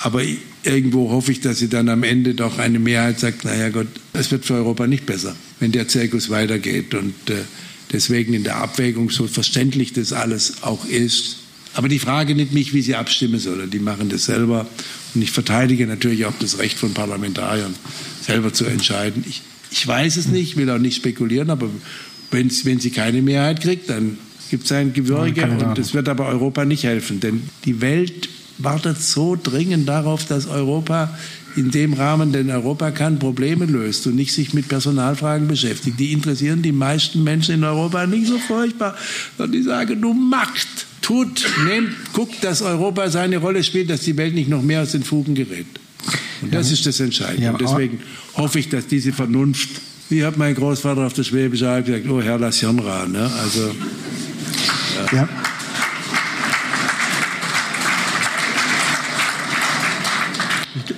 Aber 0.04 0.22
irgendwo 0.64 1.12
hoffe 1.12 1.32
ich, 1.32 1.40
dass 1.40 1.60
sie 1.60 1.70
dann 1.70 1.88
am 1.88 2.04
Ende 2.04 2.34
doch 2.36 2.60
eine 2.60 2.78
Mehrheit 2.78 3.22
sagt, 3.22 3.46
naja 3.46 3.70
Gott, 3.70 3.88
es 4.12 4.32
wird 4.32 4.44
für 4.44 4.56
Europa 4.56 4.86
nicht 4.86 5.06
besser, 5.06 5.34
wenn 5.62 5.72
der 5.72 5.88
Zirkus 5.88 6.30
weitergeht. 6.30 6.94
Und 6.94 7.14
äh, 7.30 7.36
deswegen 7.94 8.34
in 8.34 8.44
der 8.44 8.58
Abwägung, 8.58 9.10
so 9.12 9.28
verständlich 9.28 9.94
das 9.94 10.12
alles 10.12 10.62
auch 10.62 10.84
ist. 10.86 11.38
Aber 11.74 11.88
die 11.88 12.00
Frage 12.00 12.36
nicht 12.36 12.52
mich, 12.52 12.74
wie 12.74 12.82
sie 12.82 12.96
abstimmen 12.96 13.40
sollen. 13.40 13.70
Die 13.70 13.80
machen 13.80 14.10
das 14.10 14.26
selber. 14.26 14.68
Und 15.16 15.22
ich 15.22 15.32
verteidige 15.32 15.88
natürlich 15.88 16.26
auch 16.26 16.34
das 16.38 16.60
Recht 16.60 16.78
von 16.78 16.94
Parlamentariern, 16.94 17.74
selber 18.22 18.52
zu 18.52 18.66
entscheiden. 18.66 19.24
Ich, 19.26 19.42
ich 19.72 19.88
weiß 19.88 20.18
es 20.18 20.28
nicht, 20.28 20.58
will 20.58 20.70
auch 20.70 20.80
nicht 20.80 20.98
spekulieren, 20.98 21.50
aber 21.50 21.70
wenn, 22.30 22.52
wenn 22.66 22.80
sie 22.82 22.90
keine 22.90 23.22
Mehrheit 23.22 23.62
kriegt, 23.62 23.90
dann 23.90 24.18
gibt 24.50 24.66
es 24.66 24.72
ein 24.74 24.92
Gewürge 24.92 25.46
und 25.46 25.78
das 25.78 25.94
wird 25.94 26.10
aber 26.10 26.28
Europa 26.28 26.66
nicht 26.66 26.84
helfen. 26.84 27.22
Denn 27.22 27.44
die 27.64 27.80
Welt 27.80 28.28
wartet 28.64 29.02
so 29.02 29.38
dringend 29.42 29.88
darauf, 29.88 30.26
dass 30.26 30.48
Europa 30.48 31.10
in 31.56 31.72
dem 31.72 31.94
Rahmen, 31.94 32.32
den 32.32 32.50
Europa 32.50 32.92
kann, 32.92 33.20
Probleme 33.20 33.66
löst 33.66 34.08
und 34.08 34.16
nicht 34.16 34.34
sich 34.34 34.54
mit 34.54 34.68
Personalfragen 34.68 35.48
beschäftigt. 35.48 36.00
Die 36.00 36.12
interessieren 36.12 36.62
die 36.62 36.72
meisten 36.72 37.24
Menschen 37.24 37.56
in 37.56 37.64
Europa 37.64 38.08
nicht 38.08 38.28
so 38.28 38.38
furchtbar, 38.40 38.96
sondern 39.38 39.52
die 39.52 39.64
sagen, 39.64 40.02
du 40.02 40.14
Macht, 40.14 40.68
tut, 41.02 41.46
nehmt, 41.66 41.92
guckt, 42.14 42.44
dass 42.44 42.62
Europa 42.62 43.10
seine 43.10 43.38
Rolle 43.38 43.64
spielt, 43.64 43.90
dass 43.90 44.02
die 44.02 44.18
Welt 44.18 44.34
nicht 44.34 44.50
noch 44.50 44.64
mehr 44.64 44.82
aus 44.82 44.94
den 44.94 45.04
Fugen 45.04 45.36
gerät. 45.36 45.68
Und 46.42 46.54
das 46.54 46.72
ist 46.72 46.86
das 46.86 47.00
Entscheidende. 47.00 47.52
und 47.52 47.62
deswegen 47.62 48.00
hoffe 48.36 48.60
ich, 48.60 48.70
dass 48.70 48.88
diese 48.88 49.14
Vernunft, 49.14 49.70
wie 50.10 50.26
hat 50.26 50.38
mein 50.38 50.56
Großvater 50.56 51.06
auf 51.06 51.14
der 51.14 51.24
Schwäbische 51.24 51.70
Alb 51.70 51.86
gesagt, 51.86 52.08
oh 52.10 52.22
Herr, 52.22 52.40
lass 52.40 52.60
Hirn 52.60 52.80
ran. 52.80 53.12
Ne? 53.12 53.32
Also, 53.42 53.72
ja. 55.12 55.18
ja. 55.18 55.30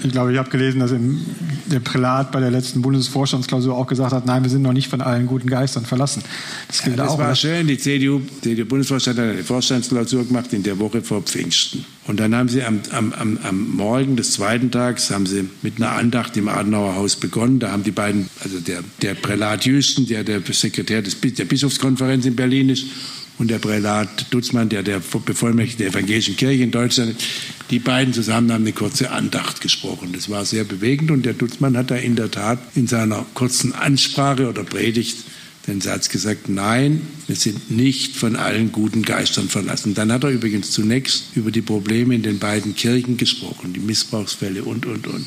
Ich 0.08 0.14
glaube, 0.14 0.32
ich 0.32 0.38
habe 0.38 0.50
gelesen, 0.50 0.80
dass 0.80 0.92
im, 0.92 1.26
der 1.66 1.80
Prälat 1.80 2.32
bei 2.32 2.40
der 2.40 2.52
letzten 2.52 2.82
Bundesvorstandsklausur 2.82 3.76
auch 3.76 3.88
gesagt 3.88 4.14
hat, 4.14 4.26
nein, 4.26 4.44
wir 4.44 4.50
sind 4.50 4.62
noch 4.62 4.74
nicht 4.74 4.88
von 4.88 5.02
allen 5.02 5.28
guten 5.28 5.50
Geistern 5.50 5.86
verlassen. 5.86 6.24
Das, 6.68 6.84
gilt 6.84 6.98
ja, 6.98 7.04
das 7.04 7.14
auch, 7.14 7.18
war 7.18 7.36
schön. 7.36 7.68
Die 7.68 7.78
CDU, 7.78 8.22
der 8.44 8.66
Bundesvorstand 8.66 9.18
hat 9.18 9.26
eine 9.26 9.44
Vorstandsklausur 9.44 10.26
gemacht 10.26 10.54
in 10.54 10.64
der 10.64 10.80
Woche 10.80 11.02
vor 11.02 11.22
Pfingsten. 11.22 11.86
Und 12.08 12.20
dann 12.20 12.36
haben 12.36 12.50
sie 12.50 12.64
am, 12.64 12.82
am, 12.92 13.14
am, 13.14 13.40
am 13.44 13.70
Morgen 13.76 14.16
des 14.16 14.32
zweiten 14.32 14.72
Tages 14.72 15.10
haben 15.12 15.26
sie 15.26 15.50
mit 15.62 15.78
einer 15.78 15.94
Andacht 15.94 16.38
im 16.38 16.48
Adenauer 16.48 16.96
Haus 16.96 17.16
begonnen. 17.16 17.60
Da 17.60 17.72
haben 17.72 17.84
die 17.84 17.92
beiden, 17.92 18.30
also 18.44 18.60
der, 18.60 18.84
der 19.02 19.16
Prälat 19.16 19.66
Jüsten, 19.66 20.06
der 20.08 20.24
der 20.24 20.42
Sekretär 20.52 21.02
des, 21.02 21.20
der 21.20 21.46
Bischofskonferenz 21.46 22.26
in 22.26 22.36
Berlin 22.36 22.70
ist, 22.70 22.86
und 23.38 23.52
der 23.52 23.60
Prälat 23.60 24.28
Dutzmann, 24.30 24.70
der 24.70 24.84
der 24.84 25.00
Bevollmächtigte 25.00 25.84
der 25.84 25.92
Evangelischen 25.92 26.38
Kirche 26.38 26.64
in 26.64 26.72
Deutschland, 26.72 27.16
die 27.72 27.80
beiden 27.80 28.14
zusammen 28.14 28.52
haben 28.52 28.64
eine 28.64 28.74
kurze 28.74 29.12
Andacht 29.12 29.62
gesprochen. 29.62 30.12
Das 30.14 30.30
war 30.30 30.46
sehr 30.46 30.64
bewegend 30.64 31.12
und 31.12 31.26
der 31.26 31.34
Dutzmann 31.34 31.76
hat 31.78 31.92
da 31.92 31.96
in 31.96 32.16
der 32.16 32.30
Tat 32.30 32.60
in 32.76 32.88
seiner 32.88 33.26
kurzen 33.34 33.74
Ansprache 33.74 34.48
oder 34.48 34.64
Predigt 34.64 35.18
den 35.68 35.82
Satz 35.82 36.10
gesagt, 36.10 36.48
nein, 36.48 37.02
wir 37.28 37.36
sind 37.36 37.72
nicht 37.72 38.16
von 38.16 38.36
allen 38.36 38.72
guten 38.72 39.02
Geistern 39.02 39.50
verlassen. 39.50 39.96
Dann 39.96 40.12
hat 40.12 40.24
er 40.24 40.30
übrigens 40.30 40.72
zunächst 40.72 41.36
über 41.36 41.50
die 41.50 41.62
Probleme 41.62 42.14
in 42.14 42.22
den 42.22 42.38
beiden 42.38 42.76
Kirchen 42.76 43.18
gesprochen, 43.18 43.74
die 43.74 43.80
Missbrauchsfälle 43.80 44.64
und, 44.64 44.86
und, 44.86 45.08
und. 45.08 45.26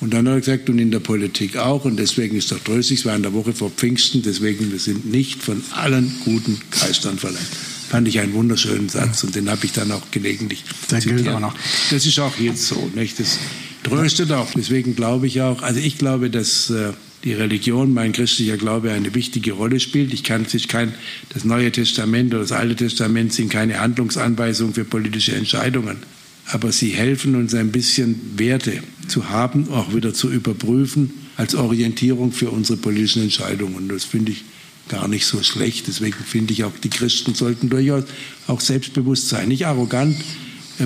Und 0.00 0.12
dann 0.12 0.28
hat 0.28 0.34
er 0.34 0.40
gesagt, 0.40 0.70
und 0.70 0.78
in 0.78 0.90
der 0.90 1.00
Politik 1.00 1.56
auch, 1.56 1.84
und 1.84 1.96
deswegen 1.96 2.36
ist 2.36 2.52
doch 2.52 2.58
tröstlich, 2.60 3.00
es 3.00 3.06
war 3.06 3.16
in 3.16 3.22
der 3.22 3.32
Woche 3.32 3.52
vor 3.52 3.70
Pfingsten, 3.70 4.22
deswegen, 4.22 4.70
wir 4.70 4.78
sind 4.78 5.10
nicht 5.10 5.42
von 5.42 5.62
allen 5.72 6.12
guten 6.24 6.60
Geistern 6.70 7.18
verlangt. 7.18 7.48
Fand 7.94 8.08
ich 8.08 8.18
einen 8.18 8.34
wunderschönen 8.34 8.88
Satz 8.88 9.22
und 9.22 9.36
den 9.36 9.48
habe 9.48 9.64
ich 9.66 9.72
dann 9.72 9.92
auch 9.92 10.02
gelegentlich 10.10 10.64
Der 10.90 10.98
gilt 10.98 11.28
auch 11.28 11.38
noch. 11.38 11.54
Das 11.92 12.04
ist 12.04 12.18
auch 12.18 12.36
jetzt 12.38 12.66
so, 12.66 12.90
nicht? 12.92 13.20
Das 13.20 13.38
tröstet 13.84 14.32
auch. 14.32 14.50
Deswegen 14.52 14.96
glaube 14.96 15.28
ich 15.28 15.42
auch, 15.42 15.62
also 15.62 15.78
ich 15.78 15.96
glaube, 15.96 16.28
dass 16.28 16.70
äh, 16.70 16.92
die 17.22 17.34
Religion, 17.34 17.94
mein 17.94 18.10
christlicher 18.10 18.56
Glaube, 18.56 18.90
eine 18.90 19.14
wichtige 19.14 19.52
Rolle 19.52 19.78
spielt. 19.78 20.12
Ich 20.12 20.24
kann 20.24 20.44
sich 20.46 20.66
kein, 20.66 20.92
das 21.28 21.44
Neue 21.44 21.70
Testament 21.70 22.34
oder 22.34 22.42
das 22.42 22.50
Alte 22.50 22.74
Testament 22.74 23.32
sind 23.32 23.50
keine 23.50 23.78
Handlungsanweisung 23.78 24.74
für 24.74 24.84
politische 24.84 25.36
Entscheidungen 25.36 25.98
aber 26.46 26.72
sie 26.72 26.90
helfen 26.90 27.36
uns 27.36 27.54
ein 27.54 27.72
bisschen 27.72 28.38
Werte 28.38 28.82
zu 29.08 29.30
haben, 29.30 29.70
auch 29.70 29.94
wieder 29.94 30.12
zu 30.12 30.30
überprüfen 30.30 31.10
als 31.36 31.54
Orientierung 31.54 32.32
für 32.32 32.50
unsere 32.50 32.76
politischen 32.76 33.22
Entscheidungen. 33.22 33.76
Und 33.76 33.88
das 33.88 34.04
finde 34.04 34.32
ich 34.32 34.44
gar 34.88 35.08
nicht 35.08 35.26
so 35.26 35.42
schlecht. 35.42 35.86
Deswegen 35.88 36.16
finde 36.24 36.52
ich 36.52 36.64
auch, 36.64 36.72
die 36.82 36.90
Christen 36.90 37.34
sollten 37.34 37.70
durchaus 37.70 38.04
auch 38.46 38.60
selbstbewusst 38.60 39.28
sein, 39.28 39.48
nicht 39.48 39.66
arrogant. 39.66 40.16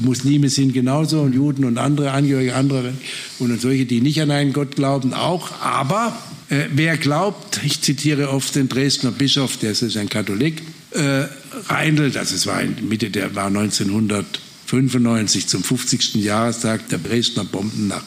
Muslime 0.03 0.51
sind 0.51 0.75
genauso 0.75 1.23
und 1.23 1.35
Juden 1.35 1.65
und 1.65 1.79
andere 1.79 2.11
Angehörige 2.11 2.55
anderer 2.55 2.93
und 3.39 3.61
solche, 3.61 3.87
die 3.87 4.03
nicht 4.03 4.21
an 4.21 4.31
einen 4.31 4.53
Gott 4.53 4.77
glauben, 4.77 5.15
auch. 5.15 5.51
Aber 5.63 6.17
äh, 6.51 6.67
wer 6.75 6.99
glaubt, 6.99 7.61
ich 7.65 7.81
zitiere 7.81 8.29
oft 8.29 8.55
den 8.55 8.69
Dresdner 8.69 9.13
Bischof, 9.13 9.57
der 9.57 9.71
ist 9.71 9.97
ein 9.97 10.11
Katholik, 10.11 10.63
äh, 10.91 11.25
Reindl, 11.69 12.11
das 12.11 12.33
ist 12.33 12.47
war 12.47 12.61
in 12.61 12.89
Mitte 12.89 13.11
der 13.11 13.35
war 13.35 13.47
1900 13.47 14.27
95 14.69 15.47
zum 15.47 15.65
50. 15.65 16.17
Jahrestag 16.17 16.89
der 16.91 16.99
Dresdner 16.99 17.45
Bombennacht. 17.45 18.05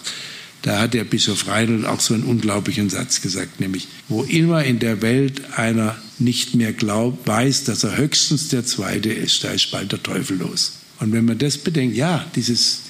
Da 0.61 0.79
hat 0.79 0.93
der 0.93 1.03
Bischof 1.03 1.47
Reinl 1.47 1.85
auch 1.87 1.99
so 1.99 2.13
einen 2.13 2.23
unglaublichen 2.23 2.89
Satz 2.89 3.21
gesagt, 3.21 3.59
nämlich, 3.59 3.87
wo 4.09 4.23
immer 4.23 4.63
in 4.63 4.79
der 4.79 5.01
Welt 5.01 5.57
einer 5.57 5.95
nicht 6.19 6.53
mehr 6.53 6.71
glaubt, 6.71 7.27
weiß, 7.27 7.63
dass 7.63 7.83
er 7.83 7.97
höchstens 7.97 8.49
der 8.49 8.63
Zweite 8.65 9.11
ist, 9.11 9.43
da 9.43 9.49
ist 9.49 9.71
bald 9.71 9.91
der 9.91 10.03
Teufel 10.03 10.37
los. 10.37 10.73
Und 10.99 11.13
wenn 11.13 11.25
man 11.25 11.39
das 11.39 11.57
bedenkt, 11.57 11.95
ja, 11.95 12.25
dieses, 12.35 12.81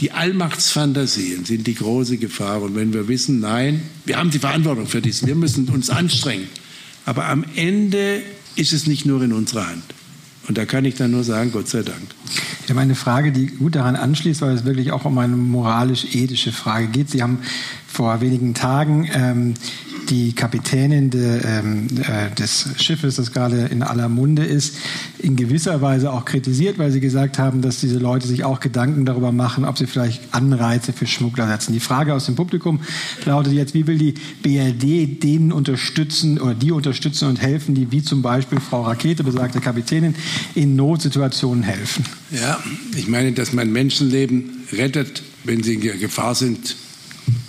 die 0.00 0.12
Allmachtsfantasien 0.12 1.46
sind 1.46 1.66
die 1.66 1.74
große 1.74 2.18
Gefahr. 2.18 2.60
Und 2.60 2.74
wenn 2.74 2.92
wir 2.92 3.08
wissen, 3.08 3.40
nein, 3.40 3.82
wir 4.04 4.18
haben 4.18 4.30
die 4.30 4.38
Verantwortung 4.38 4.86
für 4.86 5.00
dies, 5.00 5.26
wir 5.26 5.34
müssen 5.34 5.68
uns 5.70 5.88
anstrengen. 5.88 6.48
Aber 7.06 7.26
am 7.26 7.44
Ende 7.54 8.22
ist 8.56 8.74
es 8.74 8.86
nicht 8.86 9.06
nur 9.06 9.22
in 9.22 9.32
unserer 9.32 9.66
Hand. 9.66 9.82
Und 10.48 10.58
da 10.58 10.64
kann 10.64 10.84
ich 10.84 10.94
dann 10.94 11.10
nur 11.10 11.24
sagen, 11.24 11.52
Gott 11.52 11.68
sei 11.68 11.82
Dank. 11.82 12.02
Ich 12.64 12.70
habe 12.70 12.80
eine 12.80 12.94
Frage, 12.94 13.32
die 13.32 13.46
gut 13.46 13.76
daran 13.76 13.96
anschließt, 13.96 14.42
weil 14.42 14.54
es 14.54 14.64
wirklich 14.64 14.92
auch 14.92 15.04
um 15.04 15.16
eine 15.18 15.36
moralisch-ethische 15.36 16.52
Frage 16.52 16.88
geht. 16.88 17.10
Sie 17.10 17.22
haben 17.22 17.40
vor 17.86 18.20
wenigen 18.20 18.54
Tagen 18.54 19.08
ähm, 19.12 19.54
die 20.10 20.32
Kapitänin 20.34 21.10
de, 21.10 21.40
ähm, 21.44 21.86
äh, 21.98 22.34
des 22.34 22.68
Schiffes, 22.76 23.16
das 23.16 23.32
gerade 23.32 23.66
in 23.66 23.82
aller 23.82 24.08
Munde 24.08 24.44
ist, 24.44 24.76
in 25.18 25.36
gewisser 25.36 25.80
Weise 25.80 26.12
auch 26.12 26.24
kritisiert, 26.24 26.78
weil 26.78 26.90
sie 26.90 27.00
gesagt 27.00 27.38
haben, 27.38 27.62
dass 27.62 27.80
diese 27.80 27.98
Leute 27.98 28.26
sich 28.26 28.44
auch 28.44 28.60
Gedanken 28.60 29.04
darüber 29.04 29.32
machen, 29.32 29.64
ob 29.64 29.78
sie 29.78 29.86
vielleicht 29.86 30.34
Anreize 30.34 30.92
für 30.92 31.06
Schmuggler 31.06 31.48
setzen. 31.48 31.72
Die 31.72 31.80
Frage 31.80 32.14
aus 32.14 32.26
dem 32.26 32.34
Publikum 32.34 32.80
lautet 33.24 33.52
jetzt, 33.52 33.74
wie 33.74 33.86
will 33.86 33.98
die 33.98 34.14
BRD 34.42 35.22
denen 35.22 35.52
unterstützen 35.52 36.40
oder 36.40 36.54
die 36.54 36.72
unterstützen 36.72 37.28
und 37.28 37.40
helfen, 37.40 37.74
die 37.74 37.90
wie 37.90 38.02
zum 38.02 38.22
Beispiel 38.22 38.60
Frau 38.60 38.82
Rakete, 38.82 39.24
besagte 39.24 39.60
Kapitänin, 39.60 40.14
in 40.54 40.76
Notsituationen 40.76 41.62
helfen? 41.62 42.04
Ja, 42.30 42.58
ich 42.96 43.08
meine, 43.08 43.32
dass 43.32 43.52
man 43.52 43.72
Menschenleben 43.72 44.64
rettet, 44.72 45.22
wenn 45.44 45.62
sie 45.62 45.74
in 45.74 45.80
Gefahr 45.80 46.34
sind, 46.34 46.76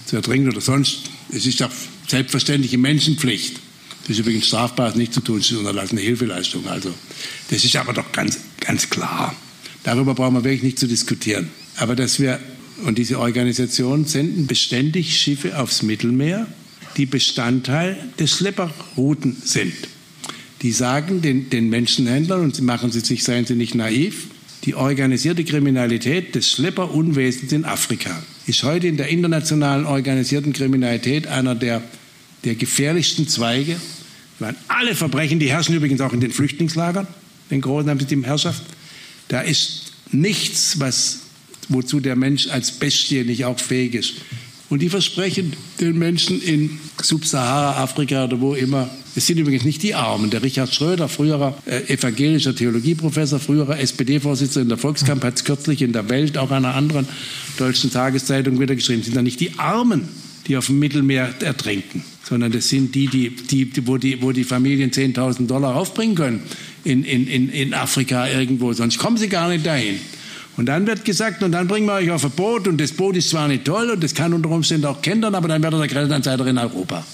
zu 0.05 0.15
ertrinken 0.15 0.49
oder 0.49 0.61
sonst. 0.61 1.09
Es 1.31 1.45
ist 1.45 1.61
doch 1.61 1.71
selbstverständliche 2.07 2.77
Menschenpflicht. 2.77 3.59
Das 4.01 4.11
ist 4.11 4.19
übrigens 4.19 4.47
strafbar, 4.47 4.89
es 4.89 4.95
nicht 4.95 5.13
zu 5.13 5.21
tun, 5.21 5.39
es 5.39 5.49
ist 5.49 5.57
unterlassene 5.57 6.01
Hilfeleistung. 6.01 6.67
Also, 6.67 6.93
das 7.49 7.63
ist 7.63 7.75
aber 7.75 7.93
doch 7.93 8.11
ganz, 8.11 8.39
ganz 8.59 8.89
klar. 8.89 9.35
Darüber 9.83 10.13
brauchen 10.13 10.35
wir 10.35 10.43
wirklich 10.43 10.63
nicht 10.63 10.79
zu 10.79 10.87
diskutieren. 10.87 11.49
Aber 11.77 11.95
dass 11.95 12.19
wir, 12.19 12.39
und 12.83 12.97
diese 12.97 13.19
Organisationen 13.19 14.05
senden 14.05 14.47
beständig 14.47 15.19
Schiffe 15.19 15.59
aufs 15.59 15.81
Mittelmeer, 15.81 16.47
die 16.97 17.05
Bestandteil 17.05 17.97
der 18.19 18.27
Schlepperrouten 18.27 19.37
sind. 19.43 19.73
Die 20.61 20.71
sagen 20.71 21.21
den, 21.21 21.49
den 21.49 21.69
Menschenhändlern, 21.69 22.41
und 22.41 22.61
machen 22.61 22.91
sie 22.91 23.01
sich, 23.01 23.23
seien 23.23 23.45
sie 23.45 23.55
nicht 23.55 23.75
naiv, 23.75 24.27
die 24.63 24.75
organisierte 24.75 25.43
Kriminalität 25.43 26.35
des 26.35 26.49
Schlepperunwesens 26.51 27.51
in 27.51 27.65
Afrika 27.65 28.23
ist 28.47 28.63
heute 28.63 28.87
in 28.87 28.97
der 28.97 29.07
internationalen 29.07 29.85
organisierten 29.85 30.53
Kriminalität 30.53 31.27
einer 31.27 31.55
der, 31.55 31.81
der 32.43 32.55
gefährlichsten 32.55 33.27
Zweige. 33.27 33.77
Weil 34.39 34.55
alle 34.67 34.95
Verbrechen, 34.95 35.39
die 35.39 35.49
herrschen 35.49 35.75
übrigens 35.75 36.01
auch 36.01 36.13
in 36.13 36.20
den 36.20 36.32
Flüchtlingslagern, 36.32 37.07
den 37.49 37.61
großen 37.61 37.89
die 37.89 38.24
Herrschaft. 38.24 38.63
Da 39.29 39.41
ist 39.41 39.93
nichts, 40.11 40.79
was, 40.79 41.21
wozu 41.70 41.99
der 41.99 42.15
Mensch 42.15 42.47
als 42.47 42.71
Bestie 42.71 43.24
nicht 43.24 43.45
auch 43.45 43.59
fähig 43.59 43.95
ist. 43.95 44.13
Und 44.70 44.82
die 44.82 44.89
versprechen 44.89 45.53
den 45.79 45.97
Menschen 45.97 46.41
in 46.41 46.79
Subsahara-Afrika 47.01 48.25
oder 48.25 48.41
wo 48.41 48.55
immer, 48.55 48.89
es 49.16 49.28
sind 49.28 49.37
übrigens 49.37 49.63
nicht 49.63 49.82
die 49.82 49.96
Armen. 49.96 50.29
Der 50.29 50.43
Richard 50.43 50.74
Schröder, 50.74 51.08
früherer 51.08 51.58
äh, 51.66 51.93
evangelischer 51.93 52.54
Theologieprofessor, 52.54 53.39
früherer 53.39 53.79
SPD-Vorsitzender 53.79 54.62
in 54.63 54.70
der 54.70 54.78
Volkskamp, 54.78 55.24
hat 55.24 55.36
es 55.36 55.46
kürzlich 55.46 55.82
in 55.82 55.93
der 55.93 56.09
Welt, 56.09 56.37
auch 56.37 56.51
einer 56.51 56.75
anderen 56.75 57.08
deutschen 57.58 57.92
Tageszeitung 57.92 58.59
wieder 58.59 58.75
geschrieben, 58.75 59.04
sind 59.04 59.16
da 59.16 59.21
nicht 59.21 59.39
die 59.39 59.58
Armen, 59.58 60.09
die 60.47 60.58
auf 60.58 60.67
dem 60.67 60.79
Mittelmeer 60.79 61.33
ertrinken, 61.39 62.04
sondern 62.24 62.51
das 62.51 62.67
sind 62.67 62.93
die, 62.93 63.08
die, 63.08 63.29
die, 63.29 63.87
wo, 63.87 63.97
die 63.97 64.21
wo 64.21 64.33
die 64.33 64.43
Familien 64.43 64.92
10.000 64.92 65.47
Dollar 65.47 65.75
aufbringen 65.75 66.16
können 66.16 66.43
in, 66.83 67.05
in, 67.05 67.50
in 67.50 67.74
Afrika 67.74 68.28
irgendwo, 68.28 68.74
sonst 68.74 68.97
kommen 68.97 69.17
sie 69.17 69.29
gar 69.29 69.47
nicht 69.47 69.66
dahin. 69.66 70.00
Und 70.58 70.67
dann 70.67 70.87
wird 70.87 71.04
gesagt, 71.04 71.43
und 71.43 71.51
dann 71.51 71.67
bringen 71.67 71.86
wir 71.86 71.96
euch 71.96 72.12
auf 72.12 72.24
ein 72.24 72.32
Boot 72.32 72.67
und 72.67 72.79
das 72.79 72.92
Boot 72.92 73.17
ist 73.17 73.29
zwar 73.29 73.47
nicht 73.47 73.66
toll 73.66 73.89
und 73.89 74.04
das 74.04 74.13
kann 74.13 74.33
unter 74.33 74.50
Umständen 74.50 74.86
auch 74.86 75.01
kentern, 75.01 75.36
aber 75.36 75.47
dann 75.47 75.62
werdet 75.63 75.82
ihr 75.82 75.87
Grenzanzeiger 75.87 76.47
in 76.47 76.58
Europa. 76.58 77.05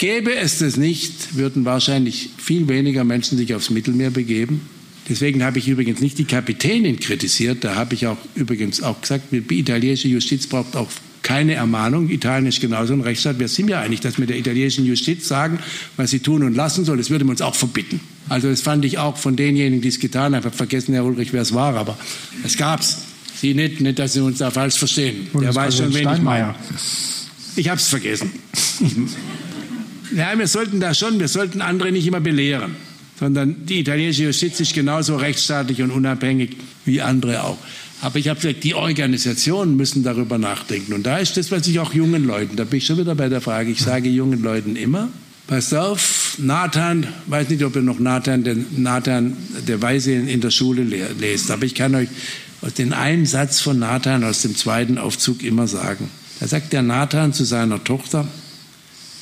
Gäbe 0.00 0.34
es 0.34 0.60
das 0.60 0.78
nicht, 0.78 1.36
würden 1.36 1.66
wahrscheinlich 1.66 2.30
viel 2.38 2.68
weniger 2.68 3.04
Menschen 3.04 3.36
sich 3.36 3.54
aufs 3.54 3.68
Mittelmeer 3.68 4.08
begeben. 4.08 4.62
Deswegen 5.10 5.44
habe 5.44 5.58
ich 5.58 5.68
übrigens 5.68 6.00
nicht 6.00 6.16
die 6.16 6.24
Kapitänin 6.24 6.98
kritisiert. 6.98 7.64
Da 7.64 7.74
habe 7.74 7.92
ich 7.92 8.06
auch 8.06 8.16
übrigens 8.34 8.82
auch 8.82 8.98
gesagt, 8.98 9.24
die 9.30 9.58
italienische 9.58 10.08
Justiz 10.08 10.46
braucht 10.46 10.74
auch 10.74 10.88
keine 11.20 11.52
Ermahnung. 11.52 12.08
Italien 12.08 12.46
ist 12.46 12.62
genauso 12.62 12.94
ein 12.94 13.02
Rechtsstaat. 13.02 13.38
Wir 13.38 13.48
sind 13.48 13.68
ja 13.68 13.82
einig, 13.82 14.00
dass 14.00 14.18
wir 14.18 14.26
der 14.26 14.38
italienischen 14.38 14.86
Justiz 14.86 15.28
sagen, 15.28 15.58
was 15.98 16.12
sie 16.12 16.20
tun 16.20 16.44
und 16.44 16.54
lassen 16.54 16.86
soll. 16.86 16.96
Das 16.96 17.10
würde 17.10 17.26
man 17.26 17.32
uns 17.32 17.42
auch 17.42 17.54
verbieten. 17.54 18.00
Also 18.30 18.48
das 18.48 18.62
fand 18.62 18.86
ich 18.86 18.96
auch 18.96 19.18
von 19.18 19.36
denjenigen, 19.36 19.82
die 19.82 19.88
es 19.88 20.00
getan 20.00 20.34
haben. 20.34 20.40
Ich 20.40 20.46
habe 20.46 20.56
vergessen, 20.56 20.94
Herr 20.94 21.04
Ulrich, 21.04 21.34
wer 21.34 21.42
es 21.42 21.52
war, 21.52 21.76
aber 21.76 21.98
es 22.42 22.56
gab 22.56 22.80
es. 22.80 23.02
Sie 23.38 23.52
nicht, 23.52 23.82
nicht, 23.82 23.98
dass 23.98 24.14
Sie 24.14 24.20
uns 24.20 24.38
da 24.38 24.50
falsch 24.50 24.76
verstehen. 24.76 25.26
Der 25.34 25.54
weiß 25.54 25.76
schon, 25.76 25.92
wen 25.92 26.08
ich 26.10 26.22
meine. 26.22 26.54
Ich 27.54 27.68
habe 27.68 27.78
es 27.78 27.88
vergessen. 27.88 28.30
ja, 30.14 30.38
wir 30.38 30.46
sollten 30.46 30.80
da 30.80 30.94
schon, 30.94 31.18
wir 31.18 31.28
sollten 31.28 31.60
andere 31.60 31.92
nicht 31.92 32.06
immer 32.06 32.20
belehren, 32.20 32.76
sondern 33.18 33.66
die 33.66 33.80
italienische 33.80 34.24
Justiz 34.24 34.60
ist 34.60 34.74
genauso 34.74 35.16
rechtsstaatlich 35.16 35.82
und 35.82 35.90
unabhängig 35.90 36.56
wie 36.84 37.00
andere 37.00 37.44
auch. 37.44 37.58
Aber 38.02 38.18
ich 38.18 38.28
habe 38.28 38.40
gesagt, 38.40 38.64
die 38.64 38.74
Organisationen 38.74 39.76
müssen 39.76 40.02
darüber 40.02 40.38
nachdenken. 40.38 40.94
Und 40.94 41.04
da 41.04 41.18
ist 41.18 41.36
das, 41.36 41.50
was 41.50 41.66
ich 41.66 41.78
auch 41.80 41.92
jungen 41.92 42.24
Leuten, 42.24 42.56
da 42.56 42.64
bin 42.64 42.78
ich 42.78 42.86
schon 42.86 42.98
wieder 42.98 43.14
bei 43.14 43.28
der 43.28 43.40
Frage, 43.40 43.70
ich 43.70 43.80
sage 43.80 44.08
jungen 44.08 44.42
Leuten 44.42 44.74
immer, 44.76 45.08
passt 45.46 45.74
auf, 45.74 46.36
Nathan, 46.38 47.06
weiß 47.26 47.50
nicht, 47.50 47.62
ob 47.64 47.76
ihr 47.76 47.82
noch 47.82 47.98
Nathan, 47.98 48.42
den 48.42 48.66
Nathan, 48.78 49.36
der 49.66 49.82
Weise 49.82 50.12
in 50.12 50.40
der 50.40 50.50
Schule 50.50 50.82
lest, 50.82 51.50
aber 51.50 51.64
ich 51.64 51.74
kann 51.74 51.94
euch 51.94 52.08
den 52.78 52.92
einen 52.92 53.26
Satz 53.26 53.60
von 53.60 53.78
Nathan 53.78 54.24
aus 54.24 54.42
dem 54.42 54.56
zweiten 54.56 54.96
Aufzug 54.96 55.42
immer 55.42 55.66
sagen. 55.66 56.08
Da 56.38 56.46
sagt 56.46 56.72
der 56.72 56.82
Nathan 56.82 57.32
zu 57.32 57.44
seiner 57.44 57.82
Tochter, 57.84 58.26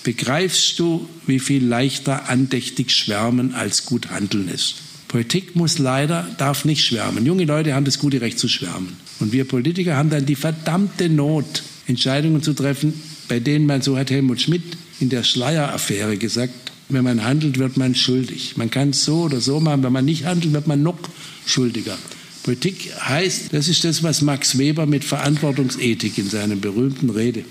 begreifst 0.03 0.79
du, 0.79 1.09
wie 1.27 1.39
viel 1.39 1.65
leichter 1.65 2.29
andächtig 2.29 2.95
schwärmen 2.95 3.55
als 3.55 3.85
gut 3.85 4.11
handeln 4.11 4.49
ist? 4.49 4.77
Politik 5.09 5.57
muss 5.57 5.79
leider, 5.79 6.29
darf 6.37 6.65
nicht 6.65 6.85
schwärmen. 6.85 7.25
Junge 7.25 7.45
Leute 7.45 7.75
haben 7.75 7.87
das 7.87 7.99
gute 7.99 8.21
Recht 8.21 8.39
zu 8.39 8.47
schwärmen. 8.47 8.97
Und 9.21 9.33
wir 9.33 9.47
Politiker 9.47 9.97
haben 9.97 10.11
dann 10.11 10.27
die 10.27 10.35
verdammte 10.35 11.09
Not, 11.09 11.63
Entscheidungen 11.87 12.43
zu 12.43 12.53
treffen, 12.53 12.93
bei 13.27 13.41
denen 13.41 13.67
man, 13.67 13.81
so 13.81 13.97
hat 13.97 14.11
Helmut 14.11 14.41
Schmidt 14.41 14.77
in 15.01 15.09
der 15.09 15.23
Schleier-Affäre 15.23 16.19
gesagt, 16.19 16.53
wenn 16.91 17.05
man 17.05 17.25
handelt, 17.25 17.59
wird 17.59 17.77
man 17.77 17.95
schuldig. 17.95 18.57
Man 18.57 18.71
kann 18.71 18.91
es 18.91 19.05
so 19.05 19.23
oder 19.23 19.41
so 19.41 19.61
machen. 19.61 19.83
Wenn 19.83 19.93
man 19.93 20.05
nicht 20.05 20.25
handelt, 20.25 20.53
wird 20.53 20.67
man 20.67 20.83
noch 20.83 20.99
schuldiger. 21.45 21.99
Politik 22.43 22.93
heißt, 23.01 23.53
das 23.53 23.69
ist 23.69 23.85
das, 23.85 24.03
was 24.03 24.23
Max 24.23 24.57
Weber 24.57 24.87
mit 24.87 25.05
Verantwortungsethik 25.05 26.17
in 26.17 26.31
seiner 26.31 26.57
berühmten 26.57 27.11
Rede 27.11 27.45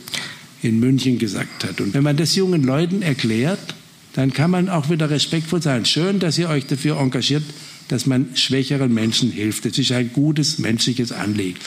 in 0.62 0.80
München 0.80 1.20
gesagt 1.20 1.64
hat. 1.64 1.82
Und 1.82 1.94
wenn 1.94 2.04
man 2.04 2.18
das 2.18 2.36
jungen 2.36 2.64
Leuten 2.64 3.02
erklärt, 3.02 3.76
dann 4.14 4.34
kann 4.34 4.50
man 4.50 4.70
auch 4.70 4.90
wieder 4.90 5.10
respektvoll 5.10 5.62
sein. 5.62 5.86
Schön, 5.86 6.20
dass 6.20 6.38
ihr 6.38 6.50
euch 6.50 6.66
dafür 6.66 7.00
engagiert, 7.00 7.44
dass 7.88 8.06
man 8.06 8.36
schwächeren 8.36 8.94
Menschen 8.94 9.32
hilft. 9.32 9.66
Das 9.66 9.78
ist 9.78 9.92
ein 9.92 10.12
gutes 10.14 10.60
menschliches 10.60 11.12
Anliegen. 11.12 11.60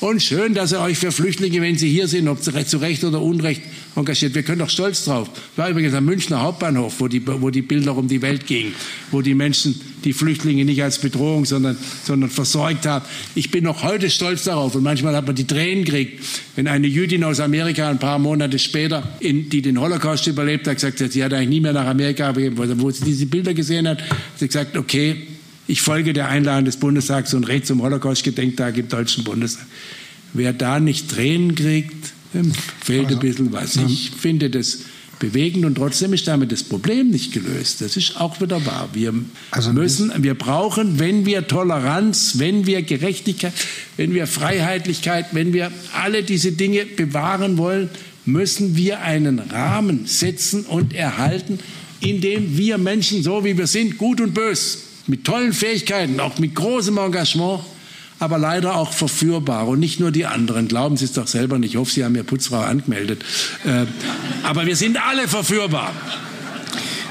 Und 0.00 0.22
schön, 0.22 0.54
dass 0.54 0.70
ihr 0.70 0.80
euch 0.80 0.96
für 0.96 1.10
Flüchtlinge, 1.10 1.60
wenn 1.60 1.76
sie 1.76 1.90
hier 1.90 2.06
sind, 2.06 2.28
ob 2.28 2.40
zu 2.40 2.52
Recht 2.52 3.02
oder 3.02 3.20
Unrecht 3.20 3.62
engagiert. 3.96 4.34
Wir 4.36 4.44
können 4.44 4.60
doch 4.60 4.70
stolz 4.70 5.04
drauf. 5.04 5.28
War 5.56 5.70
übrigens 5.70 5.92
am 5.94 6.04
Münchner 6.04 6.40
Hauptbahnhof, 6.40 7.00
wo 7.00 7.08
die, 7.08 7.26
wo 7.26 7.50
die 7.50 7.62
Bilder 7.62 7.96
um 7.96 8.06
die 8.06 8.22
Welt 8.22 8.46
gingen, 8.46 8.74
wo 9.10 9.22
die 9.22 9.34
Menschen 9.34 9.80
die 10.04 10.12
Flüchtlinge 10.12 10.64
nicht 10.64 10.80
als 10.84 10.98
Bedrohung, 10.98 11.44
sondern, 11.46 11.76
sondern 12.04 12.30
versorgt 12.30 12.86
haben. 12.86 13.04
Ich 13.34 13.50
bin 13.50 13.64
noch 13.64 13.82
heute 13.82 14.08
stolz 14.08 14.44
darauf 14.44 14.76
und 14.76 14.84
manchmal 14.84 15.16
hat 15.16 15.26
man 15.26 15.34
die 15.34 15.48
Tränen 15.48 15.84
gekriegt, 15.84 16.24
wenn 16.54 16.68
eine 16.68 16.86
Jüdin 16.86 17.24
aus 17.24 17.40
Amerika 17.40 17.90
ein 17.90 17.98
paar 17.98 18.20
Monate 18.20 18.60
später, 18.60 19.02
in, 19.18 19.50
die 19.50 19.62
den 19.62 19.80
Holocaust 19.80 20.28
überlebt 20.28 20.68
hat, 20.68 20.76
gesagt 20.76 21.00
hat, 21.00 21.10
sie 21.10 21.24
hat 21.24 21.32
eigentlich 21.32 21.48
nie 21.48 21.60
mehr 21.60 21.72
nach 21.72 21.86
Amerika, 21.86 22.32
wo 22.36 22.90
sie 22.92 23.04
diese 23.04 23.26
Bilder 23.26 23.52
gesehen 23.52 23.88
hat, 23.88 24.00
hat 24.00 24.08
sie 24.36 24.46
gesagt, 24.46 24.76
okay, 24.76 25.16
ich 25.68 25.82
folge 25.82 26.14
der 26.14 26.28
Einladung 26.28 26.64
des 26.64 26.78
Bundestags 26.78 27.34
und 27.34 27.46
rede 27.46 27.64
zum 27.64 27.82
Holocaust-Gedenktag 27.82 28.78
im 28.78 28.88
Deutschen 28.88 29.22
Bundestag. 29.22 29.66
Wer 30.32 30.52
da 30.52 30.80
nicht 30.80 31.10
Tränen 31.10 31.54
kriegt, 31.54 32.12
fehlt 32.82 33.06
also, 33.06 33.16
ein 33.16 33.20
bisschen 33.20 33.52
was. 33.52 33.76
Ich 33.76 34.10
finde 34.10 34.50
das 34.50 34.80
bewegend 35.18 35.64
und 35.64 35.74
trotzdem 35.74 36.12
ist 36.14 36.26
damit 36.26 36.52
das 36.52 36.62
Problem 36.62 37.10
nicht 37.10 37.32
gelöst. 37.32 37.82
Das 37.82 37.96
ist 37.96 38.18
auch 38.18 38.40
wieder 38.40 38.64
wahr. 38.64 38.88
Wir 38.94 39.12
also 39.50 39.72
müssen, 39.72 40.10
wir 40.22 40.34
brauchen, 40.34 40.98
wenn 40.98 41.26
wir 41.26 41.46
Toleranz, 41.46 42.34
wenn 42.38 42.66
wir 42.66 42.82
Gerechtigkeit, 42.82 43.52
wenn 43.96 44.14
wir 44.14 44.26
Freiheitlichkeit, 44.26 45.26
wenn 45.32 45.52
wir 45.52 45.70
alle 45.92 46.22
diese 46.22 46.52
Dinge 46.52 46.86
bewahren 46.86 47.58
wollen, 47.58 47.90
müssen 48.24 48.76
wir 48.76 49.00
einen 49.00 49.38
Rahmen 49.38 50.06
setzen 50.06 50.64
und 50.64 50.94
erhalten, 50.94 51.58
in 52.00 52.20
dem 52.20 52.56
wir 52.56 52.78
Menschen, 52.78 53.22
so 53.22 53.44
wie 53.44 53.58
wir 53.58 53.66
sind, 53.66 53.98
gut 53.98 54.20
und 54.20 54.34
böse, 54.34 54.78
mit 55.08 55.24
tollen 55.24 55.52
Fähigkeiten, 55.52 56.20
auch 56.20 56.38
mit 56.38 56.54
großem 56.54 56.96
Engagement, 56.98 57.60
aber 58.20 58.38
leider 58.38 58.76
auch 58.76 58.92
verführbar. 58.92 59.66
Und 59.66 59.80
nicht 59.80 60.00
nur 60.00 60.10
die 60.10 60.26
anderen. 60.26 60.68
Glauben 60.68 60.96
Sie 60.96 61.04
es 61.04 61.12
doch 61.12 61.26
selber 61.26 61.58
nicht. 61.58 61.70
Ich 61.70 61.76
hoffe, 61.76 61.90
Sie 61.90 62.04
haben 62.04 62.14
Ihre 62.14 62.24
Putzfrau 62.24 62.60
angemeldet. 62.60 63.24
Äh, 63.64 63.86
aber 64.42 64.66
wir 64.66 64.76
sind 64.76 64.98
alle 65.02 65.28
verführbar. 65.28 65.92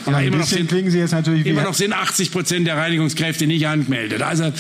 Ja, 0.05 0.19
immer, 0.21 0.37
noch 0.37 0.45
sind, 0.45 0.71
immer 0.71 1.63
noch 1.63 1.73
sind 1.73 1.91
80 1.91 2.31
Prozent 2.31 2.65
der 2.65 2.77
Reinigungskräfte 2.77 3.45
nicht 3.45 3.67
angemeldet. 3.67 4.21
Also 4.21 4.53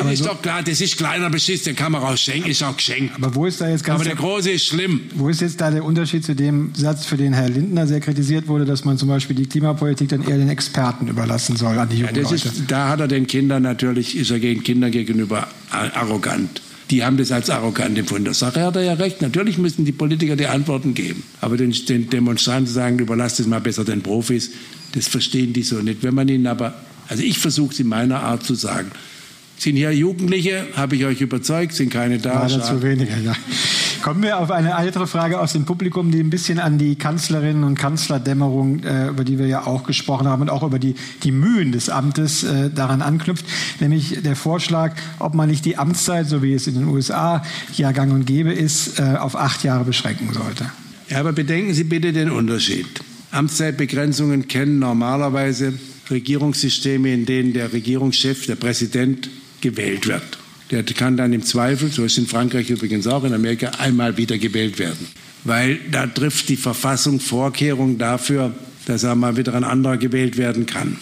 aber 0.00 0.12
ist 0.12 0.20
so, 0.20 0.26
doch 0.26 0.42
klar, 0.42 0.62
das 0.62 0.80
ist 0.80 0.96
kleiner 0.96 1.30
Beschiss, 1.30 1.62
den 1.62 1.76
kann 1.76 1.92
man 1.92 2.02
rausschenken, 2.02 2.50
ist 2.50 2.62
auch 2.62 2.76
geschenkt. 2.76 3.14
Aber 3.16 3.34
wo 3.34 3.46
ist 3.46 3.60
da 3.60 3.68
jetzt 3.68 3.84
ganz 3.84 3.96
Aber 3.96 4.04
der 4.04 4.16
große 4.16 4.50
ist 4.50 4.66
schlimm. 4.66 5.02
Wo 5.14 5.28
ist 5.28 5.40
jetzt 5.40 5.60
da 5.60 5.70
der 5.70 5.84
Unterschied 5.84 6.24
zu 6.24 6.34
dem 6.34 6.74
Satz, 6.74 7.04
für 7.04 7.16
den 7.16 7.32
Herr 7.32 7.48
Lindner 7.48 7.86
sehr 7.86 8.00
kritisiert 8.00 8.48
wurde, 8.48 8.64
dass 8.64 8.84
man 8.84 8.98
zum 8.98 9.08
Beispiel 9.08 9.36
die 9.36 9.46
Klimapolitik 9.46 10.08
dann 10.08 10.22
eher 10.22 10.38
den 10.38 10.48
Experten 10.48 11.08
überlassen 11.08 11.56
soll, 11.56 11.78
an 11.78 11.88
die 11.88 11.98
jungen 11.98 12.14
ja? 12.14 12.30
Ist, 12.30 12.64
da 12.68 12.88
hat 12.88 13.00
er 13.00 13.08
den 13.08 13.26
Kindern 13.26 13.62
natürlich, 13.62 14.16
ist 14.16 14.30
er 14.30 14.40
gegen 14.40 14.62
Kinder 14.62 14.90
gegenüber 14.90 15.48
arrogant. 15.70 16.62
Die 16.90 17.04
haben 17.04 17.16
das 17.16 17.32
als 17.32 17.48
arrogant 17.48 17.98
empfunden. 17.98 18.24
Der 18.24 18.34
Sache 18.34 18.60
hat 18.60 18.76
er 18.76 18.82
ja 18.82 18.92
recht. 18.92 19.22
Natürlich 19.22 19.56
müssen 19.56 19.84
die 19.84 19.92
Politiker 19.92 20.36
die 20.36 20.46
Antworten 20.46 20.92
geben. 20.92 21.22
Aber 21.40 21.56
den, 21.56 21.72
den 21.88 22.10
Demonstranten 22.10 22.70
sagen, 22.70 22.98
überlasst 22.98 23.40
es 23.40 23.46
mal 23.46 23.60
besser 23.60 23.84
den 23.84 24.02
Profis, 24.02 24.50
das 24.92 25.08
verstehen 25.08 25.54
die 25.54 25.62
so 25.62 25.76
nicht. 25.76 26.02
Wenn 26.02 26.14
man 26.14 26.28
ihnen 26.28 26.46
aber, 26.46 26.74
also 27.08 27.22
ich 27.22 27.38
versuche 27.38 27.72
es 27.72 27.80
in 27.80 27.88
meiner 27.88 28.20
Art 28.20 28.44
zu 28.44 28.54
sagen, 28.54 28.90
sind 29.58 29.76
hier 29.76 29.92
Jugendliche, 29.92 30.66
habe 30.76 30.96
ich 30.96 31.04
euch 31.04 31.20
überzeugt, 31.20 31.74
sind 31.74 31.90
keine 31.90 32.18
da. 32.18 32.46
Leider 32.46 32.62
zu 32.62 32.82
wenige, 32.82 33.12
ja. 33.24 33.34
Kommen 34.02 34.24
wir 34.24 34.40
auf 34.40 34.50
eine 34.50 34.70
weitere 34.70 35.06
Frage 35.06 35.38
aus 35.38 35.52
dem 35.52 35.64
Publikum, 35.64 36.10
die 36.10 36.18
ein 36.18 36.30
bisschen 36.30 36.58
an 36.58 36.76
die 36.76 36.96
Kanzlerinnen 36.96 37.62
und 37.62 37.76
Kanzlerdämmerung, 37.76 38.82
äh, 38.82 39.08
über 39.08 39.22
die 39.22 39.38
wir 39.38 39.46
ja 39.46 39.64
auch 39.64 39.84
gesprochen 39.84 40.26
haben 40.26 40.42
und 40.42 40.50
auch 40.50 40.64
über 40.64 40.80
die, 40.80 40.96
die 41.22 41.30
Mühen 41.30 41.70
des 41.70 41.88
Amtes 41.88 42.42
äh, 42.42 42.70
daran 42.70 43.00
anknüpft, 43.00 43.44
nämlich 43.78 44.20
der 44.22 44.34
Vorschlag, 44.34 44.96
ob 45.20 45.34
man 45.34 45.48
nicht 45.48 45.64
die 45.64 45.78
Amtszeit, 45.78 46.28
so 46.28 46.42
wie 46.42 46.52
es 46.52 46.66
in 46.66 46.74
den 46.74 46.88
USA 46.88 47.44
ja 47.76 47.92
gang 47.92 48.12
und 48.12 48.26
gäbe 48.26 48.52
ist, 48.52 48.98
äh, 48.98 49.16
auf 49.16 49.36
acht 49.36 49.62
Jahre 49.62 49.84
beschränken 49.84 50.32
sollte. 50.32 50.66
Ja, 51.08 51.20
aber 51.20 51.32
bedenken 51.32 51.72
Sie 51.72 51.84
bitte 51.84 52.12
den 52.12 52.30
Unterschied. 52.30 52.86
Amtszeitbegrenzungen 53.30 54.48
kennen 54.48 54.80
normalerweise 54.80 55.74
Regierungssysteme, 56.10 57.12
in 57.12 57.24
denen 57.24 57.52
der 57.52 57.72
Regierungschef, 57.72 58.46
der 58.46 58.56
Präsident, 58.56 59.30
gewählt 59.62 60.06
wird. 60.06 60.38
Der 60.70 60.82
kann 60.84 61.16
dann 61.16 61.32
im 61.32 61.42
Zweifel, 61.42 61.90
so 61.90 62.04
ist 62.04 62.18
in 62.18 62.26
Frankreich 62.26 62.70
übrigens 62.70 63.06
auch, 63.06 63.24
in 63.24 63.34
Amerika, 63.34 63.68
einmal 63.78 64.16
wieder 64.16 64.38
gewählt 64.38 64.78
werden. 64.78 65.06
Weil 65.44 65.78
da 65.90 66.06
trifft 66.06 66.48
die 66.48 66.56
Verfassung 66.56 67.20
Vorkehrungen 67.20 67.98
dafür, 67.98 68.54
dass 68.86 69.02
er 69.02 69.14
mal 69.14 69.36
wieder 69.36 69.54
ein 69.54 69.64
anderer 69.64 69.96
gewählt 69.96 70.36
werden 70.36 70.66
kann. 70.66 70.96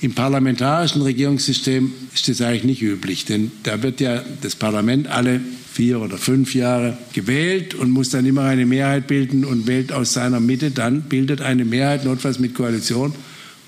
Im 0.00 0.14
parlamentarischen 0.14 1.02
Regierungssystem 1.02 1.90
ist 2.14 2.28
das 2.28 2.40
eigentlich 2.42 2.64
nicht 2.64 2.82
üblich, 2.82 3.24
denn 3.24 3.50
da 3.62 3.82
wird 3.82 4.00
ja 4.00 4.22
das 4.42 4.54
Parlament 4.54 5.08
alle 5.08 5.40
vier 5.72 6.00
oder 6.00 6.18
fünf 6.18 6.54
Jahre 6.54 6.96
gewählt 7.12 7.74
und 7.74 7.90
muss 7.90 8.10
dann 8.10 8.26
immer 8.26 8.42
eine 8.42 8.66
Mehrheit 8.66 9.06
bilden 9.06 9.44
und 9.44 9.66
wählt 9.66 9.92
aus 9.92 10.12
seiner 10.12 10.40
Mitte 10.40 10.70
dann, 10.70 11.02
bildet 11.02 11.40
eine 11.40 11.64
Mehrheit, 11.64 12.04
notfalls 12.04 12.38
mit 12.38 12.54
Koalition 12.54 13.14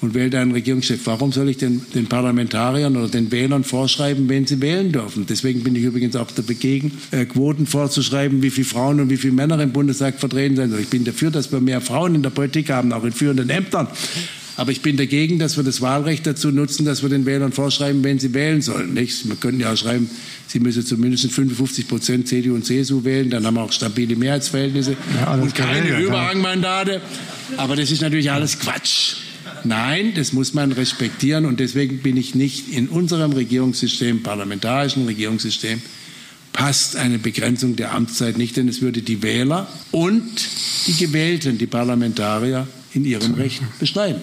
und 0.01 0.15
wählt 0.15 0.35
einen 0.35 0.53
Regierungschef. 0.53 1.01
Warum 1.05 1.33
soll 1.33 1.49
ich 1.49 1.57
den, 1.57 1.83
den, 1.95 2.07
Parlamentariern 2.07 2.97
oder 2.97 3.09
den 3.09 3.31
Wählern 3.33 3.65
vorschreiben, 3.65 4.29
wen 4.29 4.47
sie 4.47 4.61
wählen 4.61 4.93
dürfen? 4.93 5.27
Deswegen 5.29 5.65
bin 5.65 5.75
ich 5.75 5.83
übrigens 5.83 6.15
auch 6.17 6.31
dagegen, 6.31 6.93
äh, 7.11 7.25
Quoten 7.25 7.67
vorzuschreiben, 7.67 8.43
wie 8.43 8.51
viele 8.51 8.67
Frauen 8.67 9.01
und 9.01 9.11
wie 9.11 9.17
viele 9.17 9.33
Männer 9.33 9.61
im 9.61 9.73
Bundestag 9.73 10.21
vertreten 10.21 10.57
sind. 10.57 10.65
Also 10.67 10.79
ich 10.79 10.89
bin 10.89 11.05
dafür, 11.05 11.31
dass 11.31 11.51
wir 11.51 11.61
mehr 11.61 11.81
Frauen 11.81 12.15
in 12.15 12.23
der 12.23 12.31
Politik 12.31 12.71
haben, 12.71 12.93
auch 12.93 13.05
in 13.05 13.13
führenden 13.13 13.51
Ämtern. 13.51 13.89
Aber 14.57 14.73
ich 14.73 14.83
bin 14.83 14.97
dagegen, 14.97 15.39
dass 15.39 15.57
wir 15.57 15.63
das 15.63 15.81
Wahlrecht 15.81 16.27
dazu 16.27 16.51
nutzen, 16.51 16.85
dass 16.85 17.03
wir 17.03 17.09
den 17.09 17.27
Wählern 17.27 17.53
vorschreiben, 17.53 18.03
wen 18.03 18.19
sie 18.19 18.35
wählen 18.35 18.61
sollen. 18.61 18.93
Nicht? 18.93 19.29
Wir 19.29 19.37
könnten 19.37 19.61
ja 19.61 19.73
auch 19.73 19.77
schreiben, 19.77 20.11
sie 20.49 20.59
müssen 20.59 20.85
zumindest 20.85 21.31
55 21.31 21.87
Prozent 21.87 22.27
CDU 22.27 22.57
und 22.57 22.67
CSU 22.67 23.05
wählen, 23.05 23.31
dann 23.31 23.47
haben 23.47 23.55
wir 23.55 23.63
auch 23.63 23.71
stabile 23.71 24.17
Mehrheitsverhältnisse 24.17 24.97
ja, 25.15 25.35
und 25.35 25.55
keine 25.55 26.01
Überhangmandate. 26.01 27.01
Aber 27.57 27.77
das 27.77 27.93
ist 27.93 28.03
natürlich 28.03 28.33
alles 28.33 28.59
Quatsch. 28.59 29.28
Nein, 29.65 30.13
das 30.15 30.33
muss 30.33 30.55
man 30.55 30.73
respektieren 30.73 31.45
und 31.45 31.61
deswegen 31.61 31.99
bin 31.99 32.17
ich 32.17 32.35
nicht 32.35 32.69
in 32.69 32.89
unserem 32.89 33.33
Regierungssystem, 33.33 34.23
parlamentarischen 34.23 35.07
Regierungssystem, 35.07 35.81
passt 36.53 36.97
eine 36.97 37.19
Begrenzung 37.19 37.77
der 37.77 37.95
Amtszeit 37.95 38.39
nicht, 38.39 38.57
denn 38.57 38.69
es 38.69 38.81
würde 38.81 39.03
die 39.03 39.23
Wähler 39.23 39.69
und 39.91 40.29
die 40.87 40.97
Gewählten, 40.97 41.59
die 41.59 41.67
Parlamentarier, 41.67 42.67
in 42.95 43.05
ihrem 43.05 43.35
Recht 43.35 43.63
beschneiden. 43.79 44.23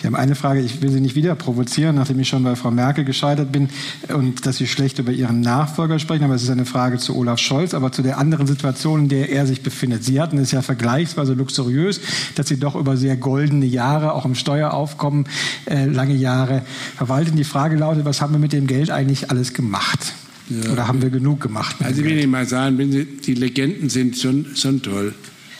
Wir 0.00 0.08
haben 0.08 0.16
eine 0.16 0.34
Frage, 0.34 0.60
ich 0.60 0.82
will 0.82 0.90
Sie 0.90 1.00
nicht 1.00 1.14
wieder 1.14 1.34
provozieren, 1.34 1.96
nachdem 1.96 2.20
ich 2.20 2.28
schon 2.28 2.44
bei 2.44 2.56
Frau 2.56 2.70
Merkel 2.70 3.04
gescheitert 3.04 3.50
bin 3.52 3.70
und 4.12 4.44
dass 4.44 4.58
Sie 4.58 4.66
schlecht 4.66 4.98
über 4.98 5.12
Ihren 5.12 5.40
Nachfolger 5.40 5.98
sprechen, 5.98 6.24
aber 6.24 6.34
es 6.34 6.42
ist 6.42 6.50
eine 6.50 6.66
Frage 6.66 6.98
zu 6.98 7.16
Olaf 7.16 7.38
Scholz, 7.38 7.72
aber 7.72 7.90
zu 7.90 8.02
der 8.02 8.18
anderen 8.18 8.46
Situation, 8.46 9.00
in 9.00 9.08
der 9.08 9.30
er 9.30 9.46
sich 9.46 9.62
befindet. 9.62 10.04
Sie 10.04 10.20
hatten 10.20 10.36
es 10.38 10.52
ja 10.52 10.60
vergleichsweise 10.60 11.32
luxuriös, 11.32 12.00
dass 12.34 12.48
Sie 12.48 12.58
doch 12.58 12.76
über 12.76 12.96
sehr 12.96 13.16
goldene 13.16 13.66
Jahre, 13.66 14.12
auch 14.12 14.26
im 14.26 14.34
Steueraufkommen, 14.34 15.26
äh, 15.66 15.86
lange 15.86 16.14
Jahre 16.14 16.62
verwalten. 16.96 17.36
Die 17.36 17.44
Frage 17.44 17.76
lautet, 17.76 18.04
was 18.04 18.20
haben 18.20 18.34
wir 18.34 18.38
mit 18.38 18.52
dem 18.52 18.66
Geld 18.66 18.90
eigentlich 18.90 19.30
alles 19.30 19.54
gemacht? 19.54 20.12
Ja. 20.50 20.70
Oder 20.70 20.86
haben 20.86 21.00
wir 21.00 21.08
genug 21.08 21.40
gemacht? 21.40 21.76
Also 21.80 22.02
ich 22.02 22.06
will 22.06 22.18
Ihnen 22.18 22.30
mal 22.30 22.46
sagen, 22.46 22.76
die 22.78 23.34
Legenden 23.34 23.88
sind 23.88 24.18
schon, 24.18 24.54
schon 24.54 24.82
toll. 24.82 25.14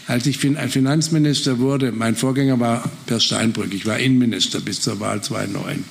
Als 0.07 0.27
ich 0.27 0.39
Finanzminister 0.39 1.59
wurde, 1.59 1.93
mein 1.93 2.15
Vorgänger 2.15 2.61
war 2.61 2.91
Per 3.07 3.21
Steinbrück, 3.21 3.73
ich 3.73 3.87
war 3.87 3.99
Innenminister 3.99 4.61
bis 4.61 4.81
zur 4.81 5.01
Wahl 5.01 5.23
2009. 5.23 5.85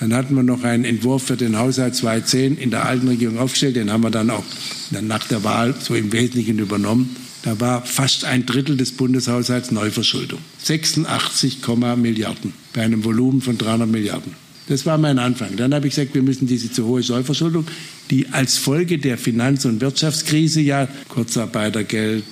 Dann 0.00 0.14
hatten 0.14 0.34
wir 0.34 0.42
noch 0.42 0.64
einen 0.64 0.84
Entwurf 0.84 1.24
für 1.24 1.36
den 1.36 1.58
Haushalt 1.58 1.94
2010 1.94 2.56
in 2.56 2.70
der 2.70 2.86
alten 2.86 3.08
Regierung 3.08 3.38
aufgestellt, 3.38 3.76
den 3.76 3.92
haben 3.92 4.02
wir 4.02 4.10
dann 4.10 4.30
auch 4.30 4.44
nach 4.90 5.26
der 5.28 5.44
Wahl 5.44 5.74
so 5.78 5.94
im 5.94 6.12
Wesentlichen 6.12 6.58
übernommen. 6.58 7.14
Da 7.42 7.60
war 7.60 7.84
fast 7.84 8.24
ein 8.24 8.46
Drittel 8.46 8.78
des 8.78 8.92
Bundeshaushalts 8.92 9.70
Neuverschuldung. 9.70 10.38
86, 10.62 11.58
Milliarden 11.96 12.54
bei 12.72 12.82
einem 12.82 13.04
Volumen 13.04 13.42
von 13.42 13.58
300 13.58 13.88
Milliarden. 13.88 14.32
Das 14.68 14.86
war 14.86 14.96
mein 14.96 15.18
Anfang. 15.18 15.56
Dann 15.56 15.74
habe 15.74 15.86
ich 15.86 15.94
gesagt, 15.94 16.14
wir 16.14 16.22
müssen 16.22 16.46
diese 16.46 16.72
zu 16.72 16.86
hohe 16.86 17.02
Neuverschuldung, 17.06 17.66
die 18.10 18.28
als 18.28 18.56
Folge 18.56 18.98
der 18.98 19.18
Finanz- 19.18 19.66
und 19.66 19.82
Wirtschaftskrise 19.82 20.62
ja 20.62 20.88
Kurzarbeitergeld, 21.08 22.24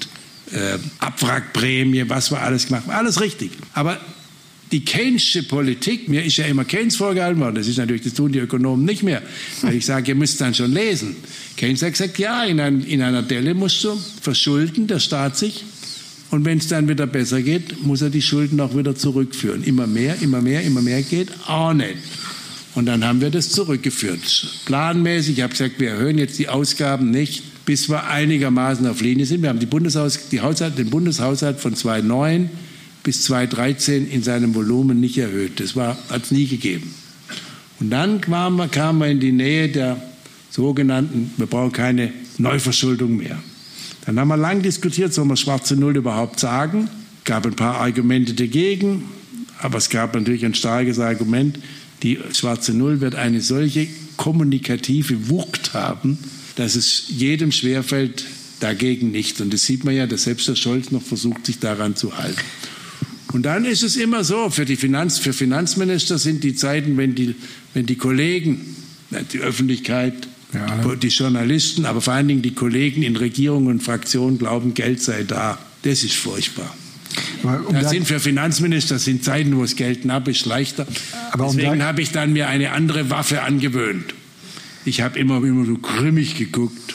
äh, 0.52 0.78
Abwrackprämie, 0.98 2.08
was 2.08 2.30
wir 2.30 2.40
alles 2.40 2.66
gemacht 2.66 2.84
haben. 2.86 2.92
Alles 2.92 3.20
richtig. 3.20 3.52
Aber 3.74 3.98
die 4.72 4.84
Keynesche 4.84 5.42
Politik, 5.42 6.08
mir 6.08 6.24
ist 6.24 6.38
ja 6.38 6.46
immer 6.46 6.64
Keynes 6.64 6.96
vorgehalten 6.96 7.40
worden, 7.40 7.56
das 7.56 7.68
ist 7.68 7.76
natürlich, 7.76 8.02
das 8.02 8.14
tun 8.14 8.32
die 8.32 8.38
Ökonomen 8.38 8.84
nicht 8.84 9.02
mehr, 9.02 9.22
weil 9.60 9.74
ich 9.74 9.84
sage, 9.84 10.12
ihr 10.12 10.14
müsst 10.14 10.40
dann 10.40 10.54
schon 10.54 10.72
lesen. 10.72 11.16
Keynes 11.56 11.82
hat 11.82 11.92
gesagt, 11.92 12.18
ja, 12.18 12.44
in, 12.44 12.58
ein, 12.58 12.82
in 12.82 13.02
einer 13.02 13.22
Delle 13.22 13.54
musst 13.54 13.84
du 13.84 14.00
verschulden, 14.22 14.86
der 14.86 14.98
Staat 14.98 15.36
sich, 15.36 15.64
und 16.30 16.46
wenn 16.46 16.56
es 16.56 16.68
dann 16.68 16.88
wieder 16.88 17.06
besser 17.06 17.42
geht, 17.42 17.84
muss 17.84 18.00
er 18.00 18.08
die 18.08 18.22
Schulden 18.22 18.58
auch 18.60 18.74
wieder 18.74 18.96
zurückführen. 18.96 19.62
Immer 19.64 19.86
mehr, 19.86 20.16
immer 20.22 20.40
mehr, 20.40 20.62
immer 20.62 20.80
mehr 20.80 21.02
geht 21.02 21.28
auch 21.46 21.74
nicht. 21.74 21.96
Und 22.74 22.86
dann 22.86 23.04
haben 23.04 23.20
wir 23.20 23.28
das 23.28 23.50
zurückgeführt. 23.50 24.62
Planmäßig, 24.64 25.36
ich 25.36 25.42
habe 25.42 25.50
gesagt, 25.50 25.78
wir 25.78 25.90
erhöhen 25.90 26.16
jetzt 26.16 26.38
die 26.38 26.48
Ausgaben 26.48 27.10
nicht 27.10 27.42
bis 27.64 27.88
wir 27.88 28.08
einigermaßen 28.08 28.86
auf 28.86 29.00
Linie 29.00 29.26
sind. 29.26 29.42
Wir 29.42 29.48
haben 29.48 29.58
Bundeshaus, 29.68 30.18
Haushalt, 30.40 30.78
den 30.78 30.90
Bundeshaushalt 30.90 31.60
von 31.60 31.74
2009 31.74 32.50
bis 33.02 33.22
2013 33.22 34.08
in 34.10 34.22
seinem 34.22 34.54
Volumen 34.54 35.00
nicht 35.00 35.18
erhöht. 35.18 35.60
Das 35.60 35.74
hat 35.76 36.24
es 36.24 36.30
nie 36.30 36.46
gegeben. 36.46 36.94
Und 37.80 37.90
dann 37.90 38.20
kamen 38.20 38.70
kamen 38.70 38.98
wir 39.00 39.08
in 39.08 39.20
die 39.20 39.32
Nähe 39.32 39.68
der 39.68 40.00
sogenannten, 40.50 41.32
wir 41.36 41.46
brauchen 41.46 41.72
keine 41.72 42.12
Neuverschuldung 42.38 43.16
mehr. 43.16 43.38
Dann 44.06 44.18
haben 44.18 44.28
wir 44.28 44.36
lang 44.36 44.62
diskutiert, 44.62 45.14
soll 45.14 45.24
man 45.24 45.36
schwarze 45.36 45.76
Null 45.76 45.96
überhaupt 45.96 46.38
sagen? 46.40 46.88
Es 47.18 47.24
gab 47.24 47.46
ein 47.46 47.54
paar 47.54 47.76
Argumente 47.76 48.34
dagegen, 48.34 49.04
aber 49.60 49.78
es 49.78 49.88
gab 49.90 50.14
natürlich 50.14 50.44
ein 50.44 50.54
starkes 50.54 50.98
Argument, 50.98 51.58
die 52.02 52.18
schwarze 52.32 52.74
Null 52.74 53.00
wird 53.00 53.14
eine 53.14 53.40
solche 53.40 53.86
kommunikative 54.16 55.28
Wucht 55.28 55.72
haben, 55.72 56.18
dass 56.56 56.76
es 56.76 57.04
jedem 57.08 57.52
schwerfällt, 57.52 58.24
dagegen 58.60 59.10
nicht. 59.10 59.40
Und 59.40 59.52
das 59.52 59.62
sieht 59.62 59.84
man 59.84 59.94
ja, 59.94 60.06
dass 60.06 60.24
selbst 60.24 60.48
der 60.48 60.56
Scholz 60.56 60.90
noch 60.90 61.02
versucht, 61.02 61.46
sich 61.46 61.58
daran 61.58 61.96
zu 61.96 62.16
halten. 62.16 62.40
Und 63.32 63.44
dann 63.44 63.64
ist 63.64 63.82
es 63.82 63.96
immer 63.96 64.24
so, 64.24 64.50
für, 64.50 64.64
die 64.64 64.76
Finanz, 64.76 65.18
für 65.18 65.32
Finanzminister 65.32 66.18
sind 66.18 66.44
die 66.44 66.54
Zeiten, 66.54 66.96
wenn 66.98 67.14
die, 67.14 67.34
wenn 67.72 67.86
die 67.86 67.96
Kollegen, 67.96 68.76
die 69.32 69.38
Öffentlichkeit, 69.38 70.14
ja, 70.52 70.82
die, 70.82 70.96
die 70.98 71.08
Journalisten, 71.08 71.86
aber 71.86 72.02
vor 72.02 72.12
allen 72.12 72.28
Dingen 72.28 72.42
die 72.42 72.54
Kollegen 72.54 73.02
in 73.02 73.16
Regierungen 73.16 73.68
und 73.68 73.82
Fraktionen 73.82 74.38
glauben, 74.38 74.74
Geld 74.74 75.00
sei 75.00 75.24
da. 75.24 75.58
Das 75.82 76.04
ist 76.04 76.14
furchtbar. 76.14 76.76
Um 77.42 77.74
das 77.74 77.90
sind 77.90 78.06
für 78.06 78.20
Finanzminister 78.20 78.98
sind 78.98 79.24
Zeiten, 79.24 79.56
wo 79.56 79.64
es 79.64 79.76
Geld 79.76 80.02
knapp 80.02 80.28
ist, 80.28 80.46
leichter. 80.46 80.86
Aber 81.32 81.46
Deswegen 81.46 81.72
um 81.72 81.82
habe 81.82 82.02
ich 82.02 82.10
dann 82.12 82.32
mir 82.32 82.48
eine 82.48 82.70
andere 82.72 83.10
Waffe 83.10 83.42
angewöhnt. 83.42 84.14
Ich 84.84 85.00
habe 85.00 85.18
immer, 85.18 85.36
immer 85.36 85.64
so 85.64 85.76
grimmig 85.76 86.36
geguckt. 86.36 86.94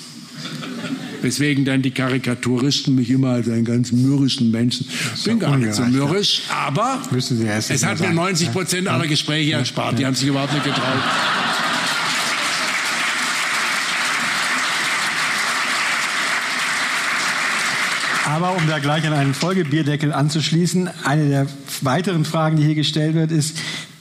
Weswegen 1.22 1.66
dann 1.66 1.82
die 1.82 1.92
Karikaturisten 1.92 2.94
mich 2.96 3.10
immer 3.10 3.30
als 3.30 3.50
einen 3.50 3.66
ganz 3.66 3.92
mürrischen 3.92 4.52
Menschen. 4.52 4.88
Ich 5.16 5.24
bin 5.24 5.40
gar 5.40 5.58
nicht 5.58 5.74
so 5.74 5.84
mürrisch, 5.84 6.44
aber 6.50 7.02
es 7.12 7.84
hat 7.84 8.00
mir 8.00 8.14
90 8.14 8.52
Prozent 8.52 8.88
aller 8.88 9.08
Gespräche 9.08 9.54
erspart. 9.54 9.98
Die 9.98 10.06
haben 10.06 10.16
sich 10.16 10.28
überhaupt 10.28 10.54
nicht 10.54 10.66
getraut. 10.66 11.02
Aber 18.28 18.56
um 18.56 18.68
da 18.68 18.78
gleich 18.78 19.08
an 19.08 19.14
einen 19.14 19.34
Folgebierdeckel 19.34 20.14
anzuschließen, 20.14 20.90
eine 21.04 21.30
der 21.30 21.48
weiteren 21.82 22.26
Fragen, 22.26 22.58
die 22.58 22.64
hier 22.64 22.76
gestellt 22.76 23.16
wird, 23.16 23.32
ist, 23.32 23.58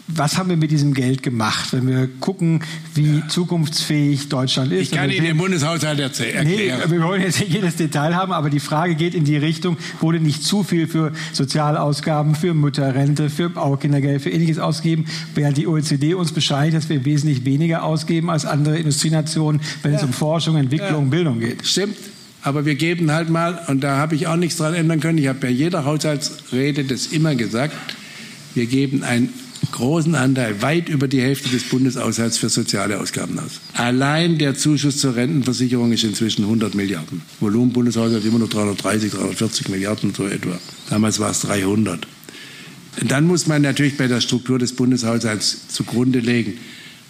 was 0.09 0.39
haben 0.39 0.49
wir 0.49 0.57
mit 0.57 0.70
diesem 0.70 0.95
Geld 0.95 1.23
gemacht, 1.23 1.73
wenn 1.73 1.89
wir 1.89 2.09
gucken, 2.20 2.62
wie 2.95 3.19
ja. 3.19 3.28
zukunftsfähig 3.28 4.28
Deutschland 4.28 4.70
ist? 4.73 4.81
Ich 4.83 4.91
kann 4.93 5.11
Ihnen 5.11 5.24
den 5.24 5.37
Bundeshaushalt 5.37 5.99
erklären. 5.99 6.47
Nee, 6.47 6.73
wir 6.89 7.03
wollen 7.03 7.23
jetzt 7.23 7.41
nicht 7.41 7.53
jedes 7.53 7.77
Detail 7.77 8.15
haben, 8.15 8.33
aber 8.33 8.49
die 8.49 8.61
Frage 8.61 8.95
geht 8.95 9.15
in 9.15 9.24
die 9.24 9.37
Richtung, 9.37 9.77
wurde 10.01 10.20
nicht 10.20 10.45
zu 10.45 10.62
viel 10.62 10.87
für 10.87 11.12
Sozialausgaben, 11.33 12.37
für 12.37 12.55
Mütterrente, 12.55 13.31
für 13.31 13.51
Baukindergeld, 13.51 14.23
für 14.23 14.31
ähnliches 14.31 14.59
ausgegeben, 14.59 15.07
während 15.35 15.57
die 15.57 15.66
OECD 15.66 16.15
uns 16.15 16.33
bescheinigt, 16.33 16.77
dass 16.77 16.89
wir 16.89 17.05
wesentlich 17.05 17.45
weniger 17.45 17.83
ausgeben 17.83 18.31
als 18.31 18.47
andere 18.47 18.78
Industrienationen, 18.78 19.61
wenn 19.83 19.93
ja. 19.93 19.99
es 19.99 20.05
um 20.05 20.12
Forschung, 20.12 20.57
Entwicklung, 20.57 21.05
ja. 21.05 21.11
Bildung 21.11 21.41
geht. 21.41 21.66
Stimmt. 21.66 21.97
Aber 22.43 22.65
wir 22.65 22.77
geben 22.77 23.11
halt 23.11 23.28
mal, 23.28 23.61
und 23.66 23.83
da 23.83 23.97
habe 23.97 24.15
ich 24.15 24.28
auch 24.28 24.37
nichts 24.37 24.59
dran 24.59 24.73
ändern 24.73 25.01
können, 25.01 25.19
ich 25.19 25.27
habe 25.27 25.41
bei 25.41 25.51
jeder 25.51 25.85
Haushaltsrede 25.85 26.85
das 26.85 27.07
immer 27.07 27.35
gesagt, 27.35 27.74
wir 28.55 28.66
geben 28.66 29.03
ein 29.03 29.31
großen 29.72 30.14
Anteil, 30.14 30.60
weit 30.62 30.88
über 30.88 31.09
die 31.09 31.20
Hälfte 31.20 31.48
des 31.48 31.64
Bundeshaushalts 31.64 32.38
für 32.38 32.48
soziale 32.48 33.01
Ausgaben 33.01 33.38
aus. 33.38 33.60
Allein 33.74 34.38
der 34.38 34.55
Zuschuss 34.55 34.98
zur 34.98 35.16
Rentenversicherung 35.16 35.93
ist 35.93 36.05
inzwischen 36.05 36.44
100 36.44 36.74
Milliarden. 36.74 37.22
Volumen 37.40 37.72
Bundeshaushalt 37.72 38.24
immer 38.24 38.38
noch 38.38 38.48
330, 38.48 39.12
340 39.12 39.68
Milliarden 39.68 40.14
so 40.14 40.26
etwa. 40.26 40.59
Damals 40.90 41.18
war 41.20 41.30
es 41.30 41.40
300. 41.40 42.06
Dann 43.06 43.26
muss 43.26 43.47
man 43.47 43.62
natürlich 43.62 43.97
bei 43.97 44.09
der 44.09 44.20
Struktur 44.20 44.59
des 44.59 44.72
Bundeshaushalts 44.72 45.68
zugrunde 45.68 46.20
legen, 46.20 46.55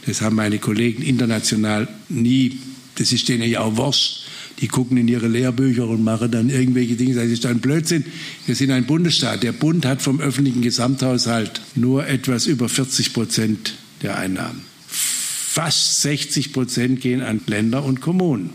das 0.06 0.20
haben 0.20 0.36
meine 0.36 0.58
Kollegen 0.58 1.02
international 1.02 1.88
nie, 2.08 2.60
das 2.96 3.12
ist 3.12 3.28
denen 3.28 3.48
ja 3.48 3.60
auch 3.60 3.76
wurscht, 3.76 4.25
die 4.60 4.68
gucken 4.68 4.96
in 4.96 5.08
ihre 5.08 5.28
Lehrbücher 5.28 5.86
und 5.86 6.02
machen 6.02 6.30
dann 6.30 6.48
irgendwelche 6.48 6.94
Dinge. 6.96 7.14
Das 7.14 7.26
ist 7.26 7.44
ein 7.46 7.60
Blödsinn. 7.60 8.04
Wir 8.46 8.54
sind 8.54 8.70
ein 8.70 8.86
Bundesstaat. 8.86 9.42
Der 9.42 9.52
Bund 9.52 9.84
hat 9.84 10.00
vom 10.02 10.20
öffentlichen 10.20 10.62
Gesamthaushalt 10.62 11.60
nur 11.74 12.06
etwas 12.06 12.46
über 12.46 12.68
40 12.68 13.12
Prozent 13.12 13.74
der 14.02 14.18
Einnahmen. 14.18 14.62
Fast 14.88 16.02
60 16.02 16.52
Prozent 16.52 17.00
gehen 17.00 17.20
an 17.20 17.40
Länder 17.46 17.84
und 17.84 18.00
Kommunen. 18.00 18.50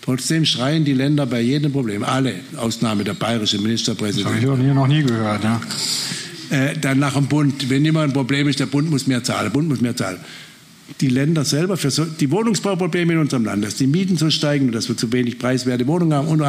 Trotzdem 0.00 0.44
schreien 0.44 0.84
die 0.84 0.94
Länder 0.94 1.26
bei 1.26 1.40
jedem 1.40 1.72
Problem, 1.72 2.02
alle, 2.02 2.34
Ausnahme 2.56 3.04
der 3.04 3.14
bayerische 3.14 3.58
Ministerpräsident. 3.58 4.26
Das 4.26 4.44
habe 4.44 4.58
ich 4.58 4.64
hier 4.64 4.74
noch 4.74 4.88
nie 4.88 5.02
gehört. 5.02 5.44
Ja. 5.44 5.60
Äh, 6.50 6.76
dann 6.78 6.98
nach 6.98 7.14
dem 7.14 7.28
Bund, 7.28 7.70
wenn 7.70 7.84
immer 7.84 8.02
ein 8.02 8.12
Problem 8.12 8.48
ist, 8.48 8.58
der 8.58 8.66
Bund 8.66 8.90
muss 8.90 9.06
mehr 9.06 9.22
zahlen, 9.22 9.44
der 9.44 9.50
Bund 9.50 9.68
muss 9.68 9.80
mehr 9.80 9.96
zahlen 9.96 10.18
die 11.00 11.08
Länder 11.08 11.44
selber 11.44 11.76
für 11.76 11.90
so, 11.90 12.04
die 12.04 12.30
Wohnungsbauprobleme 12.30 13.14
in 13.14 13.18
unserem 13.18 13.44
Land, 13.44 13.64
dass 13.64 13.76
die 13.76 13.86
Mieten 13.86 14.16
so 14.16 14.30
steigen 14.30 14.66
und 14.66 14.72
dass 14.72 14.88
wir 14.88 14.96
zu 14.96 15.12
wenig 15.12 15.38
preiswerte 15.38 15.86
Wohnungen 15.86 16.14
haben 16.14 16.28
und 16.28 16.42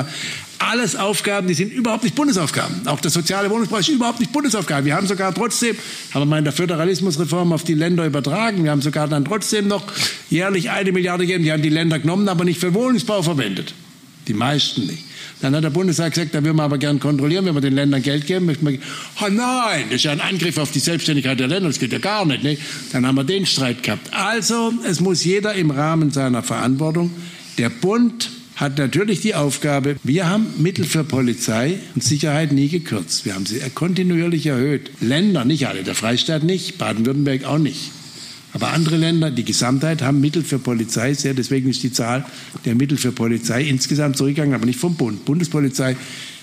alles 0.60 0.96
Aufgaben, 0.96 1.48
die 1.48 1.54
sind 1.54 1.74
überhaupt 1.74 2.04
nicht 2.04 2.16
Bundesaufgaben. 2.16 2.88
Auch 2.88 3.00
der 3.00 3.12
soziale 3.12 3.50
Wohnungsbau 3.50 3.78
ist 3.78 3.90
überhaupt 3.90 4.20
nicht 4.20 4.32
Bundesaufgabe. 4.32 4.86
Wir 4.86 4.96
haben 4.96 5.08
sogar 5.08 5.34
trotzdem, 5.34 5.76
haben 6.14 6.22
wir 6.22 6.26
mal 6.26 6.38
in 6.38 6.46
der 6.46 6.54
Föderalismusreform 6.54 7.52
auf 7.54 7.64
die 7.64 7.74
Länder 7.74 8.06
übertragen, 8.06 8.64
wir 8.64 8.72
haben 8.72 8.82
sogar 8.82 9.08
dann 9.08 9.26
trotzdem 9.26 9.68
noch 9.68 9.84
jährlich 10.30 10.70
eine 10.70 10.92
Milliarde 10.92 11.26
gegeben. 11.26 11.44
Die 11.44 11.52
haben 11.52 11.62
die 11.62 11.70
Länder 11.70 12.00
genommen, 12.00 12.30
aber 12.30 12.46
nicht 12.46 12.60
für 12.60 12.74
Wohnungsbau 12.74 13.22
verwendet. 13.22 13.74
Die 14.28 14.34
meisten 14.34 14.86
nicht. 14.86 15.04
Dann 15.44 15.54
hat 15.58 15.64
der 15.66 15.72
Bundestag 15.72 16.14
gesagt, 16.14 16.34
da 16.34 16.42
würden 16.42 16.56
wir 16.56 16.64
aber 16.64 16.78
gern 16.78 17.02
kontrollieren, 17.02 17.46
wenn 17.46 17.54
wir 17.54 17.60
den 17.60 17.76
Ländern 17.76 18.02
Geld 18.02 18.28
geben. 18.28 18.46
Möchten 18.46 18.66
wir, 18.66 18.80
oh 19.22 19.28
nein, 19.30 19.88
das 19.90 19.96
ist 19.96 20.04
ja 20.06 20.14
ein 20.14 20.22
Angriff 20.22 20.58
auf 20.58 20.72
die 20.72 20.80
Selbstständigkeit 20.80 21.38
der 21.38 21.50
Länder, 21.50 21.68
das 21.68 21.80
geht 21.80 21.92
ja 21.92 22.00
gar 22.00 22.26
nicht. 22.26 22.46
Ne? 22.46 22.58
Dann 22.94 23.06
haben 23.06 23.16
wir 23.16 23.26
den 23.26 23.46
Streit 23.46 23.84
gehabt. 23.84 24.08
Also, 24.14 24.72
es 24.88 25.02
muss 25.02 25.26
jeder 25.26 25.54
im 25.54 25.70
Rahmen 25.70 26.12
seiner 26.12 26.44
Verantwortung. 26.44 27.12
Der 27.58 27.70
Bund 27.70 28.30
hat 28.56 28.78
natürlich 28.78 29.20
die 29.20 29.36
Aufgabe, 29.36 29.98
wir 30.04 30.30
haben 30.30 30.48
Mittel 30.60 30.86
für 30.86 31.04
Polizei 31.04 31.78
und 31.94 32.02
Sicherheit 32.02 32.54
nie 32.54 32.70
gekürzt. 32.70 33.26
Wir 33.26 33.36
haben 33.36 33.46
sie 33.46 33.60
kontinuierlich 33.76 34.46
erhöht. 34.46 34.92
Länder, 35.02 35.44
nicht 35.44 35.68
alle, 35.68 35.84
der 35.84 35.96
Freistaat 35.96 36.44
nicht, 36.44 36.78
Baden-Württemberg 36.78 37.44
auch 37.44 37.58
nicht. 37.58 37.92
Aber 38.54 38.72
andere 38.72 38.98
Länder, 38.98 39.32
die 39.32 39.44
Gesamtheit, 39.44 40.02
haben 40.02 40.22
Mittel 40.22 40.44
für 40.44 40.60
Polizei 40.60 41.14
sehr. 41.16 41.34
Deswegen 41.34 41.70
ist 41.70 41.82
die 41.84 41.92
Zahl 41.92 42.24
der 42.66 42.76
Mittel 42.76 42.98
für 42.98 43.12
Polizei 43.12 43.64
insgesamt 43.64 44.18
zurückgegangen, 44.18 44.54
aber 44.54 44.66
nicht 44.66 44.80
vom 44.80 44.96
Bund. 44.96 45.26
Bundespolizei 45.26 45.98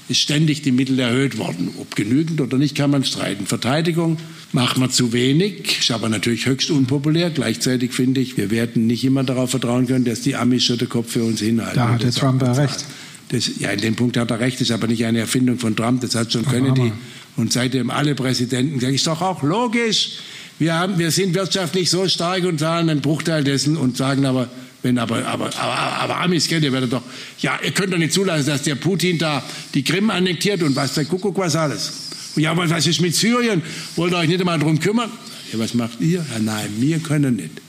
ist 0.08 0.18
ständig 0.18 0.62
die 0.62 0.72
Mittel 0.72 0.98
erhöht 0.98 1.38
worden. 1.38 1.70
Ob 1.78 1.94
genügend 1.94 2.40
oder 2.40 2.58
nicht, 2.58 2.74
kann 2.74 2.90
man 2.90 3.04
streiten. 3.04 3.46
Verteidigung 3.46 4.18
macht 4.52 4.76
man 4.76 4.90
zu 4.90 5.12
wenig, 5.12 5.78
ist 5.78 5.92
aber 5.92 6.08
natürlich 6.08 6.46
höchst 6.46 6.70
unpopulär. 6.72 7.30
Gleichzeitig 7.30 7.92
finde 7.92 8.20
ich, 8.20 8.36
wir 8.36 8.50
werden 8.50 8.88
nicht 8.88 9.04
immer 9.04 9.22
darauf 9.22 9.50
vertrauen 9.50 9.86
können, 9.86 10.04
dass 10.04 10.20
die 10.20 10.34
Amis 10.34 10.64
schon 10.64 10.78
den 10.78 10.88
Kopf 10.88 11.12
für 11.12 11.22
uns 11.22 11.40
hinhalten. 11.40 11.76
Da 11.76 11.90
hat 11.90 12.02
der 12.02 12.10
Trump 12.10 12.42
ja 12.42 12.52
recht. 12.52 12.84
Das, 13.28 13.48
ja, 13.60 13.70
in 13.70 13.80
dem 13.80 13.94
Punkt 13.94 14.16
hat 14.16 14.32
er 14.32 14.40
recht, 14.40 14.56
das 14.56 14.62
ist 14.62 14.72
aber 14.72 14.88
nicht 14.88 15.04
eine 15.04 15.20
Erfindung 15.20 15.60
von 15.60 15.76
Trump, 15.76 16.00
das 16.00 16.16
hat 16.16 16.32
schon 16.32 16.44
Kennedy. 16.44 16.90
Und 17.36 17.52
seitdem 17.52 17.90
alle 17.90 18.16
Präsidenten, 18.16 18.80
das 18.80 18.90
ist 18.90 19.06
doch 19.06 19.22
auch 19.22 19.44
logisch. 19.44 20.18
Wir, 20.60 20.74
haben, 20.74 20.98
wir 20.98 21.10
sind 21.10 21.34
wirtschaftlich 21.34 21.88
so 21.88 22.06
stark 22.06 22.44
und 22.44 22.60
zahlen 22.60 22.90
einen 22.90 23.00
Bruchteil 23.00 23.42
dessen 23.42 23.78
und 23.78 23.96
sagen 23.96 24.26
aber, 24.26 24.46
wenn 24.82 24.98
aber, 24.98 25.24
aber, 25.26 25.46
aber, 25.58 25.78
aber 25.78 26.20
Amis 26.20 26.48
kennt, 26.48 26.64
ihr 26.64 26.72
werdet 26.72 26.92
doch, 26.92 27.02
ja, 27.38 27.58
ihr 27.64 27.70
könnt 27.70 27.94
doch 27.94 27.98
nicht 27.98 28.12
zulassen, 28.12 28.46
dass 28.46 28.62
der 28.64 28.74
Putin 28.74 29.16
da 29.16 29.42
die 29.72 29.82
Krim 29.82 30.10
annektiert 30.10 30.62
und 30.62 30.76
was 30.76 30.92
der 30.92 31.06
Kuckuck 31.06 31.38
was 31.38 31.56
alles. 31.56 31.92
Ja, 32.36 32.50
aber 32.50 32.68
was 32.68 32.86
ist 32.86 33.00
mit 33.00 33.16
Syrien? 33.16 33.62
Wollt 33.96 34.12
ihr 34.12 34.18
euch 34.18 34.28
nicht 34.28 34.40
einmal 34.40 34.58
darum 34.58 34.78
kümmern? 34.78 35.10
Ja, 35.50 35.58
was 35.58 35.72
macht 35.72 35.98
ihr? 36.02 36.18
Ja, 36.30 36.38
nein, 36.38 36.68
wir 36.76 36.98
können 36.98 37.36
nicht. 37.36 37.62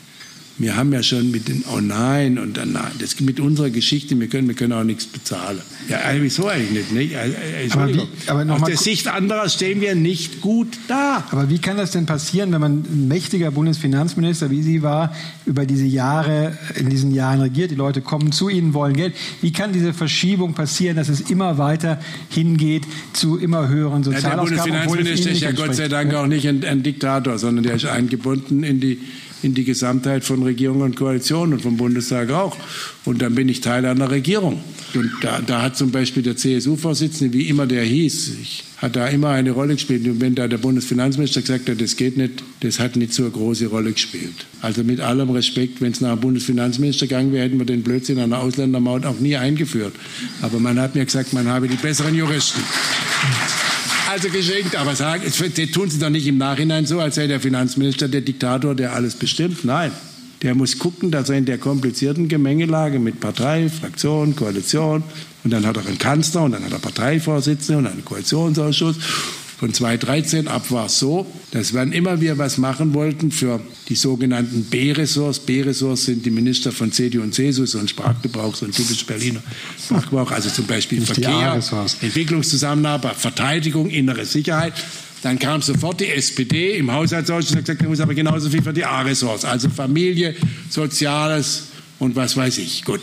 Wir 0.61 0.75
haben 0.75 0.93
ja 0.93 1.01
schon 1.01 1.31
mit 1.31 1.47
den, 1.47 1.63
oh 1.73 1.79
nein, 1.79 2.37
und 2.37 2.57
dann 2.57 2.73
nein, 2.73 2.91
das 2.99 3.19
mit 3.19 3.39
unserer 3.39 3.69
Geschichte, 3.69 4.19
wir 4.19 4.27
können, 4.27 4.47
wir 4.47 4.55
können 4.55 4.73
auch 4.73 4.83
nichts 4.83 5.05
bezahlen. 5.05 5.59
Ja, 5.89 5.99
wieso 6.19 6.47
eigentlich 6.47 6.91
nicht? 6.91 7.15
Also, 7.15 7.35
aber 7.79 7.93
wie, 7.93 8.07
aber 8.27 8.53
Aus 8.53 8.63
der 8.63 8.77
Sicht 8.77 9.07
anderer 9.07 9.49
stehen 9.49 9.81
wir 9.81 9.95
nicht 9.95 10.41
gut 10.41 10.77
da. 10.87 11.23
Aber 11.31 11.49
wie 11.49 11.59
kann 11.59 11.77
das 11.77 11.91
denn 11.91 12.05
passieren, 12.05 12.51
wenn 12.51 12.61
man 12.61 12.83
ein 12.83 13.07
mächtiger 13.07 13.51
Bundesfinanzminister 13.51 14.51
wie 14.51 14.61
Sie 14.61 14.83
war, 14.83 15.15
über 15.45 15.65
diese 15.65 15.85
Jahre, 15.85 16.57
in 16.75 16.89
diesen 16.89 17.13
Jahren 17.13 17.41
regiert, 17.41 17.71
die 17.71 17.75
Leute 17.75 18.01
kommen 18.01 18.31
zu 18.31 18.49
Ihnen, 18.49 18.73
wollen 18.73 18.95
Geld. 18.95 19.15
Wie 19.41 19.51
kann 19.51 19.73
diese 19.73 19.93
Verschiebung 19.93 20.53
passieren, 20.53 20.95
dass 20.95 21.09
es 21.09 21.21
immer 21.21 21.57
weiter 21.57 21.99
hingeht 22.29 22.83
zu 23.13 23.37
immer 23.37 23.67
höheren 23.67 24.03
Sozialausgaben? 24.03 24.57
Ja, 24.57 24.81
der 24.81 24.87
Bundesfinanzminister 24.87 25.31
ist 25.31 25.41
ja 25.41 25.51
Gott 25.51 25.75
sei 25.75 25.87
Dank 25.87 26.13
auch 26.13 26.27
nicht 26.27 26.47
ein, 26.47 26.63
ein 26.63 26.83
Diktator, 26.83 27.37
sondern 27.37 27.63
der 27.63 27.75
ist 27.75 27.85
eingebunden 27.85 28.63
in 28.63 28.79
die 28.79 28.99
in 29.43 29.53
die 29.53 29.63
Gesamtheit 29.63 30.23
von 30.23 30.43
Regierung 30.43 30.81
und 30.81 30.95
Koalition 30.95 31.53
und 31.53 31.61
vom 31.61 31.77
Bundestag 31.77 32.31
auch. 32.31 32.55
Und 33.05 33.21
dann 33.21 33.35
bin 33.35 33.49
ich 33.49 33.61
Teil 33.61 33.85
einer 33.85 34.11
Regierung. 34.11 34.61
Und 34.93 35.11
da, 35.21 35.41
da 35.41 35.61
hat 35.61 35.77
zum 35.77 35.91
Beispiel 35.91 36.23
der 36.23 36.35
CSU-Vorsitzende, 36.35 37.33
wie 37.33 37.47
immer 37.47 37.65
der 37.65 37.83
hieß, 37.83 38.33
ich, 38.41 38.63
hat 38.77 38.95
da 38.95 39.07
immer 39.07 39.29
eine 39.29 39.51
Rolle 39.51 39.75
gespielt. 39.75 40.07
Und 40.07 40.21
wenn 40.21 40.35
da 40.35 40.47
der 40.47 40.57
Bundesfinanzminister 40.57 41.41
gesagt 41.41 41.69
hat, 41.69 41.79
das 41.79 41.95
geht 41.95 42.17
nicht, 42.17 42.43
das 42.61 42.79
hat 42.79 42.95
nicht 42.95 43.13
so 43.13 43.23
eine 43.23 43.31
große 43.31 43.67
Rolle 43.67 43.93
gespielt. 43.93 44.45
Also 44.61 44.83
mit 44.83 44.99
allem 44.99 45.29
Respekt, 45.29 45.81
wenn 45.81 45.91
es 45.91 46.01
nach 46.01 46.13
dem 46.13 46.21
Bundesfinanzminister 46.21 47.07
gegangen 47.07 47.31
wäre, 47.31 47.45
hätten 47.45 47.59
wir 47.59 47.65
den 47.65 47.83
Blödsinn 47.83 48.19
einer 48.19 48.39
Ausländermaut 48.39 49.05
auch 49.05 49.19
nie 49.19 49.35
eingeführt. 49.35 49.93
Aber 50.41 50.59
man 50.59 50.79
hat 50.79 50.95
mir 50.95 51.05
gesagt, 51.05 51.33
man 51.33 51.47
habe 51.47 51.67
die 51.67 51.75
besseren 51.75 52.15
Juristen 52.15 52.61
also 54.11 54.29
geschenkt. 54.29 54.75
Aber 54.75 54.95
sagen, 54.95 55.23
tun 55.71 55.89
Sie 55.89 55.99
doch 55.99 56.09
nicht 56.09 56.27
im 56.27 56.37
Nachhinein 56.37 56.85
so, 56.85 56.99
als 56.99 57.15
sei 57.15 57.27
der 57.27 57.39
Finanzminister 57.39 58.07
der 58.07 58.21
Diktator, 58.21 58.75
der 58.75 58.93
alles 58.93 59.15
bestimmt. 59.15 59.63
Nein. 59.65 59.91
Der 60.41 60.55
muss 60.55 60.79
gucken, 60.79 61.11
dass 61.11 61.29
er 61.29 61.37
in 61.37 61.45
der 61.45 61.59
komplizierten 61.59 62.27
Gemengelage 62.27 62.97
mit 62.97 63.19
Partei, 63.19 63.69
Fraktion, 63.69 64.35
Koalition 64.35 65.03
und 65.43 65.53
dann 65.53 65.67
hat 65.67 65.77
er 65.77 65.85
einen 65.85 65.99
Kanzler 65.99 66.43
und 66.43 66.53
dann 66.53 66.65
hat 66.65 66.71
er 66.71 66.79
Parteivorsitzende 66.79 67.77
und 67.77 67.85
einen 67.85 68.03
Koalitionsausschuss 68.03 68.95
von 69.61 69.71
2013 69.71 70.47
ab 70.47 70.71
war 70.71 70.87
es 70.87 70.97
so, 70.97 71.27
dass 71.51 71.75
wann 71.75 71.91
immer 71.91 72.19
wir 72.19 72.39
was 72.39 72.57
machen 72.57 72.95
wollten 72.95 73.29
für 73.29 73.61
die 73.89 73.95
sogenannten 73.95 74.63
B-Ressorts, 74.63 75.37
B-Ressorts 75.37 76.05
sind 76.05 76.25
die 76.25 76.31
Minister 76.31 76.71
von 76.71 76.91
CDU 76.91 77.21
und 77.21 77.35
CSU, 77.35 77.67
so 77.67 77.77
ein 77.77 77.87
Sprachgebrauch, 77.87 78.55
so 78.55 78.65
ein 78.65 78.71
typisch 78.71 79.05
Berliner 79.05 79.43
Sprachgebrauch, 79.79 80.31
also 80.31 80.49
zum 80.49 80.65
Beispiel 80.65 80.97
Nicht 81.01 81.13
Verkehr, 81.13 81.61
Entwicklungszusammenarbeit, 82.01 83.15
Verteidigung, 83.17 83.91
innere 83.91 84.25
Sicherheit. 84.25 84.73
Dann 85.21 85.37
kam 85.37 85.61
sofort 85.61 85.99
die 85.99 86.07
SPD 86.07 86.77
im 86.77 86.91
Haushaltsausschuss 86.91 87.51
und 87.51 87.57
hat 87.57 87.65
gesagt, 87.65 87.83
er 87.83 87.87
muss 87.89 87.99
aber 87.99 88.15
genauso 88.15 88.49
viel 88.49 88.63
für 88.63 88.73
die 88.73 88.85
A-Ressorts, 88.85 89.45
also 89.45 89.69
Familie, 89.69 90.33
Soziales 90.71 91.67
und 91.99 92.15
was 92.15 92.35
weiß 92.35 92.57
ich. 92.57 92.83
Gut. 92.83 93.01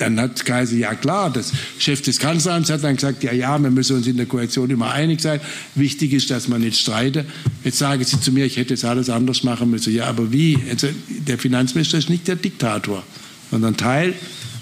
Dann 0.00 0.18
hat 0.18 0.46
Kaiser, 0.46 0.76
ja 0.76 0.94
klar, 0.94 1.30
das 1.30 1.52
Chef 1.78 2.00
des 2.00 2.18
Kanzleramts 2.18 2.70
hat 2.70 2.82
dann 2.82 2.96
gesagt, 2.96 3.22
ja, 3.22 3.34
ja, 3.34 3.58
wir 3.58 3.70
müssen 3.70 3.96
uns 3.96 4.06
in 4.06 4.16
der 4.16 4.24
Koalition 4.24 4.70
immer 4.70 4.92
einig 4.92 5.20
sein. 5.20 5.40
Wichtig 5.74 6.14
ist, 6.14 6.30
dass 6.30 6.48
man 6.48 6.62
nicht 6.62 6.80
streitet. 6.80 7.26
Jetzt 7.64 7.76
sagen 7.76 8.02
Sie 8.02 8.18
zu 8.18 8.32
mir, 8.32 8.46
ich 8.46 8.56
hätte 8.56 8.72
es 8.72 8.86
alles 8.86 9.10
anders 9.10 9.42
machen 9.42 9.68
müssen. 9.68 9.92
Ja, 9.92 10.06
aber 10.06 10.32
wie? 10.32 10.58
Also, 10.70 10.88
der 11.08 11.36
Finanzminister 11.36 11.98
ist 11.98 12.08
nicht 12.08 12.26
der 12.28 12.36
Diktator, 12.36 13.02
sondern 13.50 13.76
Teil 13.76 14.14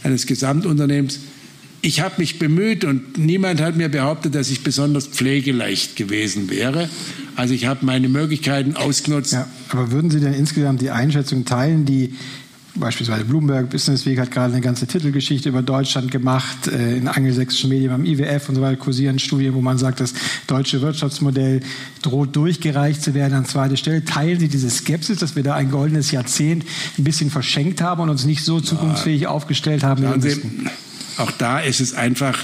eines 0.02 0.27
Gesamtunternehmens. 0.27 1.20
Ich 1.82 2.01
habe 2.01 2.16
mich 2.19 2.40
bemüht 2.40 2.85
und 2.85 3.16
niemand 3.16 3.60
hat 3.60 3.77
mir 3.77 3.89
behauptet, 3.89 4.35
dass 4.35 4.51
ich 4.51 4.65
besonders 4.65 5.06
pflegeleicht 5.06 5.94
gewesen 5.94 6.51
wäre. 6.51 6.90
Also 7.36 7.55
ich 7.55 7.66
habe 7.66 7.86
meine 7.86 8.09
Möglichkeiten 8.09 8.74
ausgenutzt. 8.74 9.35
Ja, 9.35 9.47
aber 9.69 9.93
würden 9.93 10.10
Sie 10.10 10.19
denn 10.19 10.35
insgesamt 10.35 10.81
die 10.81 10.90
Einschätzung 10.90 11.44
teilen, 11.44 11.85
die 11.85 12.15
beispielsweise 12.74 13.24
Bloomberg 13.24 13.70
Business 13.70 14.06
Week 14.06 14.18
hat 14.18 14.30
gerade 14.30 14.52
eine 14.52 14.60
ganze 14.60 14.86
Titelgeschichte 14.86 15.48
über 15.48 15.62
Deutschland 15.62 16.10
gemacht, 16.10 16.68
äh, 16.68 16.96
in 16.96 17.08
angelsächsischen 17.08 17.70
Medien 17.70 17.90
beim 17.90 18.04
IWF 18.04 18.48
und 18.48 18.54
so 18.56 18.60
weiter 18.60 18.76
kursieren 18.76 19.18
Studien, 19.18 19.54
wo 19.54 19.60
man 19.60 19.78
sagt, 19.78 20.00
das 20.00 20.14
deutsche 20.46 20.80
Wirtschaftsmodell 20.80 21.60
droht 22.02 22.36
durchgereicht 22.36 23.02
zu 23.02 23.14
werden 23.14 23.34
an 23.34 23.44
zweite 23.46 23.76
Stelle. 23.76 24.04
Teilen 24.04 24.38
Sie 24.38 24.48
diese 24.48 24.70
Skepsis, 24.70 25.18
dass 25.18 25.36
wir 25.36 25.42
da 25.42 25.54
ein 25.54 25.70
goldenes 25.70 26.10
Jahrzehnt 26.10 26.64
ein 26.98 27.04
bisschen 27.04 27.30
verschenkt 27.30 27.80
haben 27.80 28.02
und 28.02 28.10
uns 28.10 28.24
nicht 28.24 28.44
so 28.44 28.60
zukunftsfähig 28.60 29.22
ja. 29.22 29.28
aufgestellt 29.30 29.82
haben? 29.82 30.20
Sie, 30.20 30.40
auch 31.16 31.30
da 31.32 31.60
ist 31.60 31.80
es 31.80 31.94
einfach, 31.94 32.38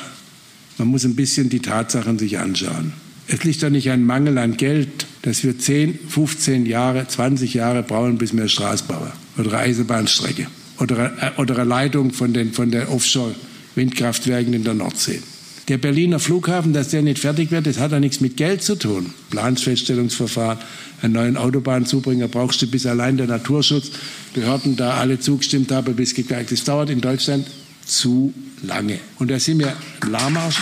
man 0.78 0.88
muss 0.88 1.04
ein 1.04 1.14
bisschen 1.14 1.48
die 1.48 1.60
Tatsachen 1.60 2.18
sich 2.18 2.38
anschauen. 2.38 2.92
Es 3.26 3.44
liegt 3.44 3.62
doch 3.62 3.70
nicht 3.70 3.90
ein 3.90 4.04
Mangel 4.04 4.38
an 4.38 4.56
Geld, 4.56 5.06
dass 5.22 5.42
wir 5.44 5.58
10, 5.58 5.98
15 6.08 6.66
Jahre, 6.66 7.06
20 7.08 7.54
Jahre 7.54 7.82
brauchen, 7.82 8.18
bis 8.18 8.36
wir 8.36 8.48
Straße 8.48 8.84
bauen 8.84 9.12
oder 9.38 9.50
eine 9.52 9.58
Eisenbahnstrecke 9.70 10.46
oder, 10.78 11.12
äh, 11.20 11.40
oder 11.40 11.56
eine 11.56 11.64
Leitung 11.64 12.12
von, 12.12 12.32
den, 12.32 12.52
von 12.52 12.70
der 12.70 12.90
Offshore-Windkraftwerken 12.92 14.52
in 14.52 14.64
der 14.64 14.74
Nordsee. 14.74 15.22
Der 15.68 15.78
Berliner 15.78 16.20
Flughafen, 16.20 16.74
dass 16.74 16.88
der 16.88 17.00
nicht 17.00 17.18
fertig 17.18 17.50
wird, 17.50 17.66
das 17.66 17.78
hat 17.78 17.92
ja 17.92 18.00
nichts 18.00 18.20
mit 18.20 18.36
Geld 18.36 18.62
zu 18.62 18.76
tun. 18.76 19.14
Plansfeststellungsverfahren, 19.30 20.58
einen 21.00 21.14
neuen 21.14 21.36
Autobahnzubringer 21.38 22.28
brauchst 22.28 22.60
du, 22.60 22.66
bis 22.66 22.84
allein 22.84 23.16
der 23.16 23.26
Naturschutzbehörden 23.26 24.76
da 24.76 24.94
alle 24.94 25.18
zugestimmt 25.20 25.72
haben, 25.72 25.96
bis 25.96 26.14
geklagt. 26.14 26.52
Das 26.52 26.64
dauert 26.64 26.90
in 26.90 27.00
Deutschland 27.00 27.46
zu 27.86 28.34
lange. 28.62 28.98
Und 29.18 29.30
da 29.30 29.38
sind 29.38 29.58
wir 29.58 29.74
lahmarsch. 30.06 30.58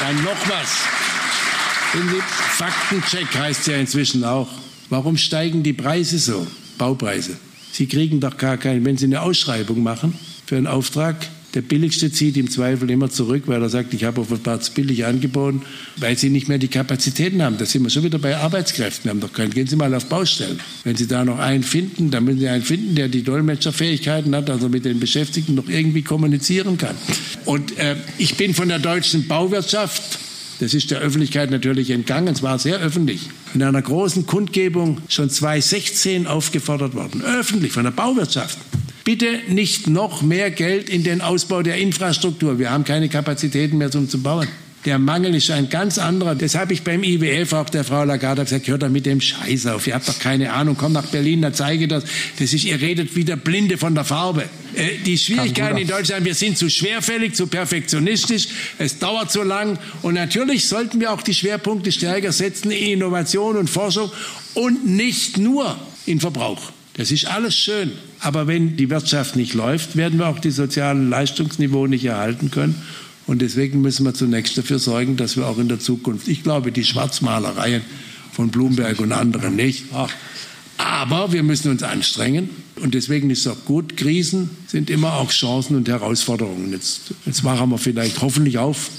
Dann 0.00 0.22
noch 0.24 0.48
was. 0.48 0.84
Faktencheck 2.56 3.34
heißt 3.34 3.66
ja 3.68 3.76
inzwischen 3.76 4.24
auch. 4.24 4.48
Warum 4.90 5.16
steigen 5.16 5.62
die 5.62 5.72
Preise 5.72 6.18
so? 6.18 6.46
Baupreise. 6.78 7.36
Sie 7.72 7.86
kriegen 7.86 8.20
doch 8.20 8.36
gar 8.36 8.56
keinen, 8.56 8.84
wenn 8.84 8.96
Sie 8.96 9.06
eine 9.06 9.22
Ausschreibung 9.22 9.82
machen 9.82 10.18
für 10.46 10.56
einen 10.56 10.66
Auftrag, 10.66 11.16
der 11.56 11.62
billigste 11.62 12.12
zieht 12.12 12.36
im 12.36 12.50
Zweifel 12.50 12.90
immer 12.90 13.10
zurück, 13.10 13.44
weil 13.46 13.62
er 13.62 13.70
sagt, 13.70 13.94
ich 13.94 14.04
habe 14.04 14.20
auf 14.20 14.30
ein 14.30 14.40
paar 14.40 14.60
zu 14.60 14.72
billig 14.72 15.06
angeboten, 15.06 15.62
weil 15.96 16.16
sie 16.18 16.28
nicht 16.28 16.48
mehr 16.48 16.58
die 16.58 16.68
Kapazitäten 16.68 17.42
haben. 17.42 17.56
Da 17.56 17.64
sind 17.64 17.82
wir 17.82 17.88
schon 17.88 18.02
wieder 18.02 18.18
bei 18.18 18.36
Arbeitskräften. 18.36 19.10
Haben 19.10 19.20
doch 19.20 19.32
keinen. 19.32 19.50
Gehen 19.50 19.66
Sie 19.66 19.74
mal 19.74 19.92
auf 19.94 20.04
Baustellen. 20.04 20.60
Wenn 20.84 20.96
Sie 20.96 21.06
da 21.06 21.24
noch 21.24 21.38
einen 21.38 21.62
finden, 21.62 22.10
dann 22.10 22.24
müssen 22.24 22.40
Sie 22.40 22.48
einen 22.48 22.62
finden, 22.62 22.94
der 22.94 23.08
die 23.08 23.22
Dolmetscherfähigkeiten 23.22 24.36
hat, 24.36 24.50
also 24.50 24.68
mit 24.68 24.84
den 24.84 25.00
Beschäftigten 25.00 25.54
noch 25.54 25.68
irgendwie 25.68 26.02
kommunizieren 26.02 26.76
kann. 26.76 26.94
Und 27.46 27.78
äh, 27.78 27.96
ich 28.18 28.36
bin 28.36 28.52
von 28.52 28.68
der 28.68 28.78
deutschen 28.78 29.26
Bauwirtschaft 29.26 30.18
das 30.58 30.72
ist 30.72 30.90
der 30.90 31.00
Öffentlichkeit 31.00 31.50
natürlich 31.50 31.90
entgangen. 31.90 32.28
Es 32.28 32.42
war 32.42 32.58
sehr 32.58 32.78
öffentlich. 32.78 33.28
In 33.52 33.62
einer 33.62 33.82
großen 33.82 34.26
Kundgebung 34.26 35.02
schon 35.06 35.28
2016 35.28 36.26
aufgefordert 36.26 36.94
worden. 36.94 37.22
Öffentlich 37.22 37.72
von 37.72 37.84
der 37.84 37.90
Bauwirtschaft. 37.90 38.56
Bitte 39.06 39.38
nicht 39.46 39.86
noch 39.86 40.22
mehr 40.22 40.50
Geld 40.50 40.90
in 40.90 41.04
den 41.04 41.20
Ausbau 41.20 41.62
der 41.62 41.76
Infrastruktur. 41.76 42.58
Wir 42.58 42.72
haben 42.72 42.82
keine 42.82 43.08
Kapazitäten 43.08 43.78
mehr, 43.78 43.94
um 43.94 44.08
zu 44.08 44.20
bauen. 44.20 44.48
Der 44.84 44.98
Mangel 44.98 45.32
ist 45.36 45.48
ein 45.52 45.68
ganz 45.68 45.96
anderer. 45.96 46.34
Das 46.34 46.56
habe 46.56 46.72
ich 46.72 46.82
beim 46.82 47.04
IWF 47.04 47.52
auch 47.52 47.70
der 47.70 47.84
Frau 47.84 48.02
Lagarde 48.02 48.42
gesagt, 48.42 48.66
hört 48.66 48.82
da 48.82 48.88
mit 48.88 49.06
dem 49.06 49.20
Scheiß 49.20 49.66
auf. 49.66 49.86
Ihr 49.86 49.94
habt 49.94 50.08
doch 50.08 50.18
keine 50.18 50.52
Ahnung. 50.52 50.76
Kommt 50.76 50.94
nach 50.94 51.06
Berlin, 51.06 51.40
dann 51.40 51.54
zeige 51.54 51.86
das. 51.86 52.02
Das 52.40 52.52
ist, 52.52 52.64
ihr 52.64 52.80
redet 52.80 53.14
wie 53.14 53.24
der 53.24 53.36
Blinde 53.36 53.78
von 53.78 53.94
der 53.94 54.04
Farbe. 54.04 54.42
Äh, 54.74 54.98
die 55.04 55.16
Schwierigkeiten 55.16 55.78
in 55.78 55.86
Deutschland, 55.86 56.24
wir 56.24 56.34
sind 56.34 56.58
zu 56.58 56.68
schwerfällig, 56.68 57.36
zu 57.36 57.46
perfektionistisch. 57.46 58.48
Es 58.76 58.98
dauert 58.98 59.30
zu 59.30 59.44
lang. 59.44 59.78
Und 60.02 60.14
natürlich 60.14 60.66
sollten 60.66 60.98
wir 60.98 61.12
auch 61.12 61.22
die 61.22 61.34
Schwerpunkte 61.34 61.92
stärker 61.92 62.32
setzen 62.32 62.72
in 62.72 62.94
Innovation 62.94 63.56
und 63.56 63.70
Forschung 63.70 64.10
und 64.54 64.84
nicht 64.84 65.38
nur 65.38 65.78
in 66.06 66.18
Verbrauch. 66.18 66.72
Das 66.96 67.10
ist 67.10 67.26
alles 67.26 67.54
schön. 67.54 67.92
Aber 68.20 68.46
wenn 68.46 68.76
die 68.76 68.88
Wirtschaft 68.88 69.36
nicht 69.36 69.52
läuft, 69.52 69.96
werden 69.96 70.18
wir 70.18 70.28
auch 70.28 70.38
die 70.38 70.50
sozialen 70.50 71.10
Leistungsniveau 71.10 71.86
nicht 71.86 72.04
erhalten 72.04 72.50
können. 72.50 72.74
Und 73.26 73.42
deswegen 73.42 73.82
müssen 73.82 74.04
wir 74.04 74.14
zunächst 74.14 74.56
dafür 74.56 74.78
sorgen, 74.78 75.16
dass 75.16 75.36
wir 75.36 75.46
auch 75.46 75.58
in 75.58 75.68
der 75.68 75.78
Zukunft, 75.78 76.26
ich 76.28 76.42
glaube, 76.42 76.72
die 76.72 76.84
Schwarzmalereien 76.84 77.82
von 78.32 78.50
Bloomberg 78.50 79.00
und 79.00 79.12
anderen 79.12 79.56
nicht. 79.56 79.86
Ach, 79.92 80.10
Aber 80.78 81.32
wir 81.32 81.42
müssen 81.42 81.70
uns 81.70 81.82
anstrengen. 81.82 82.48
Und 82.76 82.94
deswegen 82.94 83.30
ist 83.30 83.40
es 83.40 83.46
auch 83.48 83.64
gut, 83.64 83.96
Krisen 83.96 84.50
sind 84.66 84.90
immer 84.90 85.14
auch 85.14 85.30
Chancen 85.30 85.76
und 85.76 85.88
Herausforderungen. 85.88 86.72
Jetzt, 86.72 87.14
jetzt 87.24 87.42
machen 87.42 87.70
wir 87.70 87.78
vielleicht 87.78 88.22
hoffentlich 88.22 88.58
auf. 88.58 88.90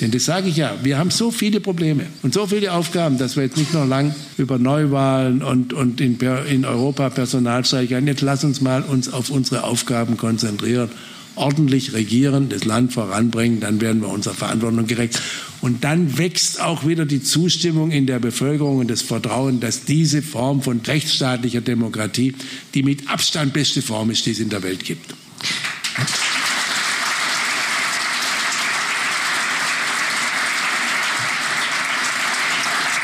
Denn 0.00 0.10
das 0.10 0.24
sage 0.24 0.48
ich 0.48 0.56
ja, 0.56 0.76
wir 0.82 0.98
haben 0.98 1.10
so 1.10 1.30
viele 1.30 1.60
Probleme 1.60 2.06
und 2.22 2.34
so 2.34 2.46
viele 2.46 2.72
Aufgaben, 2.72 3.18
dass 3.18 3.36
wir 3.36 3.44
jetzt 3.44 3.56
nicht 3.56 3.72
noch 3.72 3.86
lang 3.86 4.14
über 4.36 4.58
Neuwahlen 4.58 5.42
und, 5.42 5.72
und 5.72 6.00
in, 6.00 6.18
in 6.48 6.64
Europa 6.64 7.10
Personalstreiche, 7.10 7.98
jetzt 7.98 8.22
lass 8.22 8.42
uns 8.42 8.60
mal 8.60 8.82
uns 8.82 9.12
auf 9.12 9.30
unsere 9.30 9.64
Aufgaben 9.64 10.16
konzentrieren 10.16 10.90
ordentlich 11.34 11.92
regieren, 11.92 12.48
das 12.48 12.64
Land 12.64 12.92
voranbringen, 12.92 13.60
dann 13.60 13.80
werden 13.80 14.02
wir 14.02 14.08
unserer 14.08 14.34
Verantwortung 14.34 14.86
gerecht. 14.86 15.20
Und 15.60 15.84
dann 15.84 16.18
wächst 16.18 16.60
auch 16.60 16.86
wieder 16.86 17.06
die 17.06 17.22
Zustimmung 17.22 17.90
in 17.90 18.06
der 18.06 18.18
Bevölkerung 18.18 18.78
und 18.78 18.90
das 18.90 19.02
Vertrauen, 19.02 19.60
dass 19.60 19.84
diese 19.84 20.22
Form 20.22 20.62
von 20.62 20.80
rechtsstaatlicher 20.80 21.60
Demokratie 21.60 22.34
die 22.74 22.82
mit 22.82 23.08
Abstand 23.08 23.52
beste 23.52 23.82
Form 23.82 24.10
ist, 24.10 24.26
die 24.26 24.32
es 24.32 24.40
in 24.40 24.50
der 24.50 24.62
Welt 24.62 24.84
gibt. 24.84 25.14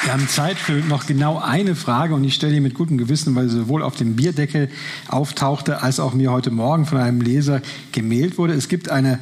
Wir 0.08 0.14
haben 0.14 0.26
Zeit 0.26 0.56
für 0.56 0.72
noch 0.72 1.04
genau 1.04 1.38
eine 1.38 1.74
Frage 1.74 2.14
und 2.14 2.24
ich 2.24 2.32
stelle 2.32 2.54
die 2.54 2.60
mit 2.60 2.72
gutem 2.72 2.96
Gewissen, 2.96 3.34
weil 3.34 3.46
sie 3.50 3.58
sowohl 3.58 3.82
auf 3.82 3.94
dem 3.94 4.16
Bierdeckel 4.16 4.70
auftauchte, 5.06 5.82
als 5.82 6.00
auch 6.00 6.14
mir 6.14 6.32
heute 6.32 6.50
Morgen 6.50 6.86
von 6.86 6.96
einem 6.96 7.20
Leser 7.20 7.60
gemailt 7.92 8.38
wurde. 8.38 8.54
Es 8.54 8.68
gibt 8.68 8.88
eine 8.88 9.18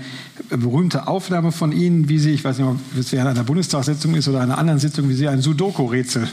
berühmte 0.48 1.08
Aufnahme 1.08 1.50
von 1.50 1.72
Ihnen, 1.72 2.08
wie 2.08 2.20
Sie, 2.20 2.30
ich 2.30 2.44
weiß 2.44 2.58
nicht, 2.58 2.68
ob 2.68 2.78
es 2.96 3.10
während 3.10 3.30
einer 3.30 3.42
Bundestagssitzung 3.42 4.14
ist 4.14 4.28
oder 4.28 4.40
einer 4.40 4.58
anderen 4.58 4.78
Sitzung, 4.78 5.08
wie 5.08 5.14
Sie 5.14 5.26
ein 5.26 5.42
Sudoku-Rätsel 5.42 6.28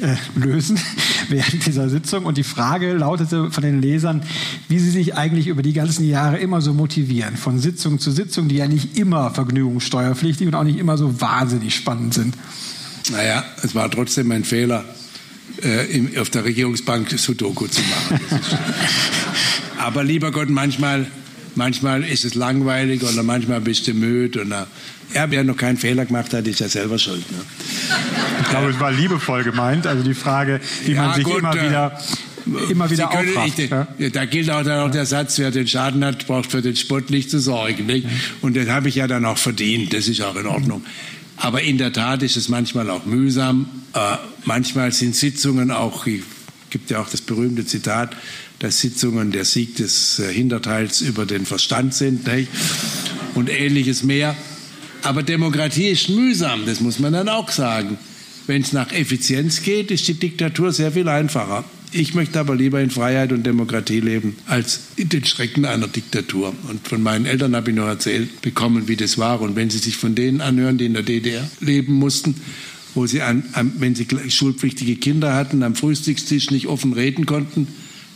äh, 0.00 0.16
lösen 0.36 0.80
während 1.28 1.66
dieser 1.66 1.90
Sitzung. 1.90 2.24
Und 2.24 2.38
die 2.38 2.44
Frage 2.44 2.94
lautete 2.94 3.50
von 3.50 3.62
den 3.62 3.82
Lesern, 3.82 4.22
wie 4.68 4.78
Sie 4.78 4.90
sich 4.90 5.16
eigentlich 5.16 5.48
über 5.48 5.60
die 5.60 5.74
ganzen 5.74 6.08
Jahre 6.08 6.38
immer 6.38 6.62
so 6.62 6.72
motivieren, 6.72 7.36
von 7.36 7.58
Sitzung 7.58 7.98
zu 7.98 8.10
Sitzung, 8.10 8.48
die 8.48 8.56
ja 8.56 8.68
nicht 8.68 8.96
immer 8.96 9.32
vergnügungssteuerpflichtig 9.32 10.46
und 10.46 10.54
auch 10.54 10.64
nicht 10.64 10.78
immer 10.78 10.96
so 10.96 11.20
wahnsinnig 11.20 11.74
spannend 11.74 12.14
sind. 12.14 12.34
Naja, 13.10 13.44
es 13.62 13.74
war 13.74 13.90
trotzdem 13.90 14.30
ein 14.32 14.44
Fehler, 14.44 14.84
äh, 15.62 15.86
im, 15.96 16.16
auf 16.18 16.30
der 16.30 16.44
Regierungsbank 16.44 17.10
Sudoku 17.18 17.66
zu 17.66 17.80
machen. 17.82 18.20
Aber 19.78 20.04
lieber 20.04 20.30
Gott, 20.30 20.50
manchmal, 20.50 21.06
manchmal 21.54 22.04
ist 22.04 22.24
es 22.24 22.34
langweilig 22.34 23.02
oder 23.02 23.22
manchmal 23.22 23.60
bist 23.60 23.86
du 23.86 23.94
müde. 23.94 24.42
Und, 24.42 24.50
ja, 24.50 25.30
wer 25.30 25.44
noch 25.44 25.56
keinen 25.56 25.78
Fehler 25.78 26.04
gemacht 26.04 26.34
hat, 26.34 26.46
ist 26.46 26.60
ja 26.60 26.68
selber 26.68 26.98
schuld. 26.98 27.30
Ne? 27.32 27.38
Ich 28.42 28.50
glaube, 28.50 28.70
es 28.70 28.80
war 28.80 28.92
liebevoll 28.92 29.42
gemeint. 29.44 29.86
Also 29.86 30.02
die 30.02 30.14
Frage, 30.14 30.60
die 30.86 30.92
ja, 30.92 31.06
man 31.06 31.14
sich 31.14 31.24
gut, 31.24 31.38
immer 31.38 31.56
äh, 31.56 31.68
wieder 31.68 31.98
immer 32.70 32.90
wieder 32.90 33.08
können, 33.08 33.30
ich, 33.44 33.68
ja? 33.68 33.86
Da 34.10 34.24
gilt 34.24 34.50
auch 34.50 34.62
dann 34.62 34.80
auch 34.80 34.90
der 34.90 35.06
Satz, 35.06 35.38
wer 35.38 35.50
den 35.50 35.66
Schaden 35.66 36.04
hat, 36.04 36.26
braucht 36.26 36.50
für 36.50 36.62
den 36.62 36.76
Spott 36.76 37.10
nicht 37.10 37.30
zu 37.30 37.40
sorgen. 37.40 37.86
Nicht? 37.86 38.06
Und 38.40 38.56
das 38.56 38.68
habe 38.68 38.88
ich 38.88 38.94
ja 38.94 39.06
dann 39.06 39.24
auch 39.24 39.38
verdient. 39.38 39.92
Das 39.92 40.08
ist 40.08 40.22
auch 40.22 40.36
in 40.36 40.46
Ordnung. 40.46 40.82
Aber 41.40 41.62
in 41.62 41.78
der 41.78 41.92
Tat 41.92 42.22
ist 42.22 42.36
es 42.36 42.48
manchmal 42.48 42.90
auch 42.90 43.06
mühsam. 43.06 43.68
Äh, 43.94 44.16
manchmal 44.44 44.92
sind 44.92 45.14
Sitzungen 45.14 45.70
auch, 45.70 46.04
gibt 46.70 46.90
ja 46.90 47.00
auch 47.00 47.08
das 47.08 47.20
berühmte 47.20 47.64
Zitat, 47.64 48.16
dass 48.58 48.80
Sitzungen 48.80 49.30
der 49.30 49.44
Sieg 49.44 49.76
des 49.76 50.18
äh, 50.18 50.32
Hinterteils 50.32 51.00
über 51.00 51.26
den 51.26 51.46
Verstand 51.46 51.94
sind 51.94 52.26
nicht? 52.26 52.48
und 53.34 53.48
ähnliches 53.48 54.02
mehr. 54.02 54.36
Aber 55.02 55.22
Demokratie 55.22 55.88
ist 55.88 56.08
mühsam, 56.08 56.66
das 56.66 56.80
muss 56.80 56.98
man 56.98 57.12
dann 57.12 57.28
auch 57.28 57.50
sagen. 57.50 57.98
Wenn 58.46 58.62
es 58.62 58.72
nach 58.72 58.92
Effizienz 58.92 59.62
geht, 59.62 59.90
ist 59.90 60.08
die 60.08 60.14
Diktatur 60.14 60.72
sehr 60.72 60.92
viel 60.92 61.08
einfacher. 61.08 61.64
Ich 61.90 62.14
möchte 62.14 62.38
aber 62.38 62.54
lieber 62.54 62.80
in 62.80 62.90
Freiheit 62.90 63.32
und 63.32 63.46
Demokratie 63.46 64.00
leben, 64.00 64.36
als 64.46 64.80
in 64.96 65.08
den 65.08 65.24
Schrecken 65.24 65.64
einer 65.64 65.88
Diktatur. 65.88 66.54
Und 66.68 66.86
von 66.86 67.02
meinen 67.02 67.24
Eltern 67.24 67.56
habe 67.56 67.70
ich 67.70 67.76
noch 67.76 67.86
erzählt 67.86 68.42
bekommen, 68.42 68.88
wie 68.88 68.96
das 68.96 69.16
war. 69.16 69.40
Und 69.40 69.56
wenn 69.56 69.70
Sie 69.70 69.78
sich 69.78 69.96
von 69.96 70.14
denen 70.14 70.40
anhören, 70.40 70.76
die 70.76 70.86
in 70.86 70.94
der 70.94 71.02
DDR 71.02 71.48
leben 71.60 71.94
mussten, 71.94 72.34
wo 72.94 73.06
sie, 73.06 73.22
an, 73.22 73.44
wenn 73.78 73.94
sie 73.94 74.06
schulpflichtige 74.28 74.96
Kinder 74.96 75.34
hatten, 75.34 75.62
am 75.62 75.74
Frühstückstisch 75.74 76.50
nicht 76.50 76.66
offen 76.66 76.92
reden 76.92 77.26
konnten, 77.26 77.68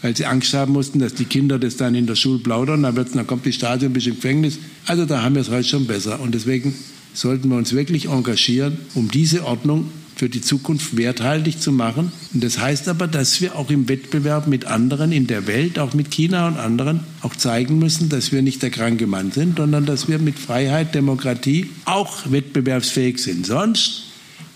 weil 0.02 0.16
sie 0.16 0.26
Angst 0.26 0.52
haben 0.54 0.72
mussten, 0.72 0.98
dass 0.98 1.14
die 1.14 1.24
Kinder 1.24 1.58
das 1.58 1.76
dann 1.76 1.94
in 1.94 2.06
der 2.06 2.16
Schule 2.16 2.40
plaudern, 2.40 2.82
dann, 2.82 2.94
dann 2.94 3.26
kommt 3.26 3.46
die 3.46 3.52
Stasi 3.52 3.86
und 3.86 3.92
bist 3.92 4.08
im 4.08 4.16
Gefängnis. 4.16 4.58
Also 4.86 5.06
da 5.06 5.22
haben 5.22 5.36
wir 5.36 5.42
es 5.42 5.50
heute 5.50 5.68
schon 5.68 5.86
besser. 5.86 6.20
Und 6.20 6.34
deswegen 6.34 6.74
sollten 7.14 7.48
wir 7.48 7.56
uns 7.56 7.72
wirklich 7.72 8.06
engagieren, 8.08 8.78
um 8.94 9.10
diese 9.10 9.44
Ordnung 9.44 9.88
für 10.22 10.28
die 10.28 10.40
Zukunft 10.40 10.96
werthaltig 10.96 11.60
zu 11.60 11.72
machen. 11.72 12.12
Und 12.32 12.44
das 12.44 12.60
heißt 12.60 12.86
aber, 12.86 13.08
dass 13.08 13.40
wir 13.40 13.56
auch 13.56 13.70
im 13.70 13.88
Wettbewerb 13.88 14.46
mit 14.46 14.66
anderen 14.66 15.10
in 15.10 15.26
der 15.26 15.48
Welt, 15.48 15.80
auch 15.80 15.94
mit 15.94 16.12
China 16.12 16.46
und 16.46 16.58
anderen, 16.58 17.00
auch 17.22 17.34
zeigen 17.34 17.80
müssen, 17.80 18.08
dass 18.08 18.30
wir 18.30 18.40
nicht 18.40 18.62
der 18.62 18.70
kranke 18.70 19.08
Mann 19.08 19.32
sind, 19.32 19.56
sondern 19.56 19.84
dass 19.84 20.06
wir 20.06 20.20
mit 20.20 20.38
Freiheit, 20.38 20.94
Demokratie 20.94 21.70
auch 21.86 22.30
wettbewerbsfähig 22.30 23.18
sind. 23.18 23.46
Sonst 23.46 24.04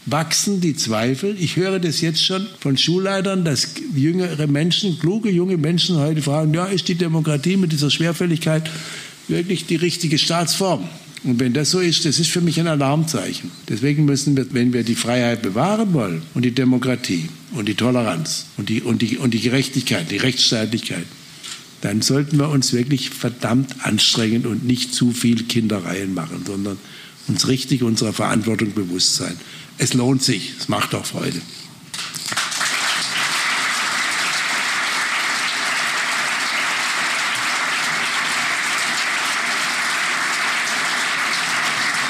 wachsen 0.04 0.60
die 0.60 0.76
Zweifel. 0.76 1.34
Ich 1.36 1.56
höre 1.56 1.80
das 1.80 2.00
jetzt 2.00 2.24
schon 2.24 2.46
von 2.60 2.78
Schulleitern, 2.78 3.44
dass 3.44 3.70
jüngere 3.92 4.46
Menschen, 4.46 5.00
kluge 5.00 5.32
junge 5.32 5.56
Menschen 5.56 5.96
heute 5.96 6.22
fragen, 6.22 6.54
ja, 6.54 6.66
ist 6.66 6.86
die 6.86 6.94
Demokratie 6.94 7.56
mit 7.56 7.72
dieser 7.72 7.90
Schwerfälligkeit 7.90 8.70
wirklich 9.26 9.66
die 9.66 9.74
richtige 9.74 10.16
Staatsform? 10.16 10.88
Und 11.26 11.40
wenn 11.40 11.52
das 11.52 11.72
so 11.72 11.80
ist, 11.80 12.04
das 12.04 12.20
ist 12.20 12.30
für 12.30 12.40
mich 12.40 12.60
ein 12.60 12.68
Alarmzeichen. 12.68 13.50
Deswegen 13.68 14.04
müssen 14.04 14.36
wir, 14.36 14.46
wenn 14.54 14.72
wir 14.72 14.84
die 14.84 14.94
Freiheit 14.94 15.42
bewahren 15.42 15.92
wollen 15.92 16.22
und 16.34 16.44
die 16.44 16.52
Demokratie 16.52 17.28
und 17.52 17.66
die 17.66 17.74
Toleranz 17.74 18.46
und 18.56 18.68
die, 18.68 18.80
und 18.80 19.02
die, 19.02 19.18
und 19.18 19.34
die 19.34 19.40
Gerechtigkeit, 19.40 20.08
die 20.08 20.18
Rechtsstaatlichkeit, 20.18 21.04
dann 21.80 22.00
sollten 22.00 22.38
wir 22.38 22.48
uns 22.48 22.72
wirklich 22.72 23.10
verdammt 23.10 23.84
anstrengen 23.84 24.46
und 24.46 24.64
nicht 24.64 24.94
zu 24.94 25.10
viel 25.10 25.42
Kindereien 25.42 26.14
machen, 26.14 26.44
sondern 26.46 26.78
uns 27.26 27.48
richtig 27.48 27.82
unserer 27.82 28.12
Verantwortung 28.12 28.72
bewusst 28.72 29.16
sein. 29.16 29.36
Es 29.78 29.94
lohnt 29.94 30.22
sich, 30.22 30.52
es 30.60 30.68
macht 30.68 30.94
auch 30.94 31.04
Freude. 31.04 31.40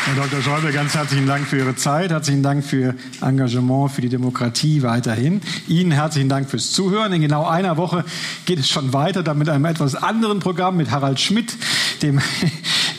Herr 0.07 0.15
Dr. 0.15 0.41
Schäuble, 0.41 0.70
ganz 0.70 0.95
herzlichen 0.95 1.27
Dank 1.27 1.49
für 1.49 1.59
Ihre 1.59 1.74
Zeit, 1.74 2.12
herzlichen 2.12 2.45
Dank 2.45 2.65
für 2.65 2.77
Ihr 2.77 2.95
Engagement 3.23 3.91
für 3.91 4.03
die 4.03 4.09
Demokratie 4.09 4.85
weiterhin. 4.85 5.41
Ihnen 5.66 5.91
herzlichen 5.91 6.28
Dank 6.28 6.49
fürs 6.49 6.70
Zuhören. 6.70 7.12
In 7.12 7.23
genau 7.23 7.45
einer 7.45 7.77
Woche 7.77 8.05
geht 8.45 8.61
es 8.61 8.69
schon 8.69 8.93
weiter, 8.93 9.24
dann 9.24 9.37
mit 9.37 9.49
einem 9.49 9.65
etwas 9.65 9.97
anderen 9.97 10.39
Programm 10.39 10.77
mit 10.77 10.93
Harald 10.93 11.19
Schmidt, 11.19 11.57
dem 12.03 12.20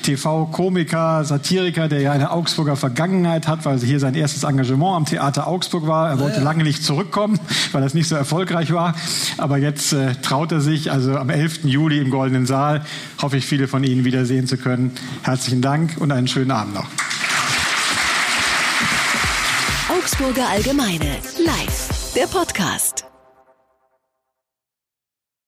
TV-Komiker, 0.07 1.25
Satiriker, 1.25 1.89
der 1.89 1.99
ja 1.99 2.11
eine 2.13 2.31
Augsburger 2.31 2.77
Vergangenheit 2.77 3.47
hat, 3.47 3.65
weil 3.65 3.77
hier 3.79 3.99
sein 3.99 4.15
erstes 4.15 4.43
Engagement 4.43 4.95
am 4.95 5.05
Theater 5.05 5.47
Augsburg 5.47 5.85
war. 5.85 6.09
Er 6.09 6.19
wollte 6.19 6.39
lange 6.39 6.63
nicht 6.63 6.81
zurückkommen, 6.83 7.39
weil 7.73 7.83
es 7.83 7.93
nicht 7.93 8.07
so 8.07 8.15
erfolgreich 8.15 8.71
war. 8.71 8.95
Aber 9.37 9.57
jetzt 9.57 9.91
äh, 9.91 10.15
traut 10.21 10.53
er 10.53 10.61
sich, 10.61 10.91
also 10.91 11.17
am 11.17 11.29
11. 11.29 11.65
Juli 11.65 11.99
im 11.99 12.09
Goldenen 12.09 12.45
Saal, 12.45 12.85
hoffe 13.21 13.37
ich, 13.37 13.45
viele 13.45 13.67
von 13.67 13.83
Ihnen 13.83 14.05
wiedersehen 14.05 14.47
zu 14.47 14.57
können. 14.57 14.91
Herzlichen 15.23 15.61
Dank 15.61 15.97
und 15.99 16.11
einen 16.13 16.27
schönen 16.27 16.51
Abend 16.51 16.75
noch. 16.75 16.87
Augsburger 19.89 20.47
Allgemeine, 20.49 21.17
live, 21.37 22.13
der 22.15 22.27
Podcast. 22.27 23.06